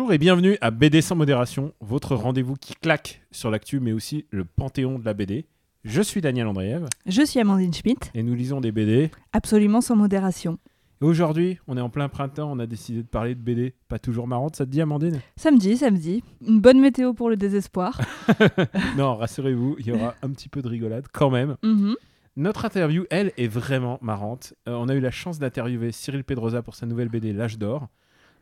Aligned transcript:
Bonjour 0.00 0.14
et 0.14 0.18
bienvenue 0.18 0.56
à 0.62 0.70
BD 0.70 1.02
sans 1.02 1.14
modération, 1.14 1.74
votre 1.82 2.16
rendez-vous 2.16 2.54
qui 2.54 2.72
claque 2.72 3.20
sur 3.32 3.50
l'actu 3.50 3.80
mais 3.80 3.92
aussi 3.92 4.24
le 4.30 4.46
panthéon 4.46 4.98
de 4.98 5.04
la 5.04 5.12
BD. 5.12 5.44
Je 5.84 6.00
suis 6.00 6.22
Daniel 6.22 6.46
Andriev 6.46 6.86
Je 7.04 7.20
suis 7.20 7.38
Amandine 7.38 7.74
Schmitt, 7.74 8.10
et 8.14 8.22
nous 8.22 8.32
lisons 8.34 8.62
des 8.62 8.72
BD. 8.72 9.10
absolument 9.34 9.82
sans 9.82 9.96
modération. 9.96 10.58
Et 11.02 11.04
aujourd'hui, 11.04 11.58
on 11.68 11.76
est 11.76 11.82
en 11.82 11.90
plein 11.90 12.08
printemps, 12.08 12.50
on 12.50 12.58
a 12.60 12.66
décidé 12.66 13.02
de 13.02 13.08
parler 13.08 13.34
de 13.34 13.42
BD 13.42 13.74
pas 13.88 13.98
toujours 13.98 14.26
marrante, 14.26 14.56
ça 14.56 14.64
te 14.64 14.70
dit 14.70 14.80
Amandine? 14.80 15.20
Samedi, 15.36 15.76
samedi, 15.76 16.24
une 16.48 16.62
bonne 16.62 16.80
météo 16.80 17.12
pour 17.12 17.28
le 17.28 17.36
désespoir. 17.36 18.00
Non, 18.96 19.16
rassurez-vous, 19.16 19.76
il 19.80 19.86
y 19.88 19.92
aura 19.92 20.14
un 20.22 20.30
petit 20.30 20.48
peu 20.48 20.62
de 20.62 20.68
rigolade 20.68 21.08
quand 21.12 21.28
même. 21.28 21.58
Mhm. 21.62 21.94
Notre 22.36 22.64
interview, 22.64 23.04
elle, 23.10 23.32
est 23.36 23.48
vraiment 23.48 23.98
marrante. 24.00 24.54
Euh, 24.66 24.72
on 24.76 24.88
a 24.88 24.94
eu 24.94 25.00
la 25.00 25.10
chance 25.10 25.38
d'interviewer 25.38 25.92
Cyril 25.92 26.24
Pedrosa 26.24 26.62
pour 26.62 26.74
sa 26.74 26.86
nouvelle 26.86 27.10
BD 27.10 27.34
L'âge 27.34 27.58
d'or. 27.58 27.88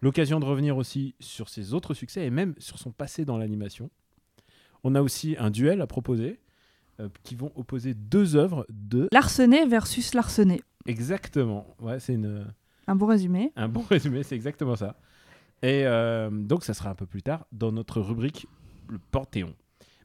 L'occasion 0.00 0.38
de 0.38 0.44
revenir 0.44 0.76
aussi 0.76 1.14
sur 1.18 1.48
ses 1.48 1.74
autres 1.74 1.94
succès 1.94 2.24
et 2.24 2.30
même 2.30 2.54
sur 2.58 2.78
son 2.78 2.92
passé 2.92 3.24
dans 3.24 3.36
l'animation. 3.36 3.90
On 4.84 4.94
a 4.94 5.02
aussi 5.02 5.36
un 5.38 5.50
duel 5.50 5.80
à 5.80 5.86
proposer 5.86 6.40
euh, 7.00 7.08
qui 7.24 7.34
vont 7.34 7.52
opposer 7.56 7.94
deux 7.94 8.36
œuvres 8.36 8.66
de... 8.68 9.08
Larcené 9.12 9.66
versus 9.66 10.14
Larcené. 10.14 10.62
Exactement. 10.86 11.66
Ouais, 11.80 11.98
c'est 11.98 12.14
une... 12.14 12.46
Un 12.86 12.96
bon 12.96 13.06
résumé. 13.06 13.52
Un 13.56 13.68
bon 13.68 13.82
résumé, 13.82 14.22
c'est 14.22 14.36
exactement 14.36 14.76
ça. 14.76 14.96
Et 15.62 15.84
euh, 15.86 16.30
donc, 16.30 16.64
ça 16.64 16.74
sera 16.74 16.90
un 16.90 16.94
peu 16.94 17.06
plus 17.06 17.22
tard 17.22 17.46
dans 17.52 17.72
notre 17.72 18.00
rubrique 18.00 18.46
Le 18.88 18.98
Panthéon. 18.98 19.54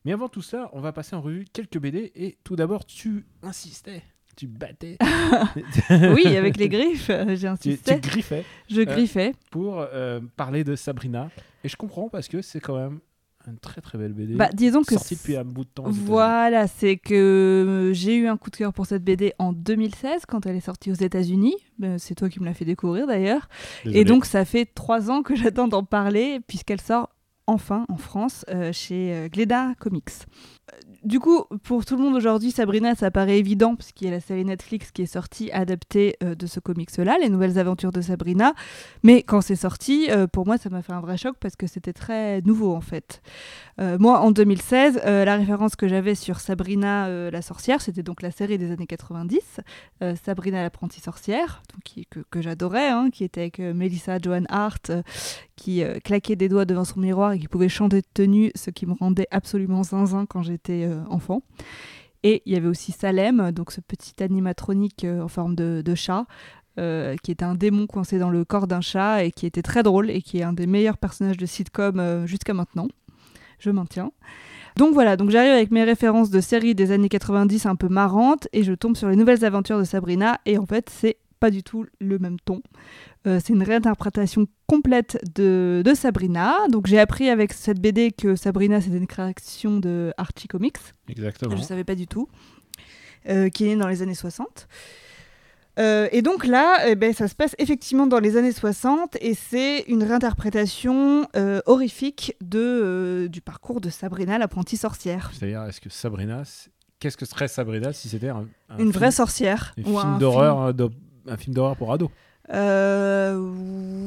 Mais 0.05 0.11
avant 0.11 0.27
tout 0.27 0.41
ça, 0.41 0.69
on 0.73 0.81
va 0.81 0.91
passer 0.91 1.15
en 1.15 1.21
revue 1.21 1.45
quelques 1.45 1.79
BD. 1.79 2.11
Et 2.15 2.37
tout 2.43 2.55
d'abord, 2.55 2.85
tu 2.85 3.25
insistais, 3.41 4.03
tu 4.35 4.47
battais, 4.47 4.97
Oui, 5.89 6.35
avec 6.37 6.57
les 6.57 6.69
griffes, 6.69 7.09
euh, 7.09 7.25
tu, 7.25 7.31
tu 7.31 7.37
j'insistais. 7.37 7.99
griffais 7.99 8.45
Je 8.69 8.81
griffais. 8.81 9.33
pour 9.51 9.79
euh, 9.79 10.19
parler 10.35 10.63
de 10.63 10.75
Sabrina. 10.75 11.29
Et 11.63 11.69
je 11.69 11.75
comprends 11.75 12.09
parce 12.09 12.27
que 12.27 12.41
c'est 12.41 12.59
quand 12.59 12.77
même 12.77 12.99
une 13.47 13.57
très 13.57 13.81
très 13.81 13.97
belle 13.97 14.13
BD. 14.13 14.35
Bah, 14.35 14.49
disons 14.53 14.83
que 14.83 14.93
sortie 14.93 15.15
depuis 15.15 15.35
un 15.35 15.43
bout 15.43 15.65
de 15.65 15.69
temps. 15.69 15.83
Voilà, 15.87 16.67
c'est 16.67 16.97
que 16.97 17.91
j'ai 17.93 18.15
eu 18.15 18.27
un 18.27 18.37
coup 18.37 18.49
de 18.49 18.55
cœur 18.55 18.71
pour 18.73 18.85
cette 18.85 19.03
BD 19.03 19.33
en 19.37 19.51
2016 19.51 20.25
quand 20.27 20.45
elle 20.45 20.55
est 20.55 20.61
sortie 20.61 20.91
aux 20.91 20.95
États-Unis. 20.95 21.55
Ben, 21.77 21.99
C'est 21.99 22.15
toi 22.15 22.29
qui 22.29 22.39
me 22.39 22.45
l'as 22.45 22.53
fait 22.53 22.65
découvrir 22.65 23.05
d'ailleurs. 23.05 23.49
Et 23.85 24.05
donc 24.05 24.25
ça 24.25 24.45
fait 24.45 24.65
trois 24.65 25.11
ans 25.11 25.23
que 25.23 25.35
j'attends 25.37 25.67
d'en 25.67 25.83
parler 25.83 26.39
puisqu'elle 26.47 26.81
sort 26.81 27.09
enfin 27.45 27.85
en 27.89 27.97
France 27.97 28.45
euh, 28.49 28.71
chez 28.71 29.13
euh, 29.13 29.27
Glénat 29.27 29.73
Comics. 29.77 30.09
Du 31.03 31.19
coup, 31.19 31.43
pour 31.63 31.83
tout 31.83 31.97
le 31.97 32.01
monde 32.01 32.15
aujourd'hui, 32.15 32.51
Sabrina, 32.51 32.95
ça 32.95 33.11
paraît 33.11 33.37
évident 33.37 33.75
puisqu'il 33.75 34.05
y 34.05 34.07
a 34.07 34.11
la 34.11 34.21
série 34.21 34.45
Netflix 34.45 34.91
qui 34.91 35.01
est 35.01 35.05
sortie 35.05 35.51
adaptée 35.51 36.15
euh, 36.23 36.33
de 36.33 36.47
ce 36.47 36.61
comics-là, 36.61 37.17
les 37.21 37.27
nouvelles 37.27 37.59
aventures 37.59 37.91
de 37.91 37.99
Sabrina. 37.99 38.53
Mais 39.03 39.21
quand 39.21 39.41
c'est 39.41 39.57
sorti, 39.57 40.07
euh, 40.09 40.27
pour 40.27 40.45
moi, 40.45 40.57
ça 40.57 40.69
m'a 40.69 40.81
fait 40.81 40.93
un 40.93 41.01
vrai 41.01 41.17
choc 41.17 41.35
parce 41.41 41.57
que 41.57 41.67
c'était 41.67 41.91
très 41.91 42.41
nouveau 42.43 42.73
en 42.73 42.79
fait. 42.79 43.21
Euh, 43.79 43.97
moi, 43.99 44.19
en 44.19 44.31
2016, 44.31 45.01
euh, 45.05 45.25
la 45.25 45.35
référence 45.35 45.75
que 45.75 45.87
j'avais 45.87 46.15
sur 46.15 46.39
Sabrina 46.39 47.09
la 47.31 47.41
sorcière, 47.41 47.81
c'était 47.81 48.03
donc 48.03 48.21
la 48.21 48.31
série 48.31 48.57
des 48.57 48.71
années 48.71 48.87
90, 48.87 49.61
euh, 50.01 50.15
Sabrina 50.23 50.61
l'apprentie 50.61 51.01
sorcière, 51.01 51.63
que, 52.31 52.41
j'adorais, 52.41 52.89
hein, 52.89 53.09
qui 53.11 53.23
était 53.23 53.41
avec 53.41 53.59
Melissa 53.59 54.17
Joan 54.19 54.45
Hart, 54.49 54.91
qui 55.55 55.83
claquait 56.03 56.35
des 56.35 56.49
doigts 56.49 56.65
devant 56.65 56.85
son 56.85 56.99
miroir 56.99 57.33
et 57.33 57.39
qui 57.39 57.47
pouvait 57.47 57.69
chanter 57.69 58.01
de 58.01 58.07
tenue, 58.13 58.51
ce 58.55 58.69
qui 58.69 58.85
me 58.85 58.93
rendait 58.93 59.27
absolument 59.31 59.83
zinzin 59.83 60.25
quand 60.25 60.41
j'étais 60.43 60.87
enfant. 61.09 61.41
Et 62.23 62.41
il 62.45 62.53
y 62.53 62.55
avait 62.55 62.67
aussi 62.67 62.91
Salem, 62.93 63.51
donc 63.51 63.71
ce 63.71 63.81
petit 63.81 64.23
animatronique 64.23 65.03
euh, 65.03 65.21
en 65.21 65.27
forme 65.27 65.55
de, 65.55 65.95
chat, 65.95 66.25
euh, 66.79 67.15
qui 67.21 67.31
était 67.31 67.43
un 67.43 67.55
démon 67.55 67.85
coincé 67.85 68.17
dans 68.17 68.29
le 68.29 68.45
corps 68.45 68.65
d'un 68.65 68.81
chat 68.81 69.25
et 69.25 69.31
qui 69.31 69.45
était 69.45 69.61
très 69.61 69.83
drôle 69.83 70.09
et 70.09 70.21
qui 70.21 70.39
est 70.39 70.43
un 70.43 70.53
des 70.53 70.65
meilleurs 70.65 70.97
personnages 70.97 71.37
de 71.37 71.45
sitcom 71.45 71.99
euh, 71.99 72.25
jusqu'à 72.25 72.53
maintenant. 72.53 72.87
Je 73.59 73.69
maintiens. 73.69 74.11
Donc 74.77 74.93
voilà, 74.93 75.17
donc 75.17 75.29
j'arrive 75.29 75.51
avec 75.51 75.69
mes 75.69 75.83
références 75.83 76.29
de 76.29 76.41
séries 76.41 76.73
des 76.73 76.91
années 76.91 77.09
90 77.09 77.65
un 77.65 77.75
peu 77.75 77.89
marrantes 77.89 78.47
et 78.53 78.63
je 78.63 78.73
tombe 78.73 78.97
sur 78.97 79.09
les 79.09 79.15
nouvelles 79.15 79.45
aventures 79.45 79.77
de 79.77 79.83
Sabrina 79.83 80.39
et 80.45 80.57
en 80.57 80.65
fait 80.65 80.89
c'est 80.89 81.17
pas 81.39 81.51
du 81.51 81.61
tout 81.61 81.85
le 81.99 82.17
même 82.19 82.39
ton. 82.39 82.61
Euh, 83.25 83.39
c'est 83.43 83.53
une 83.53 83.63
réinterprétation 83.63 84.47
complète 84.67 85.17
de, 85.35 85.81
de 85.85 85.93
Sabrina. 85.93 86.53
Donc 86.69 86.87
j'ai 86.87 86.99
appris 86.99 87.29
avec 87.29 87.53
cette 87.53 87.79
BD 87.79 88.11
que 88.11 88.35
Sabrina 88.35 88.81
c'était 88.81 88.97
une 88.97 89.07
création 89.07 89.79
de 89.79 90.13
Archie 90.17 90.47
Comics. 90.49 90.77
Exactement. 91.07 91.51
Je 91.55 91.61
ne 91.61 91.65
savais 91.65 91.83
pas 91.85 91.95
du 91.95 92.07
tout. 92.07 92.27
Euh, 93.29 93.47
qui 93.47 93.63
est 93.63 93.67
né 93.69 93.75
dans 93.77 93.87
les 93.87 94.01
années 94.01 94.15
60. 94.15 94.67
Euh, 95.79 96.07
et 96.11 96.21
donc 96.21 96.45
là, 96.45 96.87
eh 96.87 96.95
ben, 96.95 97.13
ça 97.13 97.27
se 97.27 97.33
passe 97.33 97.55
effectivement 97.57 98.05
dans 98.05 98.19
les 98.19 98.37
années 98.37 98.51
60 98.51 99.17
et 99.21 99.33
c'est 99.33 99.79
une 99.87 100.03
réinterprétation 100.03 101.25
euh, 101.35 101.61
horrifique 101.65 102.35
de, 102.41 102.59
euh, 102.59 103.27
du 103.27 103.41
parcours 103.41 103.81
de 103.81 103.89
Sabrina, 103.89 104.37
l'apprentie 104.37 104.77
sorcière. 104.77 105.31
C'est-à-dire, 105.33 105.63
est-ce 105.63 105.81
que 105.81 105.89
Sabrina, 105.89 106.43
qu'est-ce 106.99 107.17
que 107.17 107.25
serait 107.25 107.47
Sabrina 107.47 107.91
si 107.93 108.07
c'était 108.09 108.29
un, 108.29 108.45
un 108.69 108.73
Une 108.73 108.77
film- 108.79 108.91
vraie 108.91 109.11
sorcière. 109.11 109.73
un 109.77 109.81
ou 109.81 109.85
film 109.85 110.13
un 110.13 110.17
d'horreur, 110.19 110.73
d'hor- 110.73 110.91
un 111.27 111.37
film 111.37 111.55
d'horreur 111.55 111.75
pour 111.75 111.91
ados? 111.91 112.09
Euh, 112.51 113.37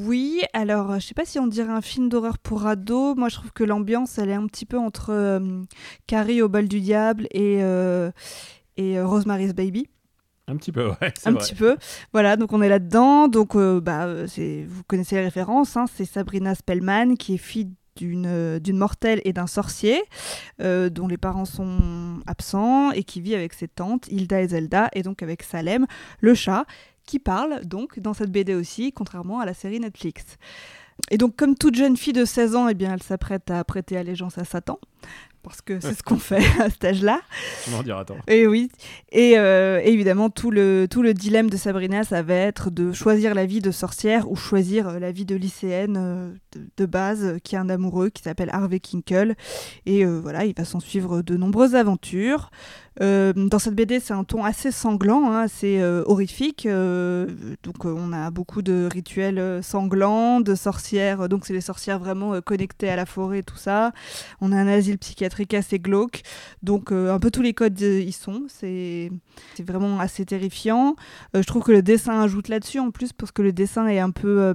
oui, 0.04 0.42
alors 0.52 1.00
je 1.00 1.06
sais 1.06 1.14
pas 1.14 1.24
si 1.24 1.38
on 1.38 1.46
dirait 1.46 1.72
un 1.72 1.80
film 1.80 2.08
d'horreur 2.08 2.38
pour 2.38 2.66
ados. 2.66 3.16
Moi 3.16 3.28
je 3.28 3.36
trouve 3.36 3.52
que 3.52 3.64
l'ambiance 3.64 4.18
elle 4.18 4.28
est 4.30 4.34
un 4.34 4.46
petit 4.46 4.66
peu 4.66 4.78
entre 4.78 5.10
euh, 5.10 5.62
Carrie 6.06 6.42
au 6.42 6.48
bal 6.48 6.68
du 6.68 6.80
diable 6.80 7.26
et, 7.30 7.58
euh, 7.62 8.10
et 8.76 8.98
euh, 8.98 9.06
Rosemary's 9.06 9.54
Baby. 9.54 9.88
Un 10.48 10.56
petit 10.56 10.70
peu, 10.70 10.88
ouais. 10.88 11.12
un 11.24 11.32
vrai. 11.32 11.40
petit 11.40 11.54
peu. 11.54 11.76
Voilà, 12.12 12.36
donc 12.36 12.52
on 12.52 12.62
est 12.62 12.68
là-dedans. 12.68 13.26
Donc, 13.26 13.56
bah, 13.56 14.28
c'est, 14.28 14.64
vous 14.68 14.84
connaissez 14.84 15.16
les 15.16 15.22
références. 15.22 15.76
hein, 15.76 15.86
c'est 15.92 16.04
Sabrina 16.04 16.54
Spellman 16.54 17.16
qui 17.16 17.34
est 17.34 17.38
fille 17.38 17.72
d'une, 17.96 18.60
d'une 18.60 18.76
mortelle 18.76 19.20
et 19.24 19.32
d'un 19.32 19.48
sorcier 19.48 20.00
euh, 20.60 20.88
dont 20.88 21.08
les 21.08 21.16
parents 21.16 21.46
sont 21.46 22.20
absents 22.26 22.92
et 22.92 23.02
qui 23.02 23.20
vit 23.20 23.34
avec 23.34 23.54
ses 23.54 23.66
tantes 23.66 24.06
Hilda 24.08 24.40
et 24.40 24.48
Zelda 24.48 24.88
et 24.92 25.02
donc 25.02 25.22
avec 25.22 25.42
Salem, 25.42 25.86
le 26.20 26.34
chat, 26.34 26.64
qui 27.06 27.18
parle 27.18 27.64
donc 27.64 27.98
dans 28.00 28.14
cette 28.14 28.30
BD 28.30 28.54
aussi, 28.54 28.92
contrairement 28.92 29.40
à 29.40 29.46
la 29.46 29.54
série 29.54 29.80
Netflix. 29.80 30.38
Et 31.10 31.18
donc, 31.18 31.36
comme 31.36 31.54
toute 31.56 31.74
jeune 31.74 31.96
fille 31.96 32.12
de 32.12 32.24
16 32.24 32.56
ans, 32.56 32.68
eh 32.68 32.74
bien, 32.74 32.92
elle 32.94 33.02
s'apprête 33.02 33.50
à 33.50 33.62
prêter 33.64 33.96
allégeance 33.96 34.38
à 34.38 34.44
Satan, 34.44 34.80
parce 35.42 35.60
que 35.60 35.78
c'est 35.78 35.94
ce 35.94 36.02
qu'on 36.02 36.18
fait 36.18 36.42
à 36.60 36.70
cet 36.70 36.84
âge-là. 36.84 37.20
On 37.70 37.78
en 37.78 37.82
dira 37.82 38.04
tant. 38.04 38.16
Et 38.26 38.46
oui. 38.46 38.70
Et 39.12 39.38
euh, 39.38 39.80
évidemment, 39.84 40.30
tout 40.30 40.50
le, 40.50 40.86
tout 40.90 41.02
le 41.02 41.14
dilemme 41.14 41.50
de 41.50 41.56
Sabrina, 41.56 42.02
ça 42.02 42.22
va 42.22 42.34
être 42.34 42.70
de 42.70 42.92
choisir 42.92 43.34
la 43.34 43.46
vie 43.46 43.60
de 43.60 43.70
sorcière 43.70 44.30
ou 44.30 44.36
choisir 44.36 44.88
euh, 44.88 44.98
la 44.98 45.12
vie 45.12 45.26
de 45.26 45.36
lycéenne 45.36 45.96
euh, 45.98 46.32
de, 46.52 46.66
de 46.76 46.86
base, 46.86 47.36
qui 47.44 47.56
a 47.56 47.60
un 47.60 47.68
amoureux 47.68 48.08
qui 48.08 48.22
s'appelle 48.22 48.50
Harvey 48.52 48.80
Kinkle. 48.80 49.34
Et 49.84 50.04
euh, 50.04 50.18
voilà, 50.20 50.46
il 50.46 50.54
va 50.56 50.64
s'en 50.64 50.80
suivre 50.80 51.22
de 51.22 51.36
nombreuses 51.36 51.74
aventures. 51.74 52.50
Euh, 53.02 53.32
dans 53.34 53.58
cette 53.58 53.74
BD, 53.74 54.00
c'est 54.00 54.14
un 54.14 54.24
ton 54.24 54.44
assez 54.44 54.70
sanglant, 54.70 55.30
hein, 55.30 55.42
assez 55.42 55.80
euh, 55.80 56.02
horrifique. 56.06 56.66
euh, 56.66 57.26
donc, 57.62 57.84
on 57.84 58.12
a 58.12 58.30
beaucoup 58.30 58.62
de 58.62 58.88
rituels 58.90 59.62
sanglants, 59.62 60.40
de 60.40 60.54
sorcières. 60.54 61.28
Donc, 61.28 61.46
c'est 61.46 61.52
les 61.52 61.60
sorcières 61.60 61.98
vraiment 61.98 62.40
connectées 62.40 62.88
à 62.88 62.96
la 62.96 63.06
forêt, 63.06 63.42
tout 63.42 63.56
ça. 63.56 63.92
On 64.40 64.52
a 64.52 64.56
un 64.56 64.66
asile 64.66 64.98
psychiatrique 64.98 65.54
assez 65.54 65.78
glauque. 65.78 66.22
Donc 66.62 66.92
un 66.92 67.18
peu 67.18 67.30
tous 67.30 67.42
les 67.42 67.54
codes 67.54 67.80
y 67.80 68.12
sont, 68.12 68.44
c'est 68.48 69.10
vraiment 69.60 69.98
assez 70.00 70.24
terrifiant. 70.24 70.96
Je 71.34 71.42
trouve 71.42 71.62
que 71.62 71.72
le 71.72 71.82
dessin 71.82 72.20
ajoute 72.20 72.48
là-dessus 72.48 72.78
en 72.80 72.90
plus 72.90 73.12
parce 73.12 73.32
que 73.32 73.42
le 73.42 73.52
dessin 73.52 73.86
est 73.86 73.98
un 73.98 74.10
peu 74.10 74.52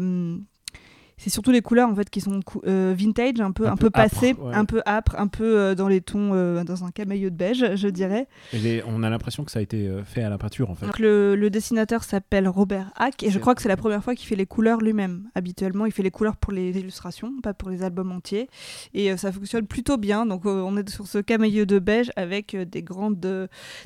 c'est 1.23 1.29
surtout 1.29 1.51
les 1.51 1.61
couleurs 1.61 1.87
en 1.87 1.95
fait 1.95 2.09
qui 2.09 2.19
sont 2.19 2.39
euh, 2.65 2.93
vintage, 2.97 3.39
un 3.39 3.51
peu 3.51 3.67
Un 3.67 3.73
un, 3.73 3.75
peu 3.75 3.85
peu, 3.85 3.89
passées, 3.91 4.33
ouais. 4.39 4.53
un 4.55 4.65
peu 4.65 4.81
âpre, 4.87 5.15
un 5.17 5.27
peu 5.27 5.57
euh, 5.59 5.75
dans 5.75 5.87
les 5.87 6.01
tons 6.01 6.31
euh, 6.33 6.63
dans 6.63 6.83
un 6.83 6.89
camailleux 6.91 7.29
de 7.29 7.35
beige, 7.35 7.75
je 7.75 7.87
dirais. 7.87 8.27
Et 8.53 8.57
les- 8.59 8.83
on 8.87 9.03
a 9.03 9.09
l'impression 9.09 9.43
que 9.43 9.51
ça 9.51 9.59
a 9.59 9.61
été 9.61 9.87
fait 10.03 10.23
à 10.23 10.29
la 10.29 10.37
peinture, 10.39 10.69
en 10.71 10.75
fait. 10.75 10.85
Donc 10.87 10.97
le, 10.99 11.35
le 11.35 11.49
dessinateur 11.51 12.03
s'appelle 12.03 12.47
Robert 12.47 12.91
Hack 12.95 13.21
et 13.21 13.29
je 13.29 13.37
crois 13.39 13.53
que 13.53 13.61
c'est 13.61 13.69
la 13.69 13.77
première 13.77 14.03
fois 14.03 14.15
qu'il 14.15 14.27
fait 14.27 14.35
les 14.35 14.45
couleurs 14.47 14.79
lui-même. 14.79 15.29
Habituellement, 15.35 15.85
il 15.85 15.91
fait 15.91 16.03
les 16.03 16.11
couleurs 16.11 16.37
pour 16.37 16.53
les 16.53 16.71
illustrations, 16.77 17.31
pas 17.43 17.53
pour 17.53 17.69
les 17.69 17.83
albums 17.83 18.11
entiers. 18.11 18.49
Et 18.95 19.15
ça 19.17 19.31
fonctionne 19.31 19.67
plutôt 19.67 19.97
bien. 19.97 20.25
Donc 20.25 20.45
on 20.45 20.75
est 20.77 20.89
sur 20.89 21.05
ce 21.07 21.19
camailleux 21.19 21.65
de 21.67 21.77
beige 21.79 22.11
avec 22.15 22.55
des, 22.55 22.81
grandes, 22.81 23.19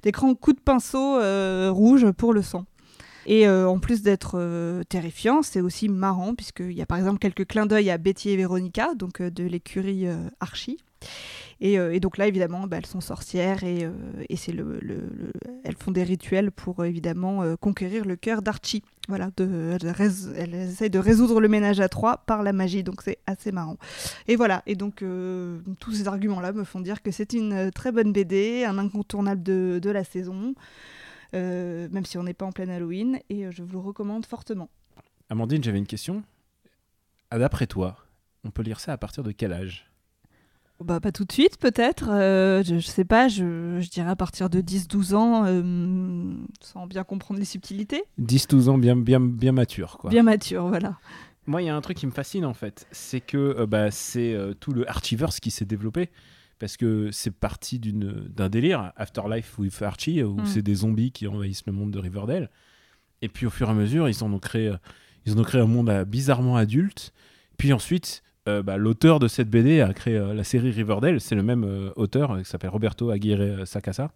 des 0.04 0.12
grands 0.12 0.36
coups 0.36 0.56
de 0.58 0.62
pinceau 0.62 1.20
rouge 1.74 2.10
pour 2.12 2.34
le 2.34 2.42
sang. 2.42 2.66
Et 3.26 3.48
euh, 3.48 3.68
en 3.68 3.80
plus 3.80 4.02
d'être 4.02 4.36
euh, 4.36 4.84
terrifiant, 4.84 5.42
c'est 5.42 5.62
aussi 5.62 5.90
marrant, 5.90 6.36
puisqu'il 6.36 6.74
y 6.74 6.82
a 6.82 6.86
par 6.86 6.98
exemple 6.98 7.20
quelques 7.20 7.46
clins 7.48 7.66
d'œil 7.66 7.90
à 7.90 7.98
Betty 7.98 8.30
et 8.30 8.38
Véronica, 8.38 8.94
donc 8.96 9.22
euh, 9.22 9.32
de 9.32 9.44
l'écurie 9.44 10.08
Archie. 10.40 10.78
Et, 11.62 12.00
donc 12.02 12.18
là, 12.18 12.28
évidemment, 12.28 12.68
bah, 12.68 12.78
elles 12.78 12.86
sont 12.86 13.00
sorcières 13.00 13.64
et, 13.64 13.88
elles 14.30 15.76
font 15.80 15.92
des 15.92 16.04
rituels 16.04 16.52
pour 16.52 16.84
évidemment 16.84 17.56
conquérir 17.58 18.06
le 18.06 18.18
cœur 18.18 18.42
d'Archie. 18.42 18.84
Voilà, 19.08 19.30
elles, 19.40 20.12
elles 20.36 20.54
essayent 20.54 20.90
de 20.90 21.00
résoudre 21.00 21.40
le 21.40 21.48
ménage 21.48 21.80
à 21.80 21.88
trois 21.88 22.18
par 22.26 22.44
la 22.44 22.52
magie, 22.52 22.84
donc 22.84 23.02
c'est 23.04 23.20
assez 23.26 23.52
marrant. 23.52 23.78
Et 24.28 24.36
voilà, 24.36 24.64
et 24.66 24.76
donc 24.76 25.04
tous 25.80 25.92
ces 25.94 26.08
arguments-là 26.08 26.52
me 26.52 26.66
font 26.66 26.82
dire 26.82 27.02
que 27.02 27.12
c'est 27.12 27.34
une 27.34 27.72
très 27.72 27.92
bonne 27.92 28.12
BD, 28.12 28.66
un 28.66 28.78
incontournable 28.78 29.42
de, 29.42 29.90
la 29.90 30.04
saison, 30.04 30.56
même 31.34 32.06
si 32.06 32.18
on 32.18 32.24
n'est 32.24 32.34
pas 32.34 32.46
en 32.46 32.52
pleine 32.52 32.70
Halloween, 32.70 33.20
et 33.30 33.46
euh, 33.46 33.52
je 33.52 33.64
vous 33.64 33.74
le 33.74 33.80
recommande 33.80 34.26
fortement. 34.26 34.70
Amandine, 35.30 35.64
j'avais 35.64 35.78
une 35.80 35.88
question. 35.88 36.24
Ah, 37.32 37.40
D'après 37.40 37.68
toi, 37.68 37.98
on 38.44 38.52
peut 38.52 38.62
lire 38.64 38.80
ça 38.80 38.94
à 38.94 38.98
partir 38.98 39.24
de 39.24 39.32
quel 39.32 39.52
âge? 39.54 39.90
Bah, 40.84 41.00
pas 41.00 41.12
tout 41.14 41.24
de 41.24 41.32
suite, 41.32 41.58
peut-être. 41.58 42.10
euh, 42.10 42.62
je, 42.64 42.80
je 42.80 42.88
sais 42.88 43.06
pas, 43.06 43.30
je, 43.30 43.80
je 43.80 43.90
dirais 43.90 44.10
à 44.10 44.16
partir 44.18 44.50
de 44.50 44.60
10-12 44.62 45.16
ans, 45.16 45.46
euh, 45.46 46.34
sans 46.62 46.86
bien 46.86 47.04
comprendre 47.06 47.40
les 47.40 47.46
subtilités. 47.46 48.04
10-12 48.22 48.68
ans, 48.70 48.78
bien, 48.78 48.96
bien, 48.98 49.22
bien 49.22 49.54
mature, 49.54 49.98
quoi. 49.98 50.10
Bien 50.10 50.24
mature, 50.24 50.68
voilà. 50.68 50.98
Moi, 51.48 51.62
il 51.62 51.66
y 51.66 51.70
a 51.70 51.76
un 51.76 51.82
truc 51.82 51.98
qui 51.98 52.06
me 52.06 52.12
fascine, 52.12 52.44
en 52.44 52.54
fait. 52.54 52.88
C'est 52.92 53.22
que 53.22 53.38
euh, 53.38 53.66
bah, 53.66 53.90
c'est 53.90 54.34
euh, 54.34 54.54
tout 54.54 54.74
le 54.74 54.88
Archieverse 54.90 55.40
qui 55.40 55.50
s'est 55.50 55.64
développé. 55.66 56.10
Parce 56.60 56.78
que 56.78 57.10
c'est 57.12 57.32
parti 57.32 57.80
d'un 57.80 58.50
délire, 58.50 58.94
Afterlife 58.96 59.58
with 59.60 59.82
Archie, 59.82 60.24
où 60.24 60.38
Mm. 60.42 60.46
c'est 60.46 60.62
des 60.62 60.76
zombies 60.76 61.12
qui 61.12 61.28
envahissent 61.28 61.66
le 61.68 61.74
monde 61.74 61.92
de 61.92 62.00
Riverdale. 62.00 62.50
Et 63.22 63.28
puis, 63.28 63.46
au 63.46 63.50
fur 63.50 63.68
et 63.68 63.72
à 63.72 63.74
mesure, 63.74 64.08
ils 64.08 64.24
en 64.24 64.32
ont 64.32 64.40
créé, 64.40 64.74
ils 65.26 65.34
en 65.34 65.40
ont 65.40 65.44
créé 65.44 65.60
un 65.62 65.68
monde 65.68 65.90
euh, 65.90 66.06
bizarrement 66.06 66.56
adulte. 66.56 67.12
Puis 67.58 67.74
ensuite, 67.74 68.24
euh, 68.48 68.62
bah, 68.62 68.78
l'auteur 68.78 69.20
de 69.20 69.28
cette 69.28 69.50
BD 69.50 69.82
a 69.82 69.92
créé 69.94 70.16
euh, 70.16 70.34
la 70.34 70.44
série 70.44 70.72
Riverdale. 70.72 71.20
C'est 71.20 71.36
le 71.36 71.44
même 71.44 71.64
euh, 71.66 71.90
auteur 71.98 72.38
qui 72.38 72.46
s'appelle 72.46 72.70
Roberto 72.70 73.10
Aguirre 73.10 73.66
Sacasa. 73.68 74.12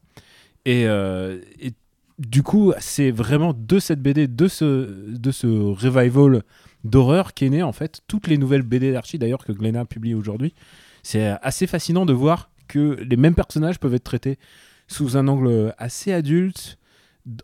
Et, 0.65 0.83
et 0.83 1.71
du 2.19 2.43
coup, 2.43 2.73
c'est 2.79 3.11
vraiment 3.11 3.53
de 3.57 3.79
cette 3.79 4.01
BD, 4.01 4.27
de 4.27 4.47
ce, 4.49 5.15
de 5.17 5.31
ce 5.31 5.47
revival 5.47 6.43
d'horreur 6.83 7.33
qu'est 7.33 7.49
né 7.49 7.63
en 7.63 7.71
fait 7.71 8.01
toutes 8.07 8.27
les 8.27 8.37
nouvelles 8.37 8.61
BD 8.61 8.91
d'Archie, 8.91 9.17
d'ailleurs 9.17 9.43
que 9.45 9.53
Glenna 9.53 9.85
publie 9.85 10.13
aujourd'hui. 10.13 10.53
C'est 11.03 11.35
assez 11.41 11.67
fascinant 11.67 12.05
de 12.05 12.13
voir 12.13 12.49
que 12.67 12.99
les 13.01 13.17
mêmes 13.17 13.35
personnages 13.35 13.79
peuvent 13.79 13.95
être 13.95 14.03
traités 14.03 14.37
sous 14.87 15.17
un 15.17 15.27
angle 15.27 15.73
assez 15.77 16.11
adulte 16.11 16.79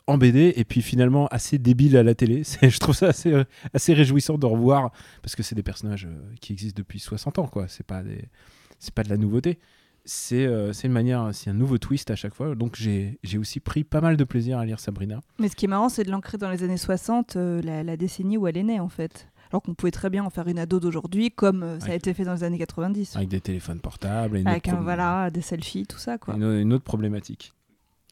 en 0.08 0.18
BD 0.18 0.54
et 0.56 0.64
puis 0.64 0.82
finalement 0.82 1.28
assez 1.28 1.58
débile 1.58 1.98
à 1.98 2.04
la 2.04 2.16
télé. 2.16 2.44
Je 2.62 2.80
trouve 2.80 2.96
ça 2.96 3.08
assez, 3.08 3.32
euh, 3.32 3.44
assez 3.74 3.94
réjouissant 3.94 4.38
de 4.38 4.46
revoir 4.46 4.92
parce 5.22 5.36
que 5.36 5.44
c'est 5.44 5.56
des 5.56 5.64
personnages 5.64 6.06
euh, 6.06 6.34
qui 6.42 6.54
existent 6.54 6.78
depuis 6.78 7.00
60 7.00 7.40
ans, 7.40 7.48
quoi. 7.48 7.68
C'est 7.68 7.86
pas, 7.86 8.04
de 8.04 9.10
la 9.10 9.18
nouveauté. 9.18 9.60
C'est 10.08 10.46
euh, 10.46 10.72
une 10.72 10.92
manière, 10.92 11.30
c'est 11.34 11.50
un 11.50 11.56
nouveau 11.56 11.78
twist 11.78 12.12
à 12.12 12.16
chaque 12.16 12.36
fois. 12.36 12.56
Donc 12.56 12.76
j'ai 12.76 13.38
aussi 13.38 13.60
pris 13.60 13.84
pas 13.84 14.02
mal 14.02 14.18
de 14.18 14.24
plaisir 14.24 14.60
à 14.60 14.66
lire 14.66 14.80
Sabrina. 14.80 15.22
Mais 15.40 15.50
ce 15.50 15.56
qui 15.56 15.66
est 15.66 15.68
marrant, 15.70 15.90
c'est 15.90 16.04
de 16.04 16.12
l'ancrer 16.12 16.38
dans 16.38 16.50
les 16.50 16.64
années 16.64 16.78
60, 16.78 17.36
euh, 17.36 17.62
la, 17.62 17.84
la 17.84 17.98
décennie 17.98 18.38
où 18.38 18.48
elle 18.48 18.58
est 18.58 18.64
née, 18.64 18.80
en 18.80 18.90
fait. 18.90 19.28
Alors 19.56 19.64
qu'on 19.64 19.74
pouvait 19.74 19.92
très 19.92 20.10
bien 20.10 20.22
en 20.22 20.30
faire 20.30 20.50
une 20.50 20.60
ado 20.60 20.82
d'aujourd'hui, 20.82 21.32
comme 21.32 21.64
euh, 21.64 21.80
ça 21.80 21.94
a 21.94 21.96
été 21.96 22.14
fait 22.14 22.26
dans 22.26 22.34
les 22.34 22.44
années 22.44 22.58
90. 22.58 23.16
Avec 23.16 23.30
des 23.30 23.40
téléphones 23.40 23.80
portables. 23.80 24.36
et 24.36 24.42
une 24.42 24.48
Avec 24.50 24.68
un, 24.68 24.82
voilà, 24.82 25.32
des 25.32 25.40
selfies, 25.40 25.86
tout 25.86 25.98
ça, 25.98 26.18
quoi. 26.18 26.34
une, 26.34 26.44
une 26.44 26.74
autre 26.74 26.84
problématique. 26.84 27.54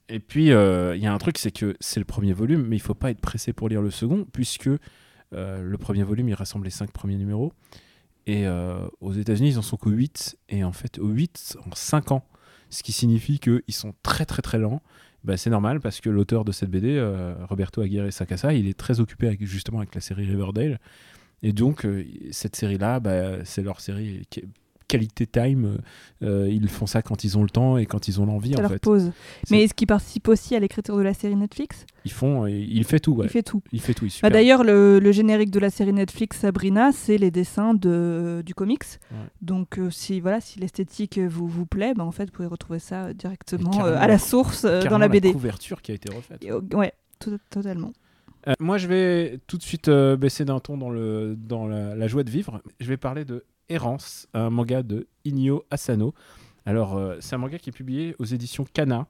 Et 0.08 0.20
puis, 0.20 0.54
euh, 0.54 0.96
il 0.96 1.04
y 1.04 1.06
a 1.06 1.14
un 1.14 1.18
truc, 1.18 1.38
c'est 1.38 1.52
que 1.52 1.76
c'est 1.82 2.00
le 2.00 2.06
premier 2.06 2.32
volume, 2.32 2.66
mais 2.66 2.78
il 2.78 2.82
faut 2.82 2.94
pas 2.94 3.12
être 3.12 3.20
pressé 3.20 3.52
pour 3.52 3.68
lire 3.68 3.82
le 3.82 3.92
second, 3.92 4.26
puisque 4.32 4.70
euh, 4.70 5.62
le 5.62 5.78
premier 5.78 6.04
volume, 6.04 6.30
il 6.30 6.34
rassemble 6.34 6.64
les 6.64 6.72
cinq 6.72 6.92
premiers 6.92 7.18
numéros. 7.18 7.52
Et 8.26 8.48
aux 9.02 9.12
États-Unis, 9.12 9.50
ils 9.50 9.60
en 9.60 9.62
sont 9.62 9.76
qu'au 9.76 9.90
8. 9.90 10.38
Et 10.48 10.64
en 10.64 10.72
fait, 10.72 10.98
au 10.98 11.10
8, 11.10 11.58
en 11.70 11.76
5 11.76 12.14
ans. 12.14 12.24
Ce 12.70 12.82
qui 12.82 12.94
signifie 12.94 13.38
qu'ils 13.40 13.62
sont 13.72 13.94
très, 14.02 14.26
très, 14.26 14.42
très 14.42 14.60
lents. 14.60 14.82
Bah, 15.24 15.38
c'est 15.38 15.50
normal 15.50 15.80
parce 15.80 16.02
que 16.02 16.10
l'auteur 16.10 16.44
de 16.44 16.52
cette 16.52 16.70
BD, 16.70 16.98
euh, 16.98 17.34
Roberto 17.50 17.82
Aguirre 17.82 18.12
Sacasa, 18.12 18.54
il 18.54 18.68
est 18.68 18.78
très 18.78 19.00
occupé 19.00 19.28
avec, 19.28 19.46
justement 19.46 19.80
avec 19.80 19.96
la 19.96 20.02
série 20.02 20.26
Riverdale. 20.26 20.80
Et 21.44 21.52
donc, 21.54 21.86
euh, 21.86 22.04
cette 22.32 22.56
série-là, 22.56 23.00
bah, 23.00 23.44
c'est 23.44 23.62
leur 23.62 23.80
série 23.82 24.26
qui- 24.30 24.44
qualité 24.90 25.26
time. 25.26 25.80
euh, 26.22 26.48
ils 26.52 26.68
font 26.70 26.86
ça 26.86 27.02
quand 27.02 27.24
ils 27.24 27.36
ont 27.38 27.42
le 27.44 27.50
temps 27.50 27.78
et 27.78 27.86
quand 27.88 28.08
ils 28.08 28.22
ont 28.22 28.26
l'envie, 28.28 28.56
en 28.56 28.62
leur 28.62 28.70
fait. 28.72 28.86
C'est- 28.86 29.12
Mais 29.52 29.64
est-ce 29.64 29.74
qu'il 29.74 29.88
participe 29.88 30.28
aussi 30.28 30.56
à 30.56 30.60
l'écriture 30.60 30.96
de 30.96 31.02
la 31.02 31.14
série 31.16 31.36
Netflix? 31.36 31.86
Ils 32.06 32.12
font, 32.12 32.46
il 32.46 32.84
fait 32.84 33.00
tout, 33.00 33.14
ouais. 33.14 33.26
Il 33.26 33.30
fait 33.30 33.42
tout. 33.42 33.62
Il 33.72 33.82
fait 33.82 33.94
tout, 33.96 34.06
Bah. 34.22 34.30
D'ailleurs, 34.30 34.64
le, 34.64 35.00
le 35.00 35.12
générique 35.12 35.50
de 35.50 35.60
la 35.60 35.72
série 35.72 35.94
Netflix 35.94 36.38
Sabrina, 36.40 36.92
c'est 36.92 37.18
les 37.18 37.32
dessins 37.32 37.74
de, 37.74 38.44
du 38.46 38.54
comics. 38.54 38.84
Ouais. 39.12 39.18
Donc, 39.42 39.80
euh, 39.80 39.90
si, 39.90 40.20
voilà, 40.20 40.40
si 40.42 40.60
l'esthétique 40.60 41.18
euh, 41.18 41.28
vous, 41.28 41.48
vous 41.48 41.66
plaît, 41.66 41.94
bah, 41.96 42.04
en 42.06 42.12
fait, 42.12 42.26
vous 42.26 42.32
pouvez 42.32 42.48
retrouver 42.48 42.80
ça 42.80 43.06
euh, 43.06 43.14
directement 43.14 43.86
euh, 43.86 43.96
à 43.98 44.02
la- 44.02 44.08
la 44.08 44.18
source 44.20 44.64
euh, 44.64 44.84
dans 44.84 45.00
la 45.00 45.08
BD. 45.08 45.32
couverture 45.34 45.82
qui 45.82 45.92
a 45.92 45.96
été 45.96 46.14
refaite. 46.14 46.46
Euh, 46.46 46.62
ouais, 46.76 46.94
tout- 47.20 47.40
totalement. 47.50 47.94
Euh, 48.48 48.54
moi, 48.60 48.78
je 48.78 48.88
vais 48.88 49.40
tout 49.48 49.58
de 49.58 49.64
suite 49.64 49.88
euh, 49.88 50.18
baisser 50.18 50.46
d'un 50.46 50.60
ton 50.60 50.78
dans, 50.78 50.90
le, 50.90 51.36
dans 51.38 51.68
la, 51.68 52.08
joie 52.08 52.24
de 52.24 52.30
vivre. 52.30 52.62
Je 52.80 52.88
vais 52.88 52.98
parler 52.98 53.26
de 53.26 53.46
Errance, 53.70 54.28
un 54.34 54.50
manga 54.50 54.84
de 54.84 55.08
Inyo 55.26 55.66
Asano. 55.72 56.14
Alors, 56.66 56.98
euh, 56.98 57.18
c'est 57.20 57.36
un 57.36 57.40
manga 57.40 57.58
qui 57.58 57.70
est 57.70 57.74
publié 57.74 58.16
aux 58.20 58.26
éditions 58.26 58.66
Kana. 58.74 59.08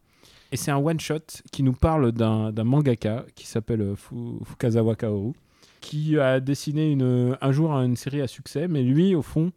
Et 0.52 0.58
c'est 0.58 0.70
un 0.70 0.78
one-shot 0.78 1.42
qui 1.52 1.64
nous 1.64 1.74
parle 1.74 2.12
d'un 2.12 2.52
mangaka 2.64 3.26
qui 3.34 3.48
s'appelle 3.48 3.96
Fu- 3.96 4.38
Fukazawa 4.44 4.96
Kaoru, 4.96 5.34
qui 5.82 6.20
a 6.20 6.40
dessiné 6.40 6.92
une, 6.92 7.36
un 7.42 7.52
jour 7.52 7.72
une 7.72 7.96
série 7.96 8.22
à 8.22 8.28
succès, 8.28 8.68
mais 8.68 8.84
lui, 8.84 9.16
au 9.16 9.24
fond, 9.24 9.52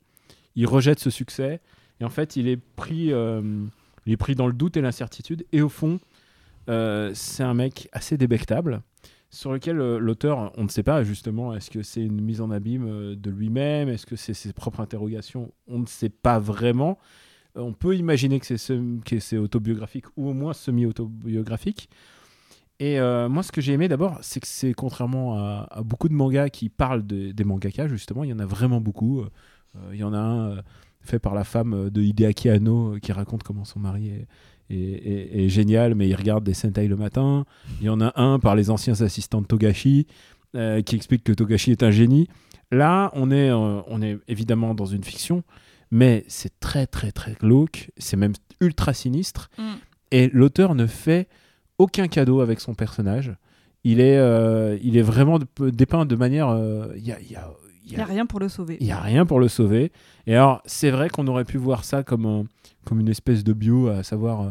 il 0.54 0.66
rejette 0.66 0.98
ce 0.98 1.10
succès. 1.10 1.60
Et 2.00 2.04
en 2.04 2.08
fait, 2.08 2.36
il 2.36 2.48
est 2.48 2.56
pris, 2.56 3.08
il 3.08 4.12
est 4.12 4.16
pris 4.16 4.34
dans 4.34 4.46
le 4.46 4.54
doute 4.54 4.78
et 4.78 4.80
l'incertitude. 4.80 5.44
Et 5.52 5.60
au 5.60 5.68
fond, 5.68 5.98
c'est 6.66 7.42
un 7.42 7.54
mec 7.54 7.90
assez 7.92 8.16
débectable 8.16 8.80
sur 9.30 9.52
lequel 9.52 9.80
euh, 9.80 9.98
l'auteur, 9.98 10.52
on 10.56 10.64
ne 10.64 10.68
sait 10.68 10.82
pas 10.82 11.02
justement, 11.04 11.54
est-ce 11.54 11.70
que 11.70 11.82
c'est 11.82 12.02
une 12.02 12.20
mise 12.20 12.40
en 12.40 12.50
abîme 12.50 12.86
euh, 12.88 13.16
de 13.16 13.30
lui-même, 13.30 13.88
est-ce 13.88 14.06
que 14.06 14.16
c'est 14.16 14.34
ses 14.34 14.52
propres 14.52 14.80
interrogations, 14.80 15.52
on 15.66 15.78
ne 15.80 15.86
sait 15.86 16.08
pas 16.08 16.38
vraiment. 16.38 16.98
Euh, 17.56 17.60
on 17.62 17.72
peut 17.72 17.96
imaginer 17.96 18.38
que 18.40 18.46
c'est 18.46 18.58
ce- 18.58 19.00
que 19.04 19.18
c'est 19.18 19.36
autobiographique 19.38 20.06
ou 20.16 20.28
au 20.28 20.32
moins 20.34 20.52
semi-autobiographique. 20.52 21.88
Et 22.78 23.00
moi, 23.00 23.42
ce 23.42 23.52
que 23.52 23.62
j'ai 23.62 23.72
aimé 23.72 23.88
d'abord, 23.88 24.18
c'est 24.20 24.38
que 24.38 24.46
c'est 24.46 24.74
contrairement 24.74 25.38
à, 25.38 25.80
beaucoup 25.82 26.10
de 26.10 26.12
mangas 26.12 26.50
qui 26.50 26.68
parlent 26.68 27.06
de- 27.06 27.32
des 27.32 27.42
mangaka, 27.42 27.88
justement, 27.88 28.22
il 28.22 28.28
y 28.28 28.32
en 28.34 28.38
a 28.38 28.44
vraiment 28.44 28.82
beaucoup. 28.82 29.24
Il 29.92 29.96
y 29.96 30.04
en 30.04 30.12
a 30.12 30.18
un 30.18 30.56
fait 31.06 31.18
par 31.18 31.34
la 31.34 31.44
femme 31.44 31.72
euh, 31.74 31.90
de 31.90 32.02
Hideaki 32.02 32.48
Anno 32.50 32.94
euh, 32.94 32.98
qui 32.98 33.12
raconte 33.12 33.42
comment 33.42 33.64
son 33.64 33.80
mari 33.80 34.08
est, 34.08 34.26
est- 34.68 34.76
est- 34.76 35.44
est 35.44 35.48
génial, 35.48 35.94
mais 35.94 36.08
il 36.08 36.14
regarde 36.14 36.44
des 36.44 36.54
Sentai 36.54 36.88
le 36.88 36.96
matin. 36.96 37.44
Il 37.80 37.86
y 37.86 37.88
en 37.88 38.00
a 38.00 38.12
un 38.20 38.38
par 38.38 38.54
les 38.56 38.68
anciens 38.70 39.00
assistants 39.00 39.40
de 39.40 39.46
Togashi 39.46 40.06
euh, 40.54 40.82
qui 40.82 40.96
explique 40.96 41.24
que 41.24 41.32
Togashi 41.32 41.70
est 41.70 41.82
un 41.82 41.90
génie. 41.90 42.28
Là, 42.72 43.10
on 43.14 43.30
est, 43.30 43.50
euh, 43.50 43.80
on 43.86 44.02
est 44.02 44.18
évidemment 44.28 44.74
dans 44.74 44.86
une 44.86 45.04
fiction, 45.04 45.44
mais 45.90 46.24
c'est 46.28 46.58
très 46.60 46.86
très 46.86 47.12
très 47.12 47.34
glauque, 47.34 47.90
c'est 47.96 48.16
même 48.16 48.32
ultra 48.60 48.92
sinistre. 48.92 49.50
Mm. 49.58 49.62
Et 50.10 50.28
l'auteur 50.32 50.74
ne 50.74 50.86
fait 50.86 51.28
aucun 51.78 52.08
cadeau 52.08 52.40
avec 52.40 52.58
son 52.60 52.74
personnage. 52.74 53.32
Il 53.84 54.00
est, 54.00 54.16
euh, 54.18 54.78
il 54.82 54.96
est 54.96 55.02
vraiment 55.02 55.38
dépeint 55.60 56.06
de 56.06 56.16
manière. 56.16 56.48
Il 56.96 57.06
y 57.06 57.12
a- 57.12 57.20
il 57.20 57.30
y 57.30 57.36
a- 57.36 57.52
il 57.86 57.94
n'y 57.94 58.00
a 58.00 58.02
a 58.02 58.06
rien 58.06 58.26
pour 58.26 58.40
le 58.40 58.48
sauver. 58.48 58.76
il 58.80 58.86
n'y 58.86 58.92
a 58.92 59.00
rien 59.00 59.24
pour 59.26 59.40
le 59.40 59.48
sauver. 59.48 59.92
Et 60.26 60.34
alors, 60.34 60.60
c'est 60.66 60.90
vrai 60.90 61.08
qu'on 61.08 61.26
aurait 61.28 61.44
pu 61.44 61.56
voir 61.58 61.84
ça 61.84 62.02
comme, 62.02 62.26
un- 62.26 62.44
comme 62.84 63.00
une 63.00 63.08
espèce 63.08 63.44
de 63.44 63.52
bio, 63.52 63.88
à 63.88 64.02
savoir 64.02 64.40
euh, 64.42 64.50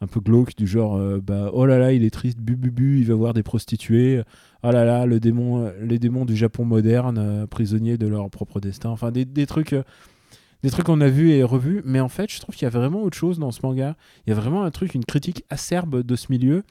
un 0.00 0.06
peu 0.06 0.20
glauque, 0.20 0.56
du 0.56 0.66
genre 0.66 0.96
euh, 0.96 1.20
bah, 1.24 1.50
oh 1.52 1.64
là 1.64 1.78
là, 1.78 1.92
il 1.92 2.04
est 2.04 2.10
triste, 2.10 2.38
bu 2.40 2.56
bu 2.56 2.70
bu, 2.70 2.98
il 3.00 3.06
va 3.06 3.14
voir 3.14 3.34
des 3.34 3.42
prostituées. 3.44 4.22
Oh 4.64 4.70
là 4.70 4.84
là, 4.84 5.06
le 5.06 5.20
démon, 5.20 5.64
euh, 5.66 5.70
les 5.82 5.98
démons 5.98 6.24
du 6.24 6.36
Japon 6.36 6.64
moderne, 6.64 7.18
euh, 7.18 7.46
prisonniers 7.46 7.96
de 7.98 8.06
leur 8.08 8.28
propre 8.30 8.58
destin. 8.60 8.90
Enfin, 8.90 9.10
des, 9.12 9.24
des 9.24 9.46
trucs. 9.46 9.74
des 10.64 10.70
trucs 10.70 10.86
qu'on 10.86 11.00
a 11.00 11.08
vus 11.08 11.30
et 11.32 11.42
revus, 11.42 11.82
mais 11.84 11.98
en 12.00 12.08
fait, 12.08 12.30
je 12.32 12.38
trouve 12.40 12.54
qu'il 12.54 12.66
y 12.66 12.66
a 12.66 12.70
vraiment 12.70 13.02
autre 13.02 13.16
chose 13.16 13.38
dans 13.40 13.50
ce 13.50 13.58
manga. 13.64 13.96
Il 14.26 14.30
y 14.30 14.32
a 14.32 14.36
vraiment 14.36 14.62
un 14.62 14.70
truc, 14.70 14.94
une 14.94 15.04
critique 15.04 15.44
acerbe 15.50 16.02
de 16.02 16.14
ce 16.16 16.26
milieu 16.30 16.62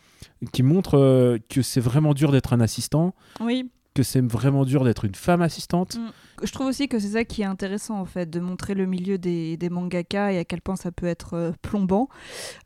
qui 0.53 0.63
montre 0.63 1.37
que 1.49 1.61
c'est 1.61 1.81
vraiment 1.81 2.13
dur 2.13 2.31
d'être 2.31 2.53
un 2.53 2.61
assistant, 2.61 3.13
Oui, 3.41 3.69
que 3.93 4.03
c'est 4.03 4.21
vraiment 4.21 4.63
dur 4.63 4.83
d'être 4.83 5.05
une 5.05 5.15
femme 5.15 5.41
assistante. 5.41 5.97
je 6.41 6.51
trouve 6.51 6.67
aussi 6.67 6.87
que 6.87 6.97
c'est 6.97 7.09
ça 7.09 7.25
qui 7.25 7.41
est 7.41 7.45
intéressant 7.45 7.99
en 7.99 8.05
fait, 8.05 8.29
de 8.29 8.39
montrer 8.39 8.73
le 8.73 8.85
milieu 8.85 9.17
des, 9.17 9.57
des 9.57 9.69
mangaka 9.69 10.31
et 10.31 10.37
à 10.37 10.45
quel 10.45 10.61
point 10.61 10.77
ça 10.77 10.91
peut 10.91 11.07
être 11.07 11.33
euh, 11.33 11.51
plombant. 11.61 12.07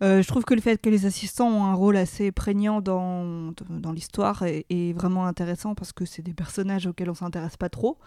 Euh, 0.03 0.21
je 0.21 0.27
trouve 0.27 0.43
que 0.43 0.53
le 0.53 0.61
fait 0.61 0.79
que 0.79 0.89
les 0.89 1.05
assistants 1.05 1.49
ont 1.49 1.65
un 1.65 1.73
rôle 1.73 1.97
assez 1.97 2.31
prégnant 2.31 2.79
dans, 2.79 3.53
dans 3.69 3.91
l'histoire 3.91 4.43
est, 4.43 4.65
est 4.69 4.93
vraiment 4.93 5.25
intéressant 5.25 5.73
parce 5.73 5.93
que 5.93 6.05
c'est 6.05 6.21
des 6.21 6.33
personnages 6.33 6.85
auxquels 6.85 7.09
on 7.09 7.15
s'intéresse 7.15 7.57
pas 7.57 7.69
trop, 7.69 7.97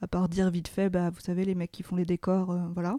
à 0.00 0.06
part 0.06 0.28
dire 0.28 0.50
vite 0.50 0.68
fait, 0.68 0.88
bah, 0.88 1.10
vous 1.10 1.20
savez, 1.20 1.44
les 1.44 1.56
mecs 1.56 1.72
qui 1.72 1.82
font 1.82 1.96
les 1.96 2.06
décors, 2.06 2.52
euh, 2.52 2.60
voilà. 2.74 2.96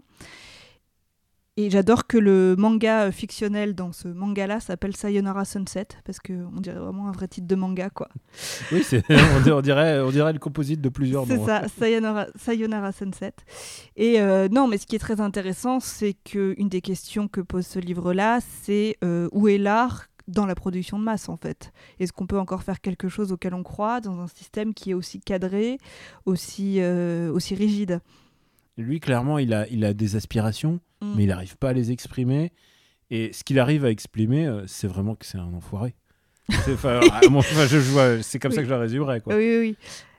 Et 1.60 1.68
j'adore 1.68 2.06
que 2.06 2.16
le 2.16 2.54
manga 2.56 3.12
fictionnel 3.12 3.74
dans 3.74 3.92
ce 3.92 4.08
manga-là 4.08 4.60
s'appelle 4.60 4.96
Sayonara 4.96 5.44
Sunset, 5.44 5.88
parce 6.04 6.18
qu'on 6.18 6.58
dirait 6.60 6.78
vraiment 6.78 7.08
un 7.08 7.12
vrai 7.12 7.28
titre 7.28 7.46
de 7.46 7.54
manga, 7.54 7.90
quoi. 7.90 8.08
Oui, 8.72 8.82
on, 9.10 9.40
di- 9.42 9.50
on 9.52 9.60
dirait, 9.60 10.00
on 10.00 10.10
dirait 10.10 10.32
le 10.32 10.38
composite 10.38 10.80
de 10.80 10.88
plusieurs 10.88 11.26
C'est 11.26 11.44
ça, 11.44 11.64
Sayonara, 11.78 12.26
Sayonara 12.36 12.92
Sunset. 12.92 13.34
Et 13.96 14.20
euh, 14.20 14.48
non, 14.50 14.68
mais 14.68 14.78
ce 14.78 14.86
qui 14.86 14.96
est 14.96 15.00
très 15.00 15.20
intéressant, 15.20 15.80
c'est 15.80 16.14
qu'une 16.14 16.68
des 16.70 16.80
questions 16.80 17.28
que 17.28 17.42
pose 17.42 17.66
ce 17.66 17.78
livre-là, 17.78 18.38
c'est 18.62 18.96
euh, 19.04 19.28
où 19.32 19.46
est 19.48 19.58
l'art 19.58 20.06
dans 20.28 20.46
la 20.46 20.54
production 20.54 20.98
de 20.98 21.04
masse, 21.04 21.28
en 21.28 21.36
fait? 21.36 21.72
Est-ce 21.98 22.12
qu'on 22.14 22.26
peut 22.26 22.38
encore 22.38 22.62
faire 22.62 22.80
quelque 22.80 23.08
chose 23.08 23.32
auquel 23.32 23.52
on 23.52 23.62
croit 23.64 24.00
dans 24.00 24.18
un 24.20 24.28
système 24.28 24.72
qui 24.72 24.92
est 24.92 24.94
aussi 24.94 25.20
cadré, 25.20 25.76
aussi, 26.24 26.76
euh, 26.78 27.30
aussi 27.32 27.54
rigide? 27.54 28.00
Lui, 28.80 29.00
clairement, 29.00 29.38
il 29.38 29.52
a, 29.54 29.66
il 29.68 29.84
a 29.84 29.94
des 29.94 30.16
aspirations, 30.16 30.80
Mm. 31.00 31.12
mais 31.16 31.22
il 31.24 31.28
n'arrive 31.28 31.56
pas 31.56 31.70
à 31.70 31.72
les 31.72 31.92
exprimer. 31.92 32.52
Et 33.10 33.32
ce 33.32 33.42
qu'il 33.42 33.58
arrive 33.58 33.84
à 33.84 33.90
exprimer, 33.90 34.46
euh, 34.46 34.64
c'est 34.66 34.86
vraiment 34.86 35.14
que 35.14 35.26
c'est 35.26 35.38
un 35.38 35.52
enfoiré. 35.54 35.94
C'est 36.64 36.74
enfin, 36.74 37.00
enfin, 37.06 37.20
comme 38.38 38.52
ça 38.52 38.58
que 38.60 38.66
je 38.66 38.70
la 38.70 38.78
résumerais. 38.78 39.20
Quoi. 39.20 39.34
Oui, 39.36 39.48
oui, 39.48 39.58
oui. 39.58 39.76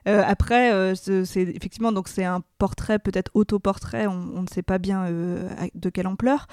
Euh, 0.08 0.22
après, 0.26 0.72
euh, 0.72 0.94
ce- 0.94 1.24
c'est 1.24 1.42
effectivement 1.42 1.92
donc 1.92 2.08
c'est 2.08 2.24
un 2.24 2.42
portrait 2.58 2.98
peut-être 2.98 3.30
autoportrait, 3.34 4.06
on, 4.06 4.42
ne 4.42 4.46
sait 4.46 4.62
pas 4.62 4.78
bien 4.78 5.04
euh, 5.06 5.48
de 5.74 5.90
quelle 5.90 6.06
ampleur. 6.06 6.46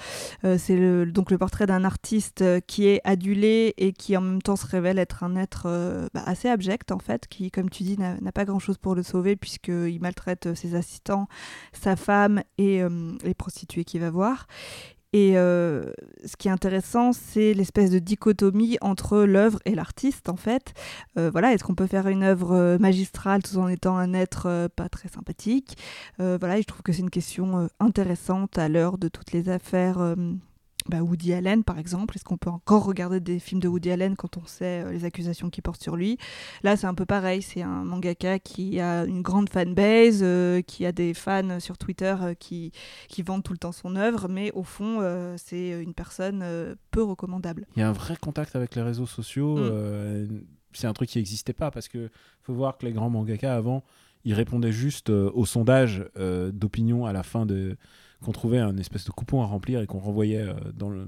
C'est 0.58 1.06
donc 1.06 1.30
le 1.30 1.38
portrait 1.38 1.66
d'un 1.66 1.84
artiste 1.84 2.44
qui 2.66 2.86
est 2.86 3.00
adulé 3.04 3.74
et 3.76 3.92
qui 3.92 4.16
en 4.16 4.20
même 4.20 4.42
temps 4.42 4.56
se 4.56 4.66
révèle 4.66 4.98
être 4.98 5.22
un 5.22 5.36
être 5.36 5.64
bah, 6.14 6.22
assez 6.26 6.48
abject 6.48 6.90
en 6.92 6.98
fait, 6.98 7.26
qui 7.28 7.50
comme 7.50 7.70
tu 7.70 7.82
dis 7.82 7.96
n'a 7.98 8.32
pas 8.32 8.44
grand-chose 8.44 8.78
pour 8.78 8.94
le 8.94 9.02
sauver 9.02 9.36
puisqu'il 9.36 9.98
maltraite 10.00 10.54
ses 10.54 10.74
assistants, 10.74 11.28
sa 11.72 11.96
femme 11.96 12.42
et 12.58 12.82
les 13.24 13.34
prostituées 13.34 13.84
qu'il 13.84 14.00
va 14.00 14.10
voir. 14.10 14.46
Et 15.12 15.36
euh, 15.36 15.92
ce 16.24 16.36
qui 16.36 16.46
est 16.46 16.52
intéressant, 16.52 17.12
c'est 17.12 17.52
l'espèce 17.52 17.90
de 17.90 17.98
dichotomie 17.98 18.78
entre 18.80 19.18
l'œuvre 19.18 19.58
et 19.64 19.74
l'artiste, 19.74 20.28
en 20.28 20.36
fait. 20.36 20.72
Euh, 21.18 21.30
voilà, 21.30 21.52
est-ce 21.52 21.64
qu'on 21.64 21.74
peut 21.74 21.88
faire 21.88 22.06
une 22.06 22.22
œuvre 22.22 22.52
euh, 22.52 22.78
magistrale 22.78 23.42
tout 23.42 23.56
en 23.56 23.66
étant 23.66 23.96
un 23.96 24.14
être 24.14 24.68
pas 24.76 24.88
très 24.88 25.08
sympathique? 25.08 25.76
Voilà, 26.18 26.60
je 26.60 26.66
trouve 26.66 26.82
que 26.82 26.92
c'est 26.92 27.00
une 27.00 27.10
question 27.10 27.68
intéressante 27.80 28.58
à 28.58 28.68
l'heure 28.68 28.98
de 28.98 29.08
toutes 29.08 29.32
les 29.32 29.48
affaires. 29.48 30.14
Bah, 30.90 31.02
Woody 31.02 31.32
Allen, 31.32 31.64
par 31.64 31.78
exemple, 31.78 32.16
est-ce 32.16 32.24
qu'on 32.24 32.36
peut 32.36 32.50
encore 32.50 32.84
regarder 32.84 33.20
des 33.20 33.38
films 33.38 33.60
de 33.60 33.68
Woody 33.68 33.90
Allen 33.90 34.16
quand 34.16 34.36
on 34.36 34.44
sait 34.44 34.84
euh, 34.84 34.92
les 34.92 35.04
accusations 35.04 35.48
qui 35.48 35.62
portent 35.62 35.82
sur 35.82 35.96
lui? 35.96 36.18
Là, 36.62 36.76
c'est 36.76 36.86
un 36.86 36.94
peu 36.94 37.06
pareil. 37.06 37.42
C'est 37.42 37.62
un 37.62 37.84
mangaka 37.84 38.38
qui 38.38 38.80
a 38.80 39.04
une 39.04 39.22
grande 39.22 39.48
fanbase, 39.48 40.20
euh, 40.22 40.60
qui 40.62 40.84
a 40.84 40.92
des 40.92 41.14
fans 41.14 41.60
sur 41.60 41.78
Twitter 41.78 42.14
euh, 42.20 42.34
qui, 42.34 42.72
qui 43.08 43.22
vendent 43.22 43.42
tout 43.42 43.52
le 43.52 43.58
temps 43.58 43.72
son 43.72 43.96
œuvre, 43.96 44.28
mais 44.28 44.50
au 44.52 44.64
fond, 44.64 45.00
c'est 45.36 45.70
une 45.80 45.94
personne 45.94 46.44
peu 46.90 47.02
recommandable. 47.02 47.66
Il 47.76 47.80
y 47.80 47.82
a 47.82 47.88
un 47.88 47.92
vrai 47.92 48.16
contact 48.16 48.56
avec 48.56 48.74
les 48.74 48.82
réseaux 48.82 49.06
sociaux. 49.06 49.56
Mm. 49.56 50.42
c'est 50.72 50.86
un 50.86 50.92
truc 50.92 51.08
qui 51.08 51.18
n'existait 51.18 51.52
pas 51.52 51.70
parce 51.70 51.88
que 51.88 52.10
faut 52.42 52.52
voir 52.52 52.76
que 52.76 52.84
les 52.84 52.92
grands 52.92 53.10
mangaka 53.10 53.54
avant, 53.54 53.84
ils 54.24 54.34
répondaient 54.34 54.72
juste 54.72 55.10
au 55.10 55.46
sondage 55.46 56.04
d'opinion 56.52 57.06
à 57.06 57.12
la 57.12 57.22
fin 57.22 57.46
de 57.46 57.76
qu'on 58.22 58.32
trouvait 58.32 58.58
un 58.58 58.76
espèce 58.76 59.04
de 59.04 59.10
coupon 59.10 59.42
à 59.42 59.46
remplir 59.46 59.80
et 59.80 59.86
qu'on 59.86 59.98
renvoyait 59.98 60.44
euh, 60.46 61.06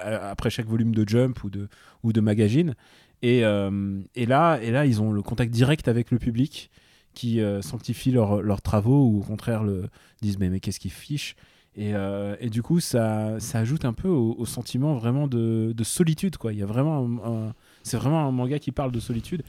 après 0.00 0.50
chaque 0.50 0.66
volume 0.66 0.94
de 0.94 1.08
Jump 1.08 1.42
ou 1.44 1.50
de 1.50 1.68
ou 2.02 2.12
de 2.12 2.20
magazine. 2.20 2.74
Et, 3.22 3.44
euh, 3.44 4.00
et 4.14 4.26
là 4.26 4.58
et 4.60 4.70
là 4.70 4.84
ils 4.86 5.00
ont 5.00 5.12
le 5.12 5.22
contact 5.22 5.52
direct 5.52 5.86
avec 5.88 6.10
le 6.10 6.18
public 6.18 6.70
qui 7.14 7.40
euh, 7.40 7.62
sanctifie 7.62 8.10
leurs 8.10 8.62
travaux 8.62 9.06
ou 9.06 9.20
au 9.20 9.22
contraire 9.22 9.62
le 9.62 9.88
disent 10.22 10.38
mais, 10.38 10.48
mais 10.48 10.60
qu'est-ce 10.60 10.80
qu'ils 10.80 10.92
fichent? 10.92 11.36
Et, 11.74 11.94
et 12.38 12.50
du 12.50 12.62
coup, 12.62 12.80
ça, 12.80 13.40
ça 13.40 13.60
ajoute 13.60 13.86
un 13.86 13.94
peu 13.94 14.08
au, 14.08 14.44
sentiment 14.44 14.94
vraiment 14.94 15.26
de, 15.26 15.72
de 15.74 15.84
solitude. 15.84 16.36
Quoi. 16.36 16.52
Il 16.52 16.58
y 16.58 16.62
a 16.62 16.66
vraiment 16.66 17.54
c'est 17.82 17.96
vraiment 17.96 18.26
un 18.26 18.30
manga 18.30 18.58
qui 18.58 18.72
parle 18.72 18.92
de 18.92 19.00
solitude 19.00 19.42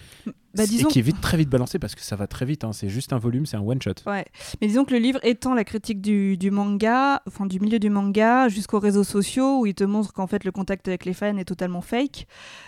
Bah, 0.56 0.64
et 0.66 0.68
qui 0.68 1.00
est 1.00 1.02
vite, 1.02 1.20
très 1.22 1.36
vite 1.38 1.50
balancé 1.50 1.80
parce 1.80 1.96
que 1.96 2.02
ça 2.02 2.16
va 2.16 2.28
très 2.28 2.46
vite. 2.46 2.64
hein. 2.64 2.74
C'est 2.74 2.90
juste 2.90 3.12
un 3.14 3.18
volume, 3.18 3.46
c'est 3.48 3.58
un 3.58 3.62
one-shot. 3.62 3.94
Ouais, 4.06 4.26
mais 4.62 4.68
disons 4.68 4.86
que 4.86 4.92
le 4.94 5.00
livre 5.00 5.20
étend 5.24 5.54
la 5.56 5.64
critique 5.64 6.00
du, 6.02 6.38
du 6.38 6.52
manga, 6.52 7.22
enfin 7.28 7.46
du 7.48 7.60
milieu 7.60 7.80
du 7.80 7.90
manga, 7.90 8.50
jusqu'aux 8.50 8.80
réseaux 8.80 9.04
sociaux 9.04 9.62
où 9.62 9.66
il 9.66 9.74
te 9.74 9.84
montre 9.84 10.14
qu'en 10.14 10.28
fait 10.28 10.44
le 10.44 10.52
contact 10.52 10.88
avec 10.88 11.06
les 11.06 11.14
fans 11.14 11.36
est 11.38 11.46
totalement 11.46 11.82
fake, 11.82 12.28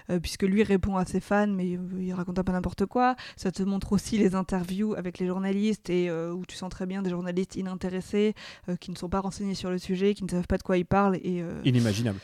euh, 0.10 0.20
puisque 0.20 0.44
lui 0.44 0.64
répond 0.64 0.98
à 0.98 1.06
ses 1.06 1.20
fans, 1.20 1.48
mais 1.48 1.76
euh, 1.76 1.80
il 2.02 2.14
raconte 2.14 2.40
un 2.40 2.44
peu 2.44 2.52
n'importe 2.54 2.86
quoi. 2.88 3.16
Ça 3.38 3.52
te 3.52 3.62
montre 3.62 3.94
aussi 3.94 4.18
les 4.18 4.34
interviews 4.36 4.96
avec 4.96 5.20
les 5.20 5.28
journalistes 5.28 5.90
et 5.92 6.10
euh, 6.10 6.32
où 6.34 6.44
tu 6.48 6.56
sens 6.56 6.70
très 6.72 6.86
bien 6.88 7.02
des 7.04 7.10
journalistes 7.12 7.56
inintéressés 7.56 8.34
euh, 8.70 8.76
qui 8.78 8.90
ne 8.92 8.96
sont 8.96 9.10
pas 9.10 9.20
renseignés 9.20 9.54
sur 9.56 9.70
le 9.70 9.78
sujet, 9.78 10.16
qui 10.16 10.24
ne 10.24 10.30
savent 10.30 10.48
pas 10.48 10.58
de 10.58 10.64
quoi 10.64 10.78
ils 10.78 10.86
parlent 10.86 11.18
et 11.18 11.44
Inimaginable. 11.64 12.20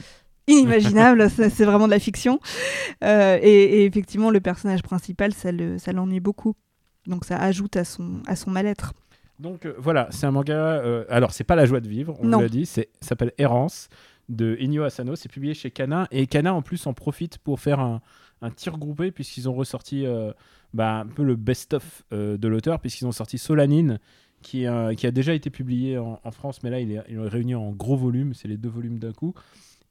Inimaginable, 0.48 1.30
c'est 1.36 1.66
vraiment 1.66 1.86
de 1.86 1.92
la 1.92 2.00
fiction. 2.00 2.40
Euh, 3.04 3.38
et, 3.42 3.50
et 3.82 3.86
effectivement, 3.86 4.30
le 4.32 4.40
personnage 4.40 4.84
principal, 4.84 5.34
ça 5.34 5.52
le- 5.52 5.78
ça 5.78 5.92
l'ennuie 5.92 6.20
beaucoup. 6.20 6.56
Donc 7.08 7.26
ça 7.26 7.38
ajoute 7.38 7.78
à 7.78 7.84
son, 7.84 8.22
à 8.28 8.36
son 8.36 8.52
mal-être. 8.52 8.94
Donc 9.40 9.66
euh, 9.66 9.74
voilà, 9.80 10.08
c'est 10.12 10.26
un 10.28 10.32
manga. 10.32 10.54
euh, 10.54 11.04
alors, 11.10 11.32
c'est 11.32 11.44
pas 11.44 11.56
la 11.56 11.66
joie 11.66 11.80
de 11.80 11.88
vivre, 11.90 12.16
on 12.20 12.28
l'a 12.42 12.50
dit. 12.50 12.66
Ça 12.66 12.84
s'appelle 13.02 13.32
Errance 13.38 13.90
de 14.30 14.56
Inyo 14.60 14.84
Asano. 14.84 15.16
C'est 15.16 15.30
publié 15.32 15.54
chez 15.54 15.72
Kana. 15.72 16.08
Et 16.12 16.28
Kana, 16.28 16.54
en 16.54 16.62
plus, 16.62 16.86
en 16.88 16.94
profite 16.94 17.38
pour 17.40 17.60
faire 17.60 17.80
un, 17.80 18.02
un 18.42 18.52
tir 18.52 18.78
groupé, 18.78 19.12
puisqu'ils 19.12 19.50
ont 19.50 19.54
ressorti 19.54 20.06
euh, 20.06 20.32
bah, 20.74 21.00
un 21.00 21.08
peu 21.08 21.24
le 21.24 21.36
best-of 21.36 22.04
de 22.12 22.48
l'auteur, 22.48 22.80
puisqu'ils 22.80 23.06
ont 23.06 23.12
sorti 23.12 23.38
Solanine. 23.38 24.00
Qui, 24.44 24.66
qui 24.98 25.06
a 25.06 25.12
déjà 25.12 25.36
été 25.36 25.52
publié 25.52 26.00
en, 26.00 26.20
en 26.24 26.32
France, 26.32 26.64
mais 26.64 26.72
là 26.72 26.80
il 26.80 26.92
est, 26.92 27.00
il 27.08 27.18
est 27.18 27.28
réuni 27.28 27.54
en 27.54 27.70
gros 27.74 27.96
volume, 27.96 28.34
c'est 28.34 28.48
les 28.48 28.58
deux 28.58 28.70
volumes 28.70 28.98
d'un 28.98 29.12
coup. 29.14 29.36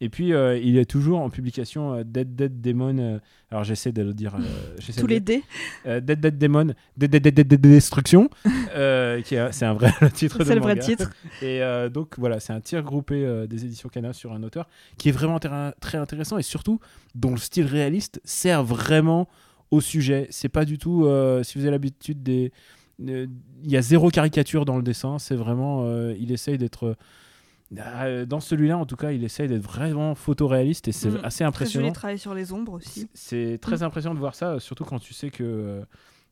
Et 0.03 0.09
puis 0.09 0.33
euh, 0.33 0.57
il 0.59 0.79
est 0.79 0.87
toujours 0.87 1.21
en 1.21 1.29
publication 1.29 1.93
euh, 1.95 2.05
Dead 2.05 2.35
Dead 2.35 2.61
Demon. 2.63 2.97
euh, 2.99 3.19
alors 3.51 3.65
j'essaie 3.65 3.93
de 3.93 4.01
le 4.03 4.15
dire. 4.15 4.35
euh, 4.35 4.39
j'essaie 4.79 5.01
Tous 5.03 5.07
de- 5.07 5.13
les 5.13 5.21
dés. 5.21 5.43
euh, 5.87 6.01
Dead 6.01 6.21
Dead 6.21 6.39
Demon, 6.39 6.73
Dead 6.97 7.11
Dead 7.11 7.23
Dead 7.23 7.35
Dead 7.35 7.47
Dead 7.49 7.61
Destruction, 7.61 8.31
euh, 8.75 9.21
qui 9.21 9.35
est- 9.35 9.53
c'est 9.53 9.67
un 9.67 9.75
vrai 9.75 9.93
titre 10.15 10.39
de 10.39 10.45
C'est 10.45 10.55
le 10.55 10.61
vrai 10.63 10.75
manga. 10.75 10.87
titre. 10.87 11.11
Et 11.43 11.63
euh, 11.63 11.89
donc 11.91 12.19
voilà, 12.19 12.41
c'est 12.41 12.53
un 12.55 12.61
tir 12.61 12.83
groupé 12.83 13.25
euh, 13.27 13.47
des 13.47 13.65
éditions 13.67 13.91
Kana 13.91 14.13
sur 14.15 14.33
un 14.33 14.43
auteur 14.43 14.69
qui 14.97 15.11
est 15.11 15.13
vraiment 15.13 15.39
très 15.39 15.99
intéressant 15.99 16.39
et 16.39 16.43
surtout 16.43 16.81
dont 17.15 17.33
le 17.33 17.37
style 17.39 17.67
réaliste 17.67 18.21
sert 18.25 18.65
vraiment 18.65 19.29
au 19.71 19.81
sujet. 19.83 20.27
C'est 20.31 20.49
pas 20.49 20.65
du 20.65 20.79
tout, 20.79 21.05
euh, 21.05 21.43
si 21.43 21.59
vous 21.59 21.65
avez 21.65 21.73
l'habitude 21.73 22.23
des, 22.23 22.53
euh, 23.07 23.27
il 23.63 23.71
y 23.71 23.77
a 23.77 23.83
zéro 23.83 24.09
caricature 24.09 24.65
dans 24.65 24.77
le 24.79 24.83
dessin. 24.83 25.19
C'est 25.19 25.37
vraiment, 25.37 25.85
euh, 25.85 26.15
il 26.19 26.33
essaye 26.33 26.57
d'être 26.57 26.97
dans 27.71 28.41
celui-là 28.41 28.77
en 28.79 28.87
tout 28.87 28.97
cas, 28.97 29.13
il 29.13 29.23
essaye 29.25 29.49
d'être 29.49 29.63
vraiment 29.63 30.15
photoréaliste 30.15 30.89
et 30.89 30.93
c'est 30.93 31.11
Mm. 31.11 31.21
assez 31.25 31.37
Très 31.39 31.45
impressionnant. 31.45 31.85
joli 31.87 31.93
travail 31.95 32.19
sur 32.19 32.35
les 32.35 32.53
ombres 32.53 32.73
aussi. 32.75 33.09
C'est 33.15 33.59
très 33.61 33.83
impressionnant 33.83 34.15
de 34.15 34.21
voir 34.21 34.35
ça, 34.35 34.59
surtout 34.61 34.85
quand 34.85 34.99
tu 34.99 35.15
sais 35.15 35.31
que, 35.31 35.45
euh, 35.45 35.85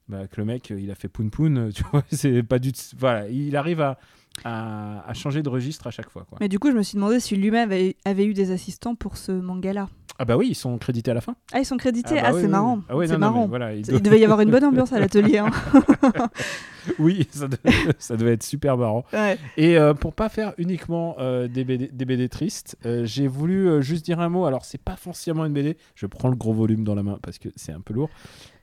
bah, 0.09 0.27
que 0.27 0.41
le 0.41 0.45
mec, 0.45 0.71
euh, 0.71 0.81
il 0.81 0.91
a 0.91 0.95
fait 0.95 1.09
Poun 1.09 1.31
Poun, 1.31 1.71
tu 1.75 1.85
vois, 1.93 2.03
c'est 2.11 2.43
pas 2.43 2.59
du 2.59 2.73
voilà, 2.97 3.29
il 3.29 3.57
arrive 3.57 3.81
à, 3.81 3.99
à, 4.45 5.09
à 5.09 5.15
changer 5.15 5.43
de 5.43 5.49
registre 5.49 5.87
à 5.87 5.91
chaque 5.91 6.11
fois. 6.11 6.25
Quoi. 6.29 6.39
Mais 6.41 6.49
du 6.49 6.59
coup, 6.59 6.71
je 6.71 6.77
me 6.77 6.83
suis 6.83 6.97
demandé 6.97 7.21
si 7.21 7.37
lui-même 7.37 7.71
avait, 7.71 7.97
avait 8.05 8.25
eu 8.27 8.35
des 8.35 8.51
assistants 8.51 8.95
pour 8.97 9.17
ce 9.17 9.33
manga-là. 9.33 9.89
Ah 10.21 10.25
bah 10.25 10.37
oui, 10.37 10.49
ils 10.51 10.55
sont 10.57 10.77
crédités 10.79 11.11
à 11.13 11.15
la 11.15 11.21
fin. 11.21 11.37
Ah, 11.53 11.61
ils 11.61 11.65
sont 11.65 11.77
crédités. 11.77 12.17
Ah 12.19 12.23
Ah, 12.25 12.31
bah 12.31 12.35
oui, 12.35 12.41
c'est 12.41 12.47
oui, 12.47 12.51
marrant. 12.53 12.77
oui. 12.79 12.83
Ah 12.89 12.97
ouais, 12.97 13.07
c'est 13.07 13.19
marrant. 13.19 13.47
voilà, 13.47 13.75
il 13.75 13.85
C'est- 13.87 13.93
doit- 13.93 13.99
Il 14.01 14.03
devait 14.03 14.19
y 14.19 14.25
avoir 14.25 14.41
une 14.41 14.51
bonne 14.51 14.65
ambiance 14.65 14.93
à 14.93 14.99
l'atelier. 14.99 15.39
hein. 15.39 15.51
oui, 16.99 17.27
ça, 17.31 17.47
devait- 17.49 17.93
ça 17.99 18.17
devait 18.17 18.33
être 18.33 18.43
super 18.43 18.77
marrant. 18.77 19.05
Ouais. 19.13 19.39
Et 19.57 19.79
euh, 19.79 19.95
pour 19.95 20.15
pas 20.15 20.29
faire 20.29 20.55
uniquement 20.59 21.17
euh, 21.19 21.47
des, 21.49 21.65
BD, 21.65 21.89
des 21.93 22.05
BD 22.05 22.29
tristes, 22.29 22.77
euh, 22.87 23.05
j'ai 23.05 23.27
voulu 23.29 23.69
euh, 23.69 23.81
juste 23.81 24.05
dire 24.05 24.21
un 24.21 24.29
mot. 24.29 24.45
Alors, 24.47 24.65
c'est 24.65 24.81
pas 24.83 24.97
forcément 24.97 25.45
une 25.45 25.53
BD. 25.53 25.77
Je 25.95 26.07
prends 26.07 26.29
le 26.29 26.37
gros 26.37 26.53
volume 26.53 26.85
dans 26.85 26.95
la 26.95 27.03
main 27.03 27.19
parce 27.23 27.39
que 27.39 27.49
c'est 27.57 27.73
un 27.73 27.81
peu 27.81 27.95
lourd. 27.95 28.11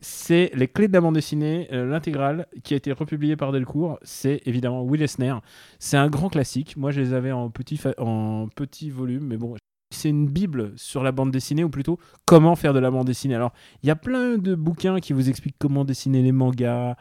C'est 0.01 0.51
Les 0.53 0.67
Clés 0.67 0.87
de 0.87 0.93
la 0.93 1.01
bande 1.01 1.15
dessinée, 1.15 1.67
l'intégrale, 1.71 2.47
qui 2.63 2.73
a 2.73 2.77
été 2.77 2.91
republiée 2.91 3.35
par 3.35 3.51
Delcourt. 3.51 3.97
C'est 4.03 4.41
évidemment 4.45 4.83
Will 4.83 5.01
Eisner. 5.01 5.35
C'est 5.79 5.97
un 5.97 6.09
grand 6.09 6.29
classique. 6.29 6.75
Moi, 6.77 6.91
je 6.91 7.01
les 7.01 7.13
avais 7.13 7.31
en 7.31 7.49
petit, 7.49 7.77
fa- 7.77 7.95
en 7.97 8.47
petit 8.53 8.89
volume, 8.89 9.25
mais 9.25 9.37
bon. 9.37 9.55
C'est 9.95 10.09
une 10.09 10.27
bible 10.27 10.73
sur 10.75 11.03
la 11.03 11.11
bande 11.11 11.31
dessinée, 11.31 11.63
ou 11.63 11.69
plutôt 11.69 11.99
comment 12.25 12.55
faire 12.55 12.73
de 12.73 12.79
la 12.79 12.91
bande 12.91 13.07
dessinée. 13.07 13.35
Alors, 13.35 13.53
il 13.83 13.87
y 13.87 13.91
a 13.91 13.95
plein 13.95 14.37
de 14.37 14.55
bouquins 14.55 14.99
qui 14.99 15.13
vous 15.13 15.29
expliquent 15.29 15.55
comment 15.57 15.85
dessiner 15.85 16.21
les 16.21 16.31
mangas, 16.31 16.95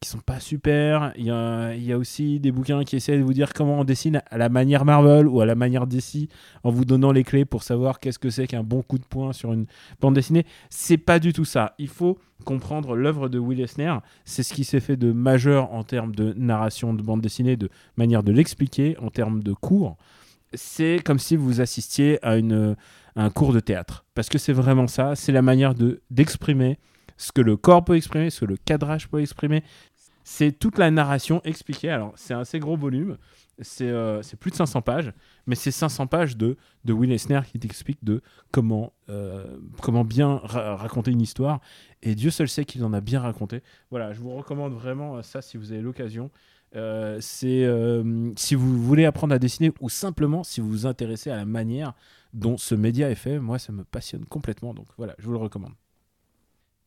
qui 0.00 0.08
sont 0.08 0.18
pas 0.18 0.40
super. 0.40 1.12
Il 1.16 1.26
y 1.26 1.30
a, 1.30 1.98
aussi 1.98 2.40
des 2.40 2.52
bouquins 2.52 2.84
qui 2.84 2.96
essaient 2.96 3.18
de 3.18 3.22
vous 3.22 3.34
dire 3.34 3.52
comment 3.52 3.80
on 3.80 3.84
dessine 3.84 4.22
à 4.30 4.38
la 4.38 4.48
manière 4.48 4.86
Marvel 4.86 5.28
ou 5.28 5.42
à 5.42 5.46
la 5.46 5.54
manière 5.54 5.86
DC 5.86 6.28
en 6.64 6.70
vous 6.70 6.86
donnant 6.86 7.12
les 7.12 7.22
clés 7.22 7.44
pour 7.44 7.62
savoir 7.62 8.00
qu'est-ce 8.00 8.18
que 8.18 8.30
c'est 8.30 8.46
qu'un 8.46 8.62
bon 8.62 8.82
coup 8.82 8.98
de 8.98 9.04
poing 9.04 9.34
sur 9.34 9.52
une 9.52 9.66
bande 10.00 10.14
dessinée. 10.14 10.46
C'est 10.70 10.96
pas 10.96 11.18
du 11.18 11.34
tout 11.34 11.44
ça. 11.44 11.74
Il 11.78 11.88
faut 11.88 12.18
comprendre 12.46 12.96
l'œuvre 12.96 13.28
de 13.28 13.38
Will 13.38 13.60
Eisner. 13.60 13.94
C'est 14.24 14.42
ce 14.42 14.54
qui 14.54 14.64
s'est 14.64 14.80
fait 14.80 14.96
de 14.96 15.12
majeur 15.12 15.70
en 15.74 15.84
termes 15.84 16.14
de 16.14 16.32
narration 16.32 16.94
de 16.94 17.02
bande 17.02 17.20
dessinée, 17.20 17.56
de 17.56 17.68
manière 17.98 18.22
de 18.22 18.32
l'expliquer, 18.32 18.96
en 19.02 19.10
termes 19.10 19.42
de 19.42 19.52
cours. 19.52 19.98
C'est 20.52 21.00
comme 21.04 21.18
si 21.18 21.36
vous 21.36 21.60
assistiez 21.60 22.18
à, 22.24 22.36
une, 22.36 22.76
un 23.16 23.30
cours 23.30 23.52
de 23.52 23.60
théâtre. 23.60 24.04
Parce 24.14 24.28
que 24.28 24.38
c'est 24.38 24.52
vraiment 24.52 24.86
ça. 24.88 25.14
C'est 25.14 25.32
la 25.32 25.42
manière 25.42 25.74
de 25.74 26.02
d'exprimer 26.10 26.78
ce 27.16 27.32
que 27.32 27.40
le 27.40 27.56
corps 27.56 27.84
peut 27.84 27.96
exprimer, 27.96 28.30
ce 28.30 28.40
que 28.40 28.46
le 28.46 28.56
cadrage 28.56 29.08
peut 29.08 29.20
exprimer. 29.20 29.62
C'est 30.24 30.52
toute 30.52 30.78
la 30.78 30.90
narration 30.90 31.40
expliquée. 31.44 31.90
Alors, 31.90 32.12
c'est 32.16 32.34
un 32.34 32.40
assez 32.40 32.58
gros 32.58 32.76
volume. 32.76 33.16
C'est 33.62 33.88
euh, 33.88 34.22
plus 34.38 34.50
de 34.50 34.56
500 34.56 34.80
pages. 34.82 35.12
Mais 35.46 35.54
c'est 35.54 35.70
500 35.70 36.06
pages 36.06 36.36
de, 36.36 36.56
de 36.84 36.92
Will 36.92 37.12
Eisner 37.12 37.40
qui 37.50 37.58
t'explique 37.58 38.02
de 38.04 38.22
comment, 38.52 38.92
euh, 39.08 39.44
comment 39.82 40.04
bien 40.04 40.40
ra- 40.42 40.76
raconter 40.76 41.10
une 41.10 41.20
histoire. 41.20 41.60
Et 42.02 42.14
Dieu 42.14 42.30
seul 42.30 42.48
sait 42.48 42.64
qu'il 42.64 42.84
en 42.84 42.92
a 42.92 43.00
bien 43.00 43.20
raconté. 43.20 43.62
Voilà, 43.90 44.12
je 44.12 44.20
vous 44.20 44.30
recommande 44.34 44.72
vraiment 44.72 45.16
euh, 45.16 45.22
ça 45.22 45.42
si 45.42 45.56
vous 45.58 45.72
avez 45.72 45.82
l'occasion. 45.82 46.30
Euh, 46.76 47.18
c'est 47.20 47.64
euh, 47.64 48.30
si 48.36 48.54
vous 48.54 48.80
voulez 48.82 49.04
apprendre 49.04 49.34
à 49.34 49.38
dessiner 49.38 49.72
ou 49.80 49.88
simplement 49.88 50.44
si 50.44 50.60
vous 50.60 50.70
vous 50.70 50.86
intéressez 50.86 51.28
à 51.30 51.36
la 51.36 51.44
manière 51.44 51.94
dont 52.32 52.56
ce 52.56 52.76
média 52.76 53.10
est 53.10 53.16
fait, 53.16 53.40
moi 53.40 53.58
ça 53.58 53.72
me 53.72 53.84
passionne 53.84 54.24
complètement. 54.24 54.72
Donc 54.74 54.86
voilà, 54.96 55.14
je 55.18 55.26
vous 55.26 55.32
le 55.32 55.38
recommande. 55.38 55.72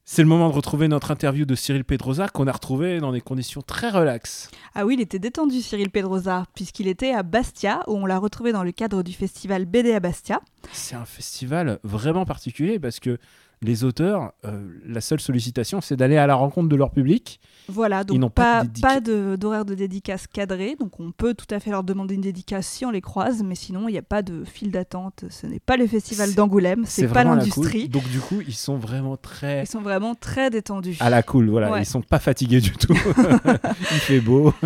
C'est 0.05 0.21
le 0.21 0.27
moment 0.27 0.49
de 0.49 0.53
retrouver 0.53 0.89
notre 0.89 1.11
interview 1.11 1.45
de 1.45 1.55
Cyril 1.55 1.85
Pedrosa 1.85 2.27
qu'on 2.27 2.45
a 2.47 2.51
retrouvé 2.51 2.99
dans 2.99 3.13
des 3.13 3.21
conditions 3.21 3.61
très 3.61 3.89
relaxes. 3.89 4.51
Ah 4.75 4.85
oui, 4.85 4.95
il 4.95 5.01
était 5.01 5.17
détendu, 5.17 5.61
Cyril 5.61 5.91
Pedrosa, 5.91 6.45
puisqu'il 6.55 6.89
était 6.89 7.13
à 7.13 7.23
Bastia, 7.23 7.83
où 7.87 7.93
on 7.93 8.05
l'a 8.05 8.19
retrouvé 8.19 8.51
dans 8.51 8.63
le 8.63 8.73
cadre 8.73 9.01
du 9.01 9.13
festival 9.13 9.63
BD 9.63 9.93
à 9.93 10.01
Bastia. 10.01 10.41
C'est 10.73 10.95
un 10.95 11.05
festival 11.05 11.79
vraiment 11.83 12.25
particulier 12.25 12.79
parce 12.79 12.99
que 12.99 13.17
les 13.63 13.83
auteurs, 13.83 14.33
euh, 14.45 14.67
la 14.85 15.01
seule 15.01 15.19
sollicitation, 15.19 15.81
c'est 15.81 15.95
d'aller 15.95 16.17
à 16.17 16.27
la 16.27 16.35
rencontre 16.35 16.69
de 16.69 16.75
leur 16.75 16.91
public. 16.91 17.39
Voilà, 17.69 18.03
Ils 18.09 18.15
n'ont 18.15 18.27
donc 18.27 18.33
pas 18.33 18.61
pas, 18.61 18.63
de 18.65 18.79
pas 18.81 18.99
de- 18.99 19.35
d'horaire 19.37 19.63
de, 19.65 19.73
dédicace 19.73 20.27
cadré, 20.27 20.75
donc 20.77 20.99
on 20.99 21.11
peut 21.11 21.33
tout 21.33 21.45
à 21.49 21.59
fait 21.59 21.71
leur 21.71 21.83
demander 21.83 22.15
une 22.15 22.21
dédicace 22.21 22.67
si 22.67 22.85
on 22.85 22.91
les 22.91 22.99
croise, 23.01 23.41
mais 23.43 23.55
sinon 23.55 23.87
il 23.87 23.93
n'y 23.93 23.97
a 23.97 24.01
pas 24.03 24.21
de 24.21 24.43
file 24.43 24.71
d'attente. 24.71 25.23
Ce 25.29 25.47
n'est 25.47 25.59
pas 25.61 25.77
le 25.77 25.87
festival 25.87 26.33
d'Angoulême, 26.33 26.83
c'est 26.85 27.07
pas 27.07 27.23
l'industrie. 27.23 27.87
Donc 27.89 28.07
du 28.09 28.19
coup, 28.19 28.41
ils 28.47 28.53
sont 28.55 28.77
vraiment 28.77 29.15
très 29.17 29.63
Ils 29.63 29.67
sont 29.67 29.81
vraiment 29.81 30.13
très 30.15 30.49
détendus. 30.49 30.97
à 30.99 31.09
la 31.09 31.23
cool. 31.23 31.49
Voilà, 31.49 31.71
Ouais. 31.71 31.81
ils 31.83 31.85
sont 31.85 32.01
pas 32.01 32.19
fatigués 32.19 32.59
du 32.61 32.71
tout. 32.71 32.93
Il 33.91 33.97
fait 33.99 34.19
beau. 34.19 34.53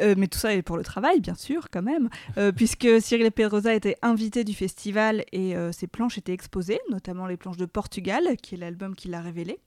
Euh, 0.00 0.14
mais 0.16 0.28
tout 0.28 0.38
ça 0.38 0.54
est 0.54 0.62
pour 0.62 0.76
le 0.76 0.84
travail, 0.84 1.20
bien 1.20 1.34
sûr, 1.34 1.68
quand 1.70 1.82
même, 1.82 2.08
euh, 2.36 2.52
puisque 2.52 2.88
Cyril 3.00 3.30
Pedrosa 3.32 3.74
était 3.74 3.96
invité 4.02 4.44
du 4.44 4.54
festival 4.54 5.24
et 5.32 5.56
euh, 5.56 5.72
ses 5.72 5.86
planches 5.86 6.18
étaient 6.18 6.32
exposées, 6.32 6.80
notamment 6.90 7.26
les 7.26 7.36
planches 7.36 7.56
de 7.56 7.66
Portugal, 7.66 8.36
qui 8.42 8.54
est 8.54 8.58
l'album 8.58 8.94
qui 8.94 9.08
l'a 9.08 9.20
révélé. 9.20 9.60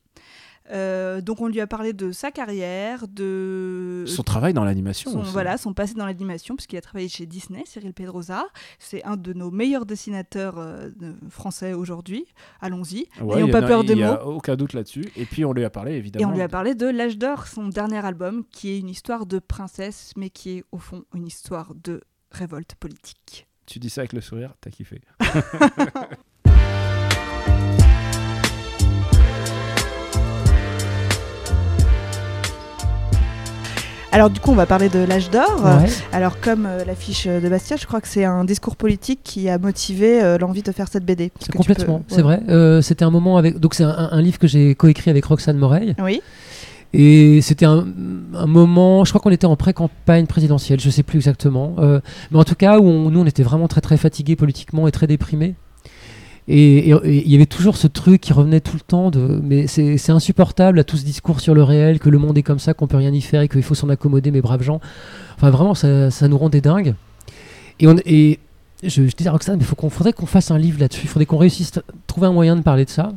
Euh, 0.72 1.22
donc 1.22 1.42
on 1.42 1.48
lui 1.48 1.60
a 1.60 1.68
parlé 1.68 1.94
de 1.94 2.12
sa 2.12 2.32
carrière, 2.32 3.08
de 3.08 4.06
Son 4.08 4.24
travail 4.24 4.54
dans 4.54 4.64
l'animation. 4.64 5.12
son, 5.12 5.22
voilà, 5.22 5.58
son 5.58 5.74
passé 5.74 5.94
dans 5.96 6.06
l'animation, 6.06 6.56
puisqu'il 6.56 6.78
a 6.78 6.82
travaillé 6.82 7.10
chez 7.10 7.26
Disney, 7.26 7.64
Cyril 7.66 7.94
Pedrosa. 7.94 8.46
C'est 8.80 9.04
un 9.04 9.18
de 9.18 9.34
nos 9.34 9.52
meilleurs 9.52 9.86
dessinateurs 9.86 10.56
euh, 10.58 10.90
français 11.30 11.74
aujourd'hui. 11.74 12.26
Allons-y. 12.62 13.08
Ouais, 13.22 13.36
N'ayons 13.36 13.48
il 13.48 13.52
pas 13.52 13.58
a- 13.60 13.68
peur 13.68 13.84
des 13.84 13.94
Il 13.94 13.98
n'y 13.98 14.04
mots. 14.04 14.10
a 14.12 14.26
aucun 14.26 14.56
doute 14.56 14.74
là-dessus. 14.74 15.06
Et 15.18 15.26
puis 15.26 15.44
on 15.46 15.54
lui 15.54 15.66
a 15.66 15.70
parlé 15.70 15.94
Et 15.94 15.98
évidemment. 15.98 16.30
on 16.32 16.36
lui 16.36 16.42
a 16.42 16.48
parlé 16.50 16.74
de 16.76 16.88
L'âge 16.88 17.18
d'or, 17.18 17.48
son 17.48 17.68
dernier 17.68 18.04
album, 18.06 18.44
qui 18.52 18.70
est 18.72 18.80
une 18.80 18.90
histoire 18.90 19.26
de 19.26 19.40
princesse, 19.40 20.14
mais 20.16 20.30
qui 20.30 20.58
est 20.58 20.64
au 20.72 20.78
fond 20.78 21.04
une 21.14 21.28
histoire 21.28 21.74
de 21.84 22.02
révolte 22.32 22.76
politique. 22.76 23.48
Tu 23.66 23.80
dis 23.80 23.90
ça 23.90 24.02
avec 24.02 24.14
le 24.14 24.22
sourire, 24.22 24.54
t'as 24.62 24.70
kiffé. 24.70 25.02
Alors 34.14 34.30
du 34.30 34.40
coup, 34.42 34.52
on 34.52 34.56
va 34.56 34.66
parler 34.66 34.90
de 34.90 35.00
l'âge 35.00 35.30
d'or. 35.30 35.64
Ouais. 35.64 35.90
Alors 36.12 36.40
comme 36.42 36.66
euh, 36.66 36.84
l'affiche 36.84 37.28
de 37.28 37.48
Bastia, 37.48 37.78
je 37.78 37.86
crois 37.86 38.02
que 38.02 38.08
c'est 38.10 38.26
un 38.26 38.44
discours 38.44 38.76
politique 38.76 39.22
qui 39.24 39.48
a 39.48 39.58
motivé 39.58 40.22
euh, 40.22 40.38
l'envie 40.38 40.62
de 40.64 40.72
faire 40.74 40.88
cette 40.90 41.06
BD. 41.06 41.32
Complètement, 41.56 42.00
peux- 42.00 42.04
c'est 42.10 42.18
ouais. 42.18 42.24
vrai. 42.24 42.42
Euh, 42.50 42.82
c'était 42.82 43.06
un 43.06 43.10
moment 43.10 43.38
avec. 43.38 43.58
Donc, 43.60 43.74
c'est 43.74 43.84
un, 43.86 44.10
un 44.12 44.22
livre 44.22 44.38
que 44.38 44.48
j'ai 44.48 44.76
coécrit 44.76 45.10
avec 45.12 45.24
Roxane 45.26 45.58
Moreil. 45.58 45.96
Oui. 46.04 46.22
Et 46.94 47.40
c'était 47.42 47.66
un, 47.66 47.86
un 48.36 48.48
moment, 48.48 49.06
je 49.06 49.12
crois 49.12 49.22
qu'on 49.22 49.30
était 49.30 49.46
en 49.46 49.56
pré-campagne 49.56 50.26
présidentielle, 50.26 50.82
je 50.82 50.90
sais 50.90 51.04
plus 51.04 51.16
exactement. 51.20 51.76
Mais 52.32 52.38
en 52.38 52.44
tout 52.44 52.56
cas, 52.56 52.80
où 52.80 52.84
on- 52.86 53.10
nous, 53.10 53.22
on 53.22 53.26
était 53.26 53.44
vraiment 53.44 53.70
très 53.70 53.80
très 53.80 53.96
fatigués 53.96 54.36
politiquement 54.36 54.90
et 54.90 54.92
très 54.92 55.08
déprimés. 55.08 55.56
Et 56.48 56.90
il 56.90 57.32
y 57.32 57.36
avait 57.36 57.46
toujours 57.46 57.78
ce 57.78 57.88
truc 57.88 58.20
qui 58.20 58.34
revenait 58.34 58.62
tout 58.62 58.74
le 58.74 58.82
temps 58.82 59.12
de 59.12 59.40
mais 59.44 59.68
c'est 59.68 59.98
c'est 59.98 60.12
insupportable 60.12 60.80
à 60.80 60.84
tout 60.84 60.98
ce 60.98 61.06
discours 61.06 61.40
sur 61.40 61.54
le 61.54 61.64
réel, 61.64 62.00
que 62.00 62.10
le 62.10 62.18
monde 62.18 62.38
est 62.38 62.44
comme 62.44 62.60
ça, 62.60 62.74
qu'on 62.74 62.88
peut 62.88 62.98
rien 62.98 63.14
y 63.14 63.22
faire 63.22 63.42
et 63.42 63.48
qu'il 63.48 63.64
faut 63.64 63.76
s'en 63.76 63.90
accommoder, 63.90 64.32
mes 64.32 64.42
braves 64.42 64.64
gens. 64.64 64.82
Enfin, 65.36 65.50
vraiment, 65.52 65.76
ça, 65.76 66.10
ça 66.12 66.28
nous 66.28 66.38
rendait 66.38 66.62
dingues. 66.62 66.96
Et, 67.80 67.88
on, 67.88 67.96
et 68.06 68.40
je, 68.84 69.08
je 69.08 69.16
disais 69.16 69.30
à 69.30 69.32
Roxane, 69.32 69.58
mais 69.58 69.64
faut 69.64 69.76
qu'on 69.76 69.90
faudrait 69.90 70.14
qu'on 70.14 70.26
fasse 70.26 70.52
un 70.52 70.58
livre 70.58 70.80
là-dessus, 70.80 71.02
il 71.04 71.10
faudrait 71.10 71.26
qu'on 71.26 71.38
réussisse 71.38 71.78
à 71.78 71.82
trouver 72.08 72.28
un 72.28 72.34
moyen 72.34 72.56
de 72.56 72.62
parler 72.62 72.86
de 72.86 72.90
ça. 72.90 73.12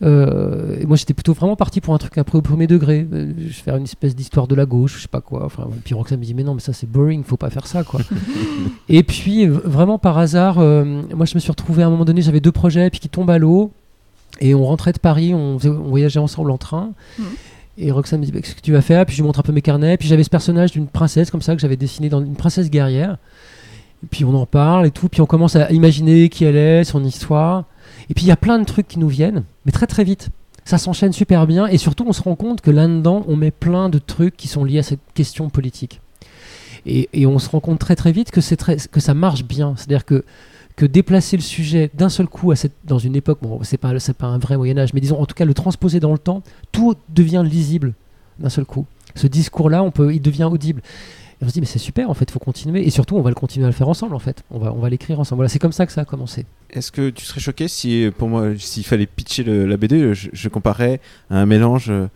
Euh, 0.00 0.78
et 0.80 0.86
moi 0.86 0.96
j'étais 0.96 1.12
plutôt 1.12 1.32
vraiment 1.32 1.56
parti 1.56 1.80
pour 1.80 1.92
un 1.92 1.98
truc 1.98 2.16
un 2.18 2.22
peu 2.22 2.38
au 2.38 2.40
premier 2.42 2.68
degré, 2.68 3.04
euh, 3.12 3.32
je 3.36 3.42
vais 3.46 3.50
faire 3.52 3.76
une 3.76 3.82
espèce 3.82 4.14
d'histoire 4.14 4.46
de 4.46 4.54
la 4.54 4.64
gauche, 4.64 4.94
je 4.96 5.02
sais 5.02 5.08
pas 5.08 5.20
quoi. 5.20 5.44
Enfin, 5.44 5.68
puis 5.84 5.94
Roxane 5.94 6.20
me 6.20 6.24
dit 6.24 6.34
mais 6.34 6.44
non 6.44 6.54
mais 6.54 6.60
ça 6.60 6.72
c'est 6.72 6.88
boring, 6.88 7.24
faut 7.24 7.36
pas 7.36 7.50
faire 7.50 7.66
ça 7.66 7.82
quoi. 7.82 8.00
et 8.88 9.02
puis 9.02 9.46
vraiment 9.48 9.98
par 9.98 10.16
hasard, 10.16 10.58
euh, 10.60 11.02
moi 11.16 11.26
je 11.26 11.34
me 11.34 11.40
suis 11.40 11.50
retrouvé 11.50 11.82
à 11.82 11.88
un 11.88 11.90
moment 11.90 12.04
donné, 12.04 12.22
j'avais 12.22 12.38
deux 12.40 12.52
projets 12.52 12.90
puis 12.90 13.00
qui 13.00 13.08
tombent 13.08 13.30
à 13.30 13.38
l'eau 13.38 13.72
et 14.40 14.54
on 14.54 14.64
rentrait 14.64 14.92
de 14.92 15.00
Paris, 15.00 15.34
on, 15.34 15.58
faisait- 15.58 15.70
on 15.70 15.88
voyageait 15.88 16.20
ensemble 16.20 16.52
en 16.52 16.58
train. 16.58 16.92
Mhm. 17.18 17.24
Et 17.78 17.90
Roxane 17.90 18.20
me 18.20 18.24
dit 18.24 18.32
bah, 18.32 18.40
qu'est-ce 18.40 18.54
que 18.56 18.60
tu 18.60 18.72
vas 18.72 18.82
faire? 18.82 19.04
Puis 19.06 19.16
je 19.16 19.22
lui 19.22 19.26
montre 19.26 19.38
un 19.40 19.42
peu 19.42 19.52
mes 19.52 19.62
carnets. 19.62 19.96
Puis 19.96 20.08
j'avais 20.08 20.24
ce 20.24 20.30
personnage 20.30 20.72
d'une 20.72 20.88
princesse 20.88 21.30
comme 21.30 21.42
ça 21.42 21.54
que 21.54 21.60
j'avais 21.60 21.76
dessiné 21.76 22.08
dans 22.08 22.20
une 22.20 22.34
princesse 22.34 22.70
guerrière. 22.70 23.18
Et 24.02 24.06
puis 24.10 24.24
on 24.24 24.34
en 24.34 24.46
parle 24.46 24.86
et 24.86 24.90
tout. 24.90 25.08
Puis 25.08 25.20
on 25.20 25.26
commence 25.26 25.54
à 25.54 25.70
imaginer 25.70 26.28
qui 26.28 26.44
elle 26.44 26.56
est, 26.56 26.82
son 26.84 27.04
histoire. 27.04 27.64
Et 28.10 28.14
puis 28.14 28.24
il 28.24 28.28
y 28.28 28.32
a 28.32 28.36
plein 28.36 28.58
de 28.58 28.64
trucs 28.64 28.88
qui 28.88 28.98
nous 28.98 29.08
viennent, 29.08 29.44
mais 29.66 29.72
très 29.72 29.86
très 29.86 30.04
vite. 30.04 30.30
Ça 30.64 30.78
s'enchaîne 30.78 31.12
super 31.12 31.46
bien 31.46 31.66
et 31.66 31.78
surtout 31.78 32.04
on 32.06 32.12
se 32.12 32.22
rend 32.22 32.36
compte 32.36 32.60
que 32.60 32.70
là-dedans 32.70 33.24
on 33.26 33.36
met 33.36 33.50
plein 33.50 33.88
de 33.88 33.98
trucs 33.98 34.36
qui 34.36 34.48
sont 34.48 34.64
liés 34.64 34.80
à 34.80 34.82
cette 34.82 35.00
question 35.14 35.48
politique. 35.48 36.00
Et, 36.86 37.26
on 37.26 37.38
se 37.38 37.50
rend 37.50 37.60
compte 37.60 37.78
très 37.78 37.96
très 37.96 38.12
vite 38.12 38.30
que, 38.30 38.40
très, 38.54 38.76
que 38.76 39.00
ça 39.00 39.12
marche 39.12 39.44
bien. 39.44 39.74
C'est-à-dire 39.76 40.06
que, 40.06 40.24
que 40.76 40.86
déplacer 40.86 41.36
le 41.36 41.42
sujet 41.42 41.90
d'un 41.92 42.08
seul 42.08 42.28
coup 42.28 42.52
dans 42.84 42.98
une 42.98 43.16
époque, 43.16 43.40
bon 43.42 43.60
c'est 43.62 43.76
pas, 43.76 43.92
pas 44.16 44.26
un 44.26 44.38
vrai 44.38 44.56
Moyen-Âge, 44.56 44.94
mais 44.94 45.00
disons 45.00 45.20
en 45.20 45.26
tout 45.26 45.34
cas 45.34 45.44
le 45.44 45.54
transposer 45.54 46.00
dans 46.00 46.12
le 46.12 46.18
temps, 46.18 46.42
tout 46.72 46.94
devient 47.10 47.42
lisible 47.44 47.94
d'un 48.38 48.48
seul 48.48 48.64
coup. 48.64 48.86
Ce 49.14 49.26
discours-là, 49.26 49.82
on 49.82 49.90
peut, 49.90 50.14
il 50.14 50.22
devient 50.22 50.48
audible. 50.50 50.80
Et 51.40 51.44
on 51.44 51.48
se 51.48 51.52
dit, 51.52 51.60
mais 51.60 51.66
c'est 51.66 51.78
super, 51.78 52.10
en 52.10 52.14
fait, 52.14 52.24
il 52.28 52.32
faut 52.32 52.38
continuer. 52.40 52.86
Et 52.86 52.90
surtout, 52.90 53.16
on 53.16 53.22
va 53.22 53.30
le 53.30 53.34
continuer 53.36 53.64
à 53.64 53.68
le 53.68 53.74
faire 53.74 53.88
ensemble, 53.88 54.14
en 54.14 54.18
fait. 54.18 54.42
On 54.50 54.58
va, 54.58 54.72
on 54.72 54.78
va 54.80 54.88
l'écrire 54.90 55.20
ensemble. 55.20 55.38
Voilà, 55.38 55.48
c'est 55.48 55.58
comme 55.60 55.72
ça 55.72 55.86
que 55.86 55.92
ça 55.92 56.00
a 56.00 56.04
commencé. 56.04 56.46
Est-ce 56.70 56.90
que 56.90 57.10
tu 57.10 57.24
serais 57.24 57.40
choqué 57.40 57.68
si, 57.68 58.10
pour 58.18 58.28
moi, 58.28 58.48
s'il 58.58 58.84
fallait 58.84 59.06
pitcher 59.06 59.44
le- 59.44 59.64
la 59.66 59.76
BD, 59.76 60.14
je, 60.14 60.30
je 60.32 60.48
comparais 60.48 61.00
à 61.30 61.38
un 61.38 61.46
mélange 61.46 61.90
euh, 61.90 62.08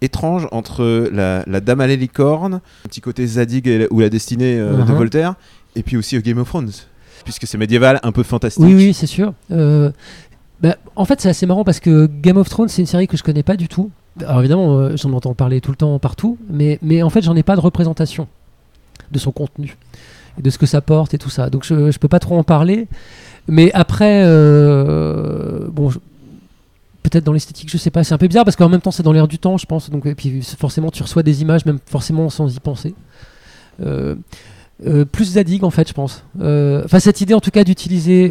étrange 0.00 0.46
entre 0.52 1.08
la, 1.12 1.42
la 1.46 1.60
Dame 1.60 1.80
à 1.80 1.86
la 1.86 1.96
licorne, 1.96 2.54
un 2.54 2.88
petit 2.88 3.00
côté 3.00 3.26
Zadig 3.26 3.66
et 3.68 3.88
ou 3.90 4.00
la 4.00 4.08
destinée 4.10 4.58
euh, 4.58 4.76
de 4.84 4.90
Mhm. 4.92 4.96
Voltaire, 4.98 5.34
et 5.76 5.82
puis 5.82 5.96
aussi 5.96 6.18
Game 6.20 6.38
of 6.38 6.48
Thrones, 6.48 6.70
puisque 7.24 7.46
c'est 7.46 7.58
médiéval, 7.58 7.98
un 8.02 8.12
peu 8.12 8.22
fantastique. 8.22 8.62
Oui, 8.64 8.74
oui, 8.74 8.94
c'est 8.94 9.06
sûr. 9.06 9.32
Euh, 9.50 9.90
bah, 10.60 10.76
en 10.96 11.04
fait, 11.04 11.20
c'est 11.20 11.28
assez 11.28 11.46
marrant 11.46 11.64
parce 11.64 11.80
que 11.80 12.06
Game 12.06 12.36
of 12.36 12.48
Thrones, 12.48 12.68
c'est 12.68 12.82
une 12.82 12.86
série 12.86 13.08
que 13.08 13.16
je 13.16 13.22
connais 13.24 13.42
pas 13.42 13.56
du 13.56 13.66
tout. 13.68 13.90
Alors 14.20 14.40
évidemment, 14.40 14.76
euh, 14.78 14.96
j'en 14.96 15.12
entends 15.14 15.34
parler 15.34 15.60
tout 15.60 15.70
le 15.70 15.76
temps 15.76 15.98
partout, 15.98 16.36
mais, 16.50 16.78
mais 16.82 17.02
en 17.02 17.10
fait, 17.10 17.22
j'en 17.22 17.34
ai 17.34 17.42
pas 17.42 17.56
de 17.56 17.60
représentation 17.60 18.28
de 19.12 19.18
son 19.18 19.32
contenu 19.32 19.76
et 20.38 20.42
de 20.42 20.50
ce 20.50 20.58
que 20.58 20.66
ça 20.66 20.80
porte 20.80 21.14
et 21.14 21.18
tout 21.18 21.30
ça. 21.30 21.50
Donc 21.50 21.64
je, 21.64 21.90
je 21.90 21.98
peux 21.98 22.08
pas 22.08 22.18
trop 22.18 22.38
en 22.38 22.44
parler. 22.44 22.88
Mais 23.48 23.72
après, 23.72 24.22
euh, 24.24 25.68
bon, 25.68 25.90
peut-être 27.02 27.24
dans 27.24 27.32
l'esthétique, 27.32 27.70
je 27.70 27.76
sais 27.76 27.90
pas, 27.90 28.04
c'est 28.04 28.14
un 28.14 28.18
peu 28.18 28.28
bizarre 28.28 28.44
parce 28.44 28.56
qu'en 28.56 28.68
même 28.68 28.80
temps, 28.80 28.90
c'est 28.90 29.02
dans 29.02 29.12
l'air 29.12 29.28
du 29.28 29.38
temps, 29.38 29.56
je 29.58 29.66
pense. 29.66 29.90
Donc 29.90 30.06
et 30.06 30.14
puis 30.14 30.42
forcément, 30.42 30.90
tu 30.90 31.02
reçois 31.02 31.22
des 31.22 31.42
images, 31.42 31.66
même 31.66 31.78
forcément 31.86 32.30
sans 32.30 32.54
y 32.54 32.60
penser. 32.60 32.94
Euh, 33.82 34.14
euh, 34.86 35.04
plus 35.04 35.32
Zadig 35.32 35.64
en 35.64 35.70
fait, 35.70 35.88
je 35.88 35.94
pense. 35.94 36.24
Enfin, 36.38 37.00
cette 37.00 37.20
idée 37.20 37.34
en 37.34 37.40
tout 37.40 37.50
cas 37.50 37.64
d'utiliser 37.64 38.30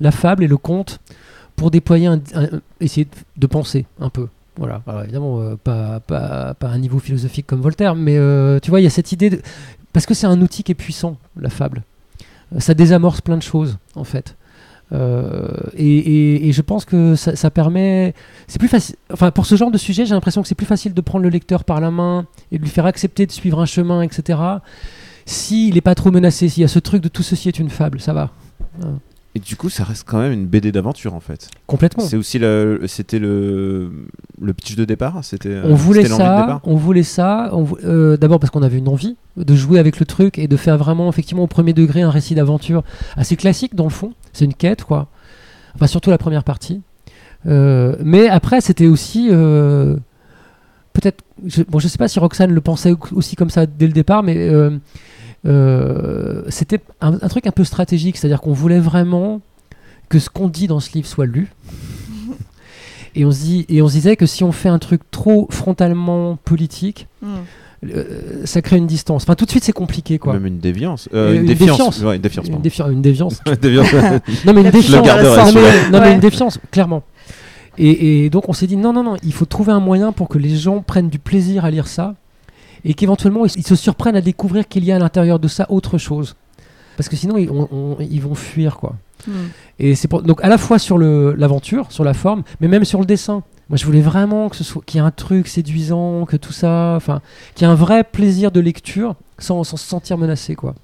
la 0.00 0.10
fable 0.10 0.44
et 0.44 0.48
le 0.48 0.56
conte 0.56 1.00
pour 1.56 1.70
déployer, 1.70 2.06
un, 2.06 2.20
essayer 2.80 3.08
de, 3.36 3.46
penser 3.46 3.86
un 3.98 4.10
peu. 4.10 4.28
Voilà, 4.58 4.82
Alors, 4.86 5.02
évidemment, 5.02 5.56
pas, 5.64 6.02
un 6.60 6.78
niveau 6.78 6.98
philosophique 6.98 7.46
comme 7.46 7.60
Voltaire, 7.62 7.94
mais 7.94 8.16
tu 8.60 8.70
vois, 8.70 8.80
il 8.80 8.84
y 8.84 8.86
a 8.86 8.90
cette 8.90 9.12
idée. 9.12 9.40
Parce 9.96 10.04
que 10.04 10.12
c'est 10.12 10.26
un 10.26 10.42
outil 10.42 10.62
qui 10.62 10.72
est 10.72 10.74
puissant, 10.74 11.16
la 11.40 11.48
fable. 11.48 11.82
Euh, 12.54 12.60
Ça 12.60 12.74
désamorce 12.74 13.22
plein 13.22 13.38
de 13.38 13.42
choses, 13.42 13.78
en 13.94 14.04
fait. 14.04 14.36
Euh, 14.92 15.48
et, 15.74 16.52
je 16.52 16.60
pense 16.60 16.84
que 16.84 17.14
ça, 17.14 17.34
ça 17.34 17.50
permet. 17.50 18.12
C'est 18.46 18.58
plus 18.58 18.68
facile. 18.68 18.96
Enfin, 19.10 19.30
pour 19.30 19.46
ce 19.46 19.56
genre 19.56 19.70
de 19.70 19.78
sujet, 19.78 20.04
j'ai 20.04 20.12
l'impression 20.12 20.42
que 20.42 20.48
c'est 20.48 20.54
plus 20.54 20.66
facile 20.66 20.92
de 20.92 21.00
prendre 21.00 21.22
le 21.22 21.30
lecteur 21.30 21.64
par 21.64 21.80
la 21.80 21.90
main 21.90 22.26
et 22.52 22.58
de 22.58 22.62
lui 22.62 22.68
faire 22.68 22.84
accepter 22.84 23.24
de 23.24 23.32
suivre 23.32 23.58
un 23.58 23.64
chemin, 23.64 24.02
etc. 24.02 24.38
S'il 25.24 25.76
n'est 25.76 25.80
pas 25.80 25.94
trop 25.94 26.10
menacé, 26.10 26.50
s'il 26.50 26.60
y 26.60 26.64
a 26.64 26.68
ce 26.68 26.78
truc 26.78 27.02
de 27.02 27.08
tout 27.08 27.22
ceci 27.22 27.48
est 27.48 27.58
une 27.58 27.70
fable, 27.70 27.98
ça 27.98 28.12
va. 28.12 28.32
Et 29.36 29.38
du 29.38 29.54
coup, 29.54 29.68
ça 29.68 29.84
reste 29.84 30.04
quand 30.08 30.18
même 30.18 30.32
une 30.32 30.46
BD 30.46 30.72
d'aventure, 30.72 31.12
en 31.12 31.20
fait. 31.20 31.50
Complètement. 31.66 32.02
C'est 32.02 32.16
aussi 32.16 32.38
le, 32.38 32.80
c'était 32.86 33.18
le, 33.18 33.90
le 34.40 34.54
pitch 34.54 34.76
de 34.76 34.86
départ. 34.86 35.22
C'était. 35.22 35.50
euh, 35.50 35.64
on 35.66 35.74
voulait 35.74 36.04
l'envie 36.08 36.22
de 36.22 36.26
ça, 36.26 36.60
on 36.64 36.74
voulait 36.76 37.02
ça. 37.02 37.50
euh, 37.84 38.16
D'abord 38.16 38.40
parce 38.40 38.50
qu'on 38.50 38.62
avait 38.62 38.78
une 38.78 38.88
envie 38.88 39.16
de 39.36 39.54
jouer 39.54 39.78
avec 39.78 40.00
le 40.00 40.06
truc 40.06 40.38
et 40.38 40.48
de 40.48 40.56
faire 40.56 40.78
vraiment 40.78 41.10
effectivement 41.10 41.42
au 41.42 41.46
premier 41.48 41.74
degré 41.74 42.00
un 42.00 42.08
récit 42.08 42.34
d'aventure 42.34 42.82
assez 43.14 43.36
classique 43.36 43.74
dans 43.74 43.84
le 43.84 43.90
fond. 43.90 44.14
C'est 44.32 44.46
une 44.46 44.54
quête 44.54 44.84
quoi. 44.84 45.08
Enfin 45.74 45.86
surtout 45.86 46.08
la 46.08 46.16
première 46.16 46.42
partie. 46.42 46.80
Euh, 47.46 47.94
mais 48.02 48.28
après 48.28 48.62
c'était 48.62 48.86
aussi 48.86 49.28
euh, 49.30 49.96
peut-être. 50.94 51.22
Je, 51.44 51.62
bon 51.62 51.78
je 51.78 51.88
sais 51.88 51.98
pas 51.98 52.08
si 52.08 52.18
Roxane 52.18 52.52
le 52.52 52.60
pensait 52.62 52.94
aussi 53.12 53.36
comme 53.36 53.50
ça 53.50 53.66
dès 53.66 53.86
le 53.86 53.92
départ, 53.92 54.22
mais 54.22 54.48
euh, 55.44 56.42
c'était 56.48 56.80
un, 57.00 57.14
un 57.20 57.28
truc 57.28 57.46
un 57.46 57.50
peu 57.52 57.64
stratégique, 57.64 58.16
c'est-à-dire 58.16 58.40
qu'on 58.40 58.52
voulait 58.52 58.80
vraiment 58.80 59.40
que 60.08 60.18
ce 60.18 60.30
qu'on 60.30 60.48
dit 60.48 60.66
dans 60.66 60.80
ce 60.80 60.92
livre 60.92 61.06
soit 61.06 61.26
lu. 61.26 61.48
Et 63.14 63.24
on, 63.24 63.30
se 63.32 63.40
dit, 63.40 63.64
et 63.70 63.80
on 63.80 63.88
se 63.88 63.94
disait 63.94 64.14
que 64.16 64.26
si 64.26 64.44
on 64.44 64.52
fait 64.52 64.68
un 64.68 64.78
truc 64.78 65.00
trop 65.10 65.46
frontalement 65.50 66.36
politique, 66.44 67.06
Hmm. 67.22 67.36
euh, 67.94 68.42
ça 68.44 68.60
crée 68.60 68.76
une 68.76 68.86
distance. 68.86 69.22
Enfin, 69.22 69.34
tout 69.34 69.46
de 69.46 69.50
suite, 69.50 69.64
c'est 69.64 69.72
compliqué, 69.72 70.18
quoi. 70.18 70.34
Même 70.34 70.44
une 70.46 70.58
déviance. 70.58 71.08
Euh, 71.14 71.32
une, 71.32 71.40
une 71.40 71.46
défiance. 71.46 71.78
défiance. 71.78 72.02
Ouais, 72.02 72.16
une 72.16 72.20
défiance, 72.22 72.46
Une, 72.46 72.58
défi- 72.60 72.82
une 72.92 73.00
déviance. 73.00 73.40
Défiance. 73.58 73.86
non, 74.44 74.52
mais 74.52 74.60
une 74.60 74.70
défiance. 74.70 74.86
Je 74.92 74.96
le 74.96 75.02
garderai, 75.02 75.90
non, 75.90 76.00
mais, 76.00 76.12
une 76.12 76.20
défiance, 76.20 76.58
clairement. 76.70 77.04
Et, 77.78 78.24
et 78.26 78.30
donc, 78.30 78.50
on 78.50 78.52
s'est 78.52 78.66
dit 78.66 78.76
non, 78.76 78.92
non, 78.92 79.02
non, 79.02 79.16
il 79.22 79.32
faut 79.32 79.46
trouver 79.46 79.72
un 79.72 79.80
moyen 79.80 80.12
pour 80.12 80.28
que 80.28 80.36
les 80.36 80.54
gens 80.54 80.82
prennent 80.82 81.08
du 81.08 81.18
plaisir 81.18 81.64
à 81.64 81.70
lire 81.70 81.86
ça 81.88 82.14
et 82.88 82.94
qu'éventuellement, 82.94 83.44
ils, 83.44 83.52
ils 83.56 83.66
se 83.66 83.74
surprennent 83.76 84.16
à 84.16 84.20
découvrir 84.20 84.66
qu'il 84.68 84.84
y 84.84 84.92
a 84.92 84.96
à 84.96 84.98
l'intérieur 84.98 85.38
de 85.38 85.48
ça 85.48 85.66
autre 85.70 85.98
chose. 85.98 86.36
Parce 86.96 87.08
que 87.08 87.16
sinon, 87.16 87.36
ils, 87.36 87.50
on- 87.50 87.68
on- 87.70 87.96
ils 88.00 88.20
vont 88.22 88.34
fuir, 88.34 88.76
quoi. 88.78 88.94
Hmm. 89.26 89.32
Et 89.78 89.94
c'est 89.94 90.10
donc 90.10 90.42
à 90.44 90.48
la 90.48 90.56
fois 90.58 90.78
sur 90.78 90.98
l'aventure, 90.98 91.90
sur 91.92 92.04
la 92.04 92.14
forme, 92.14 92.42
mais 92.60 92.68
même 92.68 92.84
sur 92.84 93.00
le 93.00 93.06
dessin. 93.06 93.42
Moi, 93.68 93.76
je 93.76 93.84
voulais 93.84 94.00
vraiment 94.00 94.48
que 94.48 94.54
ce 94.56 94.62
soit 94.62 94.80
qu'il 94.86 95.00
y 95.00 95.02
ait 95.02 95.06
un 95.06 95.10
truc 95.10 95.48
séduisant, 95.48 96.24
que 96.24 96.36
tout 96.36 96.52
ça, 96.52 96.94
enfin, 96.96 97.20
qu'il 97.54 97.66
y 97.66 97.68
ait 97.68 97.72
un 97.72 97.76
vrai 97.76 98.04
plaisir 98.04 98.52
de 98.52 98.60
lecture 98.60 99.16
sans, 99.38 99.64
sans 99.64 99.76
se 99.76 99.86
sentir 99.86 100.16
menacé, 100.18 100.54
quoi. 100.54 100.74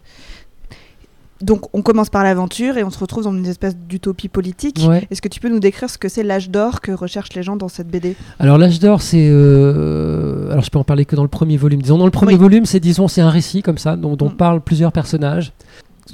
Donc 1.43 1.63
on 1.75 1.83
commence 1.83 2.09
par 2.09 2.23
l'aventure 2.23 2.77
et 2.79 2.85
on 2.85 2.91
se 2.91 2.99
retrouve 2.99 3.25
dans 3.25 3.33
une 3.35 3.47
espèce 3.47 3.77
d'utopie 3.77 4.29
politique. 4.29 4.81
Ouais. 4.89 5.07
Est-ce 5.11 5.21
que 5.21 5.29
tu 5.29 5.41
peux 5.41 5.49
nous 5.49 5.59
décrire 5.61 5.91
ce 5.91 5.99
que 5.99 6.09
c'est 6.09 6.23
l'âge 6.23 6.49
d'or 6.51 6.81
que 6.81 6.93
recherchent 6.93 7.35
les 7.35 7.43
gens 7.43 7.57
dans 7.57 7.69
cette 7.69 7.89
BD 7.89 8.15
Alors 8.39 8.59
l'âge 8.59 8.79
d'or, 8.79 9.03
c'est 9.03 9.29
euh, 9.31 10.51
alors 10.51 10.63
je 10.63 10.71
peux 10.71 10.79
en 10.79 10.85
parler 10.85 11.05
que 11.05 11.17
dans 11.17 11.23
le 11.23 11.29
premier 11.29 11.57
volume. 11.57 11.83
Disons 11.83 11.99
dans 11.99 12.05
le 12.05 12.11
premier 12.11 12.35
Oui. 12.35 12.39
volume, 12.39 12.67
c'est 12.67 12.81
disons 12.81 13.09
c'est 13.09 13.21
un 13.21 13.31
récit 13.31 13.63
comme 13.63 13.79
ça 13.79 13.97
dont, 13.97 14.17
dont 14.17 14.29
Mm. 14.31 14.37
parlent 14.37 14.61
plusieurs 14.61 14.93
personnages. 14.93 15.53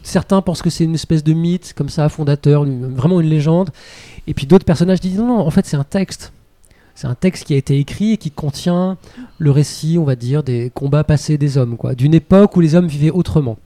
Certains 0.02 0.40
pensent 0.42 0.62
que 0.62 0.70
c'est 0.70 0.84
une 0.84 0.94
espèce 0.94 1.24
de 1.24 1.32
mythe 1.32 1.74
comme 1.76 1.88
ça 1.88 2.08
fondateur, 2.08 2.64
une- 2.64 2.94
vraiment 2.94 3.20
une 3.20 3.28
légende. 3.28 3.70
Et 4.26 4.34
puis 4.34 4.46
d'autres 4.46 4.64
personnages 4.64 5.00
disent 5.00 5.18
non, 5.18 5.26
non, 5.26 5.38
en 5.40 5.50
fait 5.50 5.66
c'est 5.66 5.76
un 5.76 5.84
texte. 5.84 6.32
C'est 6.94 7.06
un 7.06 7.14
texte 7.14 7.44
qui 7.44 7.54
a 7.54 7.56
été 7.56 7.78
écrit 7.78 8.14
et 8.14 8.16
qui 8.16 8.30
contient 8.32 8.96
le 9.38 9.50
récit, 9.52 9.98
on 10.00 10.04
va 10.04 10.16
dire, 10.16 10.42
des 10.42 10.72
combats 10.74 11.04
passés 11.04 11.38
des 11.38 11.56
hommes, 11.56 11.76
quoi, 11.76 11.94
d'une 11.94 12.12
époque 12.14 12.56
où 12.56 12.60
les 12.60 12.74
hommes 12.74 12.88
vivaient 12.88 13.12
autrement, 13.12 13.56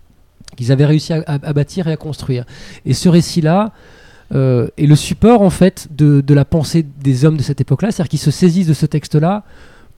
qu'ils 0.56 0.72
avaient 0.72 0.86
réussi 0.86 1.12
à, 1.12 1.52
bâtir 1.52 1.88
et 1.88 1.92
à 1.92 1.96
construire. 1.96 2.44
Et 2.84 2.94
ce 2.94 3.08
récit-là 3.08 3.72
euh, 4.34 4.68
est 4.78 4.86
le 4.86 4.96
support 4.96 5.42
en 5.42 5.50
fait 5.50 5.88
de, 5.90 6.34
la 6.34 6.44
pensée 6.44 6.86
des 7.00 7.24
hommes 7.24 7.36
de 7.36 7.42
cette 7.42 7.60
époque-là, 7.60 7.90
c'est-à-dire 7.90 8.10
qu'ils 8.10 8.18
se 8.18 8.30
saisissent 8.30 8.66
de 8.66 8.74
ce 8.74 8.86
texte-là 8.86 9.44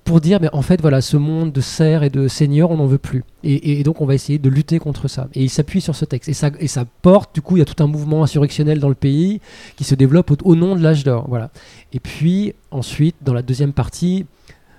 pour 0.05 0.21
dire, 0.21 0.39
mais 0.41 0.51
en 0.53 0.61
fait, 0.61 0.83
voilà, 0.83 1.01
ce 1.01 1.17
monde 1.17 1.51
de 1.51 1.63
serfs 1.63 2.03
et 2.03 2.11
de 2.11 2.29
seigneurs, 2.29 2.71
on 2.71 2.77
n'en 2.77 2.87
veut 2.87 2.99
plus. 2.99 3.25
Et, 3.43 3.83
donc, 3.85 4.03
on 4.03 4.07
va 4.07 4.15
essayer 4.15 4.39
de 4.39 4.51
lutter 4.51 4.79
contre 4.79 5.09
ça. 5.09 5.29
Et 5.35 5.43
ils 5.43 5.49
s'appuient 5.49 5.81
sur 5.81 5.97
ce 5.97 6.05
texte. 6.05 6.29
Et 6.29 6.35
ça, 6.35 6.51
et 6.61 6.69
ça 6.69 6.85
porte, 7.01 7.35
du 7.35 7.41
coup, 7.41 7.57
il 7.57 7.61
y 7.61 7.63
a 7.63 7.65
tout 7.65 7.83
un 7.83 7.87
mouvement 7.87 8.23
insurrectionnel 8.23 8.81
dans 8.81 8.91
le 8.91 8.95
pays 8.95 9.41
qui 9.77 9.85
se 9.85 9.95
développe 9.95 10.31
au, 10.31 10.37
au 10.45 10.57
nom 10.57 10.77
de 10.77 10.83
l'âge 10.83 11.05
d'or. 11.05 11.25
Voilà. 11.29 11.51
Et 11.95 12.01
puis, 12.01 12.55
ensuite, 12.71 13.17
dans 13.23 13.33
la 13.33 13.41
deuxième 13.41 13.73
partie, 13.73 14.27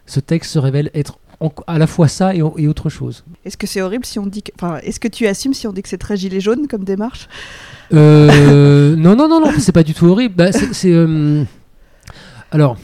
ce 0.06 0.20
texte 0.20 0.52
se 0.52 0.60
révèle 0.60 0.92
être 0.94 1.18
en- 1.40 1.52
à 1.68 1.78
la 1.78 1.88
fois 1.88 2.08
ça 2.08 2.34
et, 2.36 2.40
et 2.58 2.68
autre 2.68 2.90
chose. 2.90 3.24
Est-ce 3.46 3.58
que 3.58 3.68
c'est 3.68 3.82
horrible 3.82 4.06
si 4.06 4.20
on 4.20 4.26
dit 4.26 4.42
que... 4.44 4.52
Enfin, 4.56 4.78
est-ce 4.84 5.00
que 5.00 5.08
tu 5.08 5.28
assumes 5.28 5.54
si 5.54 5.68
on 5.68 5.74
dit 5.74 5.82
que 5.82 5.90
c'est 5.90 5.98
très 5.98 6.18
gilet 6.18 6.40
jaune 6.40 6.68
comme 6.68 6.84
démarche? 6.84 7.28
Euh, 7.94 8.96
non, 8.98 9.16
non, 9.16 9.28
non, 9.28 9.42
non, 9.42 9.52
c'est 9.60 9.72
pas 9.72 9.84
du 9.84 9.94
tout 9.94 10.06
horrible. 10.08 10.36
Bah, 10.36 10.52
c'est, 10.52 10.92
euh, 10.92 11.44
alors, 12.52 12.78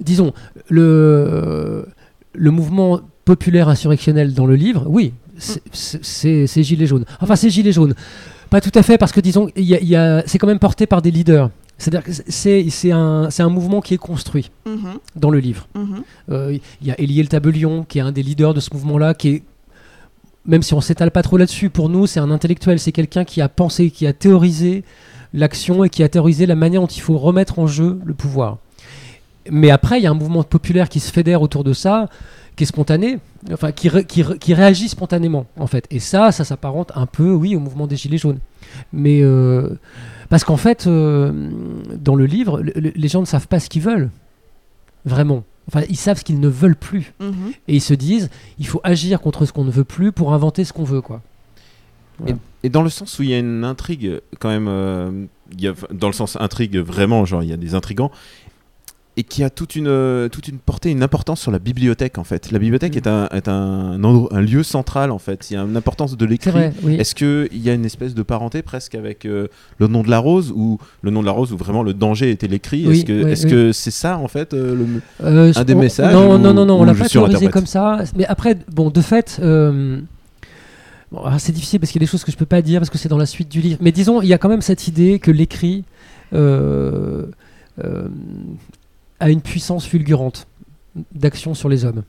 disons, 0.00 0.32
le, 0.68 1.86
le 2.34 2.50
mouvement 2.50 3.00
populaire 3.24 3.68
insurrectionnel 3.68 4.34
dans 4.34 4.46
le 4.46 4.56
livre, 4.56 4.84
oui, 4.88 5.14
c'est, 5.38 6.62
gilet 6.62 6.86
jaune. 6.86 7.04
Enfin, 7.20 7.36
c'est 7.36 7.50
gilet 7.50 7.72
jaune. 7.72 7.94
Pas 8.50 8.60
tout 8.60 8.72
à 8.74 8.82
fait, 8.82 8.98
parce 8.98 9.12
que 9.12 9.20
disons, 9.20 9.48
y 9.56 9.74
a- 9.74 9.80
y 9.80 9.96
a- 9.96 10.22
c'est 10.26 10.38
quand 10.38 10.46
même 10.46 10.58
porté 10.58 10.86
par 10.86 11.00
des 11.02 11.10
leaders. 11.10 11.50
C'est-à-dire 11.82 12.04
que 12.04 12.12
c'est, 12.12 12.92
un, 12.92 13.48
mouvement 13.48 13.80
qui 13.80 13.94
est 13.94 13.98
construit 13.98 14.52
Mhm, 14.66 14.98
dans 15.16 15.30
le 15.30 15.40
livre. 15.40 15.66
mhm. 15.74 16.02
Euh, 16.30 16.56
Il 16.80 16.86
y 16.86 16.92
a 16.92 17.00
Élie 17.00 17.20
Le 17.20 17.26
Tabelion, 17.26 17.84
qui 17.84 17.98
est 17.98 18.02
un 18.02 18.12
des 18.12 18.22
leaders 18.22 18.54
de 18.54 18.60
ce 18.60 18.70
mouvement-là, 18.72 19.14
qui 19.14 19.28
est, 19.30 19.42
même 20.46 20.62
si 20.62 20.74
on 20.74 20.80
s'étale 20.80 21.10
pas 21.10 21.22
trop 21.22 21.38
là-dessus, 21.38 21.70
pour 21.70 21.88
nous, 21.88 22.06
c'est 22.06 22.20
un 22.20 22.30
intellectuel, 22.30 22.78
c'est 22.78 22.92
quelqu'un 22.92 23.24
qui 23.24 23.40
a 23.40 23.48
pensé, 23.48 23.90
qui 23.90 24.06
a 24.06 24.12
théorisé 24.12 24.84
l'action 25.34 25.82
et 25.82 25.90
qui 25.90 26.04
a 26.04 26.08
théorisé 26.08 26.46
la 26.46 26.54
manière 26.54 26.82
dont 26.82 26.86
il 26.86 27.00
faut 27.00 27.18
remettre 27.18 27.58
en 27.58 27.66
jeu 27.66 27.98
le 28.04 28.14
pouvoir. 28.14 28.58
Mais 29.50 29.70
après, 29.70 29.98
il 29.98 30.04
y 30.04 30.06
a 30.06 30.10
un 30.12 30.14
mouvement 30.14 30.44
populaire 30.44 30.88
qui 30.88 31.00
se 31.00 31.10
fédère 31.10 31.42
autour 31.42 31.64
de 31.64 31.72
ça, 31.72 32.08
qui 32.54 32.62
est 32.62 32.66
spontané, 32.66 33.18
enfin, 33.52 33.72
qui, 33.72 33.88
ré- 33.88 34.04
qui, 34.04 34.22
ré- 34.22 34.38
qui 34.38 34.54
réagit 34.54 34.88
spontanément, 34.88 35.46
en 35.56 35.66
fait. 35.66 35.86
Et 35.90 35.98
ça, 35.98 36.30
ça 36.32 36.44
s'apparente 36.44 36.92
un 36.94 37.06
peu, 37.06 37.32
oui, 37.32 37.56
au 37.56 37.60
mouvement 37.60 37.86
des 37.86 37.96
Gilets 37.96 38.18
jaunes. 38.18 38.38
Mais 38.92 39.20
euh, 39.22 39.70
parce 40.28 40.44
qu'en 40.44 40.56
fait, 40.56 40.86
euh, 40.86 41.50
dans 41.96 42.14
le 42.14 42.26
livre, 42.26 42.60
le- 42.60 42.72
le- 42.76 42.92
les 42.94 43.08
gens 43.08 43.20
ne 43.20 43.26
savent 43.26 43.48
pas 43.48 43.60
ce 43.60 43.68
qu'ils 43.68 43.82
veulent, 43.82 44.10
vraiment. 45.04 45.44
Enfin, 45.68 45.82
ils 45.88 45.96
savent 45.96 46.18
ce 46.18 46.24
qu'ils 46.24 46.40
ne 46.40 46.48
veulent 46.48 46.76
plus. 46.76 47.12
Mhm. 47.20 47.52
Et 47.68 47.76
ils 47.76 47.80
se 47.80 47.94
disent, 47.94 48.30
il 48.58 48.66
faut 48.66 48.80
agir 48.84 49.20
contre 49.20 49.44
ce 49.46 49.52
qu'on 49.52 49.64
ne 49.64 49.70
veut 49.70 49.84
plus 49.84 50.10
pour 50.12 50.32
inventer 50.34 50.64
ce 50.64 50.72
qu'on 50.72 50.84
veut, 50.84 51.00
quoi. 51.00 51.20
Et 52.62 52.68
dans 52.68 52.82
le 52.82 52.90
sens 52.90 53.18
où 53.18 53.22
il 53.24 53.30
y 53.30 53.34
a 53.34 53.38
une 53.40 53.64
intrigue, 53.64 54.20
quand 54.38 54.48
même, 54.48 54.68
euh, 54.68 55.24
il 55.52 55.60
y 55.60 55.66
a, 55.66 55.72
dans 55.92 56.06
le 56.06 56.12
sens 56.12 56.36
intrigue 56.38 56.76
vraiment, 56.78 57.24
genre 57.24 57.42
il 57.42 57.48
y 57.48 57.52
a 57.52 57.56
des 57.56 57.74
intrigants, 57.74 58.12
et 59.18 59.24
qui 59.24 59.44
a 59.44 59.50
toute 59.50 59.76
une, 59.76 59.88
euh, 59.88 60.28
toute 60.30 60.48
une 60.48 60.58
portée, 60.58 60.90
une 60.90 61.02
importance 61.02 61.40
sur 61.40 61.50
la 61.50 61.58
bibliothèque 61.58 62.16
en 62.16 62.24
fait. 62.24 62.50
La 62.50 62.58
bibliothèque 62.58 62.96
est, 62.96 63.06
un, 63.06 63.28
est 63.28 63.46
un, 63.46 63.98
lieu 64.40 64.62
central 64.62 65.10
en 65.10 65.18
fait. 65.18 65.50
Il 65.50 65.54
y 65.54 65.56
a 65.56 65.62
une 65.62 65.76
importance 65.76 66.16
de 66.16 66.24
l'écrit. 66.24 66.50
oui. 66.82 66.96
Est-ce 66.96 67.14
qu'il 67.14 67.62
y 67.62 67.68
a 67.68 67.74
une 67.74 67.84
espèce 67.84 68.14
de 68.14 68.22
parenté 68.22 68.62
presque 68.62 68.94
avec 68.94 69.26
euh, 69.26 69.48
le 69.78 69.86
nom 69.88 70.02
de 70.02 70.08
la 70.08 70.18
rose 70.18 70.50
ou 70.56 70.78
le 71.02 71.10
nom 71.10 71.20
de 71.20 71.26
la 71.26 71.32
rose 71.32 71.52
où 71.52 71.58
vraiment 71.58 71.82
le 71.82 71.92
danger 71.92 72.30
était 72.30 72.46
l'écrit? 72.48 72.86
Oui, 72.86 73.04
Est-ce 73.06 73.46
que 73.46 73.66
oui, 73.68 73.74
c'est 73.74 73.90
ça 73.90 74.16
en 74.16 74.28
fait 74.28 74.54
euh, 74.54 74.74
le... 74.74 75.02
Euh, 75.26 75.52
un 75.54 75.64
des 75.64 75.74
on- 75.74 75.78
messages 75.78 76.14
Non, 76.14 76.34
ou- 76.34 76.38
non, 76.38 76.54
non, 76.54 76.64
non, 76.64 76.80
on 76.80 76.84
l'a 76.84 76.94
pas 76.94 77.08
théorisé 77.08 77.48
comme 77.48 77.66
ça. 77.66 77.98
Mais 78.16 78.24
après, 78.24 78.56
bon, 78.72 78.88
de 78.88 79.00
fait, 79.02 79.38
bon, 79.42 80.06
c'est 81.36 81.52
difficile 81.52 81.80
parce 81.80 81.92
qu'il 81.92 82.00
y 82.00 82.04
a 82.04 82.06
des 82.06 82.10
choses 82.10 82.24
que 82.24 82.32
je 82.32 82.38
peux 82.38 82.46
pas 82.46 82.62
dire 82.62 82.80
parce 82.80 82.88
que 82.88 82.96
c'est 82.96 83.10
dans 83.10 83.18
la 83.18 83.26
suite 83.26 83.50
du 83.50 83.60
livre. 83.60 83.78
Mais 83.82 83.92
disons, 83.92 84.22
il 84.22 84.28
y 84.28 84.32
a 84.32 84.38
quand 84.38 84.48
même 84.48 84.62
cette 84.62 84.88
idée 84.88 85.18
que 85.18 85.30
l'écrit 85.30 85.84
euh, 86.32 87.26
a 89.22 89.30
une 89.30 89.40
puissance 89.40 89.86
fulgurante 89.86 90.46
d'action 91.14 91.54
sur 91.54 91.68
les 91.68 91.84
hommes. 91.84 92.02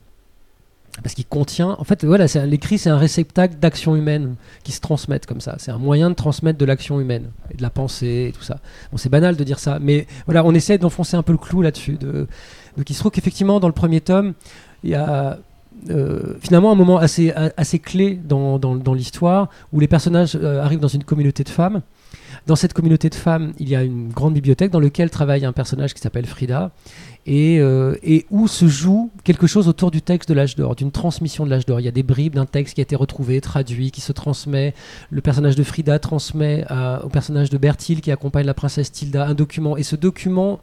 Parce 1.02 1.14
qu'il 1.14 1.26
contient, 1.26 1.76
en 1.78 1.84
fait, 1.84 2.04
voilà, 2.04 2.26
l'écrit, 2.46 2.78
c'est 2.78 2.90
un 2.90 2.98
réceptacle 2.98 3.56
d'actions 3.58 3.96
humaines 3.96 4.36
qui 4.62 4.70
se 4.70 4.80
transmettent 4.80 5.26
comme 5.26 5.40
ça. 5.40 5.56
C'est 5.58 5.72
un 5.72 5.78
moyen 5.78 6.08
de 6.08 6.14
transmettre 6.14 6.58
de 6.58 6.64
l'action 6.64 7.00
humaine 7.00 7.30
et 7.50 7.56
de 7.56 7.62
la 7.62 7.70
pensée 7.70 8.26
et 8.28 8.32
tout 8.32 8.44
ça. 8.44 8.58
C'est 8.94 9.08
banal 9.08 9.34
de 9.34 9.42
dire 9.42 9.58
ça, 9.58 9.78
mais 9.80 10.06
voilà, 10.26 10.44
on 10.44 10.54
essaie 10.54 10.78
d'enfoncer 10.78 11.16
un 11.16 11.22
peu 11.22 11.32
le 11.32 11.38
clou 11.38 11.62
là-dessus. 11.62 11.94
De... 11.94 12.28
Donc, 12.76 12.90
il 12.90 12.94
se 12.94 13.00
trouve 13.00 13.10
qu'effectivement, 13.10 13.58
dans 13.58 13.66
le 13.66 13.74
premier 13.74 14.00
tome, 14.00 14.34
il 14.84 14.90
y 14.90 14.94
a 14.94 15.38
euh, 15.90 16.34
finalement 16.40 16.70
un 16.70 16.76
moment 16.76 16.98
assez, 16.98 17.32
clé 17.82 18.14
dans 18.24 18.94
l'histoire 18.94 19.50
où 19.72 19.80
les 19.80 19.88
personnages 19.88 20.38
euh, 20.40 20.62
arrivent 20.62 20.80
dans 20.80 20.86
une 20.88 21.04
communauté 21.04 21.42
de 21.42 21.48
femmes. 21.48 21.82
Dans 22.46 22.56
cette 22.56 22.74
communauté 22.74 23.08
de 23.08 23.14
femmes, 23.14 23.54
il 23.58 23.70
y 23.70 23.76
a 23.76 23.82
une 23.82 24.10
grande 24.10 24.34
bibliothèque 24.34 24.70
dans 24.70 24.80
laquelle 24.80 25.08
travaille 25.08 25.46
un 25.46 25.52
personnage 25.52 25.94
qui 25.94 26.00
s'appelle 26.00 26.26
Frida 26.26 26.72
et, 27.24 27.58
euh, 27.58 27.96
et 28.02 28.26
où 28.30 28.48
se 28.48 28.66
joue 28.66 29.10
quelque 29.24 29.46
chose 29.46 29.66
autour 29.66 29.90
du 29.90 30.02
texte 30.02 30.28
de 30.28 30.34
l'âge 30.34 30.54
d'or, 30.54 30.76
d'une 30.76 30.90
transmission 30.90 31.46
de 31.46 31.50
l'âge 31.50 31.64
d'or. 31.64 31.80
Il 31.80 31.84
y 31.84 31.88
a 31.88 31.92
des 31.92 32.02
bribes 32.02 32.34
d'un 32.34 32.44
texte 32.44 32.74
qui 32.74 32.82
a 32.82 32.82
été 32.82 32.96
retrouvé, 32.96 33.40
traduit, 33.40 33.90
qui 33.90 34.02
se 34.02 34.12
transmet. 34.12 34.74
Le 35.10 35.22
personnage 35.22 35.56
de 35.56 35.62
Frida 35.62 35.98
transmet 35.98 36.66
au 37.02 37.08
personnage 37.08 37.48
de 37.48 37.56
Bertil 37.56 38.02
qui 38.02 38.10
accompagne 38.10 38.44
la 38.44 38.54
princesse 38.54 38.92
Tilda 38.92 39.26
un 39.26 39.34
document. 39.34 39.78
Et 39.78 39.82
ce 39.82 39.96
document, 39.96 40.60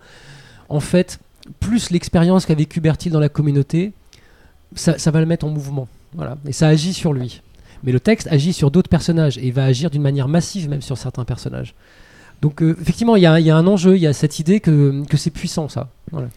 en 0.69 0.81
fait, 0.81 1.19
plus 1.59 1.89
l'expérience 1.89 2.45
qu'a 2.45 2.53
vécu 2.55 2.79
Bertil 2.79 3.11
dans 3.11 3.19
la 3.19 3.29
communauté, 3.29 3.93
ça, 4.75 4.99
ça 4.99 5.09
va 5.09 5.19
le 5.19 5.25
mettre 5.25 5.45
en 5.45 5.49
mouvement. 5.49 5.87
Voilà. 6.13 6.37
Et 6.45 6.51
ça 6.51 6.67
agit 6.67 6.93
sur 6.93 7.11
lui. 7.11 7.41
Mais 7.83 7.91
le 7.91 7.99
texte 7.99 8.27
agit 8.31 8.53
sur 8.53 8.71
d'autres 8.71 8.89
personnages 8.89 9.37
et 9.37 9.51
va 9.51 9.65
agir 9.65 9.89
d'une 9.89 10.01
manière 10.01 10.27
massive 10.27 10.69
même 10.69 10.81
sur 10.81 10.97
certains 10.97 11.25
personnages. 11.25 11.73
Donc 12.41 12.61
euh, 12.61 12.75
effectivement, 12.81 13.15
il 13.15 13.23
y, 13.23 13.25
a- 13.25 13.39
il 13.39 13.45
y 13.45 13.49
a 13.51 13.55
un 13.57 13.67
enjeu, 13.67 13.95
il 13.95 14.01
y 14.01 14.07
a 14.07 14.13
cette 14.13 14.39
idée 14.39 14.59
que, 14.59 15.03
que 15.05 15.17
c'est 15.17 15.29
puissant 15.31 15.69
ça. 15.69 15.89
Voilà. 16.11 16.27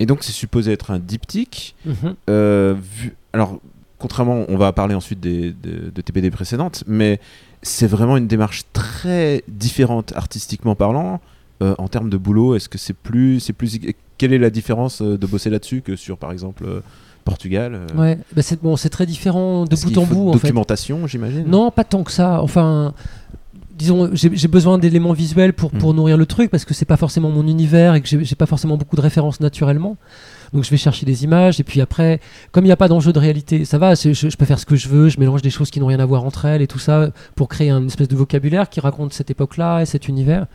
Et 0.00 0.06
donc 0.06 0.22
c'est 0.24 0.32
supposé 0.32 0.72
être 0.72 0.90
un 0.90 0.98
diptyque. 0.98 1.74
Mhm. 1.84 2.14
Euh, 2.30 2.74
vu... 2.98 3.14
Alors, 3.32 3.60
contrairement, 3.98 4.44
on 4.48 4.56
va 4.56 4.72
parler 4.72 4.94
ensuite 4.94 5.20
des, 5.20 5.52
de, 5.52 5.90
de 5.94 6.00
TPD 6.00 6.30
précédentes, 6.30 6.84
mais 6.86 7.20
c'est 7.62 7.86
vraiment 7.86 8.16
une 8.16 8.26
démarche 8.26 8.62
très 8.72 9.42
différente 9.48 10.12
artistiquement 10.16 10.74
parlant. 10.74 11.20
Euh, 11.62 11.74
en 11.78 11.88
termes 11.88 12.10
de 12.10 12.18
boulot, 12.18 12.54
est-ce 12.54 12.68
que 12.68 12.76
c'est 12.76 12.92
plus, 12.92 13.40
c'est 13.40 13.54
plus, 13.54 13.78
quelle 14.18 14.32
est 14.34 14.38
la 14.38 14.50
différence 14.50 15.00
de 15.00 15.26
bosser 15.26 15.48
là-dessus 15.48 15.80
que 15.80 15.96
sur, 15.96 16.18
par 16.18 16.30
exemple, 16.30 16.66
Portugal 17.26 17.72
euh, 17.74 17.86
Ouais, 18.00 18.18
bah, 18.34 18.40
c'est 18.40 18.62
bon, 18.62 18.76
c'est 18.76 18.88
très 18.88 19.04
différent 19.04 19.64
de 19.66 19.76
bout 19.76 19.98
en 19.98 20.06
bout 20.06 20.28
en 20.30 20.32
fait. 20.32 20.38
Documentation, 20.48 21.06
j'imagine. 21.06 21.44
Non, 21.46 21.70
pas 21.70 21.84
tant 21.84 22.02
que 22.04 22.12
ça. 22.12 22.40
Enfin, 22.42 22.94
disons, 23.76 24.08
j'ai 24.14 24.30
j'ai 24.34 24.48
besoin 24.48 24.78
d'éléments 24.78 25.12
visuels 25.12 25.52
pour, 25.52 25.70
pour 25.70 25.92
Mm. 25.92 25.96
nourrir 25.96 26.16
le 26.16 26.24
truc 26.26 26.50
parce 26.50 26.64
que 26.64 26.72
c'est 26.72 26.86
pas 26.86 26.96
forcément 26.96 27.28
mon 27.30 27.46
univers 27.46 27.94
et 27.94 28.00
que 28.00 28.08
j'ai 28.08 28.24
j'ai 28.24 28.36
pas 28.36 28.46
forcément 28.46 28.78
beaucoup 28.78 28.96
de 28.96 29.02
références 29.02 29.40
naturellement. 29.40 29.96
Donc 30.52 30.62
je 30.62 30.70
vais 30.70 30.76
chercher 30.76 31.04
des 31.04 31.24
images 31.24 31.58
et 31.58 31.64
puis 31.64 31.80
après, 31.80 32.20
comme 32.52 32.64
il 32.64 32.68
n'y 32.68 32.72
a 32.72 32.76
pas 32.76 32.86
d'enjeu 32.86 33.12
de 33.12 33.18
réalité, 33.18 33.64
ça 33.64 33.78
va, 33.78 33.96
je, 33.96 34.12
je 34.12 34.36
peux 34.36 34.44
faire 34.44 34.60
ce 34.60 34.64
que 34.64 34.76
je 34.76 34.88
veux, 34.88 35.08
je 35.08 35.18
mélange 35.18 35.42
des 35.42 35.50
choses 35.50 35.70
qui 35.72 35.80
n'ont 35.80 35.88
rien 35.88 35.98
à 35.98 36.06
voir 36.06 36.24
entre 36.24 36.44
elles 36.44 36.62
et 36.62 36.68
tout 36.68 36.78
ça 36.78 37.10
pour 37.34 37.48
créer 37.48 37.70
un 37.70 37.84
espèce 37.86 38.06
de 38.06 38.14
vocabulaire 38.14 38.70
qui 38.70 38.78
raconte 38.78 39.12
cette 39.12 39.28
époque-là 39.28 39.80
et 39.82 39.86
cet 39.86 40.06
univers. 40.06 40.46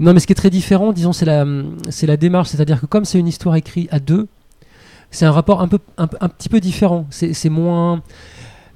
Non, 0.00 0.12
mais 0.12 0.18
ce 0.20 0.26
qui 0.26 0.32
est 0.32 0.42
très 0.44 0.50
différent, 0.50 0.92
disons, 0.92 1.12
c'est 1.12 1.26
la, 1.26 1.46
c'est 1.90 2.08
la 2.08 2.16
démarche, 2.16 2.48
c'est-à-dire 2.48 2.80
que 2.80 2.86
comme 2.86 3.04
c'est 3.04 3.20
une 3.20 3.28
histoire 3.28 3.54
écrite 3.54 3.88
à 3.92 4.00
deux, 4.00 4.26
c'est 5.10 5.24
un 5.26 5.32
rapport 5.32 5.60
un, 5.60 5.68
peu, 5.68 5.78
un, 5.98 6.06
petit 6.06 6.48
peu 6.48 6.60
différent. 6.60 7.06
C'est 7.10 7.48
moins. 7.48 8.02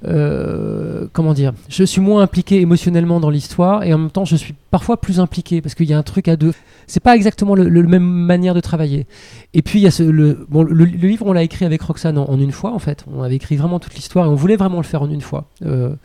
euh, 0.05 1.07
comment 1.13 1.33
dire 1.33 1.53
Je 1.69 1.83
suis 1.83 2.01
moins 2.01 2.21
impliqué 2.21 2.59
émotionnellement 2.59 3.19
dans 3.19 3.29
l'histoire 3.29 3.83
et 3.83 3.93
en 3.93 3.97
même 3.97 4.11
temps 4.11 4.25
je 4.25 4.35
suis 4.35 4.53
parfois 4.69 4.99
plus 4.99 5.19
impliqué 5.19 5.61
parce 5.61 5.73
qu'il 5.75 5.89
y 5.89 5.93
a 5.93 5.97
un 5.97 6.03
truc 6.03 6.27
à 6.27 6.35
deux. 6.35 6.53
C'est 6.87 6.99
pas 6.99 7.15
exactement 7.15 7.55
le, 7.55 7.69
même 7.83 8.03
manière 8.03 8.53
de 8.53 8.59
travailler. 8.59 9.07
Et 9.53 9.61
puis 9.61 9.79
il 9.79 9.83
y 9.83 9.87
a 9.87 9.91
ce, 9.91 10.03
le, 10.03 10.45
bon, 10.49 10.63
le, 10.63 10.85
livre 10.85 11.25
on 11.25 11.33
l'a 11.33 11.43
écrit 11.43 11.65
avec 11.65 11.81
Roxane 11.81 12.17
en, 12.17 12.39
une 12.39 12.51
fois 12.51 12.73
en 12.73 12.79
fait. 12.79 13.05
On 13.11 13.23
avait 13.23 13.35
écrit 13.35 13.55
vraiment 13.55 13.79
toute 13.79 13.95
l'histoire 13.95 14.25
et 14.25 14.29
on 14.29 14.35
voulait 14.35 14.57
vraiment 14.57 14.77
le 14.77 14.83
faire 14.83 15.01
en 15.01 15.09
une 15.09 15.21
fois. 15.21 15.49
Euh, 15.65 15.95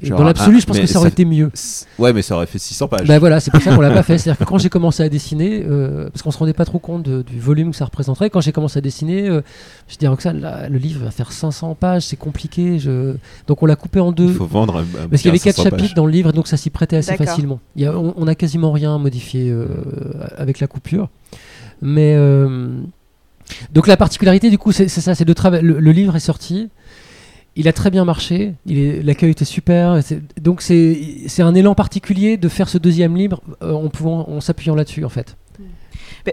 Genre, 0.00 0.16
dans 0.18 0.24
l'absolu, 0.24 0.56
ah, 0.58 0.60
je 0.60 0.66
pense 0.66 0.78
que 0.78 0.86
ça 0.86 0.98
aurait 1.00 1.08
ça- 1.08 1.12
été 1.12 1.24
mieux. 1.24 1.50
Ouais, 1.98 2.12
mais 2.12 2.22
ça 2.22 2.36
aurait 2.36 2.46
fait 2.46 2.58
600 2.58 2.86
pages. 2.86 3.08
Bah 3.08 3.18
voilà, 3.18 3.40
c'est 3.40 3.50
pour 3.50 3.60
ça 3.60 3.74
qu'on 3.74 3.80
l'a 3.80 3.90
pas 3.90 4.04
fait. 4.04 4.16
C'est-à-dire 4.18 4.38
que 4.38 4.44
quand 4.48 4.58
j'ai 4.58 4.68
commencé 4.68 5.02
à 5.02 5.08
dessiner, 5.08 5.64
euh, 5.68 6.08
parce 6.10 6.22
qu'on 6.22 6.30
se 6.30 6.38
rendait 6.38 6.52
pas 6.52 6.64
trop 6.64 6.78
compte 6.78 7.02
de- 7.02 7.22
du 7.22 7.40
volume 7.40 7.72
que 7.72 7.76
ça 7.76 7.84
représenterait, 7.84 8.30
quand 8.30 8.40
j'ai 8.40 8.52
commencé 8.52 8.78
à 8.78 8.80
dessiner, 8.80 9.28
euh, 9.28 9.40
je 9.88 9.96
dis 9.96 10.06
à 10.06 10.10
Roxane, 10.10 10.40
là, 10.40 10.68
le 10.68 10.78
livre 10.78 11.04
va 11.04 11.10
faire 11.10 11.32
500 11.32 11.74
pages, 11.74 12.02
c'est 12.02 12.16
compliqué. 12.16 12.78
Je... 12.78 13.14
Donc 13.48 13.60
on 13.62 13.66
l'a 13.66 13.74
coupé 13.76 13.98
en 13.98 14.12
deux. 14.12 14.28
Il 14.28 14.34
faut 14.34 14.46
vendre 14.46 14.76
un, 14.76 14.82
un 14.82 15.08
Parce 15.08 15.22
qu'il 15.22 15.26
y 15.26 15.28
avait 15.30 15.38
bouquin 15.38 15.50
à 15.50 15.52
quatre 15.52 15.56
500 15.56 15.70
pages. 15.70 15.80
chapitres 15.80 15.94
dans 15.96 16.06
le 16.06 16.12
livre, 16.12 16.32
donc 16.32 16.46
ça 16.46 16.56
s'y 16.56 16.70
prêtait 16.70 16.96
assez 16.96 17.16
facilement. 17.16 17.58
Il 17.74 17.82
y 17.82 17.86
a- 17.86 17.98
on, 17.98 18.14
on 18.16 18.26
a 18.28 18.34
quasiment 18.36 18.70
rien 18.70 18.98
modifié 18.98 19.50
euh, 19.50 19.66
avec 20.36 20.60
la 20.60 20.68
coupure. 20.68 21.08
Mais 21.82 22.14
euh, 22.16 22.68
donc 23.72 23.86
la 23.86 23.96
particularité 23.96 24.50
du 24.50 24.58
coup, 24.58 24.72
c'est 24.72 24.88
c'est 24.88 25.00
ça, 25.00 25.14
c'est 25.14 25.24
de 25.24 25.32
travailler. 25.32 25.62
Le, 25.62 25.78
le 25.80 25.92
livre 25.92 26.14
est 26.16 26.20
sorti. 26.20 26.68
Il 27.58 27.66
a 27.68 27.72
très 27.74 27.90
bien 27.90 28.04
marché, 28.06 28.54
l'accueil 28.66 29.32
était 29.32 29.44
super. 29.44 29.98
Donc 30.40 30.62
c'est 30.62 31.42
un 31.42 31.54
élan 31.54 31.74
particulier 31.74 32.36
de 32.38 32.48
faire 32.48 32.68
ce 32.68 32.78
deuxième 32.78 33.16
livre 33.16 33.42
euh, 33.62 33.72
en 33.72 33.88
pouvant 33.88 34.28
en 34.28 34.40
s'appuyant 34.40 34.74
là-dessus 34.76 35.04
en 35.04 35.08
fait. 35.10 35.36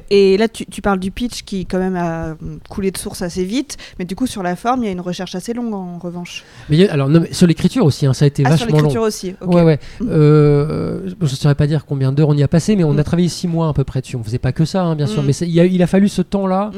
Et 0.10 0.36
là, 0.38 0.50
tu, 0.50 0.66
tu 0.66 0.82
parles 0.82 1.00
du 1.00 1.10
pitch 1.10 1.44
qui, 1.44 1.66
quand 1.66 1.78
même, 1.80 1.96
a 1.96 2.36
coulé 2.70 2.92
de 2.92 2.98
source 2.98 3.22
assez 3.22 3.46
vite. 3.46 3.78
Mais 3.98 4.04
du 4.04 4.14
coup, 4.14 4.28
sur 4.28 4.44
la 4.44 4.58
forme, 4.58 4.84
il 4.84 4.88
y 4.88 4.90
a 4.90 4.92
une 4.92 5.00
recherche 5.00 5.36
assez 5.36 5.54
longue, 5.54 5.74
en 5.74 6.00
revanche. 6.00 6.44
Mais 6.70 6.88
a- 6.90 6.94
alors 6.94 7.08
non, 7.08 7.22
mais 7.22 7.32
sur 7.32 7.48
l'écriture 7.48 7.86
aussi, 7.86 8.06
hein, 8.06 8.14
ça 8.14 8.26
a 8.26 8.28
été 8.28 8.44
Ah, 8.46 8.58
sur 8.58 8.66
vachement 8.66 8.80
long. 8.80 8.84
l'écriture 8.84 9.02
aussi. 9.04 9.36
ok. 9.40 9.54
Ouais, 9.54 9.62
ouais. 9.62 9.80
Mhm. 10.02 10.08
Euh, 10.12 11.10
je 11.22 11.24
ne 11.24 11.28
saurais 11.28 11.56
pas 11.56 11.68
dire 11.68 11.86
combien 11.86 12.12
d'heures 12.12 12.28
on 12.30 12.34
y 12.36 12.44
a 12.44 12.48
passé, 12.50 12.76
mais 12.76 12.84
on 12.84 12.98
a 12.98 13.04
travaillé 13.06 13.30
six 13.30 13.48
mois 13.48 13.70
à 13.70 13.74
peu 13.74 13.86
près 13.86 14.02
dessus. 14.02 14.18
On 14.18 14.24
faisait 14.24 14.38
pas 14.40 14.52
que 14.52 14.66
ça, 14.66 14.84
hein, 14.84 14.96
bien 14.96 15.08
sûr, 15.08 15.22
Mhm. 15.22 15.28
mais 15.28 15.34
il, 15.48 15.60
a, 15.62 15.66
il 15.66 15.82
a 15.82 15.88
fallu 15.88 16.10
ce 16.10 16.22
temps-là 16.22 16.72
Mm. 16.74 16.78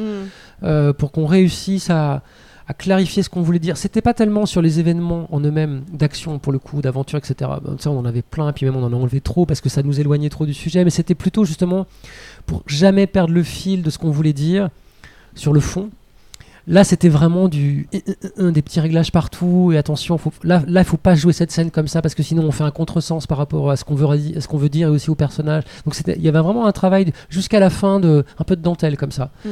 euh, 0.64 0.94
pour 0.94 1.12
qu'on 1.12 1.26
réussisse 1.26 1.90
à, 1.90 2.22
à 2.68 2.74
clarifier 2.74 3.24
ce 3.24 3.30
qu'on 3.30 3.42
voulait 3.42 3.60
dire. 3.60 3.78
C'était 3.78 4.02
pas 4.02 4.14
tellement 4.14 4.46
sur 4.46 4.62
les 4.62 4.80
événements 4.80 5.28
en 5.32 5.40
eux-mêmes, 5.40 5.84
d'action 5.92 6.38
pour 6.38 6.52
le 6.52 6.60
coup, 6.60 6.82
d'aventure, 6.82 7.18
etc. 7.18 7.52
Ça, 7.80 7.90
on 7.90 7.98
en 7.98 8.06
avait 8.06 8.22
plein, 8.22 8.52
puis 8.52 8.66
même 8.66 8.76
on 8.76 8.84
en 8.84 8.92
a 8.92 8.96
enlevé 8.96 9.22
trop 9.22 9.46
parce 9.46 9.62
que 9.62 9.70
ça 9.70 9.84
nous 9.84 10.00
éloignait 10.00 10.30
trop 10.30 10.46
du 10.46 10.54
sujet, 10.54 10.84
mais 10.84 10.90
c'était 10.90 11.16
plutôt 11.16 11.46
justement 11.46 11.88
pour 12.46 12.64
jamais 12.68 13.08
perdre 13.08 13.34
le 13.34 13.44
fil 13.44 13.84
de 13.84 13.90
ce 13.90 13.98
qu'on 13.98 14.12
voulait 14.12 14.34
dire 14.34 14.70
sur 15.34 15.54
le 15.54 15.62
fond. 15.62 15.90
Là, 16.70 16.84
c'était 16.84 17.08
vraiment 17.08 17.48
du 17.48 17.88
des 18.38 18.62
petits 18.62 18.82
réglages 18.82 19.14
partout 19.14 19.72
et 19.72 19.78
attention, 19.78 20.18
faut, 20.18 20.34
là, 20.44 20.62
là, 20.68 20.84
faut 20.84 20.98
pas 20.98 21.16
jouer 21.16 21.32
cette 21.32 21.50
scène 21.50 21.72
comme 21.72 21.88
ça 21.88 22.02
parce 22.02 22.14
que 22.14 22.24
sinon 22.24 22.44
on 22.44 22.52
fait 22.52 22.66
un 22.66 22.72
contresens 22.72 23.26
par 23.26 23.38
rapport 23.38 23.72
à 23.72 23.78
ce 23.78 23.86
qu'on 23.86 23.96
veut, 23.96 24.06
à 24.36 24.42
ce 24.42 24.50
qu'on 24.50 24.58
veut 24.58 24.68
dire 24.68 24.90
et 24.90 24.92
aussi 24.92 25.10
au 25.10 25.16
personnage. 25.16 25.64
Donc 25.86 25.96
il 26.06 26.22
y 26.22 26.28
avait 26.28 26.42
vraiment 26.42 26.68
un 26.68 26.74
travail 26.74 27.14
jusqu'à 27.30 27.62
la 27.62 27.70
fin 27.70 28.02
de 28.02 28.26
un 28.38 28.44
peu 28.44 28.58
de 28.58 28.62
dentelle 28.62 28.98
comme 28.98 29.14
ça. 29.14 29.32
Mhm. 29.46 29.52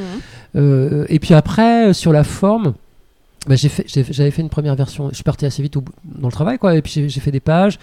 Euh, 0.58 1.06
et 1.08 1.20
puis 1.20 1.34
après, 1.34 1.94
sur 1.94 2.12
la 2.12 2.26
forme, 2.26 2.74
bah, 3.48 3.56
j'avais 3.56 4.32
fait 4.32 4.42
une 4.42 4.50
première 4.50 4.76
version. 4.76 5.10
Je 5.10 5.16
suis 5.16 5.24
parti 5.24 5.46
assez 5.46 5.62
vite 5.62 5.76
dans 6.04 6.28
le 6.28 6.32
travail, 6.32 6.58
quoi. 6.58 6.76
Et 6.76 6.82
puis 6.82 7.08
j'ai- 7.08 7.20
fait 7.20 7.32
des 7.32 7.40
pages. 7.40 7.80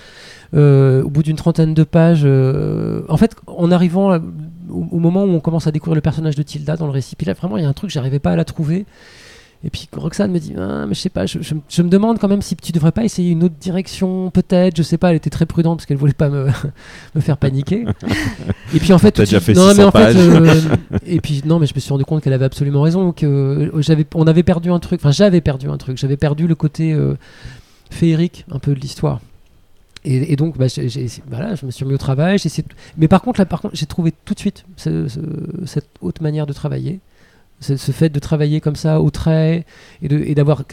Euh, 0.54 1.02
au 1.02 1.08
bout 1.10 1.22
d'une 1.22 1.36
trentaine 1.36 1.72
de 1.74 1.84
pages, 1.84 2.22
euh, 2.24 3.02
en 3.08 3.16
fait, 3.16 3.34
en 3.46 3.70
arrivant 3.70 4.16
au, 4.16 4.20
au 4.90 4.98
moment 4.98 5.24
où 5.24 5.30
on 5.30 5.40
commence 5.40 5.66
à 5.66 5.70
découvrir 5.70 5.94
le 5.94 6.00
personnage 6.00 6.34
de 6.36 6.42
Tilda 6.42 6.76
dans 6.76 6.86
le 6.86 6.92
récit, 6.92 7.16
puis 7.16 7.26
là, 7.26 7.32
vraiment, 7.34 7.56
il 7.56 7.62
y 7.62 7.66
a 7.66 7.68
un 7.68 7.72
truc, 7.72 7.90
j'arrivais 7.90 8.18
pas 8.18 8.32
à 8.32 8.36
la 8.36 8.44
trouver. 8.44 8.84
Et 9.64 9.70
puis 9.70 9.88
Roxane 9.92 10.32
me 10.32 10.40
dit, 10.40 10.54
ah, 10.58 10.86
mais 10.88 10.94
je 10.94 11.00
sais 11.00 11.08
pas, 11.08 11.24
je, 11.26 11.40
je- 11.40 11.54
je 11.68 11.82
me 11.82 11.88
demande 11.88 12.18
quand 12.18 12.26
même 12.26 12.42
si 12.42 12.56
tu 12.56 12.72
devrais 12.72 12.90
pas 12.90 13.04
essayer 13.04 13.30
une 13.30 13.44
autre 13.44 13.54
direction, 13.60 14.30
peut-être, 14.30 14.76
je 14.76 14.82
sais 14.82 14.98
pas, 14.98 15.10
elle 15.10 15.16
était 15.16 15.30
très 15.30 15.46
prudente 15.46 15.78
parce 15.78 15.86
qu'elle 15.86 15.96
voulait 15.98 16.12
pas 16.14 16.28
me, 16.30 16.48
me 17.14 17.20
faire 17.20 17.36
paniquer. 17.36 17.84
et 18.74 18.78
puis 18.80 18.92
en 18.92 18.98
fait, 18.98 19.16
déjà 19.24 19.38
non, 19.54 19.66
mais 19.68 19.74
600 19.74 19.86
en 19.86 19.90
fait, 19.92 19.98
pages. 19.98 20.16
euh, 20.16 20.60
et 21.06 21.20
puis 21.20 21.42
non, 21.46 21.60
mais 21.60 21.66
je 21.66 21.74
me 21.74 21.80
suis 21.80 21.90
rendu 21.92 22.04
compte 22.04 22.22
qu'elle 22.24 22.32
avait 22.32 22.44
absolument 22.44 22.82
raison, 22.82 23.12
que 23.12 23.24
euh, 23.26 23.82
j'avais, 23.82 24.04
on 24.16 24.26
avait 24.26 24.42
perdu 24.42 24.70
un 24.72 24.80
truc, 24.80 25.00
enfin 25.00 25.12
j'avais 25.12 25.40
perdu 25.40 25.68
un 25.68 25.76
truc, 25.76 25.96
j'avais 25.96 26.16
perdu 26.16 26.48
le 26.48 26.56
côté 26.56 26.92
euh, 26.92 27.14
féerique 27.90 28.44
un 28.50 28.58
peu 28.58 28.74
de 28.74 28.80
l'histoire. 28.80 29.20
Et, 30.04 30.32
et 30.32 30.36
donc, 30.36 30.58
bah, 30.58 30.66
voilà, 31.28 31.54
je 31.54 31.64
me 31.64 31.70
suis 31.70 31.84
mis 31.84 31.94
au 31.94 31.98
travail. 31.98 32.36
j'ai 32.38 32.46
essayé 32.46 32.64
de- 32.68 32.74
Mais 32.96 33.06
par 33.06 33.22
contre, 33.22 33.38
là, 33.38 33.46
par 33.46 33.60
contre, 33.60 33.76
j'ai 33.76 33.86
trouvé 33.86 34.12
tout 34.24 34.34
de 34.34 34.38
suite 34.40 34.64
ce- 34.76 35.06
ce- 35.06 35.20
cette 35.66 35.86
autre 36.00 36.20
manière 36.24 36.46
de 36.46 36.52
travailler. 36.52 36.98
Ce, 37.62 37.76
ce 37.78 37.92
fait 37.92 38.10
de 38.10 38.18
travailler 38.18 38.60
comme 38.60 38.76
ça 38.76 39.00
au 39.00 39.10
trait 39.10 39.64
et 40.02 40.08
de- 40.08 40.18
et 40.18 40.34
d'avoir, 40.34 40.64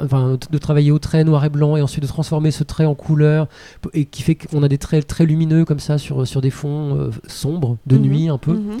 enfin, 0.00 0.38
de 0.50 0.58
travailler 0.58 0.90
au 0.92 0.98
trait 1.00 1.24
noir 1.24 1.44
et 1.44 1.48
blanc 1.48 1.76
et 1.76 1.82
ensuite 1.82 2.02
de 2.02 2.08
transformer 2.08 2.50
ce 2.52 2.62
trait 2.62 2.84
en 2.84 2.94
couleur 2.94 3.48
et 3.94 4.04
qui 4.04 4.22
fait 4.22 4.34
qu'on 4.36 4.62
a 4.62 4.68
des 4.68 4.78
traits 4.78 5.06
très 5.06 5.26
lumineux 5.26 5.64
comme 5.64 5.80
ça 5.80 5.98
sur, 5.98 6.26
sur 6.26 6.40
des 6.40 6.50
fonds 6.50 6.96
euh, 6.96 7.10
sombres 7.26 7.78
de 7.86 7.96
Mhm. 7.96 8.02
nuit 8.02 8.28
un 8.28 8.38
peu. 8.38 8.52
Mhm. 8.52 8.78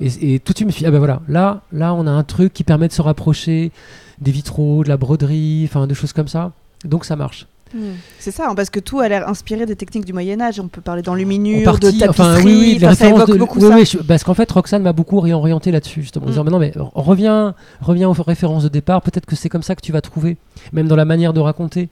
Et, 0.00 0.34
et 0.34 0.38
tout 0.38 0.52
de 0.52 0.58
suite, 0.58 0.66
je 0.66 0.66
me 0.66 0.70
suis 0.72 0.80
dit, 0.82 0.86
ah 0.86 0.90
ben 0.92 0.98
voilà, 0.98 1.22
là, 1.28 1.62
là, 1.72 1.92
on 1.94 2.06
a 2.06 2.10
un 2.12 2.22
truc 2.22 2.52
qui 2.52 2.62
permet 2.62 2.86
de 2.86 2.92
se 2.92 3.02
rapprocher 3.02 3.72
des 4.20 4.30
vitraux, 4.30 4.84
de 4.84 4.88
la 4.88 4.96
broderie, 4.96 5.64
enfin, 5.64 5.86
de 5.88 5.94
choses 5.94 6.12
comme 6.12 6.28
ça. 6.28 6.52
Donc 6.84 7.04
ça 7.04 7.16
marche. 7.16 7.46
Mm. 7.74 7.78
C'est 8.18 8.30
ça, 8.30 8.48
hein, 8.50 8.54
parce 8.54 8.70
que 8.70 8.80
tout 8.80 9.00
a 9.00 9.08
l'air 9.08 9.28
inspiré 9.28 9.66
des 9.66 9.76
techniques 9.76 10.04
du 10.04 10.12
Moyen 10.12 10.40
Âge. 10.40 10.58
On 10.60 10.68
peut 10.68 10.80
parler 10.80 11.00
En 11.06 11.12
d'enluminure, 11.12 11.78
de 11.78 11.90
tapisserie, 11.90 12.08
enfin, 12.08 12.36
oui, 12.38 12.44
oui, 12.44 12.78
les 12.78 12.86
enfin, 12.86 12.94
ça 12.94 13.04
références 13.06 13.16
évoque 13.22 13.34
de- 13.34 13.38
beaucoup 13.38 13.58
oui, 13.60 13.68
ça. 13.68 13.74
oui, 13.76 13.84
je- 13.86 13.98
parce 13.98 14.24
qu'en 14.24 14.34
fait, 14.34 14.50
Roxane 14.50 14.82
m'a 14.82 14.92
beaucoup 14.92 15.20
réorienté 15.20 15.70
là-dessus, 15.70 16.02
justement, 16.02 16.26
en 16.26 16.28
Mm. 16.28 16.32
disant, 16.32 16.44
mais 16.44 16.50
non, 16.50 16.58
mais 16.58 16.72
on 16.94 17.02
revient, 17.02 17.52
reviens 17.80 18.08
aux 18.08 18.12
références 18.12 18.62
de 18.64 18.68
départ, 18.68 19.02
peut-être 19.02 19.26
que 19.26 19.36
c'est 19.36 19.48
comme 19.48 19.62
ça 19.62 19.74
que 19.74 19.82
tu 19.82 19.92
vas 19.92 20.00
trouver, 20.00 20.36
même 20.72 20.88
dans 20.88 20.96
la 20.96 21.04
manière 21.04 21.32
de 21.32 21.40
raconter. 21.40 21.88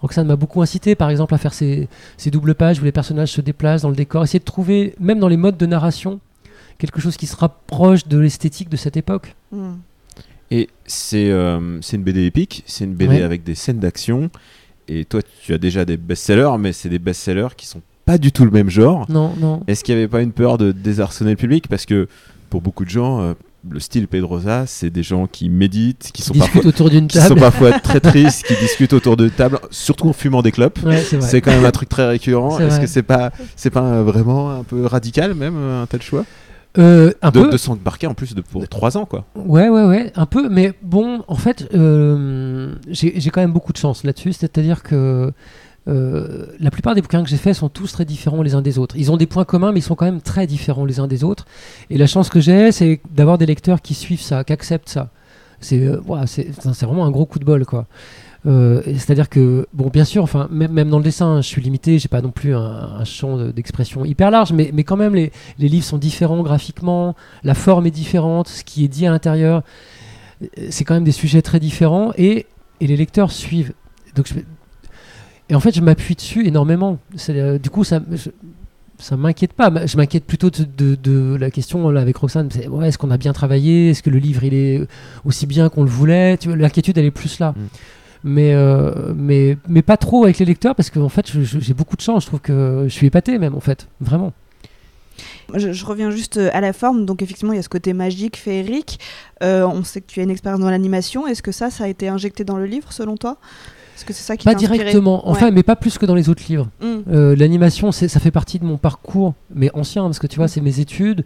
Roxane 0.00 0.26
m'a 0.26 0.36
beaucoup 0.36 0.60
incité, 0.62 0.94
par 0.96 1.10
exemple, 1.10 1.32
à 1.34 1.38
faire 1.38 1.54
ces, 1.54 1.88
ces 2.16 2.30
doubles 2.30 2.54
pages 2.56 2.80
où 2.80 2.84
les 2.84 2.90
personnages 2.92 3.30
se 3.32 3.40
déplacent 3.40 3.82
dans 3.82 3.90
le 3.90 3.94
décor, 3.94 4.24
essayer 4.24 4.40
de 4.40 4.44
trouver, 4.44 4.94
même 4.98 5.20
dans 5.20 5.28
les 5.28 5.36
modes 5.36 5.56
de 5.56 5.66
narration, 5.66 6.18
quelque 6.78 7.00
chose 7.00 7.16
qui 7.16 7.26
se 7.26 7.36
rapproche 7.36 8.08
de 8.08 8.18
l'esthétique 8.18 8.68
de 8.68 8.76
cette 8.76 8.96
époque. 8.96 9.36
Mm. 9.52 9.74
Et 10.50 10.68
c'est 10.86 11.30
euh, 11.30 11.80
une 11.92 12.02
BD 12.02 12.26
épique, 12.26 12.62
c'est 12.66 12.84
une 12.84 12.94
BD 12.94 13.16
Ouais. 13.16 13.22
avec 13.22 13.42
des 13.44 13.54
scènes 13.54 13.78
d'action. 13.78 14.28
Et 14.88 15.04
toi, 15.04 15.20
tu 15.42 15.54
as 15.54 15.58
déjà 15.58 15.84
des 15.84 15.96
best-sellers, 15.96 16.56
mais 16.58 16.72
c'est 16.72 16.88
des 16.88 16.98
best-sellers 16.98 17.54
qui 17.56 17.66
sont 17.66 17.82
pas 18.04 18.18
du 18.18 18.32
tout 18.32 18.44
le 18.44 18.50
même 18.50 18.68
genre. 18.68 19.06
Non, 19.08 19.32
non. 19.38 19.62
Est-ce 19.66 19.84
qu'il 19.84 19.94
n'y 19.94 20.00
avait 20.00 20.08
pas 20.08 20.22
une 20.22 20.32
peur 20.32 20.58
de 20.58 20.72
désarçonner 20.72 21.30
le 21.30 21.36
public? 21.36 21.68
Parce 21.68 21.86
que 21.86 22.08
pour 22.50 22.60
beaucoup 22.60 22.84
de 22.84 22.90
gens, 22.90 23.20
euh, 23.20 23.34
le 23.70 23.80
style 23.80 24.08
Pedrosa, 24.08 24.66
c'est 24.66 24.90
des 24.90 25.02
gens 25.02 25.26
qui 25.26 25.48
méditent, 25.48 26.10
qui 26.12 26.22
sont, 26.22 26.34
parfois, 26.34 26.66
autour 26.66 26.90
d'une 26.90 27.06
qui 27.06 27.20
sont 27.20 27.34
parfois 27.36 27.78
très 27.78 28.00
tristes, 28.00 28.44
qui 28.44 28.54
discutent 28.56 28.92
autour 28.92 29.16
de 29.16 29.28
table, 29.28 29.60
surtout 29.70 30.08
en 30.08 30.12
fumant 30.12 30.42
des 30.42 30.52
clopes. 30.52 30.80
Ouais, 30.84 31.02
c'est 31.20 31.40
quand 31.40 31.52
même 31.52 31.64
un 31.64 31.70
truc 31.70 31.88
très 31.88 32.06
récurrent. 32.06 32.58
Est-ce 32.58 32.80
que 32.80 32.86
c'est 32.86 33.02
pas, 33.02 33.30
c'est 33.56 33.70
pas 33.70 34.02
vraiment 34.02 34.50
un 34.50 34.64
peu 34.64 34.84
radical 34.86 35.34
même 35.34 35.54
euh, 35.56 35.82
un 35.82 35.86
tel 35.86 36.02
choix? 36.02 36.24
Euh, 36.78 37.12
un 37.20 37.30
de, 37.30 37.42
peu. 37.42 37.50
de 37.50 37.56
s'embarquer 37.56 38.06
en 38.06 38.14
plus 38.14 38.34
de 38.34 38.40
pour 38.40 38.66
trois 38.68 38.96
ans 38.96 39.04
quoi. 39.04 39.24
Ouais, 39.34 39.68
ouais, 39.68 39.84
ouais, 39.84 40.12
un 40.16 40.26
peu. 40.26 40.48
Mais 40.48 40.72
bon, 40.82 41.22
en 41.28 41.34
fait, 41.34 41.68
euh, 41.74 42.74
j'ai 42.88 43.30
quand 43.30 43.42
même 43.42 43.52
beaucoup 43.52 43.72
de 43.72 43.78
chance 43.78 44.04
là-dessus. 44.04 44.32
C'est-à-dire 44.32 44.82
que 44.82 45.32
euh, 45.88 46.46
la 46.60 46.70
plupart 46.70 46.94
des 46.94 47.02
bouquins 47.02 47.22
que 47.22 47.28
j'ai 47.28 47.36
faits 47.36 47.56
sont 47.56 47.68
tous 47.68 47.92
très 47.92 48.04
différents 48.04 48.42
les 48.42 48.54
uns 48.54 48.62
des 48.62 48.78
autres. 48.78 48.96
Ils 48.96 49.10
ont 49.10 49.16
des 49.16 49.26
points 49.26 49.44
communs, 49.44 49.72
mais 49.72 49.80
ils 49.80 49.82
sont 49.82 49.96
quand 49.96 50.04
même 50.04 50.20
très 50.22 50.46
différents 50.46 50.84
les 50.84 51.00
uns 51.00 51.08
des 51.08 51.24
autres. 51.24 51.44
Et 51.90 51.98
la 51.98 52.06
chance 52.06 52.30
que 52.30 52.40
j'ai, 52.40 52.72
c'est 52.72 53.00
d'avoir 53.10 53.36
des 53.36 53.46
lecteurs 53.46 53.82
qui 53.82 53.94
suivent 53.94 54.22
ça, 54.22 54.44
qui 54.44 54.52
acceptent 54.52 54.88
ça. 54.88 55.10
C'est 55.60 55.80
euh, 55.86 56.00
c'est 56.26 56.82
vraiment 56.82 57.04
un 57.04 57.10
gros 57.10 57.26
coup 57.26 57.38
de 57.38 57.44
bol, 57.44 57.66
quoi. 57.66 57.86
Euh, 58.44 58.82
C'est-à-dire 58.84 59.28
que, 59.28 59.66
bon, 59.72 59.88
bien 59.88 60.04
sûr, 60.04 60.22
enfin, 60.24 60.48
même, 60.50 60.90
dans 60.90 60.98
le 60.98 61.04
dessin, 61.04 61.40
je 61.40 61.46
suis 61.46 61.62
limité, 61.62 61.98
j'ai 61.98 62.08
pas 62.08 62.20
non 62.22 62.30
plus 62.30 62.54
un, 62.54 63.04
champ 63.04 63.36
de- 63.36 63.52
d'expression 63.52 64.04
hyper 64.04 64.30
large, 64.30 64.52
mais, 64.52 64.70
mais 64.74 64.82
quand 64.84 64.96
même, 64.96 65.14
les, 65.14 65.30
les 65.58 65.68
livres 65.68 65.84
sont 65.84 65.98
différents 65.98 66.42
graphiquement, 66.42 67.14
la 67.44 67.54
forme 67.54 67.86
est 67.86 67.92
différente, 67.92 68.48
ce 68.48 68.64
qui 68.64 68.84
est 68.84 68.88
dit 68.88 69.06
à 69.06 69.10
l'intérieur, 69.10 69.62
euh, 70.42 70.46
c'est 70.70 70.84
quand 70.84 70.94
même 70.94 71.04
des 71.04 71.12
sujets 71.12 71.42
très 71.42 71.60
différents, 71.60 72.12
et, 72.18 72.46
et 72.80 72.86
les 72.88 72.96
lecteurs 72.96 73.30
suivent. 73.30 73.74
Donc 74.16 74.26
et 75.48 75.54
en 75.54 75.60
fait, 75.60 75.74
je 75.74 75.80
m'appuie 75.80 76.14
dessus 76.14 76.46
énormément. 76.46 76.98
Euh, 77.28 77.58
du 77.58 77.70
coup, 77.70 77.84
ça, 77.84 78.00
je- 78.10 78.30
ça 78.98 79.16
m'inquiète 79.16 79.52
pas. 79.52 79.70
Je 79.86 79.96
m'inquiète 79.96 80.24
plutôt 80.24 80.50
de, 80.50 80.94
de- 80.94 81.36
la 81.36 81.50
question 81.50 81.88
avec 81.88 82.16
Roxane. 82.16 82.48
est-ce 82.84 82.98
qu'on 82.98 83.10
a 83.10 83.18
bien 83.18 83.32
travaillé? 83.32 83.90
Est-ce 83.90 84.02
que 84.02 84.10
le 84.10 84.18
livre 84.18 84.44
il 84.44 84.54
est 84.54 84.86
aussi 85.24 85.46
bien 85.46 85.68
qu'on 85.68 85.82
le 85.82 85.90
voulait? 85.90 86.38
L'inquiétude, 86.46 86.96
elle 86.98 87.04
est 87.04 87.10
plus 87.10 87.38
là. 87.38 87.52
Mm. 87.56 87.60
Mais, 88.24 88.54
euh, 88.54 89.12
mais, 89.16 89.56
mais 89.68 89.82
pas 89.82 89.96
trop 89.96 90.24
avec 90.24 90.38
les 90.38 90.44
lecteurs 90.44 90.74
parce 90.74 90.90
qu'en 90.90 91.08
fait, 91.08 91.26
j'ai 91.30 91.74
beaucoup 91.74 91.96
de 91.96 92.02
chance. 92.02 92.22
Je 92.22 92.28
trouve 92.28 92.40
que 92.40 92.84
je 92.86 92.92
suis 92.92 93.06
épaté, 93.06 93.38
même, 93.38 93.54
en 93.54 93.60
fait. 93.60 93.88
Vraiment. 94.00 94.32
Je, 95.54 95.72
je 95.72 95.84
reviens 95.84 96.10
juste 96.10 96.36
euh, 96.36 96.50
à 96.52 96.60
la 96.60 96.72
forme. 96.72 97.04
Donc, 97.04 97.22
effectivement, 97.22 97.52
il 97.52 97.56
y 97.56 97.58
a 97.58 97.62
ce 97.62 97.68
côté 97.68 97.92
magique, 97.92 98.36
féerique. 98.36 98.98
Euh, 99.42 99.66
on 99.66 99.84
sait 99.84 100.00
que 100.00 100.06
tu 100.06 100.20
as 100.20 100.22
une 100.22 100.30
expérience 100.30 100.60
dans 100.60 100.70
l'animation. 100.70 101.26
Est-ce 101.26 101.42
que 101.42 101.52
ça, 101.52 101.70
ça 101.70 101.84
a 101.84 101.88
été 101.88 102.08
injecté 102.08 102.44
dans 102.44 102.56
le 102.56 102.66
livre, 102.66 102.92
selon 102.92 103.16
toi? 103.16 103.38
Est-ce 103.96 104.04
que 104.04 104.12
c'est 104.12 104.22
ça 104.22 104.36
qui 104.36 104.44
Pas 104.44 104.54
directement. 104.54 105.28
Enfin, 105.28 105.50
mais 105.50 105.62
pas 105.62 105.76
plus 105.76 105.98
que 105.98 106.06
dans 106.06 106.14
les 106.14 106.28
autres 106.28 106.44
livres. 106.48 106.68
Mm. 106.80 106.96
Euh, 107.10 107.36
L'animation, 107.36 107.92
ça 107.92 108.20
fait 108.20 108.30
partie 108.30 108.58
de 108.58 108.64
mon 108.64 108.78
parcours, 108.78 109.34
mais 109.54 109.70
ancien, 109.74 110.04
parce 110.04 110.18
que 110.18 110.26
tu 110.26 110.36
vois, 110.36 110.48
c'est 110.48 110.60
mes 110.60 110.80
études. 110.80 111.24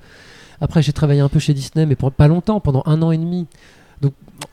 Après, 0.60 0.82
j'ai 0.82 0.92
travaillé 0.92 1.20
un 1.20 1.28
peu 1.28 1.38
chez 1.38 1.54
Disney, 1.54 1.86
mais 1.86 1.96
pour 1.96 2.10
pas 2.10 2.28
longtemps, 2.28 2.60
pendant 2.60 2.82
un 2.86 3.02
an 3.02 3.12
et 3.12 3.18
demi. 3.18 3.46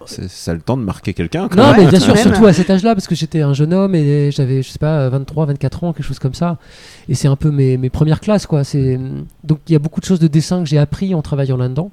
C'est 0.06 0.30
ça 0.30 0.52
a 0.52 0.54
le 0.54 0.62
temps 0.62 0.78
de 0.78 0.84
marquer 0.84 1.14
quelqu'un. 1.14 1.48
quand 1.48 1.56
Non, 1.58 1.72
même. 1.72 1.86
mais 1.86 1.88
bien 1.90 2.00
sûr, 2.00 2.18
surtout 2.18 2.46
à 2.46 2.54
cet 2.54 2.70
âge-là, 2.70 2.94
parce 2.96 3.08
que 3.08 3.16
j'étais 3.16 3.42
un 3.42 3.54
jeune 3.54 3.74
homme 3.74 3.96
et 3.96 4.32
j'avais, 4.32 4.62
je 4.62 4.70
sais 4.70 4.80
pas, 4.80 5.08
23, 5.10 5.46
24 5.48 5.84
ans, 5.84 5.94
quelque 5.94 6.06
chose 6.06 6.20
comme 6.20 6.34
ça. 6.34 6.58
Et 7.10 7.16
c'est 7.16 7.28
un 7.28 7.36
peu 7.36 7.52
mes, 7.52 7.78
mes 7.78 7.90
premières 7.90 8.20
classes, 8.20 8.46
quoi. 8.46 8.64
C'est 8.64 9.00
donc 9.44 9.60
il 9.68 9.74
y 9.74 9.76
a 9.76 9.80
beaucoup 9.80 10.00
de 10.02 10.06
choses 10.06 10.20
de 10.20 10.28
dessin 10.28 10.62
que 10.64 10.70
j'ai 10.70 10.78
appris 10.78 11.14
en 11.16 11.22
travaillant 11.22 11.58
là-dedans. 11.58 11.92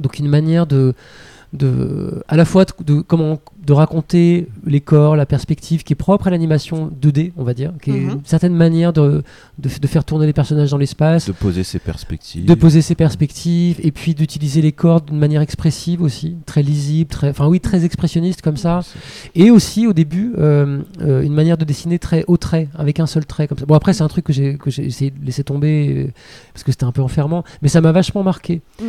Donc 0.00 0.18
une 0.18 0.28
manière 0.28 0.66
de 0.66 0.94
de, 1.52 2.22
à 2.28 2.36
la 2.36 2.44
fois 2.44 2.64
de, 2.64 2.72
de 2.84 3.00
comment 3.00 3.38
de 3.64 3.72
raconter 3.74 4.48
les 4.64 4.80
corps, 4.80 5.14
la 5.14 5.26
perspective 5.26 5.82
qui 5.82 5.92
est 5.92 5.96
propre 5.96 6.26
à 6.28 6.30
l'animation 6.30 6.90
2D, 7.02 7.32
on 7.36 7.44
va 7.44 7.52
dire, 7.52 7.72
qui 7.82 7.90
est 7.90 7.94
Mhm. 8.00 8.10
une 8.12 8.24
certaine 8.24 8.54
manière 8.54 8.94
de, 8.94 9.22
de, 9.58 9.68
de 9.80 9.86
faire 9.86 10.04
tourner 10.04 10.24
les 10.24 10.32
personnages 10.32 10.70
dans 10.70 10.78
l'espace, 10.78 11.26
De 11.26 11.32
poser 11.32 11.64
ses 11.64 11.78
perspectives. 11.78 12.46
de 12.46 12.54
poser 12.54 12.80
ses 12.80 12.94
perspectives 12.94 13.78
et 13.82 13.92
puis 13.92 14.14
d'utiliser 14.14 14.62
les 14.62 14.72
corps 14.72 15.02
d'une 15.02 15.18
manière 15.18 15.42
expressive 15.42 16.00
aussi, 16.00 16.36
très 16.46 16.62
lisible, 16.62 17.10
très, 17.10 17.28
enfin 17.28 17.46
oui, 17.46 17.60
très 17.60 17.84
expressionniste 17.84 18.40
comme 18.40 18.56
ça. 18.56 18.80
Et 19.34 19.50
aussi 19.50 19.86
au 19.86 19.92
début, 19.92 20.32
euh, 20.38 20.80
euh, 21.02 21.20
une 21.22 21.34
manière 21.34 21.58
de 21.58 21.64
dessiner 21.66 21.98
très 21.98 22.24
au 22.26 22.38
trait, 22.38 22.68
avec 22.74 23.00
un 23.00 23.06
seul 23.06 23.26
trait 23.26 23.48
comme 23.48 23.58
ça. 23.58 23.66
Bon 23.66 23.74
après 23.74 23.92
c'est 23.92 24.02
un 24.02 24.08
truc 24.08 24.24
que 24.24 24.32
j'ai 24.32 24.56
que 24.56 24.70
j'ai 24.70 24.86
essayé 24.86 25.10
de 25.10 25.22
laisser 25.26 25.44
tomber 25.44 26.06
euh, 26.06 26.10
parce 26.54 26.64
que 26.64 26.72
c'était 26.72 26.84
un 26.84 26.92
peu 26.92 27.02
enfermant, 27.02 27.44
mais 27.60 27.68
ça 27.68 27.82
m'a 27.82 27.92
vachement 27.92 28.22
marqué. 28.22 28.62
Mhm. 28.80 28.86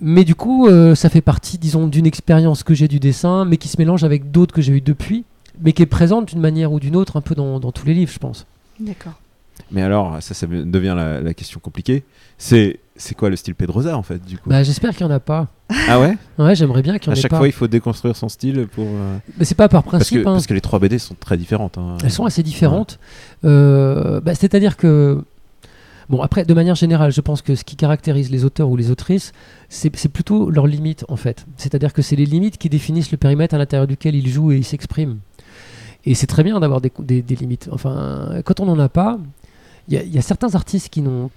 Mais 0.00 0.24
du 0.24 0.34
coup, 0.34 0.66
euh, 0.68 0.94
ça 0.94 1.08
fait 1.08 1.20
partie, 1.20 1.58
disons, 1.58 1.86
d'une 1.86 2.06
expérience 2.06 2.62
que 2.62 2.74
j'ai 2.74 2.88
du 2.88 3.00
dessin, 3.00 3.44
mais 3.44 3.56
qui 3.56 3.68
se 3.68 3.76
mélange 3.78 4.04
avec 4.04 4.30
d'autres 4.30 4.54
que 4.54 4.62
j'ai 4.62 4.72
eu 4.74 4.80
depuis, 4.80 5.24
mais 5.60 5.72
qui 5.72 5.82
est 5.82 5.86
présente 5.86 6.26
d'une 6.28 6.40
manière 6.40 6.72
ou 6.72 6.80
d'une 6.80 6.96
autre 6.96 7.16
un 7.16 7.20
peu 7.20 7.34
dans, 7.34 7.58
dans 7.60 7.72
tous 7.72 7.86
les 7.86 7.94
livres, 7.94 8.12
je 8.12 8.18
pense. 8.18 8.46
D'accord. 8.80 9.14
Mais 9.72 9.82
alors, 9.82 10.18
ça, 10.22 10.34
ça 10.34 10.46
devient 10.46 10.94
la, 10.96 11.20
la 11.20 11.34
question 11.34 11.58
compliquée. 11.60 12.04
C'est 12.38 12.78
c'est 13.00 13.14
quoi 13.16 13.28
le 13.30 13.36
style 13.36 13.54
Pedrosa 13.54 13.96
en 13.96 14.02
fait 14.02 14.24
du 14.24 14.38
coup? 14.38 14.48
Bah, 14.50 14.62
j'espère 14.64 14.96
qu'il 14.96 15.06
n'y 15.06 15.12
en 15.12 15.14
a 15.16 15.20
pas. 15.20 15.46
Ah 15.88 16.00
ouais? 16.00 16.16
Ouais, 16.38 16.54
j'aimerais 16.56 16.82
bien 16.82 16.98
qu'il 16.98 17.10
À 17.10 17.14
n'y 17.14 17.16
en 17.16 17.18
ait 17.18 17.22
chaque 17.22 17.30
pas. 17.30 17.38
fois, 17.38 17.46
il 17.48 17.52
faut 17.52 17.66
déconstruire 17.68 18.16
son 18.16 18.28
style 18.28 18.66
pour. 18.72 18.86
euh, 18.86 19.18
Mais 19.38 19.44
c'est 19.44 19.54
pas 19.56 19.68
par 19.68 19.82
Parce, 19.82 19.96
principe. 20.04 20.22
que, 20.22 20.28
hein. 20.28 20.32
parce 20.32 20.46
que 20.46 20.54
les 20.54 20.60
trois 20.60 20.78
BD 20.78 20.98
sont 20.98 21.14
très 21.18 21.36
différentes. 21.36 21.76
hein. 21.78 21.96
Elles 22.02 22.10
sont 22.12 22.24
assez 22.24 22.42
différentes. 22.42 22.98
Euh, 23.44 24.20
bah, 24.20 24.34
C'est-à-dire 24.34 24.76
que, 24.76 25.22
bon, 26.08 26.22
après, 26.22 26.44
de 26.44 26.54
manière 26.54 26.74
générale, 26.74 27.12
je 27.12 27.20
pense 27.20 27.42
que 27.42 27.54
ce 27.54 27.64
qui 27.64 27.76
caractérise 27.76 28.30
les 28.30 28.44
auteurs 28.44 28.68
ou 28.68 28.76
les 28.76 28.90
autrices, 28.90 29.32
c'est 29.68 29.90
plutôt 29.90 30.50
leurs 30.50 30.66
limites, 30.66 31.04
en 31.08 31.16
fait. 31.16 31.46
C'est-à-dire 31.56 31.92
que 31.92 32.02
c'est 32.02 32.16
les 32.16 32.26
limites 32.26 32.58
qui 32.58 32.68
définissent 32.68 33.10
le 33.10 33.18
périmètre 33.18 33.54
à 33.54 33.58
l'intérieur 33.58 33.86
duquel 33.86 34.14
ils 34.14 34.28
jouent 34.28 34.52
et 34.52 34.58
ils 34.58 34.64
s'expriment. 34.64 35.18
Et 36.04 36.14
c'est 36.14 36.26
très 36.26 36.42
bien 36.42 36.58
d'avoir 36.60 36.80
des, 36.80 36.90
limites. 37.28 37.68
Enfin, 37.72 38.40
quand 38.44 38.60
on 38.60 38.66
n'en 38.66 38.78
a 38.78 38.88
pas, 38.88 39.18
il 39.88 39.94
y, 39.94 40.18
a- 40.18 40.22
certains 40.22 40.54
artistes 40.54 40.88
qui 40.88 41.02
n'ont 41.02 41.30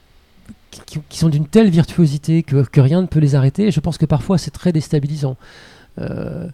qui, 1.10 1.18
sont 1.18 1.30
d'une 1.30 1.48
telle 1.48 1.70
virtuosité 1.70 2.44
que, 2.44 2.64
que 2.64 2.80
rien 2.80 3.02
ne 3.02 3.08
peut 3.08 3.20
les 3.20 3.36
arrêter. 3.36 3.68
Et 3.68 3.72
je 3.72 3.80
pense 3.80 3.98
que 3.98 4.06
parfois 4.06 4.38
c'est 4.38 4.52
très 4.52 4.72
déstabilisant. 4.72 5.36
Euh, 6.00 6.48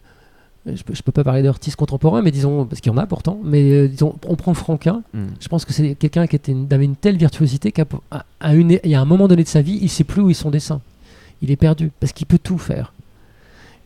je, 0.76 0.84
peux, 0.84 0.94
je 0.94 1.02
peux 1.02 1.12
pas 1.12 1.24
parler 1.24 1.42
d'artistes 1.44 1.76
contemporains, 1.76 2.22
mais 2.22 2.32
disons, 2.32 2.66
parce 2.66 2.82
qu'il 2.82 2.92
y 2.92 2.96
en 2.96 2.98
a 2.98 3.06
pourtant, 3.06 3.40
mais 3.44 3.72
euh, 3.72 3.88
disons, 3.88 4.16
on 4.28 4.36
prend 4.36 4.54
Franquin. 4.54 5.04
Mm. 5.14 5.20
Je 5.40 5.48
pense 5.48 5.66
que 5.66 5.74
c'est 5.74 5.96
quelqu'un 5.96 6.28
qui 6.28 6.36
était 6.36 6.52
une- 6.52 6.68
avait 6.72 6.86
une 6.86 6.96
telle 6.96 7.18
virtuosité 7.18 7.72
qu'à 7.72 7.86
à- 8.12 8.26
à 8.40 8.54
une- 8.56 8.80
un 8.84 9.06
moment 9.06 9.28
donné 9.28 9.44
de 9.44 9.48
sa 9.50 9.62
vie, 9.62 9.80
il 9.82 9.90
sait 9.90 10.04
plus 10.04 10.22
où 10.22 10.30
est 10.30 10.34
son 10.34 10.50
dessin. 10.52 10.82
Il 11.42 11.52
est 11.52 11.56
perdu 11.56 11.92
parce 12.00 12.14
qu'il 12.14 12.26
peut 12.28 12.40
tout 12.42 12.58
faire. 12.58 12.94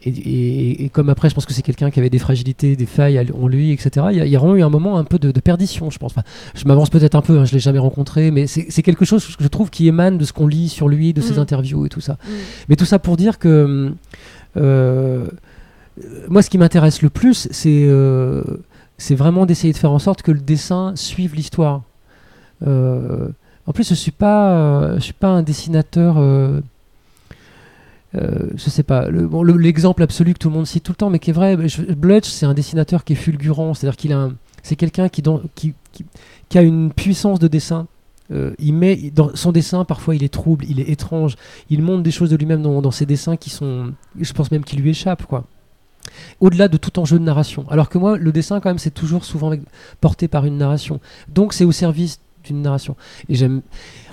Et, 0.04 0.10
et- 0.10 0.86
et 0.86 0.90
comme 0.90 1.10
après, 1.10 1.30
je 1.30 1.36
pense 1.36 1.46
que 1.46 1.54
c'est 1.54 1.62
quelqu'un 1.62 1.92
qui 1.92 2.00
avait 2.00 2.10
des 2.10 2.18
fragilités, 2.18 2.76
des 2.76 2.88
failles 2.88 3.24
en 3.40 3.48
lui, 3.48 3.72
etc. 3.72 4.08
Il 4.12 4.18
y 4.18 4.22
a, 4.22 4.26
il 4.26 4.32
y 4.32 4.36
a 4.36 4.40
vraiment 4.40 4.56
eu 4.56 4.64
un 4.64 4.70
moment 4.70 4.98
un 4.98 5.04
peu 5.04 5.20
de, 5.20 5.32
de 5.32 5.40
perdition, 5.40 5.92
je 5.92 6.00
pense. 6.00 6.12
Enfin, 6.14 6.24
je 6.56 6.66
m'avance 6.66 6.90
peut-être 6.90 7.14
un 7.14 7.22
peu, 7.22 7.38
hein, 7.38 7.46
je 7.46 7.54
l'ai 7.54 7.60
jamais 7.60 7.78
rencontré, 7.78 8.32
mais 8.32 8.48
c'est 8.48 8.66
c'est 8.70 8.82
quelque 8.82 9.06
chose 9.06 9.24
que 9.36 9.44
je 9.44 9.48
trouve 9.48 9.70
qui 9.70 9.88
émane 9.88 10.18
de 10.18 10.26
ce 10.26 10.34
qu'on 10.34 10.48
lit 10.48 10.70
sur 10.70 10.88
lui, 10.90 11.14
de 11.14 11.22
ses 11.22 11.36
Mm. 11.36 11.40
interviews 11.40 11.86
et 11.86 11.90
tout 11.90 12.02
ça. 12.02 12.14
Mhm. 12.26 12.34
Mais 12.70 12.76
tout 12.78 12.86
ça 12.86 12.98
pour 12.98 13.16
dire 13.16 13.38
que 13.38 13.94
euh, 14.58 15.28
moi, 16.30 16.42
ce 16.42 16.50
qui 16.50 16.58
m'intéresse 16.58 17.02
le 17.02 17.10
plus, 17.10 17.48
c'est 17.52 17.86
euh, 17.88 18.44
c'est 18.98 19.16
vraiment 19.16 19.46
d'essayer 19.46 19.74
de 19.74 19.78
faire 19.78 19.92
en 19.92 20.00
sorte 20.00 20.22
que 20.22 20.32
le 20.32 20.40
dessin 20.40 20.94
suive 20.96 21.36
l'histoire. 21.36 21.82
Euh, 22.68 23.30
en 23.66 23.74
plus, 23.74 23.90
je 23.90 23.96
suis 23.96 24.12
pas, 24.12 24.54
euh, 24.54 25.00
suis 25.00 25.14
pas 25.14 25.30
un 25.30 25.44
dessinateur. 25.44 26.18
euh, 26.18 26.62
euh, 28.16 28.50
je 28.56 28.70
sais 28.70 28.84
pas, 28.84 29.08
l'exemple 29.10 30.04
absolu 30.04 30.34
que 30.34 30.40
tout 30.40 30.50
le 30.50 30.56
monde 30.56 30.68
cite 30.68 30.84
tout 30.84 30.92
le 30.92 30.98
temps, 30.98 31.10
mais 31.10 31.20
qui 31.20 31.30
est 31.30 31.34
vrai, 31.34 31.56
Blutch, 31.56 32.28
c'est 32.28 32.46
un 32.46 32.54
dessinateur 32.54 33.06
qui 33.06 33.14
est 33.14 33.16
fulgurant, 33.16 33.74
c'est-à-dire 33.74 33.96
qu'il 33.96 34.12
a, 34.12 34.30
c'est 34.64 34.76
quelqu'un 34.76 35.08
qui, 35.08 35.24
a 36.56 36.62
une 36.62 36.92
puissance 36.92 37.40
de 37.40 37.48
dessin. 37.48 37.88
Euh, 38.32 38.54
il 38.60 38.74
met 38.74 39.12
dans 39.12 39.36
son 39.36 39.52
dessin, 39.52 39.86
parfois 39.86 40.16
il 40.16 40.24
est 40.24 40.34
trouble, 40.34 40.66
il 40.68 40.80
est 40.80 40.90
étrange, 40.90 41.36
il 41.70 41.82
montre 41.82 42.04
des 42.04 42.12
choses 42.12 42.30
de 42.30 42.36
lui-même 42.36 42.62
dans, 42.62 42.82
dans 42.82 42.92
ses 42.92 43.06
dessins 43.06 43.38
qui 43.38 43.50
sont, 43.50 43.94
je 44.20 44.34
pense 44.34 44.52
même, 44.52 44.64
qui 44.64 44.76
lui 44.76 44.90
échappent, 44.90 45.26
quoi. 45.26 45.46
Au-delà 46.40 46.68
de 46.68 46.78
tout 46.78 47.00
enjeu 47.00 47.20
de 47.20 47.24
narration. 47.24 47.66
Alors 47.70 47.90
que 47.90 47.98
moi, 47.98 48.18
le 48.18 48.32
dessin, 48.32 48.60
quand 48.60 48.70
même, 48.70 48.80
c'est 48.80 48.94
toujours 48.94 49.26
souvent 49.26 49.52
porté 50.00 50.28
par 50.28 50.46
une 50.46 50.58
narration. 50.58 51.00
Donc, 51.30 51.54
c'est 51.54 51.66
au 51.66 51.72
service 51.72 52.20
d'une 52.44 52.62
narration. 52.62 52.96
Et 53.30 53.36
j'aime. 53.36 53.62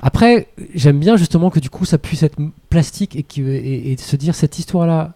Après, 0.03 0.48
j'aime 0.74 0.98
bien 0.98 1.16
justement 1.16 1.51
que 1.51 1.61
du 1.61 1.70
coup, 1.70 1.85
ça 1.85 1.98
puisse 1.98 2.22
être 2.22 2.38
plastique 2.68 3.16
et, 3.16 3.92
et, 3.92 3.96
se 3.96 4.16
dire 4.16 4.35
cette 4.35 4.59
histoire-là, 4.59 5.14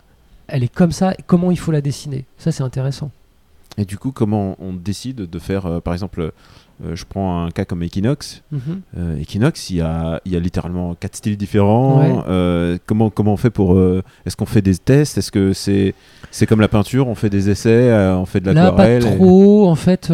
elle 0.49 0.65
est 0.65 0.73
comme 0.73 0.93
ça. 0.93 1.15
Comment 1.27 1.51
il 1.51 1.59
faut 1.59 1.73
la 1.73 1.81
dessiner? 1.81 2.25
Ça, 2.39 2.53
c'est 2.53 2.63
intéressant. 2.63 3.11
Et 3.79 3.85
du 3.85 3.97
coup, 3.97 4.13
comment 4.13 4.57
on 4.61 4.75
décide 4.75 5.29
de 5.31 5.39
faire, 5.39 5.67
euh, 5.67 5.81
par 5.81 5.95
exemple, 5.95 6.33
euh, 6.85 6.97
je 6.97 7.05
prends 7.09 7.45
un 7.45 7.51
cas 7.51 7.65
comme 7.65 7.83
Equinox. 7.83 8.43
Mhm. 8.51 8.61
Euh, 8.99 9.17
Equinox, 9.21 9.71
il 9.71 9.77
y 9.77 9.81
a, 9.81 10.21
il 10.25 10.33
y 10.33 10.37
a 10.37 10.41
littéralement 10.41 10.95
quatre 10.95 11.17
styles 11.17 11.37
différents. 11.37 12.01
Ouais. 12.01 12.25
Euh, 12.29 12.79
comment, 12.87 13.11
comment 13.11 13.33
on 13.35 13.37
fait 13.37 13.51
pour. 13.51 13.79
Est-ce 14.27 14.37
qu'on 14.37 14.47
fait 14.47 14.63
des 14.63 14.77
tests? 14.77 15.19
Est-ce 15.19 15.31
que 15.31 15.53
c'est 15.53 15.95
c'est 16.31 16.47
comme 16.47 16.61
la 16.61 16.69
peinture 16.69 17.09
On 17.09 17.15
fait 17.15 17.31
des 17.31 17.51
essais 17.51 17.93
On 17.93 18.25
fait 18.27 18.41
de 18.41 18.47
Là, 18.51 18.73
pas 18.73 18.89
l'aquarelle 18.89 19.07
et- 19.07 19.17
trop, 19.17 19.69
en 19.69 19.75
fait. 19.75 20.11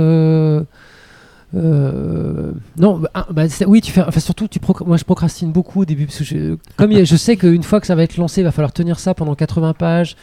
non, 1.55 2.99
bah, 2.99 3.11
ah, 3.15 3.27
bah, 3.31 3.45
oui, 3.67 3.81
tu 3.81 3.93
fais. 3.93 4.03
Enfin, 4.03 4.21
surtout, 4.21 4.49
tu 4.49 4.61
moi, 4.87 4.97
je 4.97 5.05
procrastine 5.05 5.53
beaucoup 5.53 5.83
au 5.83 5.85
début 5.85 6.07
parce 6.07 6.19
que 6.19 6.25
je, 6.25 6.57
comme 6.77 6.93
a- 6.93 7.05
je 7.05 7.17
sais 7.17 7.37
qu'une 7.37 7.63
fois 7.63 7.81
que 7.81 7.87
ça 7.87 7.95
va 7.95 8.03
être 8.03 8.17
lancé, 8.17 8.41
il 8.41 8.45
va 8.45 8.53
falloir 8.53 8.73
tenir 8.73 8.99
ça 8.99 9.15
pendant 9.15 9.35
80 9.35 9.73
pages 9.75 10.17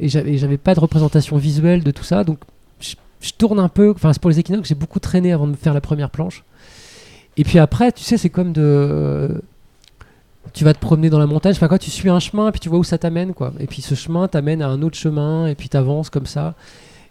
et 0.00 0.08
j'avais 0.08 0.56
pas 0.58 0.74
de 0.74 0.80
représentation 0.80 1.36
visuelle 1.36 1.82
de 1.84 1.90
tout 1.90 2.02
ça, 2.04 2.24
donc 2.24 2.38
je, 3.22 3.32
tourne 3.32 3.58
un 3.58 3.68
peu. 3.68 3.92
Enfin, 3.94 4.12
c'est 4.12 4.20
pour 4.20 4.30
les 4.30 4.38
équinoxes, 4.38 4.68
j'ai 4.68 4.74
beaucoup 4.74 5.00
traîné 5.00 5.32
avant 5.32 5.46
de 5.46 5.56
faire 5.56 5.72
la 5.74 5.80
première 5.80 6.10
planche. 6.10 6.44
Et 7.36 7.44
puis 7.44 7.58
après, 7.58 7.92
tu 7.92 8.02
sais, 8.04 8.18
c'est 8.18 8.28
comme 8.30 8.52
de. 8.52 9.40
Tu 10.52 10.64
vas 10.64 10.74
te 10.74 10.80
promener 10.80 11.08
dans 11.08 11.18
la 11.20 11.26
montagne, 11.26 11.52
enfin 11.52 11.68
quoi, 11.68 11.78
tu 11.78 11.90
suis 11.90 12.10
un 12.10 12.18
chemin, 12.18 12.50
puis 12.50 12.60
tu 12.60 12.68
vois 12.68 12.78
où 12.78 12.84
ça 12.84 12.98
t'amène, 12.98 13.32
quoi. 13.32 13.52
Et 13.58 13.66
puis 13.66 13.80
ce 13.80 13.94
chemin 13.94 14.28
t'amène 14.28 14.60
à 14.60 14.68
un 14.68 14.82
autre 14.82 14.96
chemin, 14.98 15.46
et 15.46 15.54
puis 15.54 15.68
t'avances 15.68 16.10
comme 16.10 16.26
ça. 16.26 16.54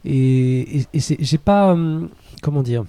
Et, 0.05 0.79
et- 0.79 0.85
et 0.93 0.99
j'ai 1.19 1.37
pas. 1.37 1.71
hum, 1.73 2.09
comment 2.41 2.61
dire 2.61 2.83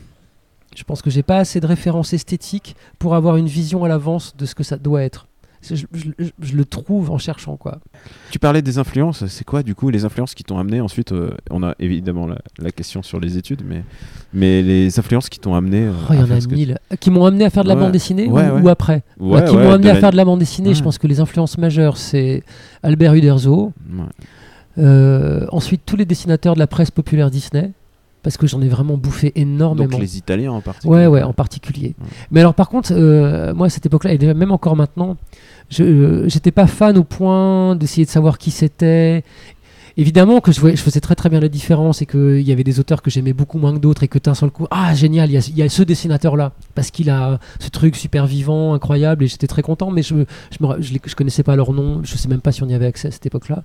Je 0.77 0.83
pense 0.85 1.01
que 1.01 1.11
j'ai 1.11 1.23
pas 1.23 1.39
assez 1.39 1.61
de 1.61 1.67
références 1.67 2.13
esthétiques 2.13 2.77
pour 2.99 3.15
avoir 3.15 3.37
une 3.37 3.47
vision 3.47 3.85
à 3.85 3.89
l'avance 3.89 4.37
de 4.37 4.45
ce 4.47 4.55
que 4.55 4.63
ça 4.65 4.77
doit 4.77 5.03
être. 5.03 5.27
Je, 5.62 5.77
je- 5.77 5.85
je- 6.18 6.31
je 6.40 6.57
le 6.57 6.64
trouve 6.64 7.11
en 7.11 7.18
cherchant, 7.18 7.57
quoi. 7.57 7.79
Tu 8.33 8.38
parlais 8.40 8.62
des 8.62 8.79
influences, 8.79 9.25
c'est 9.27 9.44
quoi 9.44 9.62
du 9.62 9.75
coup 9.77 9.90
les 9.90 10.05
influences 10.05 10.35
qui 10.35 10.42
t'ont 10.42 10.59
amené 10.59 10.81
ensuite 10.81 11.12
euh, 11.12 11.31
On 11.51 11.62
a 11.62 11.75
évidemment 11.79 12.27
la, 12.27 12.38
la 12.59 12.70
question 12.72 13.03
sur 13.03 13.20
les 13.20 13.38
études, 13.38 13.62
mais, 13.64 13.85
mais 14.35 14.62
les 14.62 14.98
influences 14.98 15.29
qui 15.29 15.38
t'ont 15.38 15.55
amené. 15.55 15.85
euh, 15.85 15.92
Oh, 16.11 16.14
il 16.14 16.18
y 16.18 16.22
en 16.22 16.31
a 16.31 16.40
que- 16.40 16.55
mille. 16.55 16.79
Qui 16.98 17.11
m'ont 17.12 17.25
amené 17.25 17.44
à 17.44 17.51
faire 17.51 17.62
de 17.62 17.68
la 17.68 17.75
Ouais. 17.77 17.81
bande 17.83 17.92
dessinée 17.92 18.27
Ouais, 18.27 18.51
ou, 18.51 18.55
ouais. 18.57 18.62
ou 18.62 18.68
après 18.68 19.03
Ouais, 19.20 19.44
Qui 19.44 19.55
m'ont 19.57 19.70
amené 19.70 19.90
à 19.90 19.94
la- 19.94 20.01
faire 20.01 20.11
de 20.11 20.16
la 20.16 20.25
bande 20.25 20.40
dessinée, 20.40 20.75
je 20.75 20.83
pense 20.83 20.98
que 20.98 21.07
les 21.07 21.20
influences 21.20 21.57
majeures, 21.59 21.96
c'est 21.96 22.42
Albert 22.83 23.14
Uderzo. 23.14 23.72
Euh, 24.79 25.46
ensuite, 25.53 25.83
tous 25.85 25.96
les 25.96 26.07
dessinateurs 26.07 26.55
de 26.55 26.59
la 26.59 26.66
presse 26.66 26.90
populaire 26.90 27.31
Disney, 27.31 27.72
parce 28.23 28.37
que 28.37 28.47
j'en 28.47 28.61
ai 28.63 28.69
vraiment 28.69 28.97
bouffé 28.97 29.33
énormément. 29.35 29.89
Donc 29.89 30.01
les 30.01 30.17
Italiens 30.17 30.53
en 30.53 30.61
particulier. 30.61 30.93
Ouais, 30.95 31.07
ouais, 31.07 31.23
en 31.23 31.33
particulier. 31.33 31.95
Mais 32.31 32.41
alors, 32.41 32.55
par 32.55 32.69
contre, 32.69 32.93
euh, 32.93 33.53
moi, 33.55 33.67
à 33.67 33.71
cette 33.71 33.87
époque-là, 33.87 34.13
et 34.13 34.19
déjà 34.19 34.35
même 34.35 34.53
encore 34.53 34.77
maintenant, 34.77 35.17
je 35.71 35.83
euh, 35.85 36.29
j'étais 36.29 36.53
pas 36.53 36.67
fan 36.67 36.97
au 36.99 37.05
point 37.05 37.75
d'essayer 37.77 38.05
de 38.05 38.11
savoir 38.11 38.39
qui 38.39 38.51
c'était. 38.51 39.25
Évidemment 39.99 40.41
que 40.41 40.53
je, 40.53 40.61
voyais- 40.61 40.75
je 40.75 40.81
faisais 40.81 41.01
très 41.01 41.15
très 41.15 41.29
bien 41.29 41.39
la 41.39 41.51
différence 41.51 42.01
et 42.01 42.07
qu'il 42.07 42.41
y 42.41 42.51
avait 42.51 42.65
des 42.65 42.81
auteurs 42.81 43.03
que 43.03 43.11
j'aimais 43.11 43.35
beaucoup 43.35 43.59
moins 43.59 43.75
que 43.75 43.79
d'autres 43.79 44.03
et 44.03 44.09
que 44.09 44.19
d'un 44.19 44.33
seul 44.33 44.51
coup, 44.51 44.67
ah 44.71 44.95
génial, 44.95 45.29
il 45.29 45.35
y 45.35 45.37
a, 45.37 45.47
il 45.47 45.59
y 45.59 45.61
a 45.63 45.69
ce 45.69 45.83
dessinateur-là 45.83 46.53
parce 46.75 46.91
qu'il 46.91 47.11
a 47.11 47.39
ce 47.61 47.69
truc 47.69 47.95
super 47.97 48.27
vivant, 48.27 48.73
incroyable 48.73 49.23
et 49.25 49.27
j'étais 49.27 49.47
très 49.47 49.61
content, 49.61 49.91
mais 49.91 50.03
je, 50.03 50.15
je, 50.51 50.57
me 50.63 50.67
ra- 50.67 50.77
je, 50.81 50.95
les- 50.95 51.01
je 51.05 51.15
connaissais 51.15 51.43
pas 51.43 51.57
leur 51.57 51.75
nom, 51.75 52.01
je 52.05 52.17
sais 52.17 52.29
même 52.29 52.40
pas 52.40 52.53
si 52.53 52.63
on 52.63 52.69
y 52.71 52.75
avait 52.75 52.87
accès 52.87 53.09
à 53.09 53.11
cette 53.11 53.27
époque-là. 53.27 53.65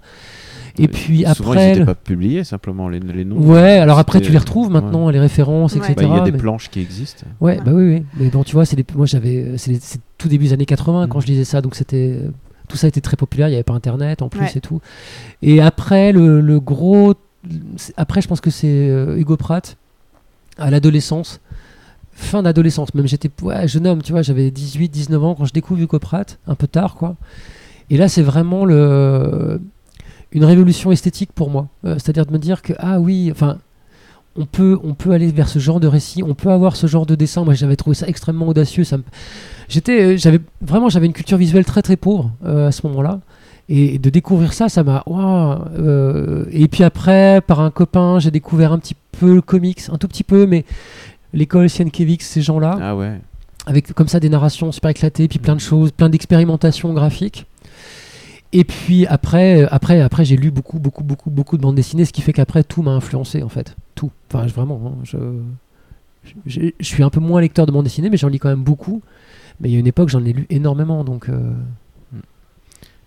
Et 0.80 0.88
puis 0.88 1.25
Souvent, 1.36 1.51
après. 1.51 1.65
ils 1.69 1.71
n'étaient 1.73 1.86
pas 1.86 1.95
publiés 1.95 2.43
simplement 2.43 2.88
les, 2.89 2.99
les 2.99 3.25
noms. 3.25 3.38
Ouais, 3.38 3.78
alors 3.80 3.97
après 3.99 4.21
tu 4.21 4.32
les 4.32 4.38
retrouves 4.38 4.69
maintenant, 4.69 5.09
les 5.09 5.19
références, 5.19 5.73
Ouais. 5.73 5.80
etc. 5.80 5.93
Bah, 5.97 6.03
Il 6.03 6.09
y 6.15 6.19
a 6.19 6.23
des 6.23 6.32
mais- 6.32 6.38
planches 6.38 6.69
qui 6.69 6.80
existent. 6.82 7.25
Ouais, 7.41 7.57
Ouais. 7.57 7.63
bah 7.65 7.71
oui, 7.73 7.84
oui. 7.95 8.03
Mais 8.19 8.30
bon, 8.30 8.43
tu 8.43 8.53
vois, 8.53 8.65
c'est 8.65 8.75
des- 8.75 8.86
moi 8.95 9.05
j'avais, 9.05 9.38
euh, 9.43 9.57
c'est 9.57 9.71
les- 9.71 9.80
c'est 9.82 9.99
tout 10.17 10.28
début 10.28 10.45
des 10.45 10.53
années 10.53 10.65
80 10.65 11.07
quand 11.07 11.17
Mm. 11.19 11.21
je 11.21 11.28
lisais 11.28 11.43
ça, 11.45 11.61
donc 11.61 11.75
c'était, 11.75 12.19
euh, 12.21 12.30
tout 12.67 12.78
ça 12.78 12.88
était 12.88 13.01
très 13.01 13.17
populaire. 13.17 13.47
Il 13.47 13.51
n'y 13.51 13.55
avait 13.57 13.63
pas 13.63 13.73
Internet 13.73 14.21
en 14.21 14.30
plus 14.30 14.41
Ouais. 14.41 14.51
et 14.55 14.61
tout. 14.61 14.82
Et 15.41 15.61
après 15.61 16.11
le, 16.11 16.41
le 16.41 16.59
gros, 16.59 17.13
après 17.95 18.21
je 18.21 18.28
pense 18.28 18.41
que 18.41 18.49
c'est 18.51 18.67
euh, 18.89 19.17
Hugo 19.17 19.38
Pratt 19.38 19.78
à 20.59 20.69
l'adolescence, 20.69 21.39
fin 22.13 22.43
d'adolescence. 22.43 22.93
Même 22.93 23.07
j'étais 23.07 23.30
ouais, 23.41 23.67
jeune 23.67 23.88
homme, 23.88 24.01
tu 24.03 24.11
vois, 24.11 24.21
j'avais 24.21 24.51
18, 24.51 24.89
19 24.89 25.23
ans 25.23 25.34
quand 25.36 25.45
je 25.45 25.53
découvre 25.53 25.80
Hugo 25.82 25.97
Pratt, 25.99 26.38
un 26.47 26.55
peu 26.55 26.67
tard 26.67 26.95
quoi. 26.95 27.15
Et 27.89 27.95
là, 27.97 28.09
c'est 28.09 28.21
vraiment 28.21 28.65
le 28.65 29.61
une 30.32 30.43
révolution 30.45 30.91
esthétique 30.91 31.32
pour 31.34 31.49
moi. 31.49 31.67
Euh, 31.86 31.93
C'est-à-dire 31.95 32.25
de 32.25 32.32
me 32.32 32.39
dire 32.39 32.61
que 32.61 32.73
ah 32.80 32.99
oui, 32.99 33.30
enfin 33.32 33.57
on 34.39 34.45
peut, 34.45 34.78
on 34.84 34.93
peut 34.93 35.11
aller 35.13 35.32
vers 35.32 35.49
ce 35.49 35.57
genre 35.57 35.80
de 35.80 35.88
récit, 35.88 36.21
on 36.21 36.36
peut 36.36 36.51
avoir 36.51 36.75
ce 36.75 36.86
genre 36.86 37.07
de 37.07 37.15
dessin. 37.15 37.43
Moi, 37.43 37.55
j'avais 37.55 37.75
trouvé 37.75 37.95
ça 37.95 38.07
extrêmement 38.07 38.47
audacieux. 38.47 38.84
Ça 38.84 38.97
me... 38.97 39.03
J'étais, 39.67 40.13
euh, 40.13 40.17
j'avais 40.17 40.39
vraiment, 40.61 40.89
j'avais 40.89 41.07
une 41.07 41.13
culture 41.13 41.39
visuelle 41.39 41.65
très 41.65 41.82
très 41.82 41.95
pauvre 41.97 42.30
euh, 42.45 42.67
à 42.67 42.71
ce 42.71 42.86
moment-là. 42.86 43.19
Et 43.67 43.97
de 43.97 44.09
découvrir 44.11 44.53
ça, 44.53 44.69
ça 44.69 44.84
m'a. 44.84 45.03
euh, 45.09 46.45
et 46.51 46.67
puis 46.67 46.84
après, 46.84 47.41
par 47.41 47.61
un 47.61 47.71
copain, 47.71 48.19
j'ai 48.19 48.30
découvert 48.30 48.73
un 48.73 48.78
petit 48.78 48.95
peu 49.19 49.34
le 49.34 49.41
comics, 49.41 49.82
un 49.91 49.97
tout 49.97 50.07
petit 50.07 50.23
peu, 50.23 50.45
mais 50.45 50.65
l'école 51.34 51.67
Sienkiewicz, 51.67 52.21
ces 52.23 52.43
gens-là, 52.43 52.78
Ah 52.80 52.95
ouais. 52.95 53.19
avec 53.65 53.91
comme 53.93 54.07
ça 54.07 54.19
des 54.19 54.30
narrations 54.30 54.71
super 54.71 54.91
éclatées, 54.91 55.28
puis 55.28 55.39
plein 55.39 55.55
de 55.55 55.61
choses, 55.61 55.89
plein 55.91 56.09
d'expérimentations 56.09 56.93
graphiques. 56.93 57.46
Et 58.53 58.63
puis 58.63 59.05
après, 59.07 59.63
euh, 59.63 59.67
après, 59.71 59.99
après 60.01 60.23
j'ai 60.25 60.37
lu 60.37 60.51
beaucoup, 60.51 60.79
beaucoup, 60.79 61.03
beaucoup, 61.03 61.29
beaucoup 61.29 61.57
de 61.57 61.61
bandes 61.61 61.75
dessinées, 61.75 62.05
ce 62.05 62.13
qui 62.13 62.21
fait 62.21 62.33
qu'après 62.33 62.63
tout 62.63 62.81
m'a 62.81 62.91
influencé 62.91 63.43
en 63.43 63.49
fait, 63.49 63.75
tout. 63.95 64.11
Enfin, 64.31 64.47
je- 64.47 64.53
vraiment, 64.53 64.81
hein, 64.85 64.95
je, 65.03 65.17
je, 66.45 66.61
je 66.79 66.85
suis 66.85 67.03
un 67.03 67.09
peu 67.09 67.19
moins 67.19 67.41
lecteur 67.41 67.65
de 67.65 67.71
bandes 67.71 67.83
dessinées, 67.83 68.09
mais 68.09 68.17
j'en 68.17 68.29
lis 68.29 68.39
quand 68.39 68.49
même 68.49 68.63
beaucoup. 68.63 69.01
Mais 69.59 69.69
il 69.69 69.73
y 69.73 69.75
a 69.75 69.79
une 69.79 69.87
époque, 69.87 70.09
j'en 70.09 70.23
ai 70.23 70.33
lu 70.33 70.45
énormément, 70.49 71.03
donc 71.03 71.29
euh, 71.29 71.51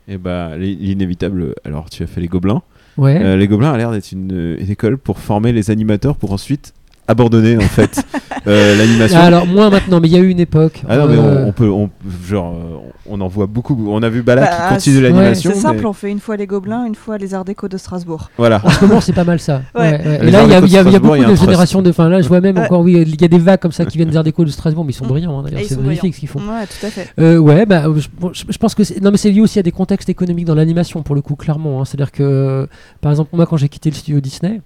Et 0.08 0.18
bah, 0.18 0.56
l'in- 0.56 0.76
l'inévitable. 0.78 1.54
Alors, 1.64 1.88
tu 1.90 2.02
as 2.02 2.06
fait 2.06 2.20
les 2.20 2.28
Gobelins. 2.28 2.62
ouais. 2.96 3.22
Euh, 3.22 3.36
les 3.36 3.46
Gobelins 3.48 3.72
a 3.72 3.76
l'air 3.78 3.92
d'être 3.92 4.10
une, 4.12 4.56
une 4.58 4.70
école 4.70 4.98
pour 4.98 5.18
former 5.20 5.52
les 5.52 5.70
animateurs 5.70 6.16
pour 6.16 6.32
ensuite 6.32 6.74
abandonner 7.10 7.56
en 7.56 7.60
fait 7.60 8.02
euh, 8.46 8.76
l'animation. 8.78 9.18
Ah, 9.20 9.24
alors 9.26 9.46
moins 9.46 9.68
maintenant, 9.70 10.00
mais 10.00 10.08
il 10.08 10.14
y 10.14 10.16
a 10.16 10.20
eu 10.20 10.28
une 10.28 10.40
époque. 10.40 10.82
Ah 10.88 10.96
non, 10.96 11.06
mais 11.08 11.16
euh, 11.18 11.44
on, 11.44 11.48
on 11.48 11.52
peut, 11.52 11.68
on, 11.68 11.90
genre, 12.26 12.54
euh, 12.54 12.76
on 13.08 13.20
en 13.20 13.28
voit 13.28 13.46
beaucoup. 13.46 13.76
On 13.90 14.02
a 14.02 14.08
vu 14.08 14.22
Bala 14.22 14.42
Bah, 14.42 14.48
qui 14.68 14.74
continue 14.74 14.96
c'est- 14.96 15.02
l'animation. 15.02 15.50
C'est 15.50 15.56
mais- 15.56 15.62
simple, 15.62 15.86
on 15.86 15.92
fait 15.92 16.10
une 16.10 16.20
fois 16.20 16.36
les 16.36 16.46
Gobelins, 16.46 16.84
une 16.86 16.94
fois 16.94 17.18
les 17.18 17.34
Arts 17.34 17.44
déco 17.44 17.68
de 17.68 17.76
Strasbourg. 17.76 18.30
Voilà. 18.38 18.60
En 18.64 18.70
ce 18.70 18.84
moment, 18.84 19.00
c'est 19.00 19.12
pas 19.12 19.24
mal 19.24 19.40
ça. 19.40 19.62
Ouais. 19.74 19.80
Ouais, 19.80 19.90
ouais. 20.06 20.18
Les 20.22 20.28
Et 20.28 20.30
là, 20.30 20.44
il 20.44 20.50
y 20.50 20.54
a, 20.54 20.82
y 20.82 20.86
y 20.94 20.98
beaucoup 20.98 21.14
il 21.16 21.22
y 21.22 21.24
a 21.24 21.28
de 21.30 21.34
générations 21.34 21.82
de. 21.82 21.90
Enfin, 21.90 22.08
là, 22.08 22.20
je 22.22 22.28
vois 22.28 22.40
même 22.40 22.58
encore, 22.58 22.80
oui, 22.82 22.92
il 23.06 23.20
y 23.20 23.24
a 23.24 23.28
des 23.28 23.38
vagues 23.38 23.60
comme 23.60 23.72
ça 23.72 23.84
qui 23.84 23.96
viennent 23.98 24.10
des 24.10 24.16
Arts 24.16 24.24
déco 24.24 24.44
de 24.44 24.50
Strasbourg, 24.50 24.84
mais 24.84 24.92
ils 24.92 24.96
sont 24.96 25.06
brillants. 25.06 25.38
hein, 25.40 25.42
D'ailleurs, 25.44 25.60
c'est 25.68 25.74
sont 25.74 25.80
magnifique 25.82 26.14
ce 26.14 26.20
qu'ils 26.20 26.28
font. 26.28 26.38
Ouais, 26.40 26.66
tout 26.66 26.86
à 26.86 26.90
fait. 26.90 27.08
Euh, 27.18 27.38
ouais, 27.38 27.66
bah, 27.66 27.84
je, 27.96 28.06
bon, 28.18 28.30
je- 28.32 28.44
je 28.48 28.58
pense 28.58 28.74
que 28.74 28.84
c'est- 28.84 29.00
non, 29.02 29.10
mais 29.10 29.16
c'est 29.16 29.30
lié 29.30 29.40
aussi 29.40 29.58
à 29.58 29.62
des 29.62 29.72
contextes 29.72 30.08
économiques 30.08 30.46
dans 30.46 30.54
l'animation 30.54 31.02
pour 31.02 31.14
le 31.14 31.22
coup, 31.22 31.34
clairement. 31.36 31.80
hein. 31.80 31.84
C'est-à-dire 31.84 32.12
que, 32.12 32.68
par 33.00 33.10
exemple, 33.12 33.30
moi, 33.32 33.46
quand 33.46 33.56
j'ai 33.56 33.68
quitté 33.68 33.90
le 33.90 33.96
studio 33.96 34.20
Disney, 34.20 34.60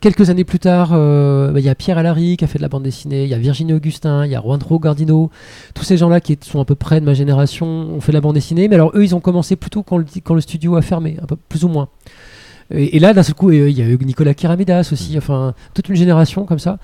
quelques 0.00 0.30
années 0.30 0.44
plus 0.44 0.58
tard, 0.58 0.90
euh, 0.92 1.50
bah, 1.52 1.60
il 1.60 1.64
y 1.64 1.68
a 1.68 1.74
Pierre 1.74 1.98
Alary 1.98 2.36
qui 2.36 2.44
a 2.44 2.46
fait 2.46 2.58
de 2.58 2.62
la 2.62 2.68
bande 2.68 2.82
dessinée, 2.82 3.24
il 3.24 3.28
y 3.28 3.34
a 3.34 3.38
Virginie 3.38 3.72
Augustin, 3.72 4.24
il 4.24 4.32
y 4.32 4.36
a 4.36 4.40
Juanro 4.40 4.78
Gardino, 4.78 5.30
tous 5.74 5.84
ces 5.84 5.96
gens-là 5.96 6.20
qui 6.20 6.38
sont 6.42 6.60
à 6.60 6.64
peu 6.64 6.74
près 6.74 7.00
de 7.00 7.06
ma 7.06 7.14
génération 7.14 7.66
ont 7.66 8.00
fait 8.00 8.12
de 8.12 8.16
la 8.16 8.20
bande 8.20 8.34
dessinée. 8.34 8.68
Mais 8.68 8.74
alors 8.74 8.92
eux, 8.94 9.04
ils 9.04 9.14
ont 9.14 9.20
commencé 9.20 9.56
plutôt 9.56 9.82
quand 9.82 9.98
le, 9.98 10.04
quand 10.24 10.34
le 10.34 10.40
studio 10.40 10.76
a 10.76 10.82
fermé, 10.82 11.16
un 11.22 11.26
peu 11.26 11.36
plus 11.36 11.64
ou 11.64 11.68
moins. 11.68 11.88
Et, 12.72 12.96
et 12.96 13.00
là, 13.00 13.12
d'un 13.12 13.22
seul 13.22 13.34
coup, 13.34 13.50
euh, 13.50 13.68
il 13.68 13.78
y 13.78 13.82
a 13.82 13.86
eu 13.86 13.98
Nicolas 14.04 14.34
Kiramidas 14.34 14.90
aussi, 14.92 15.16
enfin, 15.18 15.54
toute 15.74 15.88
une 15.88 15.96
génération 15.96 16.44
comme 16.44 16.58
ça. 16.58 16.78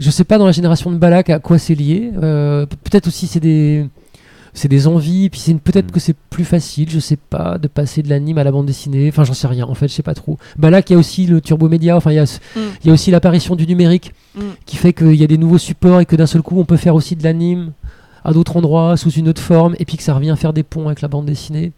Je 0.00 0.10
sais 0.10 0.24
pas 0.24 0.38
dans 0.38 0.46
la 0.46 0.52
génération 0.52 0.90
de 0.90 0.96
Balak 0.96 1.30
à 1.30 1.38
quoi 1.38 1.58
c'est 1.58 1.74
lié. 1.74 2.10
Euh, 2.22 2.66
peut-être 2.66 3.08
aussi 3.08 3.26
c'est 3.26 3.40
des 3.40 3.86
c'est 4.54 4.68
des 4.68 4.86
envies, 4.86 5.28
puis 5.30 5.40
c'est 5.40 5.50
une- 5.50 5.58
peut-être 5.60 5.88
Mm. 5.88 5.90
que 5.90 6.00
c'est 6.00 6.16
plus 6.30 6.44
facile, 6.44 6.88
je 6.88 7.00
sais 7.00 7.16
pas, 7.16 7.58
de 7.58 7.66
passer 7.68 8.02
de 8.02 8.08
l'anime 8.08 8.38
à 8.38 8.44
la 8.44 8.52
bande 8.52 8.66
dessinée. 8.66 9.08
Enfin, 9.08 9.24
j'en 9.24 9.34
sais 9.34 9.48
rien. 9.48 9.66
En 9.66 9.74
fait, 9.74 9.88
je 9.88 9.92
sais 9.94 10.02
pas 10.04 10.14
trop. 10.14 10.38
Balak, 10.56 10.88
il 10.90 10.92
y 10.92 10.96
a 10.96 10.98
aussi 10.98 11.26
le 11.26 11.40
turbo 11.40 11.68
média. 11.68 11.96
Enfin, 11.96 12.12
il 12.12 12.16
y 12.16 12.18
a 12.20 12.24
Mm. 12.24 12.60
il 12.82 12.86
y 12.86 12.90
a 12.90 12.92
aussi 12.92 13.10
l'apparition 13.10 13.56
du 13.56 13.66
numérique 13.66 14.14
Mm. 14.36 14.40
qui 14.64 14.76
fait 14.76 14.92
qu'il 14.92 15.14
y 15.16 15.24
a 15.24 15.26
des 15.26 15.38
nouveaux 15.38 15.58
supports 15.58 16.00
et 16.00 16.06
que 16.06 16.16
d'un 16.16 16.26
seul 16.26 16.42
coup, 16.42 16.58
on 16.58 16.64
peut 16.64 16.76
faire 16.76 16.94
aussi 16.94 17.16
de 17.16 17.24
l'anime 17.24 17.72
à 18.24 18.32
d'autres 18.32 18.56
endroits 18.56 18.96
sous 18.96 19.10
une 19.10 19.28
autre 19.28 19.42
forme, 19.42 19.74
et 19.78 19.84
puis 19.84 19.96
que 19.98 20.02
ça 20.02 20.14
revient 20.14 20.34
faire 20.38 20.52
des 20.54 20.62
ponts 20.62 20.86
avec 20.86 21.00
la 21.02 21.08
bande 21.08 21.26
dessinée. 21.26 21.72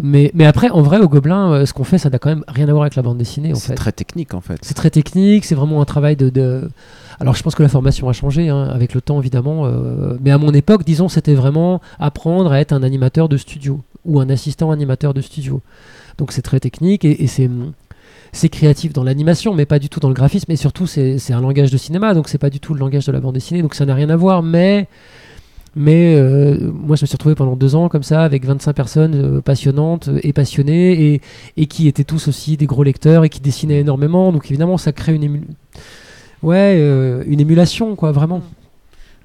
Mais, 0.00 0.30
mais 0.34 0.46
après, 0.46 0.70
en 0.70 0.82
vrai, 0.82 0.98
au 1.00 1.08
Gobelin, 1.08 1.50
euh, 1.52 1.66
ce 1.66 1.72
qu'on 1.72 1.82
fait, 1.84 1.98
ça 1.98 2.10
n'a 2.10 2.18
quand 2.20 2.28
même 2.30 2.44
rien 2.46 2.68
à 2.68 2.70
voir 2.70 2.82
avec 2.84 2.94
la 2.94 3.02
bande 3.02 3.18
dessinée, 3.18 3.50
C'est 3.56 3.68
fait. 3.68 3.74
très 3.74 3.92
technique 3.92 4.34
en 4.34 4.40
fait. 4.40 4.58
C'est 4.62 4.74
très 4.74 4.88
technique, 4.90 5.44
c'est 5.44 5.56
vraiment 5.56 5.82
un 5.82 5.84
travail 5.84 6.14
de, 6.14 6.30
de- 6.30 6.70
Alors 7.20 7.34
je 7.34 7.42
pense 7.42 7.54
que 7.54 7.62
la 7.62 7.68
formation 7.68 8.08
a 8.08 8.14
changé 8.14 8.48
hein, 8.48 8.62
avec 8.64 8.94
le 8.94 9.02
temps 9.02 9.20
évidemment, 9.20 9.66
euh, 9.66 10.16
mais 10.22 10.30
à 10.30 10.38
mon 10.38 10.52
époque, 10.52 10.84
disons, 10.84 11.10
c'était 11.10 11.34
vraiment 11.34 11.82
apprendre 11.98 12.50
à 12.50 12.60
être 12.60 12.72
un 12.72 12.82
animateur 12.82 13.28
de 13.28 13.36
studio 13.36 13.82
ou 14.06 14.20
un 14.20 14.30
assistant 14.30 14.70
animateur 14.70 15.12
de 15.12 15.20
studio. 15.20 15.60
Donc 16.16 16.32
c'est 16.32 16.40
très 16.40 16.60
technique 16.60 17.04
et, 17.04 17.22
et 17.22 17.26
c'est 17.26 18.48
créatif 18.48 18.94
dans 18.94 19.04
l'animation, 19.04 19.54
mais 19.54 19.66
pas 19.66 19.78
du 19.78 19.90
tout 19.90 20.00
dans 20.00 20.08
le 20.08 20.14
graphisme. 20.14 20.50
Et 20.50 20.56
surtout, 20.56 20.86
c'est 20.86 21.32
un 21.32 21.42
langage 21.42 21.70
de 21.70 21.76
cinéma, 21.76 22.14
donc 22.14 22.28
c'est 22.28 22.38
pas 22.38 22.50
du 22.50 22.58
tout 22.58 22.72
le 22.72 22.80
langage 22.80 23.04
de 23.04 23.12
la 23.12 23.20
bande 23.20 23.34
dessinée, 23.34 23.60
donc 23.60 23.74
ça 23.74 23.84
n'a 23.84 23.94
rien 23.94 24.08
à 24.08 24.16
voir. 24.16 24.42
Mais 24.42 24.88
mais 25.76 26.16
euh, 26.16 26.72
moi, 26.72 26.96
je 26.96 27.02
me 27.02 27.06
suis 27.06 27.14
retrouvé 27.14 27.34
pendant 27.34 27.54
deux 27.54 27.76
ans 27.76 27.88
comme 27.88 28.02
ça, 28.02 28.24
avec 28.24 28.44
25 28.44 28.72
personnes 28.72 29.14
euh, 29.14 29.40
passionnantes 29.40 30.10
et 30.22 30.32
passionnées, 30.32 31.20
et, 31.56 31.66
qui 31.66 31.86
étaient 31.86 32.04
tous 32.04 32.28
aussi 32.28 32.56
des 32.56 32.66
gros 32.66 32.82
lecteurs 32.82 33.24
et 33.24 33.28
qui 33.28 33.40
dessinaient 33.40 33.80
énormément. 33.80 34.32
Donc 34.32 34.46
évidemment, 34.50 34.78
ça 34.78 34.92
crée 34.92 35.14
une, 35.14 35.42
ouais, 36.42 36.76
euh, 36.78 37.22
une 37.26 37.40
émulation, 37.40 37.96
quoi, 37.96 38.12
vraiment. 38.12 38.42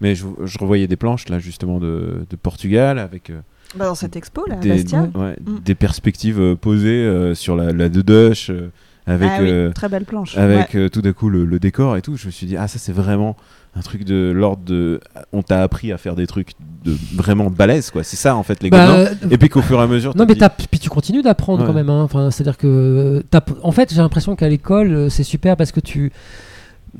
Mais 0.01 0.13
je, 0.15 0.25
je 0.43 0.57
revoyais 0.59 0.87
des 0.87 0.97
planches 0.97 1.29
là 1.29 1.39
justement 1.39 1.79
de, 1.79 2.25
de 2.29 2.35
Portugal 2.35 2.99
avec 2.99 3.29
euh, 3.29 3.39
Bah, 3.77 3.85
dans 3.85 3.95
cette 3.95 4.15
expo, 4.17 4.43
là, 4.47 4.55
à 4.55 4.57
des, 4.57 4.69
Bastia. 4.69 5.07
ouais, 5.15 5.35
Mm. 5.45 5.59
des 5.63 5.75
perspectives 5.75 6.39
euh, 6.39 6.55
posées 6.55 6.89
euh, 7.05 7.33
sur 7.33 7.55
la, 7.55 7.71
la 7.71 7.85
euh, 7.85 8.69
avec 9.07 9.29
Ah 9.31 9.37
oui, 9.41 9.49
euh, 9.49 9.71
très 9.71 9.87
belle 9.87 10.03
planche. 10.05 10.37
avec 10.37 10.73
Ouais. 10.73 10.79
euh, 10.81 10.89
tout 10.89 11.01
d'un 11.01 11.13
coup 11.13 11.29
le, 11.29 11.45
le 11.45 11.59
décor 11.59 11.95
et 11.95 12.01
tout. 12.01 12.17
Je 12.17 12.25
me 12.25 12.31
suis 12.31 12.45
dit 12.47 12.57
ah 12.57 12.67
ça 12.67 12.77
c'est 12.79 12.91
vraiment 12.91 13.37
un 13.75 13.81
truc 13.81 14.03
de 14.03 14.31
l'ordre 14.35 14.63
de 14.65 14.99
on 15.31 15.43
t'a 15.43 15.61
appris 15.61 15.91
à 15.93 15.97
faire 15.97 16.15
des 16.15 16.25
trucs 16.27 16.51
de 16.83 16.93
vraiment 17.13 17.49
balèze 17.49 17.89
quoi. 17.91 18.03
C'est 18.03 18.15
ça 18.17 18.35
en 18.35 18.43
fait 18.43 18.63
les 18.63 18.69
Bah, 18.71 18.89
euh, 18.97 19.07
Et 19.31 19.37
puis 19.37 19.47
qu'au 19.49 19.61
fur 19.61 19.79
et 19.79 19.83
à 19.83 19.87
mesure. 19.87 20.15
Non, 20.17 20.25
mais 20.27 20.35
t'as- 20.35 20.49
puis 20.49 20.79
tu 20.79 20.89
continues 20.89 21.21
d'apprendre 21.21 21.61
Ouais. 21.61 21.67
quand 21.67 21.73
même. 21.73 21.89
hein. 21.89 22.01
Enfin, 22.03 22.31
c'est-à-dire 22.31 22.57
que, 22.57 23.23
en 23.63 23.71
fait, 23.71 23.93
j'ai 23.93 24.01
l'impression 24.01 24.35
qu'à 24.35 24.49
l'école, 24.49 25.09
c'est 25.11 25.23
super 25.23 25.55
parce 25.55 25.71
que 25.71 25.79
tu 25.79 26.11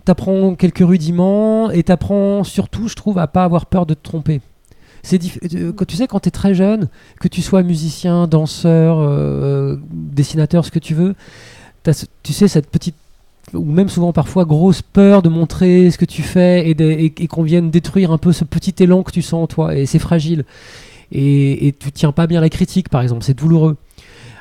t'apprends 0.04 0.56
quelques 0.56 0.86
rudiments 0.86 1.72
et 1.72 1.84
t'apprends 1.84 2.44
surtout, 2.44 2.88
je 2.88 2.96
trouve, 2.96 3.18
à 3.18 3.28
pas 3.28 3.44
avoir 3.44 3.66
peur 3.68 3.86
de 3.86 3.94
te 3.94 4.04
tromper. 4.04 4.42
C'est 5.04 5.22
diff- 5.22 5.40
euh, 5.56 5.72
tu 5.88 5.96
sais 5.96 6.08
quand 6.08 6.20
tu 6.20 6.30
es 6.30 6.32
très 6.32 6.54
jeune, 6.56 6.90
que 7.22 7.28
tu 7.28 7.42
sois 7.42 7.62
musicien, 7.64 8.28
danseur, 8.28 8.98
euh, 9.00 9.78
dessinateur, 9.92 10.66
ce 10.66 10.72
que 10.72 10.80
tu 10.80 10.96
veux, 10.96 11.16
ce- 11.86 12.06
tu 12.24 12.34
sais 12.34 12.48
cette 12.48 12.70
petite 12.70 12.96
ou 13.54 13.64
même 13.64 13.90
souvent 13.90 14.12
parfois 14.12 14.44
grosse 14.44 14.82
peur 14.82 15.22
de 15.22 15.30
montrer 15.30 15.92
ce 15.92 16.00
que 16.00 16.06
tu 16.06 16.24
fais 16.24 16.68
et 16.68 17.28
qu'on 17.28 17.44
vienne 17.44 17.70
détruire 17.70 18.12
un 18.12 18.18
peu 18.18 18.34
ce 18.34 18.44
petit 18.44 18.74
élan 18.80 19.04
que 19.04 19.12
tu 19.12 19.22
sens 19.22 19.44
en 19.44 19.48
toi. 19.48 19.76
Et 19.76 19.86
c'est 19.86 20.00
fragile. 20.00 20.46
Et, 21.12 21.68
et 21.68 21.72
tu 21.72 21.92
tiens 21.92 22.12
pas 22.12 22.26
bien 22.26 22.42
la 22.42 22.50
critique 22.50 22.90
par 22.90 23.04
exemple. 23.04 23.24
C'est 23.24 23.38
douloureux 23.38 23.78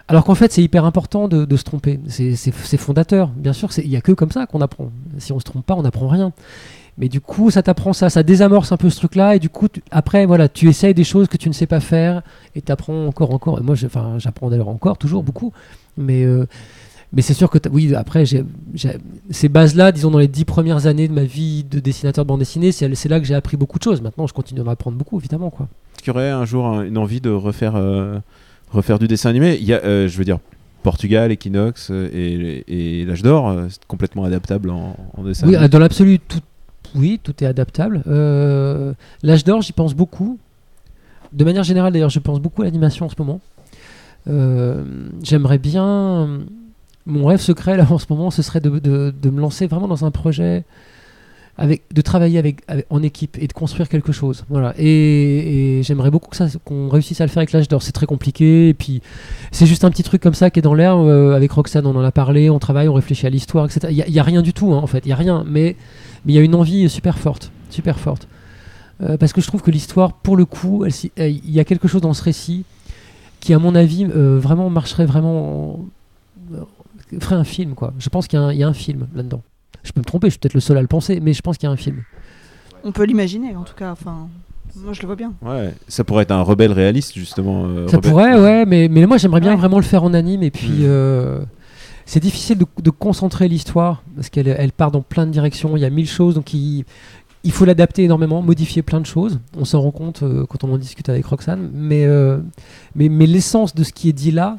alors 0.08 0.24
qu'en 0.24 0.34
fait 0.34 0.52
c'est 0.52 0.62
hyper 0.62 0.84
important 0.84 1.28
de, 1.28 1.56
se 1.56 1.64
tromper. 1.64 1.98
C'est 2.08 2.76
fondateur. 2.76 3.28
Bien 3.28 3.52
sûr 3.52 3.70
il 3.78 3.88
y 3.88 3.96
a 3.96 4.00
que 4.00 4.12
comme 4.12 4.30
ça 4.30 4.46
qu'on 4.46 4.60
apprend. 4.60 4.90
Si 5.18 5.32
on 5.32 5.38
se 5.38 5.44
trompe 5.44 5.64
pas 5.64 5.74
on 5.74 5.82
n'apprend 5.82 6.08
rien. 6.08 6.32
Mais 6.98 7.08
du 7.08 7.20
coup 7.20 7.50
ça 7.50 7.62
t'apprend 7.62 7.92
ça 7.92 8.10
ça 8.10 8.22
désamorce 8.22 8.70
un 8.70 8.76
peu 8.76 8.88
ce 8.90 8.96
truc 8.98 9.16
là 9.16 9.34
et 9.34 9.38
du 9.40 9.48
coup 9.48 9.68
tu- 9.68 9.82
après 9.90 10.26
voilà 10.26 10.48
tu 10.48 10.68
essayes 10.68 10.94
des 10.94 11.02
choses 11.04 11.26
que 11.26 11.36
tu 11.36 11.48
ne 11.48 11.54
sais 11.54 11.66
pas 11.66 11.80
faire 11.80 12.22
et 12.54 12.60
t'apprends 12.62 13.06
encore 13.06 13.32
encore. 13.32 13.58
Et 13.58 13.62
moi 13.62 13.74
j'apprends 13.74 14.50
d'ailleurs 14.50 14.68
encore 14.68 14.98
toujours 14.98 15.22
beaucoup. 15.22 15.52
Mais 15.96 16.24
euh, 16.24 16.46
c'est 17.18 17.34
sûr 17.34 17.48
que 17.50 17.58
oui 17.70 17.94
après 17.94 18.24
ces 18.26 19.48
bases 19.48 19.74
là 19.74 19.90
disons 19.90 20.10
dans 20.10 20.18
les 20.18 20.28
dix 20.28 20.44
premières 20.44 20.86
années 20.86 21.08
de 21.08 21.12
ma 21.12 21.24
vie 21.24 21.64
de 21.64 21.80
dessinateur 21.80 22.24
de 22.24 22.28
bande 22.28 22.40
dessinée 22.40 22.72
c'est 22.72 23.08
là 23.08 23.20
que 23.20 23.26
j'ai 23.26 23.34
appris 23.34 23.56
beaucoup 23.56 23.78
de 23.78 23.84
choses. 23.84 24.02
Maintenant 24.02 24.26
je 24.26 24.34
continue 24.34 24.60
d'en 24.60 24.70
apprendre 24.70 24.96
beaucoup 24.96 25.18
évidemment 25.18 25.50
Est-ce 25.96 26.04
un 26.30 26.44
jour 26.44 26.66
un- 26.66 26.84
une 26.84 26.98
envie 26.98 27.20
de 27.20 27.30
refaire, 27.30 27.74
euh, 27.76 28.18
refaire 28.74 28.98
du 28.98 29.08
dessin 29.08 29.30
animé 29.30 29.56
Il 29.60 29.64
y 29.66 29.72
a, 29.72 29.82
euh, 29.84 30.08
je 30.08 30.16
veux 30.18 30.24
dire, 30.24 30.38
Portugal, 30.82 31.32
Equinox 31.32 31.88
euh, 31.90 32.08
et, 32.12 33.00
et 33.00 33.04
l'âge 33.06 33.22
d'or, 33.22 33.48
euh, 33.48 33.66
c'est 33.70 33.84
complètement 33.86 34.24
adaptable 34.24 34.70
en, 34.70 34.96
en 35.16 35.22
dessin 35.22 35.46
Oui, 35.46 35.54
animé. 35.56 35.68
dans 35.68 35.78
l'absolu, 35.78 36.18
tout, 36.18 36.40
oui, 36.94 37.18
tout 37.22 37.32
est 37.42 37.46
adaptable. 37.46 38.02
Euh, 38.06 38.92
L'âge 39.22 39.44
d'or, 39.44 39.62
j'y 39.62 39.72
pense 39.72 39.94
beaucoup. 39.94 40.38
De 41.32 41.44
manière 41.44 41.64
générale, 41.64 41.92
d'ailleurs, 41.92 42.10
je 42.10 42.18
pense 42.20 42.38
beaucoup 42.40 42.62
à 42.62 42.66
l'animation 42.66 43.06
en 43.06 43.08
ce 43.08 43.14
moment. 43.18 43.40
Euh, 44.28 44.84
J'aimerais 45.22 45.58
bien. 45.58 46.40
Mon 47.06 47.26
rêve 47.26 47.40
secret, 47.40 47.76
là, 47.76 47.86
en 47.90 47.98
ce 47.98 48.06
moment, 48.10 48.30
ce 48.30 48.42
serait 48.42 48.60
de, 48.60 48.70
de- 48.78 49.12
de 49.20 49.30
me 49.30 49.40
lancer 49.40 49.66
vraiment 49.66 49.88
dans 49.88 50.04
un 50.04 50.10
projet. 50.10 50.64
De 51.56 52.00
travailler 52.00 52.40
avec, 52.40 52.62
en 52.90 53.00
équipe 53.02 53.38
et 53.40 53.46
de 53.46 53.52
construire 53.52 53.88
quelque 53.88 54.10
chose. 54.10 54.44
Voilà. 54.48 54.74
Et, 54.76 55.82
j'aimerais 55.84 56.10
beaucoup 56.10 56.28
que 56.28 56.36
ça- 56.36 56.48
qu'on 56.64 56.88
réussisse 56.88 57.20
à 57.20 57.24
le 57.24 57.30
faire 57.30 57.38
avec 57.38 57.52
l'âge 57.52 57.68
d'or. 57.68 57.80
C'est 57.80 57.92
très 57.92 58.06
compliqué. 58.06 58.70
Et 58.70 58.74
puis, 58.74 59.02
c'est 59.52 59.66
juste 59.66 59.84
un 59.84 59.90
petit 59.90 60.02
truc 60.02 60.20
comme 60.20 60.34
ça 60.34 60.50
qui 60.50 60.58
est 60.58 60.62
dans 60.62 60.74
l'air. 60.74 60.96
Euh, 60.96 61.34
avec 61.34 61.52
Roxane, 61.52 61.86
on 61.86 61.94
en 61.94 62.02
a 62.02 62.10
parlé, 62.10 62.50
on 62.50 62.58
travaille, 62.58 62.88
on 62.88 62.94
réfléchit 62.94 63.26
à 63.26 63.30
l'histoire, 63.30 63.66
etc. 63.66 63.86
Il 63.90 64.12
n'y 64.12 64.18
a, 64.18 64.22
rien 64.24 64.42
du 64.42 64.52
tout, 64.52 64.72
hein, 64.74 64.78
en 64.78 64.88
fait. 64.88 65.04
Il 65.04 65.08
n'y 65.08 65.12
a 65.12 65.16
rien. 65.16 65.44
Mais 65.46 65.76
il 66.26 66.34
y 66.34 66.38
a 66.38 66.40
une 66.40 66.56
envie 66.56 66.88
super 66.88 67.18
forte. 67.18 67.52
Super 67.70 68.00
forte. 68.00 68.26
Euh, 69.02 69.16
parce 69.16 69.32
que 69.32 69.40
je 69.40 69.46
trouve 69.46 69.62
que 69.62 69.70
l'histoire, 69.70 70.14
pour 70.14 70.36
le 70.36 70.46
coup, 70.46 70.84
il 70.86 71.50
y 71.50 71.60
a 71.60 71.64
quelque 71.64 71.86
chose 71.86 72.00
dans 72.00 72.14
ce 72.14 72.22
récit 72.22 72.64
qui, 73.38 73.54
à 73.54 73.60
mon 73.60 73.76
avis, 73.76 74.06
euh, 74.06 74.40
vraiment 74.40 74.70
marcherait 74.70 75.06
vraiment. 75.06 75.84
ferait 77.20 77.36
un 77.36 77.44
film, 77.44 77.74
quoi. 77.74 77.92
Je 78.00 78.08
pense 78.08 78.26
qu'il 78.26 78.40
y 78.40 78.62
a 78.62 78.68
un 78.68 78.72
film 78.74 79.06
là-dedans. 79.14 79.42
Je 79.82 79.92
peux 79.92 80.00
me 80.00 80.04
tromper, 80.04 80.28
je 80.28 80.32
suis 80.32 80.38
peut-être 80.38 80.54
le 80.54 80.60
seul 80.60 80.76
à 80.78 80.82
le 80.82 80.86
penser, 80.88 81.20
mais 81.20 81.32
je 81.32 81.42
pense 81.42 81.58
qu'il 81.58 81.66
y 81.66 81.70
a 81.70 81.72
un 81.72 81.76
film. 81.76 82.02
On 82.84 82.92
peut 82.92 83.04
l'imaginer, 83.04 83.54
en 83.56 83.62
tout 83.64 83.74
cas. 83.74 83.92
Enfin, 83.92 84.28
moi, 84.76 84.92
je 84.92 85.00
le 85.02 85.06
vois 85.06 85.16
bien. 85.16 85.32
Ouais, 85.42 85.72
ça 85.88 86.04
pourrait 86.04 86.22
être 86.22 86.30
un 86.32 86.42
rebelle 86.42 86.72
réaliste, 86.72 87.14
justement. 87.14 87.64
euh, 87.66 87.88
Ça 87.88 87.96
rebelle- 87.98 88.10
pourrait, 88.10 88.40
ouais, 88.40 88.66
mais, 88.66 88.88
mais 88.88 89.06
moi 89.06 89.16
j'aimerais 89.18 89.40
bien 89.40 89.50
Ouais. 89.52 89.56
vraiment 89.56 89.76
le 89.78 89.84
faire 89.84 90.04
en 90.04 90.14
anime 90.14 90.42
et 90.42 90.50
puis 90.50 90.68
Mm. 90.68 90.82
euh, 90.84 91.40
c'est 92.06 92.20
difficile 92.20 92.58
de, 92.58 92.66
de 92.82 92.90
concentrer 92.90 93.48
l'histoire 93.48 94.02
parce 94.14 94.28
qu'elle 94.28 94.48
elle 94.48 94.72
part 94.72 94.90
dans 94.90 95.00
plein 95.02 95.26
de 95.26 95.30
directions, 95.30 95.76
il 95.76 95.80
y 95.80 95.84
a 95.86 95.90
mille 95.90 96.08
choses 96.08 96.34
donc 96.34 96.52
il, 96.52 96.84
il 97.44 97.52
faut 97.52 97.64
l'adapter 97.64 98.04
énormément, 98.04 98.42
modifier 98.42 98.82
plein 98.82 99.00
de 99.00 99.06
choses. 99.06 99.38
On 99.56 99.64
s'en 99.64 99.80
rend 99.80 99.90
compte 99.90 100.22
euh, 100.22 100.44
quand 100.46 100.64
on 100.64 100.72
en 100.72 100.78
discute 100.78 101.08
avec 101.08 101.24
Roxane. 101.26 101.70
Mais, 101.74 102.04
euh, 102.06 102.38
mais, 102.94 103.08
mais 103.08 103.26
l'essence 103.26 103.74
de 103.74 103.84
ce 103.84 103.92
qui 103.92 104.08
est 104.08 104.12
dit 104.14 104.30
là, 104.32 104.58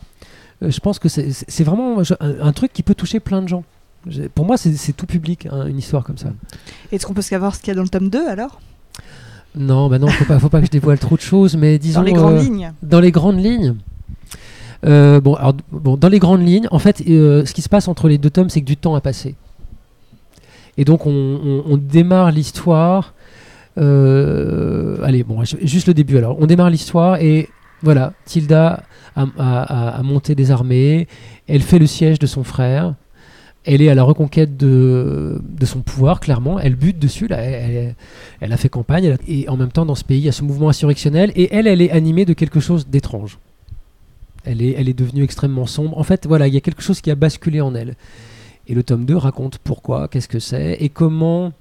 euh, 0.64 0.72
je 0.72 0.80
pense 0.80 0.98
que 1.00 1.10
c'est- 1.10 1.64
vraiment 1.64 1.98
un 2.20 2.52
truc 2.54 2.72
qui 2.74 2.82
peut 2.84 2.96
toucher 2.96 3.20
plein 3.20 3.42
de 3.42 3.48
gens. 3.48 3.64
Pour 4.36 4.46
moi, 4.46 4.58
c'est 4.58 4.94
tout 4.94 5.06
public, 5.06 5.48
hein, 5.52 5.66
une 5.68 5.78
histoire 5.78 6.04
comme 6.04 6.18
ça. 6.18 6.30
Est-ce 6.92 7.06
qu'on 7.06 7.14
peut 7.14 7.22
savoir 7.22 7.56
ce 7.56 7.60
qu'il 7.60 7.70
y 7.70 7.72
a 7.72 7.76
dans 7.76 7.82
le 7.84 7.90
tome 7.90 8.10
2 8.10 8.28
alors? 8.28 8.60
Non, 9.56 9.88
bah 9.90 10.00
non, 10.00 10.08
faut 10.08 10.26
pas, 10.26 10.38
faut 10.40 10.50
pas 10.50 10.60
que 10.60 10.66
je 10.68 10.72
dévoile 10.72 11.00
trop 11.00 11.16
de 11.16 11.22
choses, 11.22 11.56
mais 11.56 11.80
disons 11.80 12.02
Dans 12.02 12.06
les 12.06 12.14
grandes 12.14 12.34
euh, 12.36 12.42
lignes 12.42 12.74
dans 12.84 13.00
les 13.00 13.12
grandes 13.12 13.40
lignes. 13.42 13.76
euh, 14.86 15.22
bon, 15.22 15.34
alors, 15.36 15.54
bon, 15.72 15.96
dans 15.98 16.10
les 16.10 16.20
grandes 16.20 16.46
lignes, 16.46 16.68
en 16.72 16.80
fait, 16.80 17.02
euh, 17.08 17.46
ce 17.46 17.54
qui 17.54 17.62
se 17.62 17.70
passe 17.70 17.88
entre 17.88 18.08
les 18.10 18.18
deux 18.18 18.30
tomes, 18.30 18.50
c'est 18.50 18.60
que 18.62 18.66
du 18.66 18.76
temps 18.78 18.96
a 18.96 19.02
passé. 19.02 19.36
Et 20.78 20.84
donc, 20.86 21.06
on, 21.06 21.12
on- 21.12 21.64
on 21.68 21.78
démarre 21.78 22.32
l'histoire. 22.32 23.14
allez, 23.78 25.24
bon, 25.24 25.44
juste 25.62 25.88
le 25.88 25.94
début 25.94 26.18
alors. 26.18 26.38
On 26.40 26.46
démarre 26.48 26.70
l'histoire 26.70 27.18
et 27.22 27.50
voilà, 27.82 28.14
Tilda 28.26 28.84
a, 29.16 29.22
a- 29.38 29.62
a- 29.64 29.90
a 30.00 30.04
monté 30.04 30.36
des 30.36 30.52
armées. 30.52 31.08
Elle 31.48 31.62
fait 31.62 31.80
le 31.80 31.88
siège 31.88 32.20
de 32.20 32.28
son 32.28 32.44
frère. 32.44 32.94
Elle 33.66 33.82
est 33.82 33.90
à 33.90 33.96
la 33.96 34.04
reconquête 34.04 34.58
de, 34.58 35.42
son 35.64 35.82
pouvoir, 35.82 36.20
clairement. 36.20 36.60
Elle 36.60 36.76
bute 36.76 37.00
dessus. 37.00 37.28
Là. 37.28 37.38
Elle, 37.40 37.96
a 38.54 38.58
fait 38.58 38.70
campagne. 38.70 39.18
et 39.28 39.50
en 39.50 39.58
même 39.58 39.72
temps, 39.72 39.86
dans 39.86 39.96
ce 39.96 40.04
pays, 40.04 40.20
il 40.20 40.26
y 40.26 40.30
a 40.30 40.32
ce 40.32 40.44
mouvement 40.44 40.70
insurrectionnel. 40.70 41.32
Et 41.36 41.54
elle, 41.54 41.68
elle 41.68 41.82
est 41.82 41.92
animée 41.92 42.26
de 42.26 42.34
quelque 42.34 42.60
chose 42.60 42.88
d'étrange. 42.88 43.40
Elle 44.44 44.62
est, 44.62 44.76
elle 44.78 44.88
est 44.88 44.98
devenue 44.98 45.24
extrêmement 45.24 45.66
sombre. 45.66 45.98
En 45.98 46.04
fait, 46.04 46.28
voilà, 46.28 46.48
il 46.48 46.54
y 46.54 46.58
a 46.58 46.62
quelque 46.62 46.84
chose 46.84 47.02
qui 47.02 47.10
a 47.10 47.16
basculé 47.16 47.62
en 47.62 47.74
elle. 47.74 47.96
Et 48.68 48.74
le 48.74 48.84
tome 48.84 49.06
2 49.06 49.16
raconte 49.16 49.58
pourquoi, 49.60 50.08
qu'est-ce 50.08 50.28
que 50.28 50.40
c'est, 50.40 50.78
et 50.80 50.90
comment, 50.90 51.54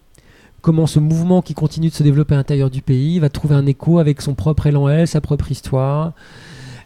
comment 0.62 0.86
ce 0.86 1.00
mouvement 1.00 1.42
qui 1.42 1.52
continue 1.52 1.88
de 1.88 1.94
se 1.94 2.02
développer 2.02 2.34
à 2.34 2.38
l'intérieur 2.38 2.70
du 2.70 2.80
pays 2.80 3.18
va 3.18 3.28
trouver 3.28 3.54
un 3.54 3.66
écho 3.66 3.98
avec 3.98 4.22
son 4.22 4.34
propre 4.34 4.66
élan, 4.66 4.88
elle, 4.88 5.06
sa 5.08 5.20
propre 5.20 5.50
histoire. 5.50 6.12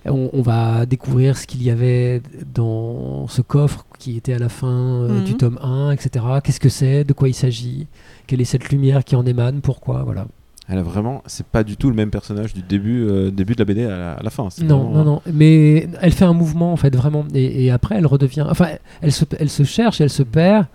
On, 0.07 0.31
on 0.33 0.43
va 0.43 0.87
découvrir 0.87 1.37
ce 1.37 1.47
qu'il 1.47 1.63
y 1.63 1.71
avait 1.71 2.23
dans 2.55 3.27
ce 3.29 3.43
coffre 3.43 3.85
qui 3.99 4.17
était 4.17 4.35
à 4.35 4.39
la 4.39 4.49
fin 4.49 4.69
euh, 4.69 5.19
Mhm. 5.19 5.25
du 5.25 5.35
tome 5.37 5.59
1, 5.63 5.91
etc. 5.93 6.25
Qu'est-ce 6.43 6.61
que 6.61 6.69
c'est, 6.69 7.05
de 7.05 7.13
quoi 7.13 7.29
il 7.29 7.35
s'agit, 7.35 7.87
quelle 8.27 8.41
est 8.41 8.45
cette 8.45 8.69
lumière 8.71 9.05
qui 9.05 9.17
en 9.17 9.27
émane, 9.27 9.61
pourquoi, 9.61 10.03
voilà. 10.05 10.27
Elle 10.71 10.79
a 10.79 10.83
vraiment, 10.83 11.23
c'est 11.27 11.47
pas 11.47 11.65
du 11.65 11.79
tout 11.79 11.89
le 11.89 11.97
même 11.97 12.11
personnage 12.11 12.53
du 12.53 12.61
début, 12.61 13.07
euh, 13.09 13.31
début 13.31 13.55
de 13.55 13.59
la 13.61 13.65
BD 13.65 13.85
à 13.85 13.89
la, 13.89 14.13
à 14.13 14.23
la 14.23 14.29
fin. 14.31 14.49
Non, 14.63 14.81
vraiment- 14.85 14.93
non, 14.93 15.05
non. 15.05 15.23
Mais 15.33 15.89
elle 16.03 16.13
fait 16.13 16.27
un 16.27 16.35
mouvement, 16.35 16.73
en 16.75 16.77
fait, 16.77 16.95
vraiment. 16.95 17.25
Et, 17.35 17.65
et 17.65 17.71
après, 17.71 17.95
elle 17.97 18.07
redevient. 18.07 18.45
Enfin, 18.49 18.69
elle 19.01 19.13
se, 19.13 19.25
elle 19.39 19.49
se 19.49 19.63
cherche, 19.63 20.03
elle 20.03 20.11
se 20.11 20.23
perd. 20.23 20.67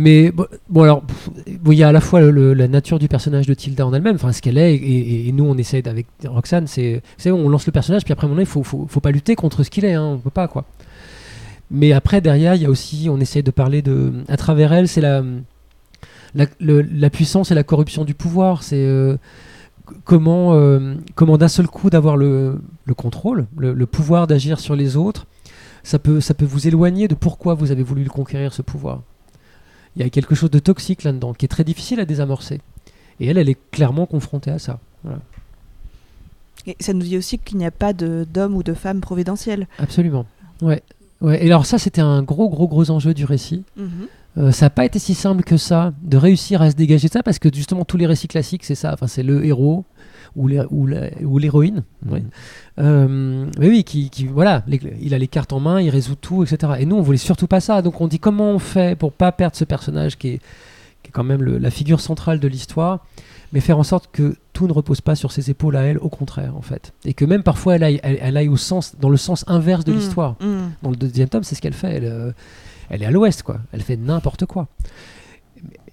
Mais 0.00 0.30
bon, 0.30 0.82
alors, 0.84 1.02
il 1.48 1.74
y 1.74 1.82
a 1.82 1.88
à 1.88 1.92
la 1.92 2.00
fois 2.00 2.20
le- 2.20 2.54
la 2.54 2.68
nature 2.68 3.00
du 3.00 3.08
personnage 3.08 3.46
de 3.46 3.54
Tilda 3.54 3.84
en 3.84 3.92
elle-même, 3.92 4.14
enfin 4.14 4.30
ce 4.30 4.40
qu'elle 4.40 4.56
est, 4.56 4.76
et, 4.76 5.32
nous 5.32 5.42
on 5.44 5.58
essaie 5.58 5.88
avec 5.88 6.06
Roxane, 6.24 6.68
c'est, 6.68 7.02
on 7.26 7.48
lance 7.48 7.66
le 7.66 7.72
personnage, 7.72 8.04
puis 8.04 8.12
après 8.12 8.26
à 8.26 8.28
un 8.28 8.30
moment 8.30 8.40
il 8.40 8.46
faut, 8.46 8.62
faut, 8.62 9.00
pas 9.00 9.10
lutter 9.10 9.34
contre 9.34 9.64
ce 9.64 9.70
qu'il 9.70 9.84
est, 9.84 9.94
hein, 9.94 10.04
on 10.04 10.18
peut 10.18 10.30
pas 10.30 10.46
quoi. 10.46 10.66
Mais 11.72 11.90
après 11.90 12.20
derrière, 12.20 12.54
il 12.54 12.62
y 12.62 12.66
a 12.66 12.70
aussi, 12.70 13.08
on 13.10 13.18
essaie 13.18 13.42
de 13.42 13.50
parler 13.50 13.82
de, 13.82 14.12
à 14.28 14.36
travers 14.36 14.72
elle, 14.72 14.86
c'est 14.86 15.00
la, 15.00 15.24
la, 16.32 17.10
puissance 17.10 17.50
et 17.50 17.56
la 17.56 17.64
corruption 17.64 18.04
du 18.04 18.14
pouvoir, 18.14 18.62
c'est 18.62 18.86
euh, 18.86 19.16
comment, 20.04 20.54
euh, 20.54 20.94
comment 21.16 21.38
d'un 21.38 21.48
seul 21.48 21.66
coup 21.66 21.90
d'avoir 21.90 22.16
le, 22.16 22.60
le 22.84 22.94
contrôle, 22.94 23.48
le, 23.56 23.72
le 23.72 23.86
pouvoir 23.86 24.28
d'agir 24.28 24.60
sur 24.60 24.76
les 24.76 24.96
autres, 24.96 25.26
ça 25.82 25.98
peut, 25.98 26.20
ça 26.20 26.34
peut 26.34 26.44
vous 26.44 26.68
éloigner 26.68 27.08
de 27.08 27.16
pourquoi 27.16 27.54
vous 27.54 27.72
avez 27.72 27.82
voulu 27.82 28.04
le 28.04 28.10
conquérir 28.10 28.52
ce 28.52 28.62
pouvoir. 28.62 29.02
Il 29.98 30.04
y 30.04 30.06
a 30.06 30.10
quelque 30.10 30.36
chose 30.36 30.50
de 30.50 30.60
toxique 30.60 31.02
là-dedans 31.02 31.34
qui 31.34 31.44
est 31.44 31.48
très 31.48 31.64
difficile 31.64 31.98
à 31.98 32.04
désamorcer. 32.04 32.60
Et 33.18 33.26
elle, 33.26 33.36
elle 33.36 33.48
est 33.48 33.58
clairement 33.72 34.06
confrontée 34.06 34.52
à 34.52 34.60
ça. 34.60 34.78
Voilà. 35.02 35.18
Et 36.66 36.76
ça 36.78 36.92
nous 36.92 37.02
dit 37.02 37.16
aussi 37.18 37.38
qu'il 37.38 37.58
n'y 37.58 37.66
a 37.66 37.72
pas 37.72 37.92
d'homme 37.92 38.54
ou 38.54 38.62
de 38.62 38.74
femme 38.74 39.00
providentielle. 39.00 39.66
Absolument. 39.78 40.24
Ouais. 40.62 40.82
ouais. 41.20 41.44
Et 41.44 41.46
alors 41.46 41.66
ça, 41.66 41.78
c'était 41.78 42.00
un 42.00 42.22
gros, 42.22 42.48
gros, 42.48 42.68
gros 42.68 42.90
enjeu 42.90 43.12
du 43.12 43.24
récit. 43.24 43.64
Euh, 44.38 44.52
ça 44.52 44.66
n'a 44.66 44.70
pas 44.70 44.84
été 44.84 44.98
si 45.00 45.14
simple 45.14 45.42
que 45.42 45.56
ça 45.56 45.92
de 46.02 46.16
réussir 46.16 46.62
à 46.62 46.70
se 46.70 46.76
dégager 46.76 47.08
de 47.08 47.12
ça 47.12 47.22
parce 47.24 47.38
que 47.40 47.48
justement 47.52 47.84
tous 47.84 47.96
les 47.96 48.06
récits 48.06 48.28
classiques 48.28 48.64
c'est 48.64 48.74
ça. 48.76 48.92
Enfin, 48.94 49.06
c'est 49.08 49.22
le 49.24 49.44
héros 49.44 49.84
ou 50.36 50.48
ou 50.70 50.88
ou 51.24 51.38
l'héroïne. 51.38 51.82
ouais. 52.08 52.22
Euh, 52.78 53.46
mais 53.58 53.68
oui, 53.68 53.82
qui, 53.84 54.10
qui- 54.10 54.26
voilà, 54.26 54.62
les- 54.68 54.80
il 55.02 55.14
a 55.14 55.18
les 55.18 55.26
cartes 55.26 55.52
en 55.52 55.58
main, 55.60 55.80
il 55.80 55.90
résout 55.90 56.14
tout, 56.14 56.44
etc. 56.44 56.74
Et 56.78 56.86
nous, 56.86 56.96
on 56.96 57.02
voulait 57.02 57.18
surtout 57.18 57.46
pas 57.48 57.60
ça. 57.60 57.82
Donc 57.82 58.00
on 58.00 58.06
dit 58.06 58.18
comment 58.20 58.50
on 58.50 58.58
fait 58.58 58.96
pour 58.96 59.12
pas 59.12 59.32
perdre 59.32 59.56
ce 59.56 59.64
personnage 59.64 60.16
qui 60.18 60.28
est, 60.28 60.38
qui 61.02 61.08
est 61.08 61.12
quand 61.12 61.24
même 61.24 61.42
le- 61.42 61.58
la 61.58 61.70
figure 61.70 62.00
centrale 62.00 62.38
de 62.38 62.46
l'histoire, 62.46 63.04
mais 63.52 63.60
faire 63.60 63.78
en 63.78 63.82
sorte 63.82 64.10
que 64.12 64.36
tout 64.52 64.68
ne 64.68 64.72
repose 64.72 65.00
pas 65.00 65.14
sur 65.16 65.32
ses 65.32 65.50
épaules 65.50 65.76
à 65.76 65.82
elle, 65.82 65.98
au 65.98 66.08
contraire 66.08 66.54
en 66.56 66.62
fait, 66.62 66.92
et 67.04 67.14
que 67.14 67.24
même 67.24 67.42
parfois 67.42 67.76
elle 67.76 67.82
aille, 67.82 68.00
elle, 68.02 68.18
elle 68.20 68.36
aille 68.36 68.48
au 68.48 68.56
sens, 68.56 68.94
dans 69.00 69.08
le 69.08 69.16
sens 69.16 69.44
inverse 69.48 69.84
de 69.84 69.92
Mm, 69.92 69.96
l'histoire. 69.96 70.32
mm. 70.40 70.58
Dans 70.82 70.90
le 70.90 70.96
deuxième 70.96 71.28
tome, 71.28 71.42
c'est 71.44 71.54
ce 71.56 71.60
qu'elle 71.62 71.72
fait. 71.74 71.94
Elle, 71.94 72.04
euh, 72.04 72.30
elle 72.90 73.02
est 73.02 73.06
à 73.06 73.10
l'ouest, 73.10 73.42
quoi. 73.42 73.60
Elle 73.72 73.82
fait 73.82 73.96
n'importe 73.96 74.46
quoi. 74.46 74.68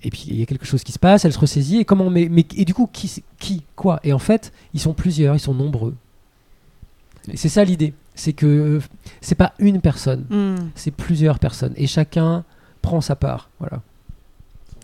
Et 0.04 0.12
puis 0.12 0.26
il 0.28 0.36
y 0.40 0.44
a 0.44 0.46
quelque 0.46 0.66
chose 0.66 0.84
qui 0.84 0.92
se 0.92 1.00
passe, 1.00 1.26
elle 1.26 1.34
se 1.34 1.40
ressaisit. 1.40 1.80
Et 1.80 1.86
comment 1.86 2.10
mais, 2.10 2.28
mais 2.30 2.46
et 2.56 2.66
du 2.66 2.74
coup 2.74 2.88
qui 2.92 3.24
qui 3.40 3.64
quoi? 3.76 4.00
Et 4.04 4.14
en 4.14 4.20
fait, 4.20 4.52
ils 4.74 4.80
sont 4.80 4.94
plusieurs, 4.94 5.36
ils 5.36 5.40
sont 5.40 5.54
nombreux. 5.54 5.96
Et 7.32 7.38
c'est 7.38 7.50
ça 7.50 7.64
l'idée, 7.64 7.94
c'est 8.14 8.34
que 8.34 8.46
euh, 8.46 8.80
c'est 9.22 9.34
pas 9.36 9.54
une 9.58 9.82
personne, 9.82 10.26
Mm. 10.30 10.70
c'est 10.76 10.92
plusieurs 10.92 11.40
personnes 11.40 11.74
et 11.76 11.88
chacun 11.88 12.44
prend 12.84 13.02
sa 13.02 13.16
part. 13.16 13.50
Voilà. 13.60 13.82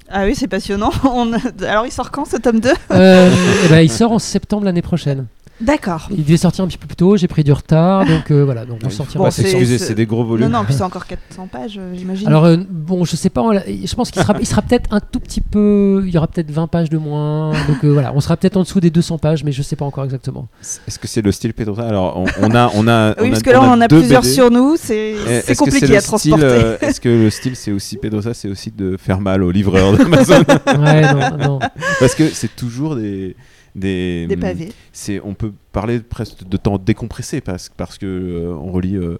Ah 0.09 0.25
oui, 0.25 0.35
c'est 0.35 0.47
passionnant. 0.47 0.89
On 1.03 1.31
Alors, 1.63 1.85
il 1.85 1.91
sort 1.91 2.09
quand 2.11 2.25
ce 2.25 2.37
tome 2.37 2.59
2 2.59 2.69
Euh, 2.91 3.31
eh 3.65 3.69
ben, 3.69 3.79
il 3.81 3.91
sort 3.91 4.11
en 4.11 4.19
septembre 4.19 4.65
l'année 4.65 4.81
prochaine. 4.81 5.27
D'accord. 5.61 6.07
Il 6.11 6.23
devait 6.23 6.37
sortir 6.37 6.63
un 6.63 6.67
petit 6.67 6.77
peu 6.77 6.87
plus 6.87 6.95
tôt, 6.95 7.17
j'ai 7.17 7.27
pris 7.27 7.43
du 7.43 7.51
retard, 7.51 8.05
donc 8.07 8.31
euh, 8.31 8.43
voilà, 8.43 8.65
donc 8.65 8.79
on 8.85 8.89
sortira. 8.89 9.23
Bon, 9.23 9.31
s'excuser, 9.31 9.77
c'est- 9.77 9.93
des 9.93 10.05
gros 10.05 10.23
Non, 10.23 10.29
volumes. 10.29 10.47
non, 10.49 10.63
puis 10.63 10.73
c'est 10.73 10.83
encore 10.83 11.05
400 11.05 11.47
pages, 11.51 11.75
euh, 11.77 11.93
j'imagine. 11.95 12.27
Alors 12.27 12.45
euh, 12.45 12.57
bon, 12.69 13.05
je 13.05 13.15
sais 13.15 13.29
pas, 13.29 13.41
on 13.41 13.53
je 13.53 13.95
pense 13.95 14.09
qu'il 14.11 14.21
sera, 14.21 14.35
il 14.39 14.45
sera 14.47 14.61
peut-être 14.61 14.87
un 14.93 14.99
tout 14.99 15.19
petit 15.19 15.41
peu, 15.41 16.03
il 16.05 16.11
y 16.13 16.17
aura 16.17 16.27
peut-être 16.27 16.49
20 16.51 16.67
pages 16.67 16.89
de 16.89 16.97
moins, 16.97 17.51
donc 17.67 17.83
euh, 17.83 17.89
voilà, 17.91 18.11
on 18.15 18.19
sera 18.21 18.37
peut-être 18.37 18.57
en 18.57 18.61
dessous 18.61 18.79
des 18.79 18.89
200 18.89 19.17
pages, 19.17 19.43
mais 19.43 19.51
je 19.51 19.61
sais 19.61 19.75
pas 19.75 19.85
encore 19.85 20.03
exactement. 20.03 20.47
Est-ce 20.87 20.97
que 20.99 21.07
c'est 21.07 21.21
le 21.21 21.31
style 21.31 21.53
Pedrosa 21.53 21.83
Alors, 21.87 22.17
on, 22.17 22.25
on 22.41 22.55
a, 22.55 22.71
on 22.75 22.87
a, 22.87 23.09
oui, 23.19 23.27
on 23.27 23.29
parce 23.29 23.43
que 23.43 23.49
là, 23.51 23.61
on, 23.61 23.67
en 23.71 23.81
a 23.81 23.87
plusieurs 23.87 24.21
BD. 24.21 24.33
sur 24.33 24.49
nous, 24.51 24.75
c'est 24.77 25.15
Eh, 25.47 25.53
que 25.53 25.57
compliqué 25.57 25.87
le 25.87 25.95
à 25.97 26.01
style, 26.01 26.31
transporter. 26.31 26.85
Est-ce 26.85 27.01
que 27.01 27.09
le 27.09 27.29
style, 27.29 27.55
c'est 27.55 27.71
aussi 27.71 27.97
Pedrosa, 27.97 28.33
c'est 28.33 28.49
aussi 28.49 28.71
de 28.71 28.97
faire 28.97 29.19
mal 29.21 29.43
aux 29.43 29.51
livreurs 29.51 29.97
d'Amazon? 29.97 30.43
Ouais, 30.81 31.01
non, 31.13 31.37
non. 31.37 31.59
Parce 31.99 32.15
que 32.15 32.29
c'est 32.29 32.55
toujours 32.55 32.95
des. 32.95 33.35
Des, 33.75 34.27
Des 34.27 34.37
pavés. 34.37 34.73
c'est 34.91 35.21
on 35.23 35.33
peut 35.33 35.53
parler 35.71 35.99
presque 36.01 36.43
de 36.47 36.57
temps 36.57 36.77
décompressé 36.77 37.39
parce, 37.39 37.69
parce 37.69 37.97
que 37.97 38.05
euh, 38.05 38.53
on 38.53 38.71
relit 38.71 38.97
euh, 38.97 39.17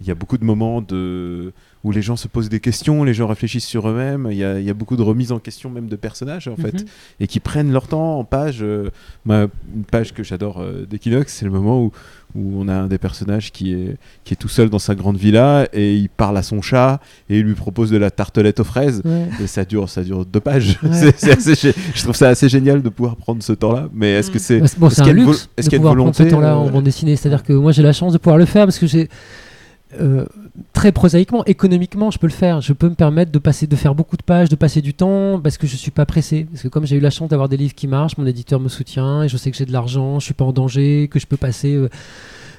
il 0.00 0.06
y 0.06 0.10
a 0.10 0.14
beaucoup 0.14 0.38
de 0.38 0.44
moments 0.44 0.80
de 0.80 1.52
où 1.84 1.92
les 1.92 2.00
gens 2.02 2.16
se 2.16 2.28
posent 2.28 2.48
des 2.48 2.60
questions 2.60 3.04
les 3.04 3.14
gens 3.14 3.26
réfléchissent 3.28 3.66
sur 3.66 3.88
eux-mêmes 3.88 4.26
il 4.30 4.36
y 4.38 4.44
a, 4.44 4.58
il 4.58 4.64
y 4.64 4.70
a 4.70 4.74
beaucoup 4.74 4.96
de 4.96 5.02
remises 5.02 5.32
en 5.32 5.38
question 5.38 5.70
même 5.70 5.86
de 5.86 5.96
personnages 5.96 6.48
en 6.48 6.56
fait 6.56 6.72
Mhm. 6.80 6.86
et 7.20 7.26
qui 7.26 7.40
prennent 7.40 7.70
leur 7.72 7.86
temps 7.88 8.18
en 8.18 8.24
page 8.24 8.58
euh, 8.62 8.90
ma- 9.24 9.46
une 9.74 9.84
page 9.90 10.12
que 10.14 10.22
j'adore 10.24 10.60
euh, 10.60 10.84
d'Equinox 10.88 11.32
c'est 11.32 11.44
le 11.44 11.50
moment 11.50 11.82
où 11.82 11.92
où 12.36 12.54
on 12.60 12.66
a 12.66 12.74
un 12.74 12.88
des 12.88 12.98
personnages 12.98 13.52
qui 13.52 13.72
est, 13.74 13.96
qui 14.24 14.34
est 14.34 14.36
tout 14.36 14.48
seul 14.48 14.68
dans 14.68 14.80
sa 14.80 14.96
grande 14.96 15.16
villa 15.16 15.68
et 15.72 15.94
il 15.94 16.08
parle 16.08 16.36
à 16.36 16.42
son 16.42 16.60
chat 16.62 16.98
et 17.30 17.38
il 17.38 17.44
lui 17.44 17.54
propose 17.54 17.90
de 17.92 17.96
la 17.96 18.10
tartelette 18.10 18.58
aux 18.58 18.64
fraises 18.64 19.02
Ouais. 19.04 19.28
et 19.40 19.46
ça 19.46 19.64
dure, 19.64 19.88
ça 19.88 20.02
dure 20.02 20.26
deux 20.26 20.40
pages. 20.40 20.76
Ouais. 20.82 20.90
Assez 21.30 21.54
je 21.94 22.02
trouve 22.02 22.16
ça 22.16 22.30
assez 22.30 22.48
génial 22.48 22.82
de 22.82 22.88
pouvoir 22.88 23.14
prendre 23.14 23.40
ce 23.40 23.52
temps-là. 23.52 23.88
Mais 23.94 24.14
est-ce 24.14 24.32
que 24.32 24.38
Mm. 24.38 24.40
c'est 24.40 24.60
Ouais, 24.62 24.66
c'est- 24.66 24.80
bon, 24.80 24.88
est-ce 24.88 24.96
qu'il 24.96 25.06
y 25.06 25.10
a 25.10 25.12
luxe 25.12 25.48
de 25.58 25.76
pouvoir 25.76 25.94
prendre 25.94 26.12
ce 26.16 26.22
temps-là 26.24 26.54
euh, 26.54 26.56
en 26.56 26.70
bande 26.70 26.82
dessinée, 26.82 27.14
c'est-à-dire 27.14 27.44
que 27.44 27.52
moi 27.52 27.70
j'ai 27.70 27.84
la 27.84 27.92
chance 27.92 28.12
de 28.12 28.18
pouvoir 28.18 28.36
le 28.38 28.46
faire 28.46 28.64
parce 28.66 28.80
que 28.80 28.88
j'ai 28.88 29.08
euh, 30.00 30.24
très 30.72 30.92
prosaïquement, 30.92 31.44
économiquement, 31.44 32.10
je 32.10 32.18
peux 32.18 32.26
le 32.26 32.32
faire. 32.32 32.60
Je 32.60 32.72
peux 32.72 32.88
me 32.88 32.94
permettre 32.94 33.30
de 33.32 33.38
passer, 33.38 33.66
de 33.66 33.76
faire 33.76 33.94
beaucoup 33.94 34.16
de 34.16 34.22
pages, 34.22 34.48
de 34.48 34.56
passer 34.56 34.80
du 34.82 34.94
temps, 34.94 35.40
parce 35.40 35.58
que 35.58 35.66
je 35.66 35.76
suis 35.76 35.90
pas 35.90 36.06
pressé. 36.06 36.46
Parce 36.50 36.62
que 36.62 36.68
comme 36.68 36.86
j'ai 36.86 36.96
eu 36.96 37.00
la 37.00 37.10
chance 37.10 37.28
d'avoir 37.28 37.48
des 37.48 37.56
livres 37.56 37.74
qui 37.74 37.86
marchent, 37.86 38.16
mon 38.18 38.26
éditeur 38.26 38.60
me 38.60 38.68
soutient 38.68 39.22
et 39.22 39.28
je 39.28 39.36
sais 39.36 39.50
que 39.50 39.56
j'ai 39.56 39.66
de 39.66 39.72
l'argent, 39.72 40.18
je 40.20 40.24
suis 40.24 40.34
pas 40.34 40.44
en 40.44 40.52
danger, 40.52 41.08
que 41.10 41.18
je 41.18 41.26
peux 41.26 41.36
passer, 41.36 41.74
euh, 41.74 41.88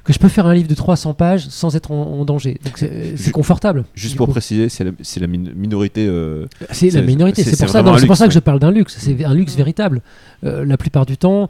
que 0.03 0.13
je 0.13 0.19
peux 0.19 0.27
faire 0.27 0.45
un 0.45 0.53
livre 0.53 0.67
de 0.67 0.75
300 0.75 1.13
pages 1.15 1.47
sans 1.49 1.75
être 1.75 1.91
en, 1.91 2.19
en 2.19 2.25
danger. 2.25 2.59
Donc 2.63 2.77
c'est 2.77 3.17
Ju- 3.17 3.31
confortable. 3.31 3.85
Juste 3.95 4.15
pour 4.17 4.27
coup. 4.27 4.33
préciser, 4.33 4.69
c'est 4.69 4.83
la, 4.83 4.91
la 5.21 5.27
min- 5.27 5.53
minorité. 5.55 6.05
euh, 6.07 6.45
C'est 6.71 6.91
la 6.91 7.01
minorité, 7.01 7.43
c'est- 7.43 7.57
pour, 7.57 7.69
ça, 7.69 7.81
non, 7.81 7.91
pour 7.97 8.17
que 8.17 8.31
je 8.31 8.39
parle 8.39 8.59
d'un 8.59 8.71
luxe. 8.71 8.95
C'est 8.99 9.23
un 9.25 9.33
luxe 9.33 9.53
Mm. 9.55 9.57
véritable. 9.57 10.01
Euh, 10.43 10.63
la 10.65 10.77
plupart 10.77 11.05
du 11.05 11.17
temps. 11.17 11.49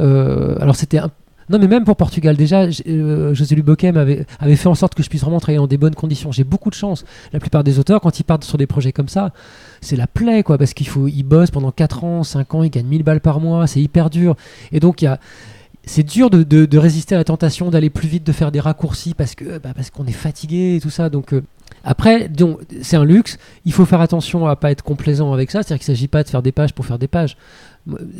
euh, 0.00 0.56
alors 0.60 0.74
c'était 0.76 0.98
un- 0.98 1.10
Non, 1.50 1.58
mais 1.58 1.66
même 1.66 1.84
pour 1.84 1.96
Portugal, 1.96 2.36
déjà, 2.36 2.66
euh, 2.86 3.34
José 3.34 3.54
Luboquem 3.54 3.96
avait, 3.96 4.26
avait 4.38 4.56
fait 4.56 4.68
en 4.68 4.74
sorte 4.74 4.94
que 4.94 5.02
je 5.02 5.08
puisse 5.08 5.20
vraiment 5.20 5.40
travailler 5.40 5.58
dans 5.58 5.66
des 5.66 5.76
bonnes 5.76 5.94
conditions. 5.94 6.32
J'ai 6.32 6.44
beaucoup 6.44 6.70
de 6.70 6.74
chance. 6.74 7.04
La 7.32 7.40
plupart 7.40 7.64
des 7.64 7.78
auteurs, 7.78 8.00
quand 8.00 8.18
ils 8.18 8.24
partent 8.24 8.44
sur 8.44 8.58
des 8.58 8.66
projets 8.66 8.92
comme 8.92 9.08
ça, 9.08 9.32
c'est 9.80 9.96
la 9.96 10.06
plaie, 10.06 10.42
quoi, 10.42 10.58
parce 10.58 10.74
qu'il 10.74 10.88
faut, 10.88 11.08
ils 11.08 11.22
bossent 11.22 11.50
pendant 11.50 11.70
4 11.70 12.04
ans, 12.04 12.22
5 12.22 12.54
ans, 12.54 12.62
ils 12.62 12.70
gagnent 12.70 12.86
1000 12.86 13.02
balles 13.02 13.20
par 13.20 13.40
mois, 13.40 13.66
c'est 13.66 13.80
hyper 13.80 14.10
dur. 14.10 14.36
Et 14.72 14.80
donc, 14.80 15.02
il 15.02 15.06
y 15.06 15.08
a, 15.08 15.18
c'est 15.86 16.02
dur 16.02 16.30
de, 16.30 16.78
résister 16.78 17.14
à 17.14 17.18
la 17.18 17.24
tentation 17.24 17.70
d'aller 17.70 17.90
plus 17.90 18.08
vite, 18.08 18.24
de 18.24 18.32
faire 18.32 18.50
des 18.52 18.60
raccourcis 18.60 19.14
parce 19.14 19.34
bah, 19.62 19.70
qu'on 19.92 20.06
est 20.06 20.12
fatigué 20.12 20.76
et 20.76 20.80
tout 20.80 20.90
ça. 20.90 21.10
Donc 21.10 21.32
euh, 21.32 21.42
après, 21.82 22.30
c'est 22.82 22.96
un 22.96 23.04
luxe. 23.04 23.38
Il 23.64 23.72
faut 23.72 23.84
faire 23.84 24.00
attention 24.00 24.46
à 24.46 24.56
pas 24.56 24.70
être 24.70 24.82
complaisant 24.82 25.32
avec 25.32 25.50
ça. 25.50 25.62
C'est-à-dire 25.62 25.84
qu'il 25.84 25.94
s'agit 25.94 26.08
pas 26.08 26.22
de 26.22 26.28
faire 26.28 26.42
des 26.42 26.52
pages 26.52 26.72
pour 26.72 26.86
faire 26.86 26.98
des 26.98 27.08
pages. 27.08 27.36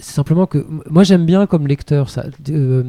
C'est 0.00 0.14
simplement 0.14 0.46
que 0.46 0.66
moi 0.90 1.04
j'aime 1.04 1.24
bien 1.24 1.46
comme 1.46 1.66
lecteur 1.66 2.10
ça. 2.10 2.26
Euh, 2.50 2.84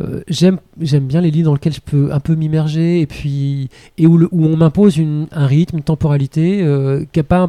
euh, 0.00 0.22
j'aime 0.28 0.60
bien 0.78 1.20
les 1.20 1.30
livres 1.30 1.46
dans 1.46 1.54
lesquels 1.54 1.72
je 1.72 1.80
peux 1.80 2.12
un 2.12 2.20
peu 2.20 2.34
m'immerger 2.34 3.00
et 3.00 3.06
puis 3.06 3.68
où, 3.98 4.20
où 4.30 4.46
on 4.46 4.56
m'impose 4.56 5.00
un 5.32 5.46
rythme, 5.46 5.78
une 5.78 5.82
temporalité 5.82 6.58
qui, 7.12 7.20
a 7.20 7.24
pas 7.24 7.48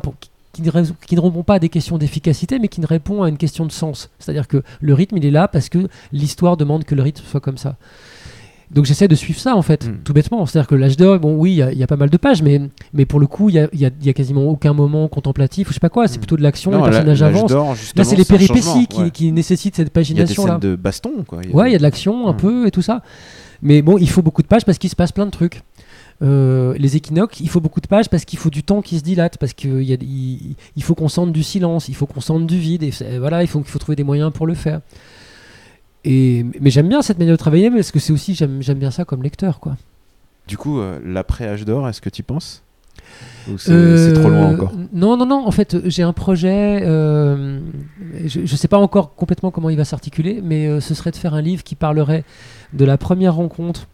qui, 0.60 0.66
ne 0.68 0.72
rés- 0.72 0.94
qui 1.08 1.16
ne 1.16 1.22
répond 1.22 1.44
pas 1.44 1.56
à 1.56 1.60
des 1.60 1.70
questions 1.70 1.98
d'efficacité, 1.98 2.60
mais 2.60 2.68
qui 2.68 2.82
ne 2.82 2.88
répond 2.88 3.24
à 3.24 3.30
une 3.30 3.38
question 3.38 3.66
de 3.66 3.72
sens. 3.72 4.10
C'est-à-dire 4.20 4.48
que 4.48 4.62
le 4.82 4.94
rythme, 4.94 5.18
il 5.18 5.26
est 5.26 5.32
là 5.32 5.48
parce 5.48 5.70
que 5.70 5.88
l'histoire 6.12 6.58
demande 6.58 6.84
que 6.84 6.96
le 6.96 7.02
rythme 7.02 7.24
soit 7.26 7.40
comme 7.42 7.58
ça. 7.58 7.76
Donc 8.72 8.86
j'essaie 8.86 9.08
de 9.08 9.16
suivre 9.16 9.40
ça 9.40 9.56
en 9.56 9.64
fait, 9.64 9.88
Mm. 9.88 9.98
tout 10.04 10.14
bêtement. 10.14 10.46
C'est-à-dire 10.46 10.68
que 10.68 10.76
l'âge 10.76 10.96
d'or, 10.96 11.18
bon 11.20 11.36
oui, 11.36 11.54
il 11.54 11.56
y 11.56 11.62
a- 11.64 11.72
il 11.72 11.80
y, 11.80 11.84
a 11.84 11.88
pas 11.88 11.96
mal 11.96 12.12
de 12.12 12.18
pages, 12.18 12.44
mais, 12.44 12.62
mais 12.94 13.06
pour 13.08 13.20
le 13.20 13.26
coup, 13.26 13.50
il 13.50 13.56
y 13.56 13.60
a, 13.60 13.68
y 13.74 13.84
a- 13.86 13.90
y 14.04 14.10
a 14.10 14.14
quasiment 14.14 14.44
aucun 14.44 14.74
moment 14.74 15.08
contemplatif 15.08 15.68
ou 15.68 15.72
je 15.72 15.74
sais 15.74 15.80
pas 15.80 15.90
quoi. 15.90 16.08
C'est 16.08 16.18
Mm. 16.18 16.20
plutôt 16.20 16.38
de 16.38 16.44
l'action, 16.44 16.70
les 16.72 16.78
personnages 16.84 17.24
avancent. 17.24 17.52
Là, 17.96 18.04
c'est 18.04 18.16
les 18.16 18.26
péripéties 18.26 18.86
qui, 18.88 19.02
ouais. 19.02 19.10
qui 19.10 19.32
nécessitent 19.32 19.76
cette 19.76 19.88
Il 19.88 19.90
y 19.90 19.90
a 19.90 19.90
des 19.90 19.92
pagination 20.36 20.46
scènes 20.46 20.60
de 20.60 20.76
baston, 20.76 21.12
quoi. 21.26 21.40
Ouais, 21.52 21.70
il 21.70 21.72
y 21.72 21.76
a 21.76 21.80
de 21.80 21.84
l'action 21.84 22.28
un 22.28 22.34
Mm. 22.34 22.38
peu 22.38 22.68
et 22.68 22.72
tout 22.72 22.84
ça. 22.84 23.02
Mais 23.64 23.82
bon, 23.82 23.98
il 23.98 24.10
faut 24.10 24.22
beaucoup 24.22 24.42
de 24.44 24.48
pages 24.48 24.64
parce 24.66 24.78
qu'il 24.78 24.90
se 24.90 24.96
passe 24.96 25.12
plein 25.12 25.26
de 25.26 25.32
trucs. 25.32 25.64
Euh, 26.22 26.74
les 26.78 26.98
équinoques, 26.98 27.40
il 27.40 27.50
faut 27.50 27.62
beaucoup 27.62 27.80
de 27.80 27.88
pages 27.88 28.10
parce 28.10 28.26
qu'il 28.26 28.38
faut 28.40 28.50
du 28.50 28.62
temps 28.64 28.82
qui 28.82 28.98
se 28.98 29.04
dilate, 29.04 29.38
parce 29.38 29.54
qu'il 29.54 29.82
il, 29.82 30.56
il 30.76 30.84
faut 30.84 30.94
qu'on 30.96 31.08
sente 31.08 31.32
du 31.32 31.44
silence, 31.44 31.88
il 31.88 31.96
faut 31.96 32.06
qu'on 32.06 32.20
sente 32.22 32.46
du 32.46 32.58
vide, 32.60 32.84
et 32.84 32.92
voilà, 33.20 33.42
il 33.42 33.48
faut, 33.48 33.60
il 33.60 33.66
faut 33.66 33.80
trouver 33.80 33.96
des 33.96 34.04
moyens 34.04 34.32
pour 34.34 34.46
le 34.46 34.54
faire. 34.54 34.82
Et, 36.06 36.46
mais 36.62 36.70
j'aime 36.70 36.88
bien 36.90 37.02
cette 37.02 37.20
manière 37.20 37.34
de 37.34 37.40
travailler 37.40 37.70
parce 37.72 37.92
que 37.92 38.00
c'est 38.00 38.14
aussi, 38.14 38.34
j'aime 38.36 38.60
bien 38.80 38.92
ça 38.92 39.06
comme 39.06 39.24
lecteur. 39.24 39.60
quoi. 39.60 39.78
Du 40.48 40.58
coup, 40.58 40.80
euh, 40.80 41.00
l'après 41.06 41.48
âge 41.48 41.66
d'or, 41.66 41.88
est-ce 41.88 42.02
que 42.02 42.10
tu 42.10 42.22
y 42.22 42.24
penses? 42.24 42.64
C'est 43.58 43.72
Euh, 43.72 43.98
c'est 43.98 44.14
trop 44.14 44.30
loin 44.30 44.54
encore? 44.54 44.74
Non, 44.94 45.18
non, 45.18 45.26
non. 45.26 45.46
En 45.46 45.52
fait, 45.52 45.78
j'ai 45.86 46.04
un 46.04 46.14
projet. 46.14 46.82
euh, 46.84 47.60
je 48.26 48.42
ne 48.42 48.46
sais 48.46 48.68
pas 48.68 48.78
encore 48.78 49.16
complètement 49.16 49.52
comment 49.52 49.70
il 49.70 49.78
va 49.78 49.86
s'articuler, 49.86 50.42
mais 50.44 50.68
euh, 50.68 50.80
ce 50.80 50.94
serait 50.94 51.12
de 51.12 51.16
faire 51.16 51.34
un 51.34 51.42
livre 51.42 51.64
qui 51.64 51.76
parlerait 51.76 52.24
de 52.74 52.86
la 52.86 52.98
première 52.98 53.36
rencontre 53.36 53.88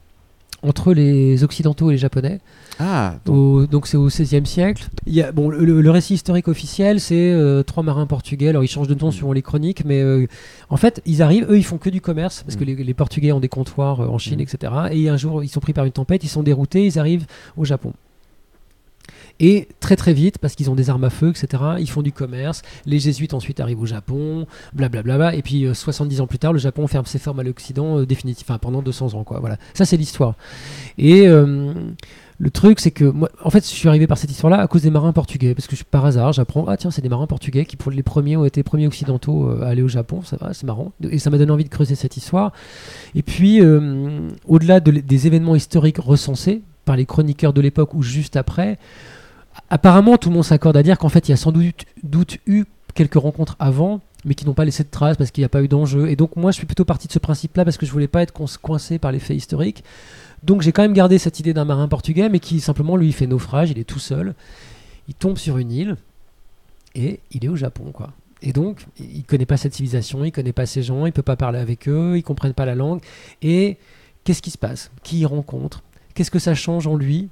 entre 0.67 0.93
les 0.93 1.43
Occidentaux 1.43 1.89
et 1.89 1.93
les 1.93 1.97
Japonais. 1.97 2.39
Ah, 2.79 3.15
donc, 3.25 3.35
Au- 3.35 3.85
c'est 3.85 3.97
au 3.97 4.07
XVIe 4.07 4.45
siècle. 4.45 4.87
Il 5.05 5.13
y 5.13 5.21
a, 5.21 5.31
bon, 5.31 5.49
le, 5.49 5.89
récit 5.91 6.15
historique 6.15 6.47
officiel, 6.47 6.99
c'est 6.99 7.31
euh, 7.31 7.63
trois 7.63 7.83
marins 7.83 8.05
portugais. 8.07 8.49
Alors 8.49 8.63
ils 8.63 8.67
changent 8.67 8.87
de 8.87 8.95
nom 8.95 9.07
Mm. 9.07 9.11
suivant 9.11 9.33
les 9.33 9.41
chroniques, 9.41 9.85
mais 9.85 10.01
euh, 10.01 10.27
en 10.69 10.77
fait, 10.77 11.01
ils 11.05 11.21
arrivent, 11.21 11.45
eux, 11.49 11.57
ils 11.57 11.63
font 11.63 11.77
que 11.77 11.89
du 11.89 12.01
commerce, 12.01 12.43
parce 12.43 12.55
que 12.55 12.63
Mm. 12.63 12.67
les, 12.67 12.83
les 12.83 12.93
Portugais 12.93 13.31
ont 13.31 13.39
des 13.39 13.47
comptoirs 13.49 14.01
euh, 14.01 14.07
en 14.07 14.17
Chine, 14.17 14.39
Mm. 14.39 14.41
etc. 14.41 14.73
Et 14.91 15.07
un 15.09 15.17
jour, 15.17 15.43
ils 15.43 15.47
sont 15.49 15.59
pris 15.61 15.73
par 15.73 15.85
une 15.85 15.91
tempête, 15.91 16.23
ils 16.23 16.29
sont 16.29 16.43
déroutés, 16.43 16.85
ils 16.85 16.99
arrivent 16.99 17.25
au 17.57 17.63
Japon. 17.65 17.93
Et 19.39 19.67
très 19.79 19.95
très 19.95 20.13
vite, 20.13 20.37
parce 20.37 20.55
qu'ils 20.55 20.69
ont 20.69 20.75
des 20.75 20.89
armes 20.89 21.03
à 21.03 21.09
feu, 21.09 21.29
etc., 21.29 21.63
ils 21.79 21.89
font 21.89 22.01
du 22.01 22.11
commerce. 22.11 22.61
Les 22.85 22.99
jésuites 22.99 23.33
ensuite 23.33 23.59
arrivent 23.59 23.81
au 23.81 23.85
Japon, 23.85 24.47
blablabla. 24.73 25.35
et 25.35 25.41
puis 25.41 25.65
euh, 25.65 25.73
70 25.73 26.21
ans 26.21 26.27
plus 26.27 26.39
tard, 26.39 26.53
le 26.53 26.59
Japon 26.59 26.87
ferme 26.87 27.05
ses 27.05 27.19
formes 27.19 27.39
à 27.39 27.43
l'Occident 27.43 27.99
euh, 27.99 28.05
définitivement, 28.05 28.57
pendant 28.59 28.81
200 28.81 29.13
ans. 29.13 29.23
Quoi, 29.23 29.39
voilà. 29.39 29.57
Ça, 29.73 29.85
c'est 29.85 29.97
l'histoire. 29.97 30.35
Et 30.97 31.27
euh, 31.27 31.73
le 32.37 32.49
truc, 32.49 32.79
c'est 32.79 32.91
que 32.91 33.05
moi, 33.05 33.29
en 33.43 33.49
fait, 33.49 33.63
je 33.63 33.73
suis 33.73 33.87
arrivé 33.87 34.07
par 34.07 34.17
cette 34.17 34.29
histoire-là 34.29 34.59
à 34.59 34.67
cause 34.67 34.81
des 34.81 34.89
marins 34.89 35.13
portugais. 35.13 35.53
Parce 35.55 35.67
que 35.67 35.75
par 35.89 36.05
hasard, 36.05 36.33
j'apprends, 36.33 36.65
ah 36.67 36.75
tiens, 36.75 36.91
c'est 36.91 37.01
des 37.01 37.09
marins 37.09 37.27
portugais 37.27 37.65
qui, 37.65 37.77
pour 37.77 37.91
les 37.91 38.03
premiers, 38.03 38.35
ont 38.35 38.45
été 38.45 38.59
les 38.59 38.63
premiers 38.63 38.87
occidentaux 38.87 39.49
euh, 39.49 39.63
à 39.63 39.67
aller 39.67 39.81
au 39.81 39.87
Japon. 39.87 40.21
Ça 40.23 40.37
va, 40.37 40.53
c'est 40.53 40.65
marrant. 40.65 40.91
Et 41.09 41.19
ça 41.19 41.29
m'a 41.29 41.37
donné 41.37 41.51
envie 41.51 41.63
de 41.63 41.69
creuser 41.69 41.95
cette 41.95 42.17
histoire. 42.17 42.51
Et 43.15 43.23
puis, 43.23 43.61
euh, 43.61 44.29
au-delà 44.47 44.79
des 44.79 45.27
événements 45.27 45.55
historiques 45.55 45.97
recensés 45.99 46.61
par 46.85 46.95
les 46.95 47.05
chroniqueurs 47.05 47.53
de 47.53 47.61
l'époque 47.61 47.93
ou 47.93 48.01
juste 48.01 48.35
après, 48.35 48.77
apparemment, 49.69 50.17
tout 50.17 50.29
le 50.29 50.35
monde 50.35 50.45
s'accorde 50.45 50.77
à 50.77 50.83
dire 50.83 50.97
qu'en 50.97 51.09
fait, 51.09 51.27
il 51.27 51.31
y 51.31 51.33
a 51.33 51.37
sans 51.37 51.51
doute, 51.51 52.37
eu 52.45 52.65
quelques 52.93 53.15
rencontres 53.15 53.55
avant, 53.59 53.99
mais 54.23 54.33
qui 54.33 54.45
n'ont 54.45 54.53
pas 54.53 54.65
laissé 54.65 54.83
de 54.83 54.89
traces 54.89 55.17
parce 55.17 55.31
qu'il 55.31 55.41
n'y 55.41 55.45
a 55.45 55.49
pas 55.49 55.61
eu 55.61 55.67
d'enjeu. 55.67 56.09
Et 56.09 56.15
donc, 56.15 56.35
moi, 56.35 56.51
je 56.51 56.55
suis 56.55 56.65
plutôt 56.65 56.85
parti 56.85 57.07
de 57.07 57.13
ce 57.13 57.19
principe-là 57.19 57.65
parce 57.65 57.77
que 57.77 57.85
je 57.85 57.91
voulais 57.91 58.07
pas 58.07 58.21
être 58.21 58.31
coin- 58.31 58.47
coincé 58.61 58.97
par 58.97 59.11
les 59.11 59.19
faits 59.19 59.37
historiques. 59.37 59.83
Donc, 60.43 60.61
j'ai 60.61 60.71
quand 60.71 60.81
même 60.81 60.93
gardé 60.93 61.17
cette 61.17 61.39
idée 61.39 61.53
d'un 61.53 61.65
marin 61.65 61.87
portugais, 61.87 62.29
mais 62.29 62.39
qui 62.39 62.59
simplement, 62.59 62.95
lui, 62.97 63.11
fait 63.11 63.27
naufrage, 63.27 63.71
il 63.71 63.79
est 63.79 63.83
tout 63.83 63.99
seul, 63.99 64.33
il 65.07 65.13
tombe 65.13 65.37
sur 65.37 65.57
une 65.57 65.71
île 65.71 65.97
et 66.95 67.19
il 67.31 67.45
est 67.45 67.49
au 67.49 67.55
Japon, 67.55 67.91
quoi. 67.93 68.13
Et 68.41 68.53
donc, 68.53 68.85
il 68.99 69.23
connaît 69.23 69.45
pas 69.45 69.57
cette 69.57 69.73
civilisation, 69.73 70.23
il 70.23 70.31
connaît 70.31 70.53
pas 70.53 70.65
ces 70.65 70.83
gens, 70.83 71.05
il 71.05 71.11
peut 71.11 71.23
pas 71.23 71.35
parler 71.35 71.57
avec 71.57 71.87
eux, 71.87 72.13
ils 72.15 72.23
comprennent 72.23 72.53
pas 72.53 72.65
la 72.65 72.75
langue. 72.75 73.01
Et 73.41 73.77
qu'est-ce 74.23 74.41
qui 74.41 74.51
se 74.51 74.57
passe? 74.57 74.91
Qui 75.03 75.19
il 75.19 75.25
rencontre? 75.25 75.81
Qu'est-ce 76.15 76.31
que 76.31 76.39
ça 76.39 76.55
change 76.55 76.87
en 76.87 76.95
lui? 76.95 77.29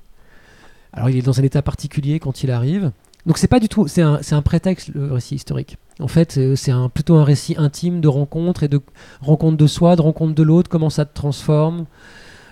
Alors, 0.92 1.10
il 1.10 1.18
est 1.18 1.22
dans 1.22 1.40
un 1.40 1.44
état 1.44 1.62
particulier 1.62 2.20
quand 2.20 2.44
il 2.44 2.52
arrive. 2.52 2.92
Donc, 3.26 3.38
c'est 3.38 3.48
pas 3.48 3.62
du 3.62 3.70
tout, 3.70 3.88
c'est 3.88 4.02
un, 4.02 4.42
prétexte 4.42 4.90
le 4.94 5.14
récit 5.14 5.36
historique. 5.36 5.78
En 6.02 6.10
fait, 6.10 6.38
euh, 6.38 6.56
c'est 6.56 6.74
plutôt 6.94 7.16
un 7.16 7.24
récit 7.24 7.56
intime 7.58 8.02
de 8.02 8.10
rencontre 8.10 8.64
et 8.64 8.68
de 8.68 8.82
rencontre 9.22 9.58
de 9.58 9.68
soi, 9.68 9.96
de 9.96 10.02
rencontre 10.02 10.36
de 10.36 10.44
l'autre, 10.44 10.70
comment 10.70 10.90
ça 10.90 11.06
te 11.06 11.14
transforme. 11.14 11.86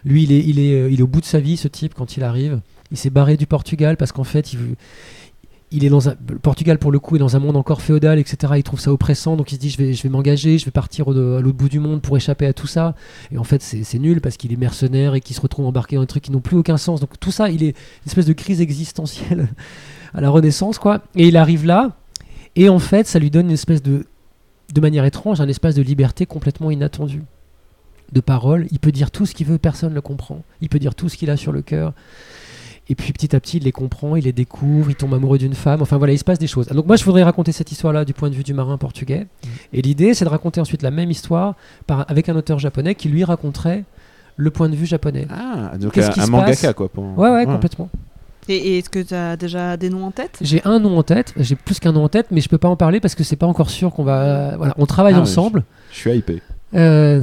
Lui, 0.05 0.23
il 0.23 0.31
est, 0.31 0.39
il, 0.39 0.59
est, 0.59 0.73
euh, 0.73 0.89
il 0.89 0.99
est 0.99 1.03
au 1.03 1.07
bout 1.07 1.19
de 1.19 1.25
sa 1.25 1.41
vie, 1.41 1.57
ce 1.57 1.67
type, 1.67 1.93
quand 1.93 2.15
il 2.15 2.23
arrive. 2.23 2.61
Il 2.91 2.97
s'est 2.97 3.09
barré 3.09 3.35
du 3.35 3.45
Portugal 3.45 3.97
parce 3.97 4.13
qu'en 4.13 4.23
fait, 4.23 4.53
il, 4.53 4.59
il 5.71 5.85
est 5.85 5.89
dans 5.89 6.09
un, 6.09 6.15
Portugal, 6.41 6.77
pour 6.79 6.91
le 6.91 6.99
coup, 6.99 7.15
est 7.15 7.19
dans 7.19 7.35
un 7.35 7.39
monde 7.39 7.55
encore 7.55 7.81
féodal, 7.81 8.19
etc. 8.19 8.53
Il 8.57 8.63
trouve 8.63 8.79
ça 8.79 8.91
oppressant, 8.91 9.37
donc 9.37 9.51
il 9.51 9.55
se 9.55 9.59
dit 9.59 9.69
je 9.69 9.77
vais, 9.77 9.93
je 9.93 10.03
vais 10.03 10.09
m'engager, 10.09 10.57
je 10.57 10.65
vais 10.65 10.71
partir 10.71 11.07
au- 11.07 11.11
à 11.11 11.41
l'autre 11.41 11.57
bout 11.57 11.69
du 11.69 11.79
monde 11.79 12.01
pour 12.01 12.17
échapper 12.17 12.45
à 12.45 12.53
tout 12.53 12.67
ça. 12.67 12.95
Et 13.31 13.37
en 13.37 13.43
fait, 13.43 13.61
c'est 13.61 13.83
c'est 13.83 13.99
nul 13.99 14.19
parce 14.21 14.37
qu'il 14.37 14.51
est 14.51 14.57
mercenaire 14.57 15.15
et 15.15 15.21
qu'il 15.21 15.35
se 15.35 15.41
retrouve 15.41 15.65
embarqué 15.65 15.95
dans 15.95 16.01
des 16.01 16.07
trucs 16.07 16.23
qui 16.23 16.31
n'ont 16.31 16.41
plus 16.41 16.57
aucun 16.57 16.77
sens. 16.77 16.99
Donc 16.99 17.19
tout 17.19 17.31
ça, 17.31 17.49
il 17.49 17.63
est 17.63 17.69
une 17.69 18.07
espèce 18.07 18.25
de 18.25 18.33
crise 18.33 18.59
existentielle 18.61 19.47
à 20.13 20.21
la 20.21 20.29
Renaissance, 20.29 20.77
quoi. 20.77 21.01
Et 21.15 21.27
il 21.29 21.37
arrive 21.37 21.65
là, 21.65 21.91
et 22.55 22.67
en 22.69 22.79
fait, 22.79 23.07
ça 23.07 23.19
lui 23.19 23.31
donne 23.31 23.45
une 23.45 23.53
espèce 23.53 23.81
de, 23.81 24.05
de 24.73 24.81
manière 24.81 25.05
étrange, 25.05 25.39
un 25.41 25.47
espace 25.47 25.75
de 25.75 25.81
liberté 25.81 26.25
complètement 26.25 26.69
inattendu 26.69 27.23
de 28.11 28.19
parole. 28.19 28.67
Il 28.71 28.79
peut 28.79 28.91
dire 28.91 29.09
tout 29.09 29.25
ce 29.25 29.33
qu'il 29.33 29.47
veut, 29.47 29.57
personne 29.57 29.91
ne 29.91 29.95
le 29.95 30.01
comprend. 30.01 30.43
Il 30.59 30.67
peut 30.67 30.79
dire 30.79 30.95
tout 30.95 31.07
ce 31.07 31.15
qu'il 31.15 31.29
a 31.29 31.37
sur 31.37 31.53
le 31.53 31.61
cœur. 31.61 31.93
Et 32.91 32.95
puis 32.95 33.13
petit 33.13 33.33
à 33.33 33.39
petit, 33.39 33.55
il 33.57 33.63
les 33.63 33.71
comprend, 33.71 34.17
il 34.17 34.25
les 34.25 34.33
découvre, 34.33 34.89
il 34.89 34.95
tombe 34.95 35.13
amoureux 35.13 35.37
d'une 35.37 35.53
femme. 35.53 35.81
Enfin 35.81 35.97
voilà, 35.97 36.11
il 36.11 36.17
se 36.19 36.25
passe 36.25 36.39
des 36.39 36.47
choses. 36.47 36.67
Donc 36.67 36.87
moi, 36.87 36.97
je 36.97 37.05
voudrais 37.05 37.23
raconter 37.23 37.53
cette 37.53 37.71
histoire-là 37.71 38.03
du 38.03 38.13
point 38.13 38.29
de 38.29 38.35
vue 38.35 38.43
du 38.43 38.53
marin 38.53 38.77
portugais. 38.77 39.27
Et 39.71 39.81
l'idée, 39.81 40.13
c'est 40.13 40.25
de 40.25 40.29
raconter 40.29 40.59
ensuite 40.59 40.81
la 40.81 40.91
même 40.91 41.09
histoire 41.09 41.55
par, 41.87 42.05
avec 42.09 42.27
un 42.27 42.35
auteur 42.35 42.59
japonais 42.59 42.93
qui 42.95 43.07
lui 43.07 43.23
raconterait 43.23 43.85
le 44.35 44.51
point 44.51 44.67
de 44.67 44.75
vue 44.75 44.85
japonais. 44.85 45.25
Ah, 45.29 45.77
donc 45.77 45.93
Qu'est-ce 45.93 46.09
un, 46.09 46.11
qui 46.13 46.19
un 46.19 46.25
se 46.25 46.31
mangaka, 46.31 46.51
passe 46.67 46.73
quoi. 46.73 46.89
pour- 46.89 47.17
Ouais, 47.17 47.29
ouais, 47.29 47.45
complètement. 47.45 47.89
Et, 48.49 48.55
et 48.57 48.77
est-ce 48.79 48.89
que 48.89 48.99
tu 48.99 49.13
as 49.13 49.37
déjà 49.37 49.77
des 49.77 49.89
noms 49.89 50.05
en 50.07 50.11
tête? 50.11 50.39
J'ai 50.41 50.61
un 50.65 50.79
nom 50.79 50.97
en 50.97 51.03
tête, 51.03 51.33
j'ai 51.37 51.55
plus 51.55 51.79
qu'un 51.79 51.91
nom 51.93 52.03
en 52.03 52.09
tête, 52.09 52.27
mais 52.31 52.41
je 52.41 52.49
peux 52.49 52.57
pas 52.57 52.67
en 52.69 52.75
parler 52.75 52.99
parce 52.99 53.15
que 53.15 53.23
c'est 53.23 53.35
pas 53.37 53.45
encore 53.47 53.69
sûr 53.69 53.91
qu'on 53.93 54.03
va. 54.03 54.57
Voilà, 54.57 54.73
on 54.77 54.85
travaille 54.85 55.13
Ah, 55.13 55.17
ouais, 55.17 55.21
ensemble. 55.23 55.63
Je 55.91 55.97
suis 55.97 56.11
hypé. 56.11 56.41
Euh, 56.73 57.21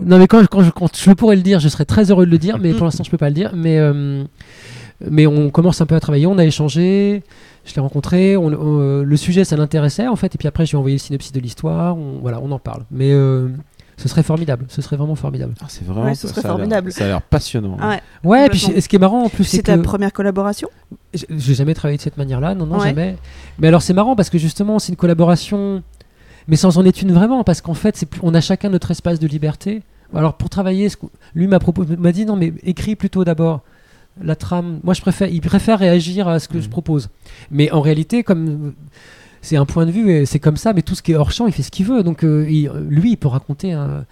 non, 0.00 0.18
mais 0.18 0.26
quand, 0.26 0.46
quand, 0.46 0.62
je, 0.62 0.70
quand 0.70 0.94
je 0.96 1.10
pourrais 1.12 1.36
le 1.36 1.42
dire, 1.42 1.58
je 1.60 1.68
serais 1.68 1.84
très 1.84 2.10
heureux 2.10 2.26
de 2.26 2.30
le 2.30 2.38
dire, 2.38 2.58
mais 2.58 2.72
pour 2.74 2.84
l'instant, 2.84 3.04
je 3.04 3.10
peux 3.10 3.16
pas 3.18 3.28
le 3.28 3.34
dire. 3.34 3.52
Mais, 3.54 3.78
euh, 3.78 4.24
mais 5.08 5.26
on 5.26 5.50
commence 5.50 5.80
un 5.80 5.86
peu 5.86 5.94
à 5.94 6.00
travailler, 6.00 6.26
on 6.26 6.38
a 6.38 6.44
échangé, 6.44 7.22
je 7.64 7.74
l'ai 7.74 7.80
rencontré, 7.80 8.36
on- 8.36 8.46
on- 8.46 8.80
euh, 8.80 9.02
le 9.04 9.16
sujet, 9.16 9.44
ça 9.44 9.56
l'intéressait 9.56 10.08
en 10.08 10.16
fait, 10.16 10.34
et 10.34 10.38
puis 10.38 10.48
après, 10.48 10.64
je 10.66 10.70
lui 10.72 10.76
ai 10.76 10.78
envoyé 10.78 10.96
le 10.96 11.00
synopsis 11.00 11.32
de 11.32 11.40
l'histoire, 11.40 11.96
on, 11.96 12.18
voilà, 12.20 12.40
on 12.42 12.50
en 12.50 12.58
parle. 12.58 12.84
Mais 12.90 13.10
euh, 13.12 13.48
ce 13.98 14.08
serait 14.08 14.22
formidable, 14.22 14.66
ce 14.68 14.80
serait 14.82 14.96
vraiment 14.96 15.14
formidable. 15.14 15.54
Ah, 15.62 15.66
c'est 15.68 15.84
vraiment. 15.86 16.04
Ouais, 16.06 16.14
ce 16.14 16.28
serait 16.28 16.40
ça 16.42 16.48
a 16.48 16.50
l'air- 16.50 16.56
formidable. 16.58 16.92
Ça 16.92 17.04
a 17.04 17.08
l'air 17.08 17.22
passionnant. 17.22 17.76
Ah 17.80 17.88
ouais. 17.90 18.00
Ouais, 18.24 18.46
et 18.46 18.48
puis 18.50 18.58
ce 18.58 18.88
qui 18.88 18.96
est 18.96 18.98
marrant 18.98 19.24
en 19.24 19.28
plus, 19.30 19.44
c'est 19.44 19.58
que. 19.58 19.62
ta 19.64 19.78
première 19.78 20.12
collaboration? 20.12 20.68
J'ai 21.30 21.54
jamais 21.54 21.72
travaillé 21.74 21.96
de 21.96 22.02
cette 22.02 22.18
manière-là, 22.18 22.54
non, 22.54 22.66
non, 22.66 22.78
Ouais. 22.78 22.88
jamais. 22.88 23.16
Mais 23.58 23.68
alors 23.68 23.80
c'est 23.82 23.94
marrant 23.94 24.14
parce 24.16 24.28
que 24.30 24.36
justement, 24.38 24.78
c'est 24.78 24.92
une 24.92 24.96
collaboration, 24.96 25.82
mais 26.48 26.56
sans 26.56 26.78
en 26.78 26.84
être 26.84 27.02
une 27.02 27.12
vraiment, 27.12 27.44
parce 27.44 27.60
qu'en 27.60 27.74
fait, 27.74 27.96
c'est 27.96 28.06
plus- 28.06 28.20
on 28.22 28.34
a 28.34 28.40
chacun 28.40 28.68
notre 28.68 28.90
espace 28.90 29.18
de 29.18 29.26
liberté. 29.26 29.82
Alors 30.14 30.34
pour 30.34 30.48
travailler, 30.48 30.88
ce 30.88 30.96
que- 30.96 31.06
lui 31.34 31.46
m'a 31.48 31.58
proposé, 31.58 31.96
m'a 31.96 32.12
dit 32.12 32.24
non, 32.26 32.36
mais 32.36 32.52
écris 32.62 32.94
plutôt 32.96 33.24
d'abord 33.24 33.62
la 34.22 34.36
trame. 34.36 34.80
Moi, 34.84 34.94
je 34.94 35.00
préfère, 35.00 35.28
il 35.28 35.40
préfère 35.40 35.78
réagir 35.78 36.28
à 36.28 36.38
ce 36.38 36.48
que 36.48 36.58
je 36.60 36.64
Mhm. 36.66 36.70
propose. 36.70 37.08
Mais 37.50 37.70
en 37.72 37.80
réalité, 37.80 38.22
comme 38.22 38.72
c'est 39.42 39.56
un 39.56 39.66
point 39.66 39.84
de 39.86 39.90
vue, 39.90 40.10
et 40.10 40.26
c'est 40.26 40.38
comme 40.38 40.56
ça, 40.56 40.72
mais 40.72 40.82
tout 40.82 40.94
ce 40.94 41.02
qui 41.02 41.12
est 41.12 41.16
hors 41.16 41.32
champ, 41.32 41.46
il 41.46 41.52
fait 41.52 41.62
ce 41.62 41.70
qu'il 41.70 41.86
veut. 41.86 42.02
Donc 42.02 42.24
euh, 42.24 42.46
il- 42.48 42.70
lui, 42.88 43.12
il 43.12 43.16
peut 43.16 43.28
raconter. 43.28 43.72
un- 43.72 44.04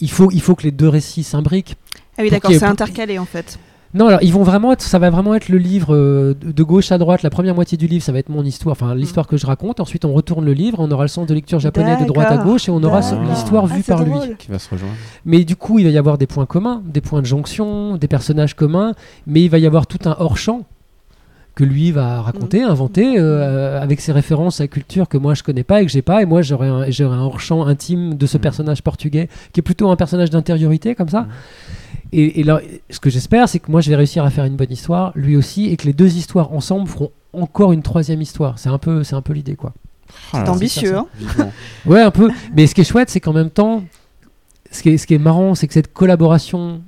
Il 0.00 0.10
faut, 0.10 0.30
il 0.32 0.40
faut 0.40 0.54
que 0.54 0.64
les 0.64 0.70
deux 0.72 0.88
récits 0.88 1.22
s'imbriquent. 1.22 1.76
Ah 2.18 2.22
oui, 2.22 2.30
d'accord, 2.30 2.50
c'est 2.50 2.58
pour- 2.58 2.68
intercalé 2.68 3.18
en 3.18 3.24
fait. 3.24 3.58
Non, 3.94 4.06
alors 4.08 4.22
ils 4.22 4.32
vont 4.32 4.42
vraiment 4.42 4.72
être, 4.72 4.82
ça 4.82 4.98
va 4.98 5.08
vraiment 5.08 5.34
être 5.34 5.48
le 5.48 5.56
livre 5.56 5.94
euh, 5.94 6.34
de 6.44 6.62
gauche 6.62 6.92
à 6.92 6.98
droite. 6.98 7.22
La 7.22 7.30
première 7.30 7.54
moitié 7.54 7.78
du 7.78 7.86
livre, 7.86 8.04
ça 8.04 8.12
va 8.12 8.18
être 8.18 8.28
mon 8.28 8.44
histoire, 8.44 8.72
enfin 8.72 8.94
l'histoire 8.94 9.26
que 9.26 9.36
je 9.38 9.46
raconte. 9.46 9.80
Ensuite, 9.80 10.04
on 10.04 10.12
retourne 10.12 10.44
le 10.44 10.52
livre, 10.52 10.78
on 10.80 10.90
aura 10.90 11.04
le 11.04 11.08
sens 11.08 11.26
de 11.26 11.32
lecture 11.34 11.58
japonais 11.58 11.96
de 12.00 12.04
droite 12.06 12.30
à 12.30 12.36
gauche 12.36 12.68
et 12.68 12.70
on 12.70 12.82
aura 12.82 13.00
l'histoire 13.00 13.66
Ah, 13.70 13.74
vue 13.74 13.82
par 13.82 14.02
lui. 14.04 14.10
drôle. 14.10 14.36
Qui 14.36 14.50
va 14.50 14.58
se 14.58 14.68
rejoindre. 14.70 14.94
Mais 15.24 15.44
du 15.44 15.56
coup, 15.56 15.78
il 15.78 15.84
va 15.84 15.90
y 15.90 15.96
avoir 15.98 16.18
des 16.18 16.26
points 16.26 16.44
communs, 16.46 16.82
des 16.84 17.00
points 17.00 17.20
de 17.22 17.26
jonction, 17.26 17.96
des 17.96 18.08
personnages 18.08 18.54
communs, 18.54 18.92
mais 19.26 19.42
il 19.42 19.48
va 19.48 19.58
y 19.58 19.66
avoir 19.66 19.86
tout 19.86 20.06
un 20.06 20.16
hors-champ 20.18 20.64
que 21.54 21.64
lui 21.64 21.90
va 21.90 22.20
raconter, 22.22 22.62
inventer, 22.62 23.14
euh, 23.18 23.82
avec 23.82 24.00
ses 24.00 24.12
références 24.12 24.60
à 24.60 24.68
culture 24.68 25.08
que 25.08 25.16
moi 25.18 25.34
je 25.34 25.42
connais 25.42 25.64
pas 25.64 25.82
et 25.82 25.86
que 25.86 25.90
j'ai 25.90 26.02
pas. 26.02 26.22
Et 26.22 26.24
moi 26.24 26.40
j'aurais 26.42 26.68
un, 26.68 26.82
un 26.82 27.20
hors-champ 27.22 27.66
intime 27.66 28.14
de 28.14 28.26
ce 28.26 28.36
Mm. 28.36 28.40
personnage 28.40 28.82
portugais 28.82 29.28
qui 29.52 29.58
est 29.58 29.62
plutôt 29.62 29.90
un 29.90 29.96
personnage 29.96 30.30
d'intériorité 30.30 30.94
comme 30.94 31.08
ça. 31.08 31.22
Mm. 31.22 31.28
Et, 32.12 32.40
et 32.40 32.42
là, 32.42 32.60
ce 32.90 33.00
que 33.00 33.10
j'espère, 33.10 33.48
c'est 33.48 33.58
que 33.58 33.70
moi 33.70 33.80
je 33.80 33.90
vais 33.90 33.96
réussir 33.96 34.24
à 34.24 34.30
faire 34.30 34.44
une 34.44 34.56
bonne 34.56 34.72
histoire, 34.72 35.12
lui 35.14 35.36
aussi, 35.36 35.66
et 35.66 35.76
que 35.76 35.86
les 35.86 35.92
deux 35.92 36.16
histoires 36.16 36.52
ensemble 36.52 36.88
feront 36.88 37.10
encore 37.32 37.72
une 37.72 37.82
troisième 37.82 38.22
histoire. 38.22 38.58
C'est 38.58 38.70
un 38.70 38.78
peu, 38.78 39.04
c'est 39.04 39.14
un 39.14 39.22
peu 39.22 39.32
l'idée 39.32 39.56
quoi. 39.56 39.74
Ah, 40.32 40.42
C'est 40.44 40.50
ambitieux, 40.50 40.96
hein. 40.96 41.06
Ouais, 41.86 42.00
un 42.00 42.10
peu. 42.10 42.30
Mais 42.54 42.66
ce 42.66 42.74
qui 42.74 42.80
est 42.80 42.84
chouette, 42.84 43.10
c'est 43.10 43.20
qu'en 43.20 43.34
même 43.34 43.50
temps, 43.50 43.84
ce 44.70 44.82
qui 44.82 44.90
est, 44.90 44.98
ce 44.98 45.06
qui 45.06 45.14
est 45.14 45.18
marrant, 45.18 45.54
c'est 45.54 45.66
que 45.66 45.74
cette 45.74 45.92
collaboration 45.92 46.80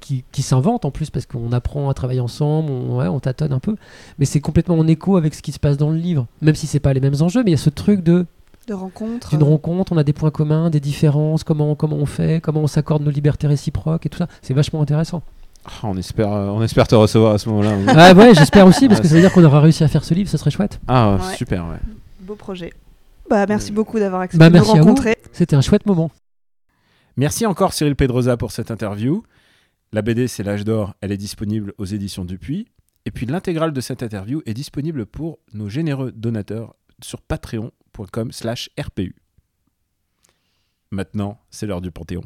qui, 0.00 0.24
qui 0.30 0.42
s'invente 0.42 0.84
en 0.84 0.90
plus, 0.92 1.10
parce 1.10 1.26
qu'on 1.26 1.52
apprend 1.52 1.90
à 1.90 1.94
travailler 1.94 2.20
ensemble, 2.20 2.70
on, 2.70 2.98
ouais, 2.98 3.08
on 3.08 3.18
tâtonne 3.18 3.52
un 3.52 3.58
peu, 3.58 3.74
mais 4.18 4.24
c'est 4.24 4.40
complètement 4.40 4.78
en 4.78 4.86
écho 4.86 5.16
avec 5.16 5.34
ce 5.34 5.42
qui 5.42 5.52
se 5.52 5.58
passe 5.58 5.76
dans 5.76 5.90
le 5.90 5.96
livre. 5.96 6.26
Même 6.40 6.54
si 6.54 6.66
c'est 6.66 6.80
pas 6.80 6.92
les 6.92 7.00
mêmes 7.00 7.20
enjeux, 7.20 7.42
mais 7.42 7.50
il 7.50 7.54
y 7.54 7.60
a 7.60 7.62
ce 7.62 7.70
truc 7.70 8.02
de 8.02 8.26
De 8.68 8.74
rencontres. 8.74 9.30
d'une 9.30 9.42
rencontre, 9.42 9.92
on 9.92 9.96
a 9.96 10.04
des 10.04 10.12
points 10.12 10.30
communs, 10.30 10.68
des 10.70 10.80
différences, 10.80 11.42
comment, 11.42 11.74
comment 11.74 11.96
on 11.96 12.06
fait, 12.06 12.40
comment 12.42 12.60
on 12.60 12.66
s'accorde 12.66 13.02
nos 13.02 13.10
libertés 13.10 13.46
réciproques 13.46 14.04
et 14.06 14.08
tout 14.10 14.18
ça. 14.18 14.28
C'est 14.42 14.52
vachement 14.54 14.82
intéressant. 14.82 15.22
Ah, 15.64 15.70
on, 15.84 15.96
espère, 15.96 16.32
euh, 16.32 16.48
on 16.48 16.62
espère 16.62 16.86
te 16.86 16.94
recevoir 16.94 17.34
à 17.34 17.38
ce 17.38 17.48
moment-là. 17.48 17.72
ah 17.88 18.12
ouais, 18.14 18.34
j'espère 18.34 18.66
aussi, 18.66 18.86
parce 18.88 19.00
que 19.00 19.08
ça 19.08 19.14
veut 19.14 19.20
dire 19.20 19.32
qu'on 19.32 19.44
aura 19.44 19.60
réussi 19.60 19.84
à 19.84 19.88
faire 19.88 20.04
ce 20.04 20.14
livre, 20.14 20.28
ça 20.28 20.38
serait 20.38 20.50
chouette. 20.50 20.80
Ah, 20.86 21.16
Ouais. 21.16 21.34
super, 21.34 21.66
ouais. 21.66 21.78
Beau 22.20 22.34
projet. 22.34 22.72
Bah, 23.28 23.46
merci 23.46 23.72
beaucoup 23.72 23.98
d'avoir 23.98 24.20
accepté 24.22 24.38
Bah, 24.38 24.50
de 24.50 24.58
nous 24.58 24.64
rencontrer. 24.64 25.16
C'était 25.32 25.56
un 25.56 25.60
chouette 25.60 25.86
moment. 25.86 26.10
Merci 27.16 27.46
encore 27.46 27.72
Cyril 27.72 27.96
Pedrosa 27.96 28.36
pour 28.36 28.52
cette 28.52 28.70
interview. 28.70 29.22
La 29.92 30.02
BD 30.02 30.28
C'est 30.28 30.42
l'âge 30.42 30.64
d'or, 30.64 30.94
elle 31.00 31.12
est 31.12 31.16
disponible 31.16 31.72
aux 31.78 31.84
éditions 31.86 32.24
Dupuis. 32.24 32.68
Et 33.06 33.10
puis 33.10 33.26
l'intégrale 33.26 33.72
de 33.72 33.80
cette 33.80 34.02
interview 34.02 34.42
est 34.46 34.54
disponible 34.54 35.06
pour 35.06 35.38
nos 35.54 35.68
généreux 35.68 36.12
donateurs 36.12 36.74
sur 37.02 37.20
slash 38.30 38.70
RPU. 38.78 39.14
Maintenant, 40.90 41.38
c'est 41.50 41.66
l'heure 41.66 41.80
du 41.80 41.90
Panthéon. 41.90 42.22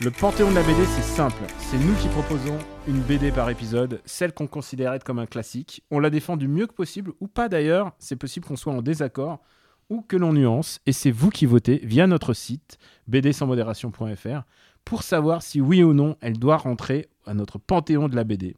Le 0.00 0.10
Panthéon 0.10 0.50
de 0.50 0.54
la 0.54 0.62
BD, 0.62 0.84
c'est 0.84 1.02
simple. 1.02 1.42
C'est 1.58 1.78
nous 1.78 1.94
qui 1.94 2.08
proposons 2.08 2.58
une 2.86 3.00
BD 3.00 3.32
par 3.32 3.48
épisode, 3.48 4.00
celle 4.04 4.34
qu'on 4.34 4.46
considère 4.46 4.92
être 4.92 5.04
comme 5.04 5.18
un 5.18 5.26
classique. 5.26 5.82
On 5.90 5.98
la 5.98 6.10
défend 6.10 6.36
du 6.36 6.46
mieux 6.46 6.66
que 6.66 6.74
possible, 6.74 7.12
ou 7.20 7.26
pas 7.26 7.48
d'ailleurs. 7.48 7.92
C'est 7.98 8.16
possible 8.16 8.46
qu'on 8.46 8.56
soit 8.56 8.72
en 8.72 8.82
désaccord 8.82 9.40
ou 9.88 10.02
que 10.02 10.16
l'on 10.16 10.32
nuance. 10.32 10.80
Et 10.86 10.92
c'est 10.92 11.10
vous 11.10 11.30
qui 11.30 11.46
votez 11.46 11.80
via 11.84 12.06
notre 12.06 12.34
site 12.34 12.78
bdsansmodération.fr 13.08 14.42
pour 14.84 15.02
savoir 15.02 15.42
si 15.42 15.60
oui 15.60 15.82
ou 15.82 15.94
non 15.94 16.16
elle 16.20 16.38
doit 16.38 16.56
rentrer 16.58 17.08
à 17.24 17.34
notre 17.34 17.58
Panthéon 17.58 18.08
de 18.08 18.16
la 18.16 18.24
BD. 18.24 18.56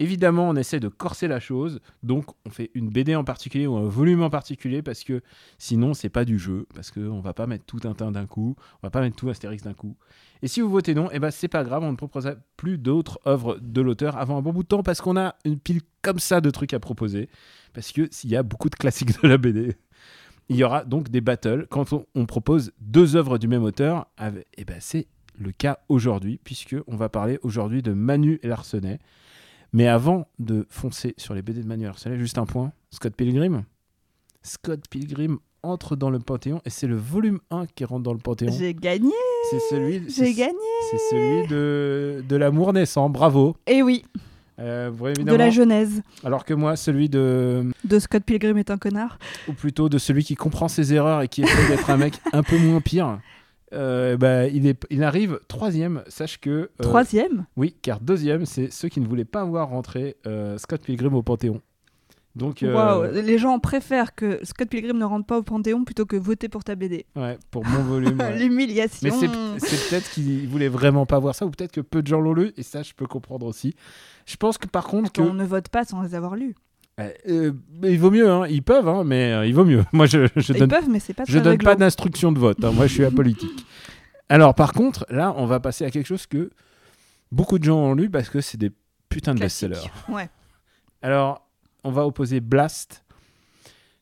Évidemment, 0.00 0.48
on 0.48 0.54
essaie 0.54 0.78
de 0.78 0.88
corser 0.88 1.26
la 1.26 1.40
chose, 1.40 1.80
donc 2.04 2.26
on 2.46 2.50
fait 2.50 2.70
une 2.74 2.88
BD 2.88 3.16
en 3.16 3.24
particulier 3.24 3.66
ou 3.66 3.76
un 3.76 3.88
volume 3.88 4.22
en 4.22 4.30
particulier 4.30 4.80
parce 4.80 5.02
que 5.02 5.22
sinon 5.58 5.92
c'est 5.92 6.08
pas 6.08 6.24
du 6.24 6.38
jeu, 6.38 6.66
parce 6.72 6.92
qu'on 6.92 7.20
va 7.20 7.32
pas 7.34 7.48
mettre 7.48 7.64
tout 7.64 7.80
teint 7.80 8.12
d'un 8.12 8.26
coup, 8.26 8.54
on 8.80 8.86
va 8.86 8.90
pas 8.90 9.00
mettre 9.00 9.16
tout 9.16 9.28
Astérix 9.28 9.64
d'un 9.64 9.74
coup. 9.74 9.96
Et 10.40 10.46
si 10.46 10.60
vous 10.60 10.68
votez 10.68 10.94
non, 10.94 11.08
eh 11.12 11.18
ben 11.18 11.32
c'est 11.32 11.48
pas 11.48 11.64
grave, 11.64 11.82
on 11.82 11.90
ne 11.90 11.96
proposera 11.96 12.34
plus 12.56 12.78
d'autres 12.78 13.18
œuvres 13.26 13.58
de 13.60 13.80
l'auteur 13.80 14.16
avant 14.16 14.38
un 14.38 14.42
bon 14.42 14.52
bout 14.52 14.62
de 14.62 14.68
temps 14.68 14.84
parce 14.84 15.00
qu'on 15.00 15.16
a 15.16 15.34
une 15.44 15.58
pile 15.58 15.80
comme 16.00 16.20
ça 16.20 16.40
de 16.40 16.50
trucs 16.50 16.74
à 16.74 16.78
proposer, 16.78 17.28
parce 17.72 17.90
que 17.90 18.06
s'il 18.12 18.30
y 18.30 18.36
a 18.36 18.44
beaucoup 18.44 18.70
de 18.70 18.76
classiques 18.76 19.20
de 19.20 19.26
la 19.26 19.36
BD. 19.36 19.74
Il 20.48 20.56
y 20.56 20.64
aura 20.64 20.84
donc 20.84 21.10
des 21.10 21.20
battles 21.20 21.66
quand 21.68 21.92
on, 22.14 22.24
propose 22.24 22.72
deux 22.80 23.16
œuvres 23.16 23.36
du 23.36 23.48
même 23.48 23.64
auteur. 23.64 24.06
eh 24.56 24.64
ben 24.64 24.76
c'est 24.80 25.08
le 25.38 25.52
cas 25.52 25.80
aujourd'hui, 25.88 26.40
puisque 26.42 26.76
on 26.86 26.96
va 26.96 27.08
parler 27.08 27.38
aujourd'hui 27.42 27.82
de 27.82 27.92
Manu 27.92 28.38
et 28.42 28.48
Larsenet. 28.48 28.98
Mais 29.72 29.86
avant 29.86 30.26
de 30.38 30.66
foncer 30.70 31.14
sur 31.18 31.34
les 31.34 31.42
BD 31.42 31.62
de 31.62 31.66
Manu 31.68 31.84
et 31.84 31.86
Larsenet, 31.86 32.18
juste 32.18 32.38
un 32.38 32.46
point. 32.46 32.72
Scott 32.90 33.14
Pilgrim. 33.14 33.64
Scott 34.42 34.80
Pilgrim 34.88 35.38
entre 35.62 35.96
dans 35.96 36.08
le 36.10 36.18
Panthéon 36.20 36.60
et 36.64 36.70
c'est 36.70 36.86
le 36.86 36.96
volume 36.96 37.40
1 37.50 37.66
qui 37.74 37.84
rentre 37.84 38.02
dans 38.04 38.12
le 38.12 38.18
Panthéon. 38.18 38.52
J'ai 38.56 38.72
gagné. 38.74 39.10
C'est 39.50 39.60
celui, 39.70 40.04
J'ai 40.04 40.10
c'est- 40.10 40.32
gagné. 40.34 40.54
c'est 40.90 40.98
celui 41.10 41.46
de, 41.48 42.24
de 42.26 42.36
l'amour 42.36 42.72
naissant. 42.72 43.10
Bravo. 43.10 43.56
Et 43.66 43.82
oui, 43.82 44.04
Euh, 44.60 44.90
de 44.90 45.34
la 45.34 45.50
genèse. 45.50 46.02
Alors 46.24 46.44
que 46.44 46.54
moi, 46.54 46.74
celui 46.76 47.08
de, 47.08 47.70
De 47.84 47.98
Scott 47.98 48.24
Pilgrim 48.24 48.56
est 48.58 48.70
un 48.70 48.78
connard. 48.78 49.18
ou 49.48 49.52
plutôt 49.52 49.88
de 49.88 49.98
celui 49.98 50.24
qui 50.24 50.34
comprend 50.34 50.66
ses 50.68 50.92
erreurs 50.94 51.22
et 51.22 51.28
qui 51.28 51.42
essaie 51.42 51.68
d'être 51.68 51.90
un 51.90 51.96
mec 51.96 52.14
un 52.32 52.42
peu 52.42 52.58
moins 52.58 52.80
pire. 52.80 53.20
Euh, 53.72 54.16
bah, 54.16 54.46
il, 54.46 54.66
est, 54.66 54.86
il 54.90 55.02
arrive 55.04 55.40
troisième. 55.48 56.02
Sache 56.08 56.38
que. 56.40 56.50
euh, 56.50 56.68
Troisième? 56.80 57.46
Oui, 57.56 57.74
car 57.82 58.00
deuxième, 58.00 58.46
c'est 58.46 58.70
ceux 58.72 58.88
qui 58.88 59.00
ne 59.00 59.06
voulaient 59.06 59.24
pas 59.24 59.44
voir 59.44 59.68
rentrer 59.68 60.16
euh, 60.26 60.58
Scott 60.58 60.82
Pilgrim 60.82 61.14
au 61.14 61.22
Panthéon. 61.22 61.60
Donc. 62.36 62.60
Les 62.60 63.38
gens 63.38 63.58
préfèrent 63.58 64.14
que 64.14 64.38
Scott 64.44 64.68
Pilgrim 64.68 64.96
ne 64.98 65.04
rentre 65.04 65.26
pas 65.26 65.38
au 65.38 65.42
Panthéon 65.42 65.84
plutôt 65.84 66.06
que 66.06 66.14
voter 66.16 66.48
pour 66.48 66.62
ta 66.62 66.76
BD. 66.76 67.04
ouais, 67.16 67.36
pour 67.50 67.64
mon 67.66 67.82
volume. 67.82 68.18
ouais. 68.20 68.38
L'humiliation. 68.38 68.98
Mais 69.02 69.58
c'est 69.58 69.88
peut-être 69.90 70.08
qu'ils 70.10 70.46
voulaient 70.46 70.68
vraiment 70.68 71.04
pas 71.04 71.18
voir 71.18 71.34
ça, 71.34 71.46
ou 71.46 71.50
peut-être 71.50 71.72
que 71.72 71.80
peu 71.80 72.00
de 72.00 72.06
gens 72.06 72.20
l'ont 72.20 72.34
lu, 72.34 72.52
et 72.56 72.62
ça, 72.62 72.82
je 72.82 72.92
peux 72.94 73.06
comprendre 73.06 73.44
aussi. 73.46 73.74
Je 74.26 74.36
pense 74.36 74.56
que 74.56 74.68
par 74.68 74.86
contre, 74.86 75.10
que, 75.10 75.20
on 75.20 75.34
ne 75.34 75.44
vote 75.44 75.68
pas 75.68 75.84
sans 75.84 76.02
les 76.02 76.14
avoir 76.14 76.36
lus. 76.36 76.54
Euh, 76.98 77.52
il 77.84 77.98
vaut 77.98 78.10
mieux, 78.10 78.28
hein. 78.28 78.46
ils 78.48 78.62
peuvent, 78.62 78.88
hein, 78.88 79.04
mais 79.04 79.32
euh, 79.32 79.46
il 79.46 79.54
vaut 79.54 79.64
mieux. 79.64 79.84
Moi, 79.92 80.06
je, 80.06 80.26
je 80.36 80.52
Ils 80.52 80.58
donne 80.58 80.68
peuvent, 80.68 80.88
mais 80.88 80.98
c'est 81.00 81.14
pas 81.14 81.24
Je 81.26 81.32
très 81.32 81.40
donne 81.40 81.50
réglo. 81.52 81.64
pas 81.64 81.76
d'instruction 81.76 82.32
de 82.32 82.38
vote. 82.38 82.62
hein. 82.64 82.72
Moi, 82.72 82.86
je 82.88 82.94
suis 82.94 83.04
apolitique. 83.04 83.66
Alors, 84.28 84.54
par 84.54 84.72
contre, 84.72 85.06
là, 85.08 85.32
on 85.36 85.46
va 85.46 85.60
passer 85.60 85.84
à 85.84 85.90
quelque 85.90 86.06
chose 86.06 86.26
que 86.26 86.50
beaucoup 87.30 87.58
de 87.58 87.64
gens 87.64 87.78
ont 87.78 87.94
lu 87.94 88.10
parce 88.10 88.28
que 88.28 88.40
c'est 88.40 88.58
des 88.58 88.72
putains 89.08 89.34
de 89.34 89.40
best-sellers. 89.40 89.88
Ouais. 90.08 90.28
Alors, 91.02 91.46
on 91.84 91.90
va 91.92 92.04
opposer 92.04 92.40
Blast. 92.40 93.04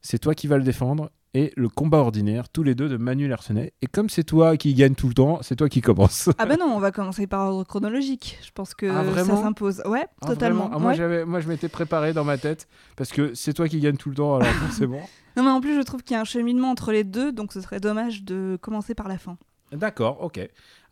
C'est 0.00 0.18
toi 0.18 0.34
qui 0.34 0.46
vas 0.46 0.56
le 0.56 0.64
défendre. 0.64 1.10
Et 1.38 1.52
le 1.54 1.68
combat 1.68 1.98
ordinaire, 1.98 2.48
tous 2.48 2.62
les 2.62 2.74
deux 2.74 2.88
de 2.88 2.96
Manu 2.96 3.28
Larsenet. 3.28 3.74
Et 3.82 3.86
comme 3.86 4.08
c'est 4.08 4.24
toi 4.24 4.56
qui 4.56 4.72
gagne 4.72 4.94
tout 4.94 5.06
le 5.08 5.12
temps, 5.12 5.40
c'est 5.42 5.54
toi 5.56 5.68
qui 5.68 5.82
commence. 5.82 6.30
Ah 6.38 6.46
bah 6.46 6.56
non, 6.56 6.64
on 6.74 6.78
va 6.78 6.92
commencer 6.92 7.26
par 7.26 7.48
ordre 7.48 7.64
chronologique. 7.64 8.38
Je 8.42 8.50
pense 8.54 8.72
que 8.74 8.86
Ah, 8.86 9.04
ça 9.14 9.24
s'impose. 9.36 9.82
Ouais, 9.84 10.06
Ah, 10.22 10.28
totalement. 10.28 10.60
vraiment 10.68 10.76
Ah, 10.76 10.78
moi, 10.78 10.90
Ouais. 10.92 10.96
j'avais- 10.96 11.24
moi, 11.26 11.40
je 11.40 11.48
m'étais 11.48 11.68
préparé 11.68 12.14
dans 12.14 12.24
ma 12.24 12.38
tête 12.38 12.68
parce 12.96 13.10
que 13.12 13.34
c'est 13.34 13.52
toi 13.52 13.68
qui 13.68 13.80
gagne 13.80 13.98
tout 13.98 14.08
le 14.08 14.14
temps, 14.14 14.36
alors 14.36 14.48
c'est 14.82 14.86
bon. 14.86 15.00
Non 15.36 15.42
mais 15.42 15.50
en 15.50 15.60
plus 15.60 15.76
je 15.76 15.82
trouve 15.82 16.02
qu'il 16.02 16.14
y 16.14 16.16
a 16.16 16.22
un 16.22 16.24
cheminement 16.24 16.70
entre 16.70 16.90
les 16.92 17.04
deux, 17.04 17.30
donc 17.32 17.52
ce 17.52 17.60
serait 17.60 17.80
dommage 17.80 18.22
de 18.22 18.56
commencer 18.62 18.94
par 18.94 19.06
la 19.06 19.18
fin. 19.18 19.36
D'accord, 19.72 20.22
ok. 20.22 20.40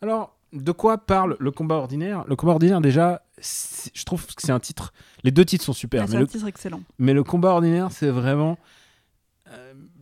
Alors, 0.03 0.35
de 0.53 0.71
quoi 0.71 0.99
parle 0.99 1.35
le 1.39 1.49
combat 1.49 1.75
ordinaire? 1.75 2.23
Le 2.27 2.35
combat 2.35 2.51
ordinaire, 2.51 2.79
déjà, 2.81 3.23
je 3.41 4.03
trouve 4.05 4.23
que 4.27 4.33
c'est 4.37 4.51
un 4.51 4.59
titre. 4.59 4.93
Les 5.23 5.31
deux 5.31 5.43
titres 5.45 5.63
sont 5.65 5.73
super, 5.73 6.03
Ah, 6.03 6.07
c'est 6.07 6.17
un 6.17 6.19
le, 6.19 6.27
titre 6.27 6.45
excellent. 6.47 6.81
mais 6.99 7.13
le 7.13 7.23
combat 7.23 7.49
ordinaire, 7.49 7.87
c'est 7.91 8.11
vraiment. 8.11 8.59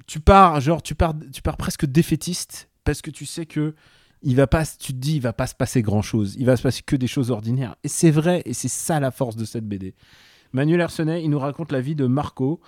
Tu 0.06 0.20
pars, 0.20 0.60
genre, 0.62 0.82
tu 0.82 0.95
pars, 0.95 1.14
tu 1.32 1.41
pars 1.41 1.58
presque 1.58 1.86
défaitiste 1.86 2.70
parce 2.84 3.01
que 3.01 3.12
tu 3.12 3.26
sais 3.26 3.45
que. 3.45 3.76
Il 4.26 4.38
va 4.38 4.47
pas, 4.47 4.66
tu 4.66 4.93
te 4.93 4.97
dis, 4.97 5.18
il 5.18 5.22
va 5.22 5.34
pas 5.34 5.47
se 5.47 5.54
passer 5.54 5.82
grand 5.82 6.01
chose. 6.01 6.38
Il 6.39 6.45
va 6.45 6.56
se 6.56 6.64
passer 6.64 6.82
que 6.82 6.95
des 6.95 7.08
choses 7.08 7.30
ordinaires. 7.30 7.76
Et 7.84 7.89
c'est 7.89 8.10
vrai, 8.10 8.41
et 8.45 8.54
c'est 8.54 8.70
ça 8.70 9.01
la 9.01 9.12
force 9.12 9.36
de 9.36 9.43
cette 9.43 9.68
BD. 9.68 9.95
Manuel 10.54 10.80
Arsenet, 10.80 11.22
il 11.24 11.30
nous 11.30 11.39
raconte 11.39 11.72
la 11.72 11.82
vie 11.82 11.95
de 11.95 12.06
Marco, 12.06 12.62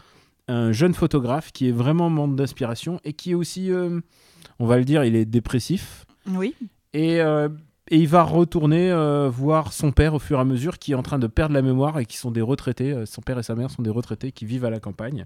un 0.47 0.71
jeune 0.71 0.93
photographe 0.93 1.51
qui 1.51 1.69
est 1.69 1.71
vraiment 1.71 2.09
membre 2.09 2.35
d'inspiration 2.35 2.99
et 3.03 3.13
qui 3.13 3.31
est 3.31 3.35
aussi, 3.35 3.71
euh, 3.71 4.01
on 4.59 4.65
va 4.65 4.77
le 4.77 4.85
dire, 4.85 5.03
il 5.03 5.15
est 5.15 5.25
dépressif. 5.25 6.05
Oui. 6.27 6.55
Et, 6.93 7.21
euh, 7.21 7.47
et 7.89 7.97
il 7.97 8.07
va 8.07 8.23
retourner 8.23 8.91
euh, 8.91 9.29
voir 9.29 9.71
son 9.71 9.91
père 9.91 10.15
au 10.15 10.19
fur 10.19 10.39
et 10.39 10.41
à 10.41 10.45
mesure 10.45 10.79
qui 10.79 10.91
est 10.91 10.95
en 10.95 11.03
train 11.03 11.19
de 11.19 11.27
perdre 11.27 11.53
la 11.53 11.61
mémoire 11.61 11.99
et 11.99 12.05
qui 12.05 12.17
sont 12.17 12.31
des 12.31 12.41
retraités. 12.41 13.05
son 13.05 13.21
père 13.21 13.37
et 13.37 13.43
sa 13.43 13.55
mère 13.55 13.69
sont 13.69 13.83
des 13.83 13.91
retraités 13.91 14.31
qui 14.31 14.45
vivent 14.45 14.65
à 14.65 14.69
la 14.69 14.79
campagne. 14.79 15.25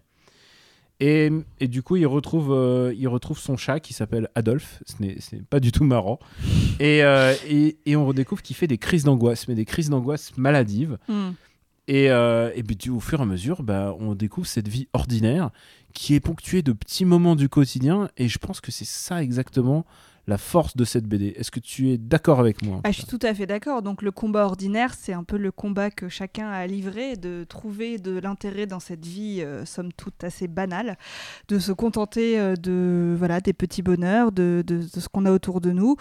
Et, 1.00 1.32
et 1.62 1.68
du 1.68 1.82
coup, 1.82 1.96
il 1.96 2.06
retrouve, 2.06 2.52
euh, 2.52 2.94
il 2.98 3.08
retrouve 3.08 3.40
son 3.40 3.56
chat 3.56 3.80
qui 3.80 3.94
s'appelle 3.94 4.28
Adolphe. 4.36 4.84
Ce 4.86 4.96
n'est 5.02 5.42
pas 5.50 5.60
du 5.60 5.72
tout 5.72 5.86
marrant. 5.86 6.20
Et, 6.80 7.04
euh, 7.04 7.34
et, 7.48 7.78
et 7.86 7.96
on 7.96 8.06
redécouvre 8.06 8.42
qu'il 8.42 8.56
fait 8.56 8.68
des 8.68 8.78
crises 8.78 9.06
d'angoisse, 9.06 9.48
mais 9.48 9.56
des 9.56 9.66
crises 9.66 9.90
d'angoisse 9.90 10.36
maladives. 10.38 10.98
Hmm. 11.08 11.32
Et, 11.88 12.12
euh, 12.12 12.52
et 12.54 12.64
puis, 12.64 12.90
au 12.90 13.00
fur 13.00 13.20
et 13.20 13.24
à 13.24 13.26
mesure, 13.26 13.64
bah, 13.64 13.96
on 14.00 14.14
découvre 14.14 14.46
cette 14.46 14.68
vie 14.68 14.88
ordinaire 14.94 15.52
qui 15.94 16.16
est 16.16 16.20
ponctuée 16.20 16.62
de 16.62 16.74
petits 16.74 17.06
moments 17.06 17.36
du 17.36 17.50
quotidien. 17.50 18.10
Et 18.18 18.28
je 18.28 18.38
pense 18.38 18.60
que 18.62 18.72
c'est 18.72 18.86
ça 18.86 19.24
exactement 19.24 19.86
la 20.28 20.38
force 20.38 20.76
de 20.78 20.86
cette 20.86 21.06
BD. 21.06 21.34
Est-ce 21.38 21.52
que 21.52 21.60
tu 21.60 21.90
es 21.90 21.98
d'accord 21.98 22.40
avec 22.40 22.62
moi 22.62 22.82
Ah, 22.84 22.92
je 22.92 22.98
suis 22.98 23.06
tout 23.08 23.20
à 23.24 23.34
fait 23.34 23.46
d'accord. 23.46 23.82
Donc 23.82 24.02
le 24.02 24.12
combat 24.12 24.46
ordinaire, 24.46 24.94
c'est 24.94 25.14
un 25.14 25.24
peu 25.24 25.38
le 25.38 25.52
combat 25.52 25.90
que 25.92 26.08
chacun 26.10 26.50
a 26.50 26.66
livré, 26.68 27.16
de 27.16 27.46
trouver 27.48 27.98
de 27.98 28.20
l'intérêt 28.20 28.66
dans 28.68 28.80
cette 28.80 29.06
vie, 29.06 29.42
euh, 29.42 29.66
somme 29.66 29.92
toute 29.94 30.24
assez 30.24 30.48
banale, 30.48 30.98
de 31.48 31.58
se 31.60 31.72
contenter 31.72 32.40
euh, 32.40 32.56
de 32.56 33.16
voilà 33.18 33.42
des 33.42 33.54
petits 33.54 33.82
bonheurs, 33.82 34.32
de, 34.32 34.64
de- 34.66 34.78
de 34.84 35.00
ce 35.00 35.08
qu'on 35.10 35.26
a 35.26 35.32
autour 35.32 35.62
de 35.62 35.72
nous. 35.72 35.96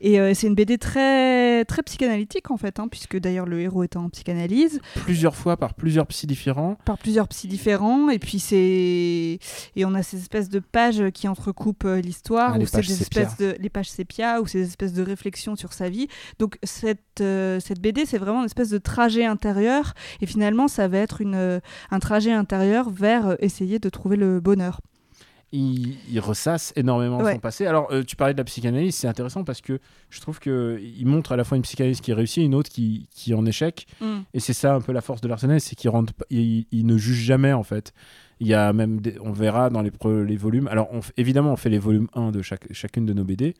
Et 0.00 0.20
euh, 0.20 0.32
c'est 0.34 0.46
une 0.46 0.54
BD 0.54 0.76
très 0.78 1.64
très 1.64 1.82
psychanalytique 1.82 2.50
en 2.50 2.56
fait, 2.56 2.78
hein, 2.80 2.88
puisque 2.88 3.18
d'ailleurs 3.18 3.46
le 3.46 3.60
héros 3.60 3.82
est 3.84 3.96
en 3.96 4.08
psychanalyse 4.10 4.80
Plusieurs 4.96 5.34
fois 5.36 5.56
par 5.56 5.74
plusieurs 5.74 6.06
psys 6.06 6.26
différents. 6.26 6.76
par 6.84 6.98
plusieurs 6.98 7.28
psys 7.28 7.48
différents. 7.48 8.10
Et 8.10 8.18
puis 8.18 8.38
c'est 8.38 9.38
et 9.76 9.84
on 9.84 9.94
a 9.94 10.02
ces 10.02 10.18
espèces 10.18 10.48
de 10.48 10.58
pages 10.58 11.02
qui 11.14 11.28
entrecoupent 11.28 11.86
l'histoire 12.02 12.52
Ah, 12.54 12.58
ou 12.58 12.62
espèces 12.62 13.36
de 13.38 13.56
les 13.58 13.69
les 13.70 13.72
pages 13.72 13.88
sépia 13.90 14.40
ou 14.40 14.46
ces 14.48 14.62
espèces 14.62 14.92
de 14.92 15.02
réflexions 15.02 15.54
sur 15.54 15.72
sa 15.72 15.88
vie. 15.88 16.08
Donc 16.40 16.58
cette, 16.64 17.20
euh, 17.20 17.60
cette 17.60 17.80
BD, 17.80 18.04
c'est 18.04 18.18
vraiment 18.18 18.40
une 18.40 18.46
espèce 18.46 18.70
de 18.70 18.78
trajet 18.78 19.24
intérieur 19.24 19.94
et 20.20 20.26
finalement 20.26 20.66
ça 20.66 20.88
va 20.88 20.98
être 20.98 21.20
une, 21.20 21.36
euh, 21.36 21.60
un 21.92 22.00
trajet 22.00 22.32
intérieur 22.32 22.90
vers 22.90 23.26
euh, 23.28 23.34
essayer 23.38 23.78
de 23.78 23.88
trouver 23.88 24.16
le 24.16 24.40
bonheur. 24.40 24.80
il, 25.52 25.96
il 26.10 26.18
ressasse 26.20 26.72
énormément 26.76 27.18
Ouais. 27.18 27.34
son 27.34 27.38
passé. 27.40 27.66
Alors, 27.66 27.88
euh, 27.92 28.02
tu 28.04 28.14
parlais 28.16 28.34
de 28.34 28.38
la 28.38 28.44
psychanalyse, 28.44 28.94
c'est 28.96 29.08
intéressant 29.08 29.44
parce 29.44 29.60
que 29.60 29.78
je 30.08 30.20
trouve 30.20 30.38
qu'il 30.40 31.06
montre 31.06 31.32
à 31.32 31.36
la 31.36 31.44
fois 31.44 31.56
une 31.56 31.62
psychanalyse 31.62 32.00
qui 32.00 32.12
réussit 32.12 32.38
et 32.38 32.46
une 32.46 32.54
autre 32.54 32.70
qui, 32.70 33.08
qui 33.14 33.32
est 33.32 33.34
en 33.34 33.44
échec. 33.46 33.86
Et 34.34 34.40
c'est 34.40 34.52
ça 34.52 34.74
un 34.74 34.80
peu 34.80 34.92
la 34.92 35.00
force 35.00 35.20
de 35.20 35.28
l'Arsenal, 35.28 35.60
c'est 35.60 35.74
qu'il 35.76 35.90
il, 36.30 36.66
il 36.72 36.86
ne 36.86 36.96
juge 36.96 37.22
jamais 37.24 37.52
en 37.52 37.62
fait. 37.64 37.92
Il 38.40 38.46
y 38.46 38.54
a 38.54 38.72
même, 38.72 39.00
des- 39.00 39.16
on 39.20 39.32
verra 39.32 39.70
dans 39.70 39.82
les, 39.82 39.92
les 40.26 40.36
volumes. 40.36 40.66
Alors, 40.68 40.88
on 40.92 41.00
évidemment, 41.16 41.52
on 41.52 41.56
fait 41.56 41.68
les 41.70 41.78
volumes 41.78 42.08
1 42.14 42.30
de 42.32 42.42
chaque, 42.42 42.72
chacune 42.72 43.04
de 43.06 43.12
nos 43.12 43.24
BD 43.24 43.54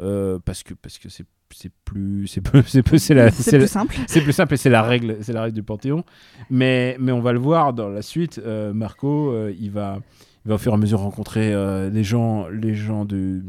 euh, 0.00 0.38
parce 0.44 0.62
que 0.64 0.74
parce 0.74 0.98
que 0.98 1.08
c'est 1.08 1.24
c'est 1.54 1.70
plus 1.84 2.26
c'est 2.26 2.40
peu 2.40 2.62
c'est 2.98 3.14
la 3.14 3.30
C'est 3.30 3.58
plus 3.58 3.68
simple. 3.68 3.94
c'est 4.08 4.20
plus 4.22 4.32
simple 4.32 4.54
et 4.54 4.56
c'est 4.56 4.70
la 4.70 4.82
règle, 4.82 5.18
c'est 5.20 5.32
la 5.32 5.42
règle 5.42 5.54
du 5.54 5.62
Panthéon. 5.62 6.04
Mais, 6.50 6.96
mais 6.98 7.12
on 7.12 7.20
va 7.20 7.32
le 7.32 7.38
voir 7.38 7.72
dans 7.72 7.88
la 7.88 8.02
suite. 8.02 8.40
euh, 8.44 8.72
Marco, 8.72 9.30
euh, 9.30 9.52
il 9.60 9.70
va, 9.70 9.98
il 10.44 10.48
va 10.48 10.56
au 10.56 10.58
fur 10.58 10.72
et 10.72 10.74
à 10.74 10.78
mesure 10.78 10.98
rencontrer 11.00 11.52
euh, 11.54 11.90
les 11.90 12.02
gens, 12.02 12.48
les 12.48 12.74
gens 12.74 13.04
de, 13.04 13.40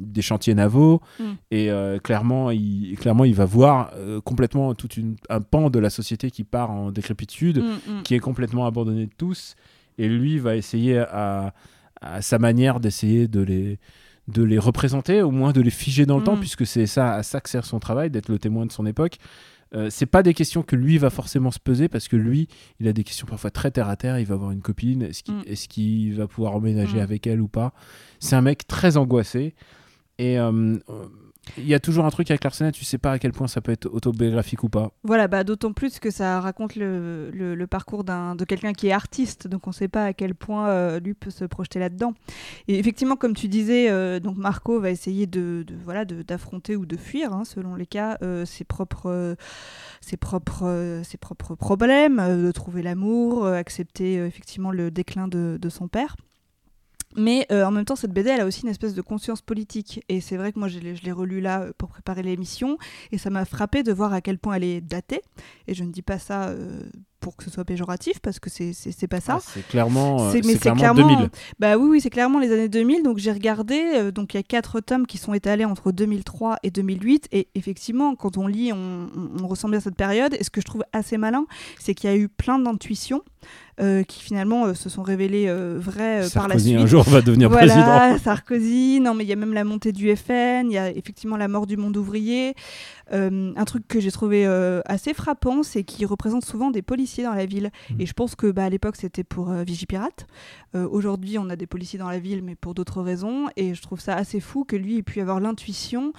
des 0.00 0.22
chantiers 0.22 0.54
navaux. 0.54 1.02
Mm. 1.20 1.24
Et 1.50 1.70
clairement, 2.02 2.50
il, 2.50 2.96
clairement, 2.98 3.24
il 3.24 3.34
va 3.34 3.44
voir 3.44 3.92
complètement 4.24 4.74
tout 4.74 4.88
une, 4.96 5.16
un 5.28 5.40
pan 5.42 5.68
de 5.68 5.78
la 5.78 5.90
société 5.90 6.30
qui 6.30 6.44
part 6.44 6.70
en 6.70 6.90
décrépitude, 6.90 7.58
Mm, 7.62 7.98
mm. 7.98 8.02
qui 8.02 8.14
est 8.14 8.18
complètement 8.20 8.64
abandonné 8.66 9.06
de 9.06 9.12
tous. 9.18 9.56
Et 9.98 10.08
lui 10.08 10.38
va 10.38 10.56
essayer 10.56 10.98
à, 10.98 11.54
à 12.00 12.22
sa 12.22 12.38
manière 12.38 12.80
d'essayer 12.80 13.28
de 13.28 13.40
les 13.40 13.78
de 14.28 14.44
les 14.44 14.58
représenter, 14.58 15.20
au 15.20 15.32
moins 15.32 15.50
de 15.52 15.60
les 15.60 15.70
figer 15.70 16.06
dans 16.06 16.14
le 16.16 16.22
Mm. 16.22 16.24
temps, 16.26 16.36
puisque 16.36 16.64
c'est 16.64 16.86
ça 16.86 17.14
à 17.14 17.22
ça 17.24 17.40
que 17.40 17.50
sert 17.50 17.64
son 17.64 17.80
travail, 17.80 18.08
d'être 18.08 18.28
le 18.28 18.38
témoin 18.38 18.64
de 18.66 18.70
son 18.72 18.86
époque. 18.86 19.16
Euh, 19.74 19.88
c'est 19.90 20.06
pas 20.06 20.22
des 20.22 20.32
questions 20.32 20.62
que 20.62 20.76
lui 20.76 20.96
va 20.96 21.10
forcément 21.10 21.50
se 21.50 21.58
peser 21.58 21.88
parce 21.88 22.06
que 22.06 22.14
lui, 22.14 22.46
il 22.78 22.86
a 22.86 22.92
des 22.92 23.02
questions 23.02 23.26
parfois 23.26 23.50
très 23.50 23.72
terre 23.72 23.88
à 23.88 23.96
terre. 23.96 24.18
Il 24.20 24.26
va 24.26 24.34
avoir 24.34 24.52
une 24.52 24.60
copine, 24.60 25.02
est-ce 25.02 25.68
qu'il 25.68 26.12
Mm. 26.12 26.16
va 26.16 26.26
pouvoir 26.28 26.54
emménager 26.54 26.98
Mm. 26.98 27.02
avec 27.02 27.26
elle 27.26 27.40
ou 27.40 27.48
pas? 27.48 27.72
C'est 28.20 28.36
un 28.36 28.42
mec 28.42 28.64
très 28.68 28.96
angoissé 28.96 29.54
et 30.18 30.38
euh, 30.38 30.78
il 31.58 31.66
y 31.66 31.74
a 31.74 31.80
toujours 31.80 32.04
un 32.04 32.10
truc 32.10 32.30
avec 32.30 32.44
l'Arsenal, 32.44 32.72
tu 32.72 32.84
sais 32.84 32.98
pas 32.98 33.12
à 33.12 33.18
quel 33.18 33.32
point 33.32 33.48
ça 33.48 33.60
peut 33.60 33.72
être 33.72 33.86
autobiographique 33.92 34.62
ou 34.62 34.68
pas. 34.68 34.92
Voilà, 35.02 35.26
bah, 35.28 35.42
d'autant 35.44 35.72
plus 35.72 35.98
que 35.98 36.10
ça 36.10 36.40
raconte 36.40 36.76
le, 36.76 37.30
le- 37.32 37.66
parcours 37.66 38.04
de 38.04 38.44
quelqu'un 38.44 38.72
qui 38.72 38.88
est 38.88 38.92
artiste, 38.92 39.48
donc 39.48 39.66
on 39.66 39.70
ne 39.70 39.74
sait 39.74 39.88
pas 39.88 40.04
à 40.04 40.12
quel 40.12 40.34
point 40.34 40.68
euh, 40.68 41.00
lui 41.00 41.14
peut 41.14 41.30
se 41.30 41.44
projeter 41.44 41.78
là-dedans. 41.78 42.12
Et 42.68 42.78
effectivement, 42.78 43.16
comme 43.16 43.34
tu 43.34 43.48
disais, 43.48 43.90
euh, 43.90 44.20
donc 44.20 44.36
Marco 44.36 44.78
va 44.78 44.90
essayer 44.90 45.26
de, 45.26 45.64
de- 45.66 45.74
voilà, 45.84 46.04
d'affronter 46.04 46.76
ou 46.76 46.86
de 46.86 46.96
fuir, 46.96 47.32
hein, 47.32 47.44
selon 47.44 47.74
les 47.74 47.86
cas, 47.86 48.18
euh, 48.22 48.44
ses, 48.44 48.64
propres, 48.64 49.36
ses, 50.00 50.16
propres, 50.16 51.00
ses 51.04 51.18
propres 51.18 51.54
problèmes, 51.54 52.16
de 52.18 52.52
trouver 52.52 52.82
l'amour, 52.82 53.46
accepter 53.46 54.14
effectivement 54.16 54.70
le 54.70 54.90
déclin 54.90 55.28
de, 55.28 55.58
de 55.60 55.68
son 55.68 55.88
père. 55.88 56.16
Mais 57.16 57.46
euh, 57.52 57.64
en 57.64 57.70
même 57.70 57.84
temps, 57.84 57.96
cette 57.96 58.12
BD, 58.12 58.30
elle 58.30 58.40
a 58.40 58.46
aussi 58.46 58.62
une 58.62 58.68
espèce 58.68 58.94
de 58.94 59.02
conscience 59.02 59.42
politique. 59.42 60.02
Et 60.08 60.20
c'est 60.20 60.36
vrai 60.36 60.52
que 60.52 60.58
moi, 60.58 60.68
je 60.68 60.78
l'ai, 60.78 61.12
relue 61.12 61.40
là 61.40 61.62
euh, 61.62 61.72
pour 61.76 61.88
préparer 61.88 62.22
l'émission. 62.22 62.78
Et 63.10 63.18
ça 63.18 63.30
m'a 63.30 63.44
frappé 63.44 63.82
de 63.82 63.92
voir 63.92 64.12
à 64.12 64.20
quel 64.20 64.38
point 64.38 64.54
elle 64.54 64.64
est 64.64 64.80
datée. 64.80 65.22
Et 65.66 65.74
je 65.74 65.84
ne 65.84 65.90
dis 65.90 66.02
pas 66.02 66.18
ça 66.18 66.48
euh, 66.48 66.82
pour 67.22 67.36
que 67.36 67.44
ce 67.44 67.50
soit 67.50 67.64
péjoratif, 67.64 68.18
parce 68.20 68.38
que 68.38 68.50
c'est, 68.50 68.72
c'est, 68.74 69.06
pas 69.06 69.20
ça. 69.20 69.36
Ah, 69.38 69.42
c'est 69.54 69.66
clairement, 69.66 70.20
euh, 70.26 70.32
C'est- 70.32 70.42
c'est 70.42 70.58
clairement, 70.72 70.94
2000. 71.08 71.30
Bah 71.58 71.78
oui, 71.78 71.88
oui, 71.92 72.00
c'est 72.02 72.10
clairement 72.10 72.38
les 72.40 72.52
années 72.52 72.68
2000. 72.68 73.02
Donc 73.02 73.16
j'ai 73.18 73.32
regardé. 73.32 73.80
euh, 73.94 74.10
donc 74.10 74.34
il 74.34 74.36
y 74.36 74.40
a 74.40 74.42
quatre 74.42 74.80
tomes 74.80 75.06
qui 75.06 75.16
sont 75.16 75.32
étalés 75.32 75.64
entre 75.64 75.92
2003 75.92 76.58
et 76.62 76.70
2008. 76.70 77.28
Et 77.32 77.48
effectivement, 77.54 78.14
quand 78.16 78.36
on 78.36 78.46
lit, 78.46 78.72
on, 78.72 78.76
on- 79.16 79.42
on 79.44 79.46
ressent 79.46 79.68
bien 79.70 79.80
cette 79.80 79.96
période. 79.96 80.34
Et 80.38 80.44
ce 80.44 80.50
que 80.50 80.60
je 80.60 80.66
trouve 80.66 80.82
assez 80.92 81.16
malin, 81.16 81.46
c'est 81.78 81.94
qu'il 81.94 82.10
y 82.10 82.12
a 82.12 82.16
eu 82.16 82.28
plein 82.28 82.58
d'intuitions 82.58 83.22
euh, 83.80 84.02
qui 84.04 84.22
finalement 84.22 84.66
euh, 84.66 84.74
se 84.74 84.88
sont 84.90 85.02
révélées 85.02 85.46
euh, 85.48 85.76
vraies 85.80 86.26
euh, 86.26 86.28
par 86.34 86.46
la 86.48 86.54
Sarkozy 86.54 86.68
suite. 86.70 86.80
un 86.80 86.86
jour 86.86 87.02
va 87.04 87.22
devenir 87.22 87.48
voilà, 87.48 87.66
président. 87.72 88.18
Sarkozy, 88.24 89.00
non 89.00 89.14
mais 89.14 89.24
il 89.24 89.28
y 89.30 89.32
a 89.32 89.36
même 89.36 89.54
la 89.54 89.64
montée 89.64 89.92
du 89.92 90.14
FN, 90.14 90.66
il 90.66 90.72
y 90.72 90.78
a 90.78 90.90
effectivement 90.90 91.36
la 91.38 91.48
mort 91.48 91.66
du 91.66 91.76
monde 91.76 91.96
ouvrier. 91.96 92.54
Un 93.10 93.64
truc 93.66 93.86
que 93.88 94.00
j'ai 94.00 94.10
trouvé 94.10 94.46
assez 94.86 95.12
frappant, 95.12 95.62
c'est 95.62 95.84
qu'il 95.84 96.06
représente 96.06 96.44
souvent 96.46 96.70
des 96.70 96.80
policiers 96.80 97.11
dans 97.20 97.34
la 97.34 97.44
ville. 97.44 97.70
Mm. 97.90 98.00
Et 98.00 98.06
je 98.06 98.12
pense 98.14 98.34
que 98.34 98.50
bah, 98.50 98.64
à 98.64 98.70
l'époque 98.70 98.96
c'était 98.96 99.24
pour 99.24 99.50
euh, 99.50 99.62
Vigipirate. 99.64 100.26
Euh, 100.74 100.88
Aujourd'hui 100.90 101.38
on 101.38 101.50
a 101.50 101.56
des 101.56 101.66
policiers 101.66 101.98
dans 101.98 102.08
la 102.08 102.18
ville, 102.18 102.42
mais 102.42 102.54
pour 102.54 102.72
d'autres 102.74 103.02
raisons. 103.02 103.48
Et 103.56 103.74
je 103.74 103.82
trouve 103.82 104.00
ça 104.00 104.14
assez 104.14 104.40
fou 104.40 104.64
que 104.64 104.76
lui 104.76 104.96
ait 104.96 105.02
pu 105.02 105.20
avoir 105.20 105.38
l'intuition 105.40 106.14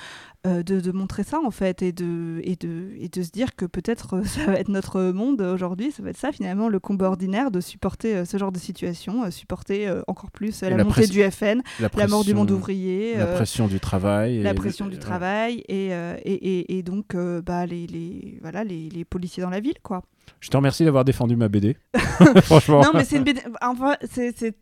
euh, 0.45 0.61
de, 0.61 0.79
de 0.79 0.91
montrer 0.91 1.23
ça 1.23 1.39
en 1.39 1.51
fait 1.51 1.81
et 1.81 1.91
de, 1.91 2.39
et 2.43 2.55
de, 2.55 2.91
et 2.99 3.07
de 3.09 3.23
se 3.23 3.31
dire 3.31 3.55
que 3.55 3.65
peut-être 3.65 4.23
ça 4.25 4.45
va 4.45 4.53
être 4.59 4.69
notre 4.69 5.01
monde 5.11 5.41
aujourd'hui, 5.41 5.91
ça 5.91 6.03
va 6.03 6.11
être 6.11 6.17
ça 6.17 6.31
finalement 6.31 6.69
le 6.69 6.79
combat 6.79 7.07
ordinaire 7.07 7.49
de 7.49 7.61
supporter 7.61 8.25
ce 8.25 8.37
genre 8.37 8.51
de 8.51 8.59
situation, 8.59 9.31
supporter 9.31 9.89
encore 10.07 10.29
plus 10.31 10.61
la, 10.61 10.71
la 10.71 10.83
montée 10.83 11.07
du 11.07 11.23
FN, 11.31 11.61
La, 11.79 11.89
la 11.95 12.07
mort 12.07 12.23
du 12.25 12.33
monde 12.33 12.51
ouvrier, 12.51 13.15
La 13.17 13.25
pression 13.25 13.67
du 13.67 13.79
travail. 13.79 14.37
et 14.37 14.43
la 14.43 14.53
pression 14.53 14.87
du 14.87 14.99
travail 14.99 15.63
et, 15.69 15.87
et, 15.87 16.33
et, 16.33 16.77
et 16.77 16.83
donc 16.83 17.15
bah, 17.15 17.65
les, 17.65 17.87
les, 17.87 18.37
voilà, 18.41 18.63
les, 18.63 18.89
les 18.89 19.05
policiers 19.05 19.41
dans 19.43 19.49
la 19.49 19.61
ville 19.61 19.79
quoi. 19.81 20.03
Je 20.39 20.49
te 20.49 20.57
remercie 20.57 20.83
d'avoir 20.85 21.05
défendu 21.05 21.35
ma 21.35 21.47
BD. 21.47 21.77
Franchement. 22.43 22.81
Non 22.81 22.91
mais 22.93 23.03
c'est 23.05 23.17
une 23.17 23.23
BD, 23.23 23.41
enfin, 23.61 23.95
c'est 24.09 24.55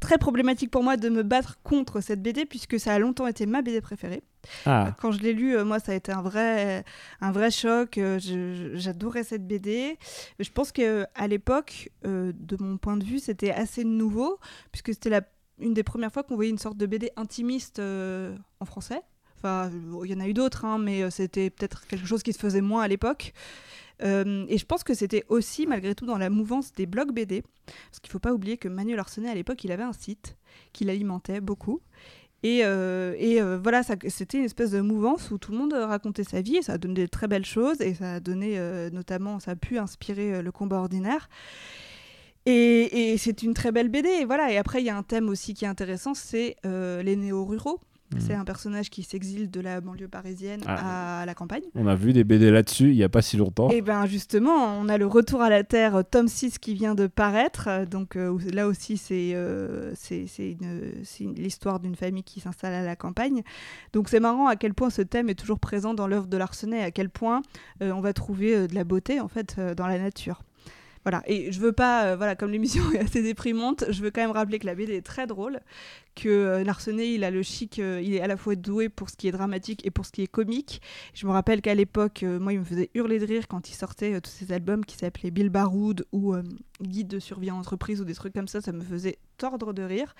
très 0.00 0.18
problématique 0.18 0.70
pour 0.70 0.82
moi 0.84 0.96
de 0.96 1.08
me 1.08 1.22
battre 1.22 1.58
contre 1.62 2.00
cette 2.00 2.22
BD 2.22 2.44
puisque 2.44 2.78
ça 2.78 2.92
a 2.94 2.98
longtemps 2.98 3.26
été 3.26 3.46
ma 3.46 3.62
BD 3.62 3.80
préférée. 3.80 4.22
Ah, 4.66 4.94
Quand 5.00 5.10
je 5.12 5.20
l'ai 5.20 5.32
lu, 5.32 5.56
euh, 5.56 5.64
moi, 5.64 5.80
ça 5.80 5.92
a 5.92 5.94
été 5.96 6.12
un 6.12 6.22
vrai, 6.22 6.84
un 7.20 7.32
vrai 7.32 7.50
choc. 7.50 7.98
euh, 7.98 8.18
J'adorais 8.74 9.24
cette 9.24 9.46
BD. 9.46 9.98
Je 10.38 10.50
pense 10.50 10.70
qu'à 10.72 11.26
l'époque, 11.28 11.90
euh, 12.06 12.32
de 12.38 12.56
mon 12.62 12.78
point 12.78 12.96
de 12.96 13.04
vue, 13.04 13.18
c'était 13.18 13.50
assez 13.50 13.84
nouveau, 13.84 14.38
puisque 14.70 14.92
c'était 14.94 15.20
une 15.58 15.74
des 15.74 15.82
premières 15.82 16.12
fois 16.12 16.22
qu'on 16.22 16.36
voyait 16.36 16.50
une 16.50 16.58
sorte 16.58 16.76
de 16.76 16.86
BD 16.86 17.10
intimiste 17.16 17.80
en 17.80 18.64
français. 18.64 19.00
Enfin, 19.36 19.70
il 20.04 20.10
y 20.10 20.14
en 20.14 20.20
a 20.20 20.28
eu 20.28 20.34
d'autres, 20.34 20.64
hein, 20.64 20.78
mais 20.78 21.10
c'était 21.10 21.50
peut-être 21.50 21.86
quelque 21.86 22.06
chose 22.06 22.22
qui 22.22 22.32
se 22.32 22.38
faisait 22.38 22.60
moins 22.60 22.82
à 22.82 22.88
l'époque. 22.88 23.32
Euh, 24.02 24.44
et 24.48 24.58
je 24.58 24.64
pense 24.64 24.84
que 24.84 24.94
c'était 24.94 25.24
aussi, 25.28 25.66
malgré 25.66 25.94
tout, 25.94 26.06
dans 26.06 26.18
la 26.18 26.30
mouvance 26.30 26.72
des 26.72 26.86
blogs 26.86 27.12
BD. 27.12 27.42
Parce 27.66 28.00
qu'il 28.00 28.08
ne 28.08 28.12
faut 28.12 28.18
pas 28.18 28.32
oublier 28.32 28.56
que 28.56 28.68
Manuel 28.68 28.98
Arsenet, 28.98 29.28
à 29.28 29.34
l'époque, 29.34 29.62
il 29.64 29.72
avait 29.72 29.82
un 29.82 29.92
site 29.92 30.36
qu'il 30.72 30.90
alimentait 30.90 31.40
beaucoup. 31.40 31.80
Et, 32.42 32.60
euh, 32.62 33.14
euh, 33.20 33.58
voilà, 33.60 33.82
c'était 33.82 34.38
une 34.38 34.44
espèce 34.44 34.70
de 34.70 34.80
mouvance 34.80 35.30
où 35.30 35.38
tout 35.38 35.50
le 35.50 35.58
monde 35.58 35.72
racontait 35.72 36.22
sa 36.22 36.40
vie 36.40 36.56
et 36.56 36.62
ça 36.62 36.74
a 36.74 36.78
donné 36.78 37.02
de 37.02 37.06
très 37.06 37.26
belles 37.26 37.44
choses 37.44 37.80
et 37.80 37.94
ça 37.94 38.14
a 38.14 38.20
donné 38.20 38.60
notamment, 38.92 39.40
ça 39.40 39.52
a 39.52 39.56
pu 39.56 39.78
inspirer 39.78 40.40
le 40.40 40.52
combat 40.52 40.78
ordinaire. 40.78 41.28
Et, 42.46 43.12
et 43.12 43.18
c'est 43.18 43.42
une 43.42 43.54
très 43.54 43.72
belle 43.72 43.88
BD. 43.88 44.08
Et 44.08 44.24
voilà. 44.24 44.52
Et 44.52 44.56
après, 44.56 44.80
il 44.80 44.86
y 44.86 44.90
a 44.90 44.96
un 44.96 45.02
thème 45.02 45.28
aussi 45.28 45.52
qui 45.52 45.64
est 45.64 45.68
intéressant, 45.68 46.14
c'est 46.14 46.56
les 46.64 47.16
néo-ruraux. 47.16 47.80
Mhm. 48.14 48.20
C'est 48.20 48.34
un 48.34 48.44
personnage 48.44 48.88
qui 48.90 49.02
s'exile 49.02 49.50
de 49.50 49.60
la 49.60 49.80
banlieue 49.80 50.08
parisienne 50.08 50.60
Ah. 50.66 51.20
à 51.20 51.26
la 51.26 51.34
campagne. 51.34 51.62
on 51.74 51.86
a 51.86 51.94
vu 51.94 52.12
des 52.12 52.24
BD 52.24 52.50
là-dessus 52.50 52.90
il 52.90 52.96
y 52.96 53.04
a 53.04 53.08
pas 53.08 53.20
si 53.22 53.36
longtemps. 53.36 53.68
Et 53.70 53.82
bien 53.82 54.06
justement, 54.06 54.78
on 54.78 54.88
a 54.88 54.96
le 54.96 55.06
retour 55.06 55.42
à 55.42 55.50
la 55.50 55.62
Terre, 55.64 55.96
euh, 55.96 56.02
tome 56.02 56.28
6 56.28 56.58
qui 56.58 56.74
vient 56.74 56.94
de 56.94 57.06
paraître. 57.06 57.68
euh, 57.68 57.84
Donc 57.86 58.16
euh, 58.16 58.36
là 58.52 58.66
aussi, 58.66 58.96
c'est 58.96 59.32
euh, 59.34 59.92
l'histoire 61.20 61.80
d'une 61.80 61.96
famille 61.96 62.22
qui 62.24 62.40
s'installe 62.40 62.74
à 62.74 62.82
la 62.82 62.96
campagne. 62.96 63.42
Donc 63.92 64.08
c'est 64.08 64.20
marrant 64.20 64.46
à 64.48 64.56
quel 64.56 64.74
point 64.74 64.90
ce 64.90 65.02
thème 65.02 65.28
est 65.28 65.34
toujours 65.38 65.58
présent 65.58 65.94
dans 65.94 66.06
l'œuvre 66.06 66.26
de 66.26 66.36
Larsenet, 66.36 66.82
à 66.82 66.90
quel 66.90 67.10
point 67.10 67.42
euh, 67.82 67.92
on 67.92 68.00
va 68.00 68.12
trouver 68.12 68.68
de 68.68 68.74
la 68.74 68.84
beauté 68.84 69.20
en 69.20 69.28
fait 69.28 69.58
dans 69.76 69.86
la 69.86 69.98
nature. 69.98 70.42
Voilà, 71.08 71.22
et 71.26 71.50
je 71.52 71.58
veux 71.58 71.72
pas, 71.72 72.04
euh, 72.04 72.16
voilà, 72.16 72.36
comme 72.36 72.50
l'émission 72.50 72.82
est 72.92 72.98
assez 72.98 73.22
déprimante, 73.22 73.84
je 73.88 74.02
veux 74.02 74.10
quand 74.10 74.20
même 74.20 74.30
rappeler 74.30 74.58
que 74.58 74.66
la 74.66 74.74
BD 74.74 74.92
est 74.92 75.00
très 75.00 75.26
drôle, 75.26 75.58
que 76.14 76.28
euh, 76.28 76.64
Larsenet, 76.64 77.14
il 77.14 77.24
a 77.24 77.30
le 77.30 77.42
chic, 77.42 77.78
euh, 77.78 78.02
il 78.04 78.12
est 78.14 78.20
à 78.20 78.26
la 78.26 78.36
fois 78.36 78.56
doué 78.56 78.90
pour 78.90 79.08
ce 79.08 79.16
qui 79.16 79.26
est 79.26 79.32
dramatique 79.32 79.86
et 79.86 79.90
pour 79.90 80.04
ce 80.04 80.12
qui 80.12 80.22
est 80.22 80.26
comique. 80.26 80.82
Je 81.14 81.26
me 81.26 81.32
rappelle 81.32 81.62
qu'à 81.62 81.74
l'époque, 81.74 82.24
euh, 82.24 82.38
moi, 82.38 82.52
il 82.52 82.58
me 82.58 82.64
faisait 82.64 82.90
hurler 82.94 83.18
de 83.18 83.26
rire 83.26 83.48
quand 83.48 83.70
il 83.70 83.74
sortait 83.74 84.20
tous 84.20 84.30
ces 84.30 84.52
albums 84.52 84.84
qui 84.84 84.96
s'appelaient 84.96 85.30
Bill 85.30 85.48
Baroud 85.48 86.04
ou 86.12 86.34
Guide 86.82 87.08
de 87.08 87.18
survie 87.18 87.50
en 87.50 87.58
entreprise 87.58 88.02
ou 88.02 88.04
des 88.04 88.14
trucs 88.14 88.34
comme 88.34 88.48
ça, 88.48 88.60
ça 88.60 88.72
me 88.72 88.82
faisait 88.82 89.18
tordre 89.38 89.72
de 89.72 89.82
rire. 89.82 90.14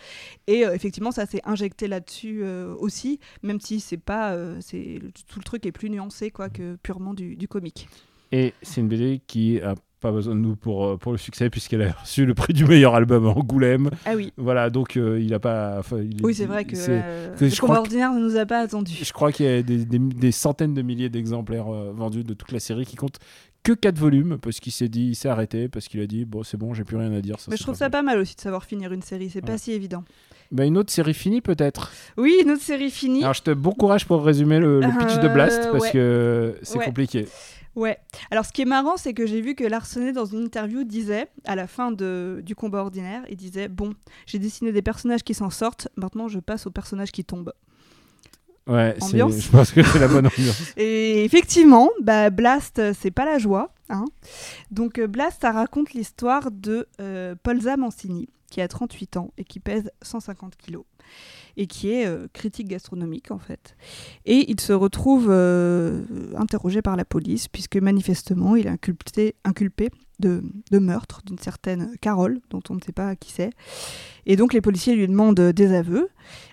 Et 0.47 0.61
effectivement, 0.61 1.11
ça 1.11 1.27
s'est 1.27 1.43
injecté 1.45 1.87
là-dessus 1.87 2.45
aussi, 2.79 3.21
même 3.43 3.61
si 3.61 3.81
c'est 3.81 3.99
pas, 3.99 4.37
c'est 4.61 5.01
tout 5.29 5.39
le 5.39 5.45
truc 5.45 5.67
est 5.67 5.73
plus 5.73 5.91
nuancé 5.91 6.31
quoi 6.31 6.49
que 6.49 6.77
purement 6.77 7.15
du, 7.15 7.37
du 7.37 7.49
comique. 7.49 7.89
Et 8.33 8.55
c'est 8.63 8.81
une 8.81 8.89
BD 8.89 9.21
qui 9.27 9.61
a 9.61 9.75
pas 10.01 10.13
besoin 10.13 10.35
de 10.35 10.41
nous 10.41 10.55
pour, 10.57 10.85
euh, 10.87 10.97
pour 10.97 11.13
le 11.13 11.19
succès 11.19 11.51
puisqu'elle 11.51 11.83
a 11.83 11.91
reçu 12.03 12.25
le 12.27 12.35
prix 12.35 12.53
du 12.53 12.65
meilleur 12.65 12.95
album 12.95 13.27
à 13.27 13.31
Angoulême. 13.31 13.91
Ah 14.07 14.13
oui, 14.17 14.33
Voilà, 14.37 14.71
donc 14.71 14.97
euh, 14.97 15.21
il 15.21 15.35
a 15.35 15.39
pas. 15.41 15.77
enfin, 15.79 15.99
il 15.99 16.21
est- 16.21 16.25
oui, 16.25 16.35
c'est 16.35 16.47
vrai 16.47 16.65
que, 16.65 16.77
euh, 16.89 17.35
le 17.41 17.61
combat 17.61 17.81
ordinaire 17.81 18.13
ne 18.13 18.21
nous 18.21 18.37
a 18.37 18.47
pas 18.47 18.61
attendu. 18.61 18.93
Je 19.03 19.13
crois 19.13 19.33
qu'il 19.33 19.47
y 19.47 19.49
a 19.49 19.63
des, 19.63 19.85
des- 19.85 19.99
des 19.99 20.33
centaines 20.33 20.75
de 20.75 20.83
milliers 20.83 21.09
d'exemplaires 21.09 21.73
euh, 21.73 21.93
vendus 21.95 22.25
de 22.25 22.35
toute 22.35 22.53
la 22.53 22.61
série 22.61 22.87
qui 22.87 22.97
compte 22.97 23.19
que 23.65 23.73
4 23.73 23.99
volumes 23.99 24.39
parce 24.41 24.61
qu'il 24.61 24.73
s'est 24.73 24.89
dit, 24.89 25.09
il 25.09 25.15
s'est 25.17 25.29
arrêté 25.29 25.69
parce 25.69 25.89
qu'il 25.89 26.01
a 26.01 26.07
dit 26.07 26.25
bon 26.25 26.43
c'est 26.45 26.57
bon, 26.57 26.75
j'ai 26.75 26.85
plus 26.85 26.97
rien 26.97 27.13
à 27.13 27.21
dire. 27.21 27.37
Mais 27.51 27.57
je 27.57 27.63
trouve 27.65 27.75
ça 27.75 27.91
pas 27.91 28.03
mal 28.03 28.19
aussi 28.19 28.37
de 28.37 28.41
savoir 28.41 28.65
finir 28.65 28.93
une 28.93 29.03
série, 29.03 29.29
c'est 29.31 29.41
pas 29.43 29.53
Ouais. 29.53 29.59
si 29.59 29.73
évident. 29.73 30.05
Bah, 30.51 30.65
une 30.65 30.79
autre 30.79 30.91
série 30.91 31.13
finie 31.13 31.43
peut-être. 31.43 31.93
Oui, 32.17 32.35
une 32.43 32.53
autre 32.53 32.63
série 32.63 32.91
finie. 32.91 33.21
Alors 33.23 33.35
je 33.35 33.43
te 33.43 33.51
bon 33.51 33.73
courage 33.73 34.07
pour 34.07 34.25
résumer 34.25 34.61
le, 34.61 34.81
le 34.81 34.87
pitch 34.99 35.19
de 35.21 35.29
Blast 35.29 35.69
parce 35.71 35.85
ouais. 35.85 35.91
que 35.91 36.57
c'est 36.63 36.79
Ouais. 36.79 36.85
compliqué. 36.87 37.27
Ouais. 37.75 37.99
Alors, 38.31 38.45
ce 38.45 38.53
qui 38.53 38.63
est 38.63 38.67
marrant, 38.67 38.97
c'est 38.97 39.15
que 39.15 39.27
j'ai 39.27 39.41
vu 39.41 39.55
que 39.55 39.65
Larsenet, 39.65 40.13
dans 40.13 40.25
une 40.25 40.45
interview, 40.45 40.85
disait, 40.85 41.29
à 41.45 41.55
la 41.55 41.67
fin 41.67 41.93
de, 41.93 42.43
du 42.45 42.55
combat 42.55 42.81
ordinaire, 42.81 43.23
il 43.29 43.37
disait 43.37 43.69
Bon, 43.69 43.95
j'ai 44.27 44.39
dessiné 44.39 44.73
des 44.73 44.83
personnages 44.83 45.23
qui 45.23 45.35
s'en 45.35 45.51
sortent, 45.51 45.89
maintenant 45.97 46.29
je 46.29 46.41
passe 46.41 46.67
aux 46.67 46.71
personnages 46.71 47.13
qui 47.13 47.25
tombent. 47.25 47.53
Ouais, 48.67 48.95
je 49.01 49.51
pense 49.51 49.73
que 49.73 49.83
c'est 49.83 49.99
la 49.99 50.09
bonne 50.09 50.27
ambiance. 50.27 50.63
Et 50.77 51.25
effectivement, 51.25 51.89
bah, 52.03 52.29
Blast, 52.29 52.93
c'est 53.01 53.11
pas 53.11 53.25
la 53.25 53.39
joie. 53.39 53.73
Hein. 53.89 54.05
Donc, 54.71 54.99
euh, 54.99 55.07
Blast, 55.07 55.41
ça 55.41 55.53
raconte 55.53 55.95
l'histoire 55.95 56.51
de 56.51 56.87
euh, 57.01 57.35
Polza 57.43 57.79
Mancini, 57.79 58.29
qui 58.51 58.61
a 58.61 58.69
38 58.69 59.17
ans 59.17 59.31
et 59.39 59.45
qui 59.45 59.59
pèse 59.59 59.91
150 60.03 60.57
kilos. 60.57 60.85
Et 61.61 61.67
qui 61.67 61.91
est 61.91 62.07
euh, 62.07 62.29
critique 62.33 62.69
gastronomique, 62.69 63.33
en 63.33 63.39
fait. 63.39 63.77
Et 64.25 64.49
il 64.49 64.61
se 64.61 64.73
retrouve 64.73 65.27
euh, 65.29 66.03
interrogé 66.37 66.83
par 66.83 66.97
la 66.97 67.05
police, 67.05 67.49
puisque 67.49 67.77
manifestement, 67.77 68.55
il 68.55 68.69
est 68.69 69.35
inculpé, 69.45 69.91
de, 70.21 70.43
meurtre 70.73 71.23
d'une 71.27 71.39
certaine 71.39 71.91
Carole, 72.01 72.41
dont 72.51 72.63
on 72.71 72.75
ne 72.75 72.81
sait 72.81 72.93
pas 72.93 73.17
qui 73.17 73.33
c'est. 73.33 73.51
Et 74.25 74.37
donc, 74.37 74.53
les 74.53 74.61
policiers 74.61 74.95
lui 74.95 75.07
demandent 75.09 75.41
des 75.41 75.73
aveux 75.75 76.09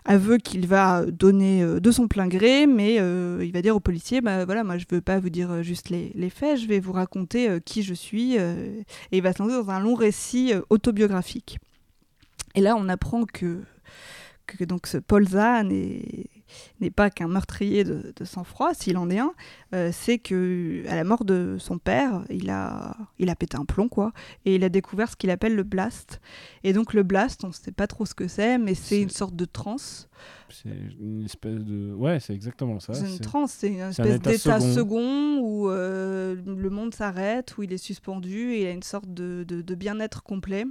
aveu 0.05 0.37
qu'il 0.37 0.65
va 0.67 1.05
donner 1.05 1.61
euh, 1.61 1.79
de 1.79 1.91
son 1.91 2.07
plein 2.07 2.27
gré, 2.27 2.65
mais 2.65 2.95
il 2.95 3.51
va 3.51 3.61
dire 3.61 3.75
aux 3.75 3.79
policiers, 3.79 4.21
bah 4.21 4.45
voilà, 4.45 4.63
moi 4.63 4.77
je 4.77 4.85
veux 4.89 5.01
pas 5.01 5.19
vous 5.19 5.29
dire 5.29 5.61
juste 5.61 5.89
les, 5.89 6.29
faits, 6.29 6.59
je 6.59 6.67
vais 6.67 6.79
vous 6.79 6.93
raconter 6.93 7.59
qui 7.63 7.83
je 7.83 7.93
suis, 7.93 8.35
et 8.35 8.85
il 9.11 9.21
va 9.21 9.33
se 9.33 9.43
lancer 9.43 9.55
dans 9.55 9.69
un 9.69 9.79
long 9.79 9.93
récit 9.93 10.53
autobiographique. 10.69 11.59
Et 12.55 12.61
là, 12.61 12.75
on 12.77 12.87
apprend 12.87 13.25
que, 13.25 13.59
que 14.45 14.63
donc 14.63 14.87
ce 14.87 14.97
Paul 14.97 15.27
Zahn 15.27 15.69
n'est 16.79 16.91
pas 16.91 17.09
qu'un 17.09 17.27
meurtrier 17.27 17.83
de, 17.83 18.13
de 18.15 18.25
sang-froid, 18.25 18.73
s'il 18.73 18.97
en 18.97 19.09
est 19.09 19.19
un, 19.19 19.33
euh, 19.73 19.89
c'est 19.91 20.17
que 20.19 20.83
à 20.87 20.95
la 20.95 21.03
mort 21.03 21.25
de 21.25 21.57
son 21.59 21.77
père, 21.79 22.23
il 22.29 22.49
a, 22.49 22.95
il 23.19 23.29
a 23.29 23.35
pété 23.35 23.57
un 23.57 23.65
plomb, 23.65 23.89
quoi, 23.89 24.13
et 24.45 24.55
il 24.55 24.63
a 24.63 24.69
découvert 24.69 25.09
ce 25.09 25.15
qu'il 25.15 25.29
appelle 25.31 25.55
le 25.55 25.63
blast. 25.63 26.21
Et 26.63 26.71
donc 26.73 26.93
le 26.93 27.03
blast, 27.03 27.43
on 27.43 27.47
ne 27.47 27.53
sait 27.53 27.71
pas 27.71 27.87
trop 27.87 28.05
ce 28.05 28.13
que 28.13 28.27
c'est, 28.27 28.57
mais 28.57 28.75
c'est 28.75 29.01
une 29.01 29.09
sorte 29.09 29.35
de 29.35 29.45
transe. 29.45 30.07
C'est 30.49 30.69
une 30.99 31.25
espèce 31.25 31.63
de. 31.63 31.93
Ouais, 31.93 32.19
c'est 32.19 32.33
exactement 32.33 32.79
ça. 32.79 32.93
C'est 32.93 33.09
une 33.09 33.19
transe, 33.19 33.51
c'est 33.51 33.69
une 33.69 33.79
espèce 33.79 34.15
état 34.15 34.29
d'état 34.31 34.59
second. 34.59 34.73
second, 34.73 35.39
où 35.39 35.69
euh, 35.69 36.35
le 36.45 36.69
monde 36.69 36.93
s'arrête, 36.93 37.57
où 37.57 37.63
il 37.63 37.73
est 37.73 37.77
suspendu 37.77 38.51
et 38.53 38.61
il 38.61 38.67
a 38.67 38.71
une 38.71 38.83
sorte 38.83 39.11
de, 39.13 39.43
de- 39.47 39.61
de 39.61 39.75
bien-être 39.75 40.21
complet. 40.23 40.65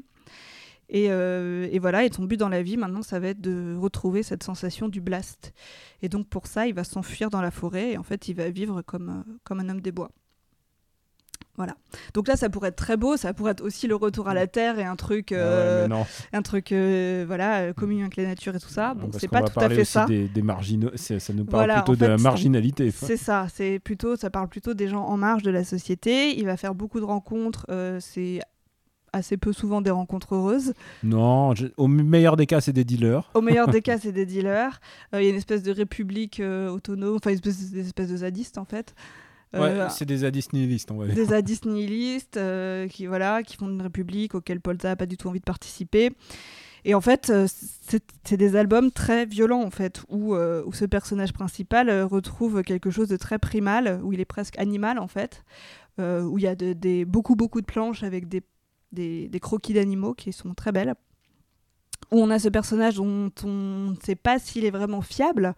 Et, 0.89 1.07
euh, 1.11 1.67
et 1.73 1.79
voilà, 1.79 2.05
et 2.05 2.13
son 2.13 2.25
but 2.25 2.37
dans 2.37 2.49
la 2.49 2.63
vie 2.63 2.77
maintenant, 2.77 3.03
ça 3.03 3.19
va 3.19 3.29
être 3.29 3.41
de 3.41 3.77
retrouver 3.79 4.23
cette 4.23 4.43
sensation 4.43 4.89
du 4.89 5.01
blast. 5.01 5.53
Et 6.03 6.09
donc 6.09 6.29
pour 6.29 6.47
ça, 6.47 6.67
il 6.67 6.75
va 6.75 6.85
s'enfuir 6.85 7.31
dans 7.31 7.41
la 7.41 7.51
forêt 7.51 7.93
et 7.93 7.99
en 7.99 8.03
fait, 8.03 8.29
il 8.29 8.35
va 8.35 8.51
vivre 8.51 8.83
comme, 8.83 9.09
euh, 9.09 9.33
comme 9.45 9.61
un 9.61 9.69
homme 9.69 9.81
des 9.81 9.93
bois. 9.93 10.11
Voilà. 11.57 11.77
Donc 12.15 12.27
là, 12.27 12.35
ça 12.37 12.49
pourrait 12.51 12.71
être 12.71 12.77
très 12.77 12.97
beau, 12.97 13.17
ça 13.17 13.33
pourrait 13.33 13.53
être 13.53 13.63
aussi 13.63 13.87
le 13.87 13.95
retour 13.95 14.27
à 14.29 14.35
la 14.35 14.49
terre 14.49 14.81
et 14.81 14.85
un 14.85 14.97
truc, 14.97 15.29
ouais, 15.31 15.37
euh, 15.39 15.89
un 16.33 16.43
truc, 16.43 16.73
euh, 16.73 17.23
voilà, 17.29 17.73
communion 17.73 18.03
avec 18.07 18.17
la 18.17 18.25
nature 18.25 18.57
et 18.57 18.59
tout 18.59 18.69
ça. 18.69 18.95
Bon, 18.95 19.09
c'est 19.17 19.29
pas 19.29 19.41
va 19.41 19.49
tout 19.49 19.61
à 19.61 19.71
fait 19.71 19.85
ça. 19.85 20.05
Des, 20.07 20.27
des 20.27 20.43
marginaux. 20.43 20.91
Ça 20.97 21.15
nous 21.33 21.45
parle 21.45 21.67
Voilà, 21.67 21.83
plutôt 21.83 21.93
en 21.93 22.07
de 22.07 22.11
la 22.11 22.19
marginalité. 22.19 22.91
C'est 22.91 23.17
ça, 23.17 23.47
c'est 23.55 23.79
plutôt, 23.79 24.17
ça 24.17 24.31
parle 24.31 24.49
plutôt 24.49 24.75
des 24.75 24.89
gens 24.89 25.05
en 25.05 25.17
marge 25.17 25.45
de 25.45 25.53
la 25.53 25.63
société. 25.63 26.37
Il 26.37 26.47
va 26.47 26.57
faire 26.57 26.75
beaucoup 26.75 26.99
de 26.99 27.05
rencontres. 27.05 27.67
euh, 27.71 28.01
c'est 28.01 28.41
assez 29.15 29.37
peu 29.37 29.53
souvent 29.53 29.81
des 29.81 29.91
rencontres 29.91 30.35
heureuses. 30.35 30.75
Non, 31.03 31.55
je- 31.55 31.67
au 31.77 31.87
meilleur 31.89 32.37
des 32.37 32.47
cas, 32.47 32.61
c'est 32.61 32.73
des 32.73 32.85
dealers. 32.85 33.31
Au 33.35 33.41
meilleur 33.41 33.69
des 33.69 33.81
cas, 33.83 33.99
c'est 33.99 34.13
des 34.13 34.27
dealers. 34.27 34.81
Euh, 35.15 35.21
Il 35.23 35.25
y 35.25 35.29
a 35.29 35.31
une 35.31 35.37
espèce 35.37 35.63
de 35.63 35.73
république 35.73 36.41
euh, 36.41 36.69
autonome, 36.69 37.17
enfin 37.17 37.31
une 37.31 37.37
espèce, 37.37 38.09
de 38.11 38.17
zadistes 38.17 38.59
en 38.59 38.65
fait. 38.65 38.95
Euh, 39.55 39.85
Ouais, 39.85 39.89
c'est 39.91 40.05
des 40.05 40.19
zadistes 40.19 40.53
nihilistes, 40.53 40.91
on 40.91 40.97
va 40.99 41.07
dire. 41.07 41.15
des 41.15 41.25
zadistes 41.35 41.65
nihilistes 41.67 42.37
euh, 42.37 42.89
qui 42.89 43.07
voilà 43.07 43.43
qui 43.45 43.57
font 43.57 43.69
une 43.69 43.83
république 43.83 44.35
auquel 44.35 44.61
Polza 44.61 44.91
a 44.91 44.97
pas 44.97 45.07
du 45.07 45.17
tout 45.17 45.29
envie 45.29 45.39
de 45.39 45.45
participer 45.45 46.11
et 46.85 46.95
en 46.95 47.01
fait 47.01 47.33
c'est 48.25 48.37
des 48.37 48.57
albums 48.57 48.91
très 48.91 49.27
violents 49.27 49.63
en 49.63 49.71
fait 49.71 50.03
où, 50.09 50.35
euh, 50.35 50.65
où 50.67 50.73
ce 50.73 50.85
personnage 50.85 51.33
principal 51.33 51.89
retrouve 52.03 52.63
quelque 52.65 52.91
chose 52.91 53.07
de 53.09 53.17
très 53.17 53.39
primal 53.39 54.01
où 54.03 54.13
il 54.13 54.19
est 54.19 54.25
presque 54.25 54.59
animal 54.59 54.99
en 54.99 55.07
fait 55.09 55.45
où 56.01 56.37
il 56.39 56.43
y 56.43 56.49
a 56.49 56.57
de- 56.57 56.73
des 56.73 57.05
beaucoup 57.05 57.37
beaucoup 57.37 57.61
de 57.61 57.67
planches 57.67 58.03
avec 58.03 58.29
des, 58.29 58.43
des, 58.95 59.29
des 59.29 59.41
croquis 59.41 59.75
d'animaux 59.75 60.15
qui 60.15 60.33
sont 60.33 60.55
très 60.55 60.73
belles 60.73 60.95
où 62.11 62.19
on 62.21 62.31
a 62.31 62.39
ce 62.39 62.49
personnage 62.49 62.97
dont 62.97 63.31
on 63.45 63.91
ne 63.91 63.97
sait 64.03 64.15
pas 64.15 64.39
s'il 64.39 64.65
est 64.65 64.71
vraiment 64.71 65.03
fiable 65.03 65.55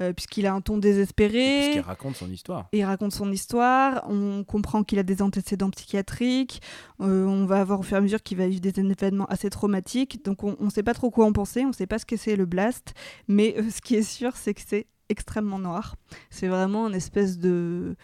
euh, 0.00 0.12
puisqu'il 0.12 0.46
a 0.46 0.52
un 0.52 0.60
ton 0.60 0.78
désespéré 0.78 1.60
Puisqu'il 1.62 1.80
raconte 1.80 2.16
son 2.16 2.30
histoire. 2.30 2.68
il 2.72 2.84
raconte 2.84 3.12
son 3.12 3.30
histoire, 3.32 4.04
on 4.08 4.44
comprend 4.44 4.84
qu'il 4.84 4.98
a 4.98 5.02
des 5.02 5.22
antécédents 5.22 5.70
psychiatriques, 5.70 6.60
euh, 7.00 7.24
on 7.26 7.46
va 7.46 7.64
voir 7.64 7.80
au 7.80 7.82
fur 7.82 7.96
et 7.96 7.98
à 7.98 8.02
mesure 8.02 8.22
qu'il 8.22 8.38
va 8.38 8.46
vivre 8.48 8.60
des 8.60 8.78
événements 8.80 9.26
assez 9.26 9.50
traumatiques, 9.50 10.24
donc 10.24 10.42
on 10.44 10.56
ne 10.58 10.70
sait 10.70 10.82
pas 10.82 10.94
trop 10.94 11.10
quoi 11.10 11.26
en 11.26 11.32
penser, 11.32 11.64
on 11.64 11.68
ne 11.68 11.72
sait 11.72 11.86
pas 11.86 11.98
ce 11.98 12.06
que 12.06 12.16
c'est 12.16 12.36
le 12.36 12.46
blast, 12.46 12.94
mais 13.28 13.54
euh, 13.58 13.70
ce 13.70 13.80
qui 13.80 13.94
est 13.94 14.02
sûr 14.02 14.36
c'est 14.36 14.54
que 14.54 14.62
c'est 14.64 14.86
extrêmement 15.08 15.58
noir. 15.58 15.96
C'est 16.30 16.48
vraiment 16.48 16.88
une 16.88 16.94
espèce 16.94 17.38
de... 17.38 17.94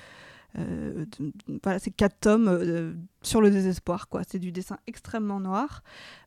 euh, 0.59 1.05
voilà, 1.63 1.79
c'est 1.79 1.91
quatre 1.91 2.19
tomes 2.21 2.49
euh, 2.49 2.95
sur 3.23 3.41
le 3.41 3.51
désespoir, 3.51 4.09
quoi. 4.09 4.23
C'est 4.27 4.39
du 4.39 4.53
dessin 4.53 4.79
extrêmement 4.87 5.41
noir. 5.41 5.83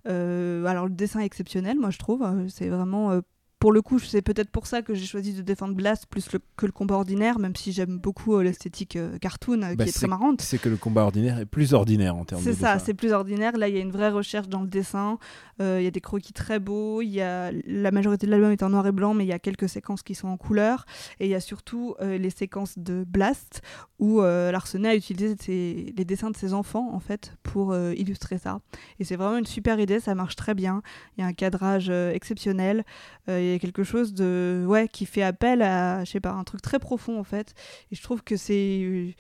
Euh, 0.07 0.65
alors 0.65 0.85
le 0.85 0.93
dessin 0.93 1.19
est 1.19 1.25
exceptionnel, 1.25 1.77
moi 1.79 1.89
je 1.89 1.99
trouve. 1.99 2.23
Euh, 2.23 2.47
C'est 2.47 2.69
vraiment 2.69 3.21
pour 3.63 3.71
le 3.71 3.81
coup, 3.81 3.97
c'est 3.97 4.21
peut-être 4.21 4.49
pour 4.49 4.67
ça 4.67 4.81
que 4.81 4.93
j'ai 4.93 5.05
choisi 5.05 5.31
de 5.31 5.41
défendre 5.41 5.73
Blast 5.73 6.05
plus 6.07 6.29
le- 6.33 6.41
que 6.57 6.65
le 6.65 6.73
combat 6.73 6.95
ordinaire, 6.95 7.39
même 7.39 7.55
si 7.55 7.71
j'aime 7.71 7.97
beaucoup 7.97 8.35
euh, 8.35 8.43
l'esthétique 8.43 8.97
euh, 8.97 9.17
cartoon 9.19 9.61
euh, 9.61 9.73
Bah, 9.73 9.85
qui 9.85 9.89
est 9.89 9.93
c'est- 9.93 9.99
très 9.99 10.07
marrante. 10.07 10.41
C'est 10.41 10.57
que 10.57 10.67
le 10.67 10.75
combat 10.75 11.03
ordinaire 11.03 11.39
est 11.39 11.45
plus 11.45 11.73
ordinaire 11.73 12.13
en 12.17 12.25
termes 12.25 12.43
de 12.43 12.51
C'est 12.51 12.59
ça, 12.59 12.77
c'est 12.77 12.93
plus 12.93 13.13
ordinaire. 13.13 13.55
Là, 13.55 13.69
il 13.69 13.75
y 13.75 13.77
a 13.77 13.81
une 13.81 13.91
vraie 13.91 14.09
recherche 14.09 14.49
dans 14.49 14.59
le 14.63 14.67
dessin. 14.67 15.17
Il 15.61 15.81
y 15.81 15.87
a 15.87 15.91
des 15.91 16.01
croquis 16.01 16.33
très 16.33 16.59
beaux. 16.59 17.01
Il 17.01 17.07
y 17.11 17.21
a 17.21 17.51
la 17.65 17.91
majorité 17.91 18.25
de 18.25 18.31
l'album 18.31 18.51
est 18.51 18.63
en 18.63 18.69
noir 18.69 18.85
et 18.85 18.91
blanc, 18.91 19.13
mais 19.13 19.23
il 19.23 19.27
y 19.29 19.31
a 19.33 19.39
quelques 19.39 19.69
séquences 19.69 20.03
qui 20.03 20.13
sont 20.13 20.27
en 20.27 20.35
couleur. 20.35 20.85
Et 21.21 21.25
il 21.27 21.29
y 21.31 21.35
a 21.35 21.39
surtout 21.39 21.95
les 22.01 22.31
séquences 22.31 22.77
de 22.77 23.05
Blast 23.07 23.61
où 23.97 24.19
Larsenet 24.21 24.89
a 24.89 24.95
utilisé 24.95 25.37
ses- 25.39 25.93
les 25.95 26.03
dessins 26.03 26.31
de 26.31 26.35
ses 26.35 26.53
enfants 26.53 26.89
en 26.93 26.99
fait 26.99 27.31
pour 27.43 27.73
illustrer 27.95 28.39
ça. 28.39 28.59
Et 28.99 29.05
c'est 29.05 29.15
vraiment 29.15 29.37
une 29.37 29.45
super 29.45 29.79
idée. 29.79 30.01
Ça 30.01 30.15
marche 30.15 30.35
très 30.35 30.53
bien. 30.53 30.81
Il 31.17 31.21
y 31.21 31.23
a 31.23 31.27
un 31.27 31.33
cadrage 31.33 31.89
exceptionnel. 31.89 32.83
Euh, 33.29 33.52
il 33.53 33.55
y 33.55 33.57
a 33.57 33.59
quelque 33.59 33.83
chose 33.83 34.13
de 34.13 34.65
ouais 34.67 34.87
qui 34.87 35.05
fait 35.05 35.23
appel 35.23 35.61
à 35.61 36.03
je 36.03 36.11
sais 36.11 36.19
pas 36.19 36.31
un 36.31 36.43
truc 36.43 36.61
très 36.61 36.79
profond 36.79 37.19
en 37.19 37.23
fait. 37.23 37.53
Et 37.91 37.95
je 37.95 38.01
trouve 38.01 38.23
que 38.23 38.35
c'est 38.37 39.15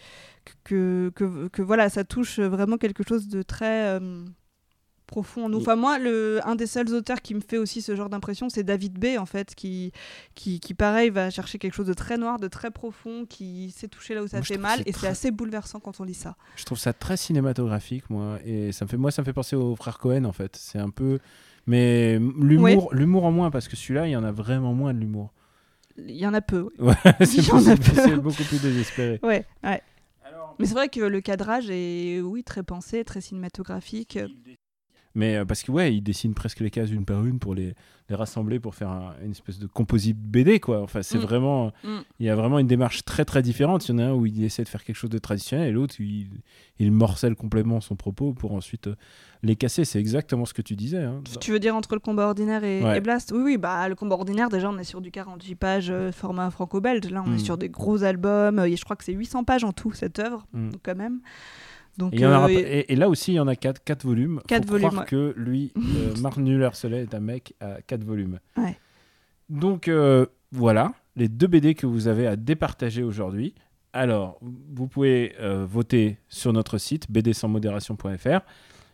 que, 0.63 1.11
que, 1.15 1.47
que 1.47 1.61
voilà, 1.61 1.89
ça 1.89 2.03
touche 2.03 2.39
vraiment 2.39 2.77
quelque 2.77 3.03
chose 3.07 3.27
de 3.27 3.41
très 3.43 3.87
euh, 3.87 4.25
profond 5.07 5.45
en 5.45 5.49
nous. 5.49 5.57
Oui. 5.57 5.63
Enfin, 5.63 5.75
moi, 5.75 5.99
le, 5.99 6.39
un 6.45 6.55
des 6.55 6.65
seuls 6.67 6.91
auteurs 6.93 7.21
qui 7.21 7.35
me 7.35 7.39
fait 7.41 7.57
aussi 7.57 7.81
ce 7.81 7.95
genre 7.95 8.09
d'impression, 8.09 8.49
c'est 8.49 8.63
David 8.63 8.97
B, 8.97 9.17
en 9.19 9.25
fait, 9.25 9.53
qui, 9.53 9.91
qui, 10.33 10.59
qui, 10.59 10.73
pareil, 10.73 11.09
va 11.09 11.29
chercher 11.29 11.59
quelque 11.59 11.73
chose 11.73 11.87
de 11.87 11.93
très 11.93 12.17
noir, 12.17 12.39
de 12.39 12.47
très 12.47 12.71
profond, 12.71 13.25
qui 13.25 13.71
sait 13.71 13.87
toucher 13.87 14.15
là 14.15 14.23
où 14.23 14.27
ça 14.27 14.37
Moi, 14.37 14.45
fait 14.45 14.57
mal, 14.57 14.79
c'est 14.79 14.89
et 14.89 14.91
très- 14.93 15.01
c'est 15.01 15.07
assez 15.11 15.31
bouleversant 15.31 15.79
quand 15.79 15.99
on 15.99 16.03
lit 16.03 16.13
ça. 16.13 16.35
Je 16.55 16.63
trouve 16.65 16.79
ça 16.79 16.93
très 16.93 17.17
cinématographique, 17.17 18.09
moi. 18.09 18.39
Et 18.45 18.71
ça 18.71 18.85
me 18.85 18.89
fait, 18.89 18.97
moi, 18.97 19.11
ça 19.11 19.21
me 19.21 19.25
fait 19.25 19.33
penser 19.33 19.55
aux 19.55 19.75
frères 19.75 19.99
Cohen, 19.99 20.25
en 20.25 20.33
fait. 20.33 20.55
C'est 20.55 20.79
un 20.79 20.89
peu. 20.89 21.19
Mais 21.65 22.19
l'humour, 22.19 22.93
l'humour 22.93 23.25
en 23.25 23.31
moins, 23.31 23.51
parce 23.51 23.67
que 23.67 23.75
celui-là, 23.75 24.07
il 24.07 24.11
y 24.11 24.15
en 24.15 24.23
a 24.23 24.31
vraiment 24.31 24.73
moins 24.73 24.93
de 24.93 24.99
l'humour. 24.99 25.31
Il 25.97 26.11
y 26.15 26.25
en 26.27 26.33
a 26.33 26.41
peu. 26.41 26.69
ouais. 26.79 26.93
Ouais, 27.05 27.13
c'est 27.25 27.37
Il 27.37 27.47
y 27.47 27.51
en 27.51 27.67
a 27.67 27.75
beaucoup, 27.75 27.91
peu. 27.91 28.01
c'est 28.01 28.15
beaucoup 28.17 28.43
plus 28.43 28.61
désespéré. 28.61 29.19
Ouais, 29.23 29.45
ouais. 29.63 29.81
Mais 30.59 30.65
c'est 30.65 30.73
vrai 30.73 30.89
que 30.89 30.99
le 30.99 31.21
cadrage 31.21 31.69
est, 31.69 32.21
oui, 32.21 32.43
très 32.43 32.63
pensé, 32.63 33.03
très 33.03 33.21
cinématographique. 33.21 34.19
Mais 35.15 35.35
euh, 35.37 35.45
parce 35.45 35.61
que 35.61 35.71
ouais, 35.71 35.93
il 35.95 36.01
dessine 36.01 36.33
presque 36.33 36.59
les 36.59 36.71
cases 36.71 36.89
une 36.89 37.05
par 37.05 37.23
une 37.23 37.37
pour 37.37 37.53
les, 37.53 37.75
les 38.09 38.15
rassembler 38.15 38.59
pour 38.59 38.73
faire 38.73 38.89
un- 38.89 39.13
une 39.23 39.31
espèce 39.31 39.59
de 39.59 39.67
composite 39.67 40.17
BD 40.17 40.59
quoi. 40.59 40.81
Enfin, 40.81 41.03
c'est 41.03 41.19
Mm. 41.19 41.21
vraiment 41.21 41.67
Mm. 41.83 41.97
il 42.19 42.25
y 42.25 42.29
a 42.29 42.35
vraiment 42.35 42.57
une 42.57 42.65
démarche 42.67 43.05
très 43.05 43.23
très 43.23 43.43
différente. 43.43 43.87
Il 43.87 43.91
y 43.91 43.95
en 43.95 43.99
a 43.99 44.05
un 44.05 44.13
où 44.13 44.25
il 44.25 44.43
essaie 44.43 44.63
de 44.63 44.69
faire 44.69 44.83
quelque 44.83 44.95
chose 44.95 45.11
de 45.11 45.19
traditionnel 45.19 45.67
et 45.69 45.71
l'autre 45.71 45.95
il, 45.99 46.29
il 46.79 46.91
morcelle 46.91 47.35
complètement 47.35 47.79
son 47.79 47.95
propos 47.95 48.33
pour 48.33 48.53
ensuite 48.53 48.87
euh, 48.87 48.95
les 49.43 49.55
casser. 49.55 49.85
C'est 49.85 49.99
exactement 49.99 50.45
ce 50.45 50.53
que 50.55 50.63
tu 50.63 50.75
disais. 50.75 51.03
hein. 51.03 51.21
Tu 51.39 51.51
veux 51.51 51.59
dire 51.59 51.75
entre 51.75 51.93
le 51.93 51.99
combat 51.99 52.25
ordinaire 52.27 52.63
et, 52.63 52.81
Ouais. 52.81 52.97
et 52.97 53.01
Blast? 53.01 53.31
Oui, 53.35 53.41
oui, 53.43 53.57
bah 53.57 53.87
le 53.87 53.93
combat 53.93 54.15
ordinaire, 54.15 54.49
déjà, 54.49 54.67
on 54.69 54.77
est 54.79 54.83
sur 54.83 54.99
du 54.99 55.11
48 55.11 55.53
pages 55.55 55.91
euh, 55.91 56.11
format 56.11 56.49
franco-belge. 56.49 57.07
Là, 57.11 57.21
on 57.23 57.29
Mm. 57.29 57.35
est 57.35 57.39
sur 57.39 57.57
des 57.59 57.69
gros 57.69 58.03
albums. 58.03 58.57
euh, 58.57 58.65
et 58.67 58.75
je 58.77 58.83
crois 58.83 58.95
que 58.95 59.03
c'est 59.03 59.13
800 59.13 59.43
pages 59.43 59.63
en 59.63 59.73
tout, 59.73 59.91
cette 59.93 60.17
œuvre, 60.17 60.47
Mm. 60.53 60.69
donc 60.71 60.81
quand 60.83 60.95
même. 60.95 61.19
Donc, 61.97 62.13
Et, 62.13 62.25
aura 62.25 62.45
euh, 62.45 62.49
et- 62.49 62.91
et 62.91 62.95
là 62.95 63.07
aussi, 63.09 63.33
il 63.33 63.35
y 63.35 63.39
en 63.39 63.47
a 63.47 63.55
4 63.55 63.83
quatre, 63.83 64.05
volumes. 64.05 64.41
Quatre 64.47 64.65
Faut 64.65 64.71
volumes, 64.71 64.87
croire 64.89 65.03
ouais. 65.03 65.09
que 65.09 65.33
lui, 65.37 65.71
euh, 65.77 66.13
Marc 66.21 66.37
Muller-Soleil 66.37 67.01
est 67.03 67.13
un 67.13 67.19
mec 67.19 67.53
à 67.59 67.81
4 67.85 68.03
volumes. 68.03 68.39
Ouais. 68.57 68.77
Donc 69.49 69.87
euh, 69.87 70.25
voilà, 70.51 70.93
les 71.15 71.27
deux 71.29 71.47
BD 71.47 71.75
que 71.75 71.85
vous 71.85 72.07
avez 72.07 72.25
à 72.27 72.35
départager 72.35 73.03
aujourd'hui. 73.03 73.53
Alors, 73.95 74.39
vous 74.41 74.87
pouvez 74.87 75.35
euh, 75.39 75.65
voter 75.69 76.17
sur 76.29 76.51
notre 76.51 76.79
site 76.79 77.11
bdsansmodération.fr. 77.11 78.39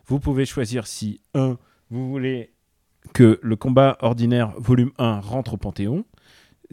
Vous 0.06 0.20
pouvez 0.20 0.44
choisir 0.44 0.86
si 0.86 1.20
1. 1.34 1.56
Vous 1.90 2.10
voulez 2.10 2.52
que 3.14 3.38
le 3.42 3.56
combat 3.56 3.96
ordinaire 4.02 4.52
volume 4.58 4.90
1 4.98 5.20
rentre 5.20 5.54
au 5.54 5.56
Panthéon. 5.56 6.04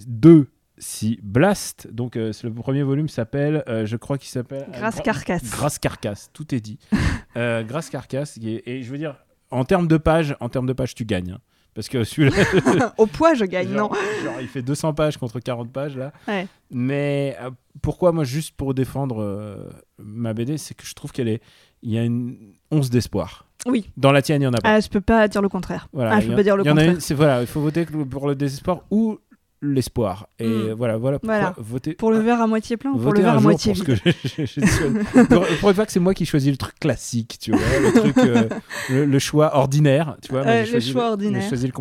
2. 0.07 0.47
Si 0.80 1.19
Blast, 1.23 1.88
donc 1.91 2.15
euh, 2.17 2.32
le 2.43 2.53
premier 2.53 2.84
volume 2.84 3.09
s'appelle, 3.09 3.63
euh, 3.67 3.86
je 3.86 3.95
crois 3.97 4.17
qu'il 4.17 4.30
s'appelle... 4.30 4.67
Grâce 4.71 4.97
Gra- 4.97 5.03
carcasse. 5.03 5.49
Grâce 5.49 5.80
Carcasse, 5.80 6.30
tout 6.34 6.53
est 6.53 6.59
dit. 6.59 6.78
Euh, 7.36 7.63
Grâce 7.63 7.89
Carcasse, 7.89 8.38
et 8.41 8.84
je 8.84 8.91
veux 8.91 8.97
dire, 8.99 9.15
en 9.49 9.63
termes 9.65 9.88
de 9.88 9.97
pages, 9.97 10.36
en 10.39 10.49
termes 10.49 10.67
de 10.67 10.73
pages, 10.73 10.93
tu 10.93 11.03
gagnes. 11.05 11.32
hein. 11.32 11.39
Parce 11.73 11.89
que 11.89 12.03
celui-là, 12.03 12.93
Au 12.97 13.05
poids, 13.05 13.36
je 13.36 13.45
gagne, 13.45 13.69
non. 13.69 13.91
genre, 14.23 14.41
il 14.41 14.47
fait 14.47 14.63
200 14.63 14.93
pages 14.95 15.17
contre 15.17 15.39
40 15.39 15.71
pages 15.71 15.95
là. 15.95 16.11
Ouais. 16.28 16.47
Mais 16.71 17.38
euh, 17.39 17.51
pourquoi 17.84 18.11
moi 18.11 18.23
juste 18.23 18.55
pour 18.55 18.73
défendre 18.73 19.21
euh, 19.21 19.57
ma 19.99 20.34
BD, 20.34 20.57
c'est 20.57 20.73
que 20.73 20.84
je 20.84 20.95
trouve 20.95 21.11
qu'elle 21.11 21.28
est, 21.28 21.39
il 21.84 21.91
y 21.93 21.99
a 21.99 22.03
une 22.03 22.36
once 22.71 22.89
d'espoir. 22.89 23.45
Oui. 23.67 23.91
Dans 23.95 24.11
la 24.11 24.23
tienne, 24.23 24.41
il 24.41 24.45
y 24.45 24.47
en 24.47 24.53
a 24.53 24.57
pas. 24.59 24.73
Ah, 24.73 24.80
je 24.80 24.88
peux 24.89 25.01
pas 25.01 25.28
dire 25.28 25.41
le 25.43 25.49
contraire. 25.49 25.88
Voilà, 25.93 26.13
ah, 26.15 26.19
je 26.19 26.28
peux 26.30 26.36
pas 26.36 26.41
dire 26.43 26.57
le 26.57 26.63
contraire. 26.63 26.95
une, 26.95 27.15
voilà, 27.15 27.41
il 27.41 27.47
faut 27.47 27.61
voter 27.61 27.86
pour 27.86 28.28
le 28.28 28.34
désespoir 28.34 28.82
ou 28.89 29.19
l'espoir. 29.62 30.28
Et 30.39 30.47
Mm. 30.47 30.72
voilà, 30.74 30.97
voilà 30.97 31.20
pourquoi 31.20 31.38
Voilà. 31.39 31.55
voter. 31.58 31.93
Pour 31.93 32.12
le 32.12 32.20
verre 32.20 32.41
à 32.41 32.47
moitié 32.47 32.78
plein 32.78 32.91
ou 32.91 32.97
pour 32.99 33.14
le 33.14 33.22
verre 33.22 33.38
à 33.38 33.39
moitié 33.41 33.74
vide 33.74 33.99
j'ai- 34.05 34.14
j'ai- 34.24 34.45
j'ai- 34.45 34.62
pour, 35.26 35.45
pour 35.60 35.70
une 35.70 35.76
fois 35.76 35.86
que 35.86 35.91
c'est 35.91 35.99
moi 35.99 36.14
qui 36.14 36.26
choisis 36.26 36.51
le 36.51 36.58
truc 36.58 36.80
classique, 36.80 37.38
tu 37.41 37.51
vois, 37.51 37.60
le 37.82 37.99
truc, 37.99 38.18
euh, 38.20 38.49
le, 38.89 39.05
le 39.05 39.20
choix 39.20 39.55
ordinaire, 39.55 40.16
tu 40.22 40.32
vois. 40.32 40.43
j'ai 40.64 40.74
le 40.74 40.80
choix 40.80 41.01
J'ai 41.03 41.08
ordinaire. 41.10 41.49
choisi 41.49 41.68
le. 41.68 41.74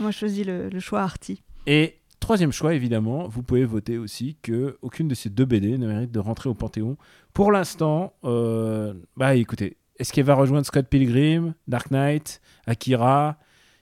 Moi, 0.00 0.10
je 0.10 0.16
choisis 0.18 0.46
le, 0.46 0.68
le 0.68 0.80
choix 0.80 1.00
arty. 1.02 1.42
Et 1.66 1.96
troisième 2.20 2.52
choix, 2.52 2.74
évidemment, 2.74 3.26
vous 3.28 3.42
pouvez 3.42 3.64
voter 3.64 3.98
aussi 3.98 4.36
que 4.42 4.76
aucune 4.82 5.08
de 5.08 5.14
ces 5.14 5.28
deux 5.30 5.44
BD 5.44 5.76
ne 5.78 5.86
mérite 5.86 6.12
de 6.12 6.18
rentrer 6.20 6.48
au 6.48 6.54
Panthéon. 6.54 6.96
Pour 7.34 7.52
l'instant, 7.52 8.12
euh, 8.24 8.94
bah 9.16 9.34
écoutez, 9.34 9.76
est-ce 9.98 10.12
qu'elle 10.12 10.24
va 10.24 10.34
rejoindre 10.34 10.66
Scott 10.66 10.86
Pilgrim, 10.88 11.54
Dark 11.66 11.90
Knight, 11.90 12.40
Akira 12.66 13.36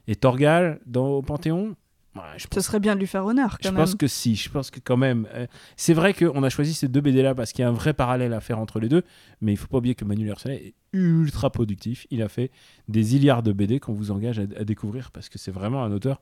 et 0.08 0.16
Torgal 0.16 0.80
dans, 0.86 1.08
au 1.08 1.22
Panthéon? 1.22 1.74
Ouais, 2.16 2.38
je 2.38 2.46
Ce 2.52 2.60
serait 2.60 2.80
bien 2.80 2.94
de 2.94 3.00
lui 3.00 3.06
faire 3.06 3.24
honneur, 3.26 3.58
quand 3.58 3.68
je 3.68 3.74
même. 3.74 3.76
pense 3.84 3.94
que 3.94 4.06
si, 4.06 4.34
je 4.36 4.48
pense 4.50 4.70
que 4.70 4.80
quand 4.80 4.96
même. 4.96 5.28
euh, 5.34 5.46
c'est 5.76 5.94
vrai 5.94 6.14
qu'on 6.14 6.42
a 6.42 6.48
choisi 6.48 6.72
ces 6.74 6.88
deux 6.88 7.00
BD-là 7.00 7.34
parce 7.34 7.52
qu'il 7.52 7.62
y 7.62 7.64
a 7.64 7.68
un 7.68 7.72
vrai 7.72 7.92
parallèle 7.94 8.32
à 8.32 8.40
faire 8.40 8.58
entre 8.58 8.80
les 8.80 8.88
deux, 8.88 9.02
mais 9.40 9.52
il 9.52 9.56
faut 9.56 9.66
pas 9.66 9.78
oublier 9.78 9.94
que 9.94 10.04
Manuel 10.04 10.32
Arsenet 10.32 10.56
est 10.56 10.74
ultra 10.92 11.50
productif. 11.50 12.06
Il 12.10 12.22
a 12.22 12.28
fait 12.28 12.50
des 12.88 13.02
milliards 13.02 13.42
de 13.42 13.52
BD 13.52 13.80
qu'on 13.80 13.92
vous 13.92 14.10
engage 14.10 14.38
à, 14.38 14.42
à 14.58 14.64
découvrir 14.64 15.10
parce 15.10 15.28
que 15.28 15.38
c'est 15.38 15.50
vraiment 15.50 15.84
un 15.84 15.92
auteur 15.92 16.20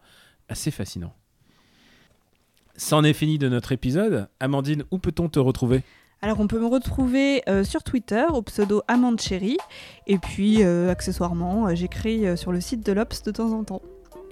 assez 0.48 0.70
fascinant. 0.70 1.14
C'en 2.76 3.04
est 3.04 3.12
fini 3.12 3.38
de 3.38 3.48
notre 3.48 3.70
épisode. 3.72 4.28
Amandine, 4.40 4.84
où 4.90 4.98
peut-on 4.98 5.28
te 5.28 5.38
retrouver? 5.38 5.82
Alors, 6.22 6.40
on 6.40 6.46
peut 6.46 6.58
me 6.58 6.66
retrouver 6.66 7.42
euh, 7.48 7.64
sur 7.64 7.82
Twitter 7.82 8.24
au 8.32 8.40
pseudo 8.42 8.82
Amande 8.88 9.20
Chérie. 9.20 9.58
Et 10.06 10.18
puis, 10.18 10.62
euh, 10.64 10.90
accessoirement, 10.90 11.72
j'écris 11.74 12.36
sur 12.38 12.50
le 12.50 12.60
site 12.60 12.84
de 12.84 12.92
l'Obs 12.92 13.22
de 13.22 13.30
temps 13.30 13.52
en 13.52 13.62
temps. 13.62 13.82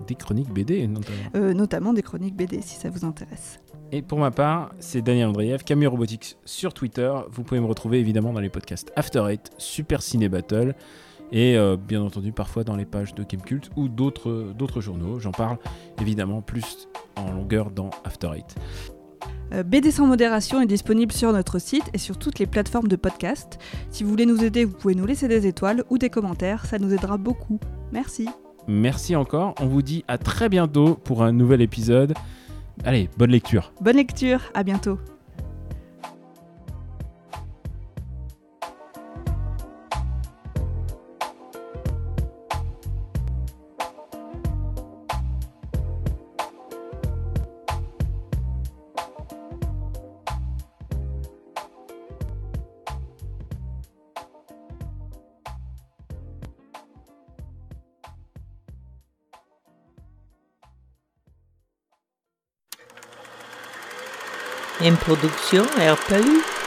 Des 0.06 0.14
chroniques 0.14 0.52
BD 0.52 0.86
notamment. 0.86 1.16
Euh, 1.36 1.54
notamment 1.54 1.92
des 1.92 2.02
chroniques 2.02 2.36
BD, 2.36 2.60
si 2.62 2.76
ça 2.76 2.90
vous 2.90 3.04
intéresse. 3.04 3.60
Et 3.92 4.02
pour 4.02 4.18
ma 4.18 4.30
part, 4.30 4.72
c'est 4.80 5.02
Daniel 5.02 5.28
Andreev, 5.28 5.64
Camille 5.64 5.86
Robotics 5.86 6.38
sur 6.44 6.72
Twitter. 6.72 7.12
Vous 7.30 7.42
pouvez 7.42 7.60
me 7.60 7.66
retrouver 7.66 7.98
évidemment 8.00 8.32
dans 8.32 8.40
les 8.40 8.48
podcasts 8.48 8.90
After 8.96 9.24
Eight, 9.28 9.50
Super 9.58 10.02
Ciné 10.02 10.28
Battle 10.28 10.74
et 11.30 11.56
euh, 11.56 11.76
bien 11.76 12.02
entendu 12.02 12.32
parfois 12.32 12.64
dans 12.64 12.76
les 12.76 12.84
pages 12.84 13.14
de 13.14 13.24
Gamecult 13.24 13.70
ou 13.76 13.88
d'autres 13.88 14.52
d'autres 14.56 14.80
journaux. 14.80 15.18
J'en 15.18 15.32
parle 15.32 15.58
évidemment 16.00 16.42
plus 16.42 16.88
en 17.16 17.32
longueur 17.32 17.70
dans 17.70 17.90
After 18.04 18.30
Eight. 18.34 18.54
Euh, 19.52 19.62
BD 19.62 19.90
sans 19.90 20.06
modération 20.06 20.60
est 20.60 20.66
disponible 20.66 21.12
sur 21.12 21.32
notre 21.32 21.58
site 21.58 21.84
et 21.92 21.98
sur 21.98 22.18
toutes 22.18 22.38
les 22.38 22.46
plateformes 22.46 22.88
de 22.88 22.96
podcast. 22.96 23.58
Si 23.90 24.04
vous 24.04 24.10
voulez 24.10 24.26
nous 24.26 24.42
aider, 24.42 24.64
vous 24.64 24.74
pouvez 24.74 24.94
nous 24.94 25.06
laisser 25.06 25.28
des 25.28 25.46
étoiles 25.46 25.84
ou 25.90 25.98
des 25.98 26.10
commentaires, 26.10 26.66
ça 26.66 26.78
nous 26.78 26.92
aidera 26.92 27.18
beaucoup. 27.18 27.60
Merci. 27.92 28.28
Merci 28.68 29.16
encore. 29.16 29.54
On 29.60 29.66
vous 29.66 29.82
dit 29.82 30.04
à 30.08 30.18
très 30.18 30.48
bientôt 30.48 30.94
pour 30.94 31.22
un 31.22 31.32
nouvel 31.32 31.60
épisode. 31.60 32.14
Allez, 32.84 33.08
bonne 33.16 33.30
lecture. 33.30 33.72
Bonne 33.80 33.96
lecture, 33.96 34.40
à 34.54 34.62
bientôt. 34.62 34.98
Une 64.84 64.96
production 64.96 65.62
RPU. 65.78 66.61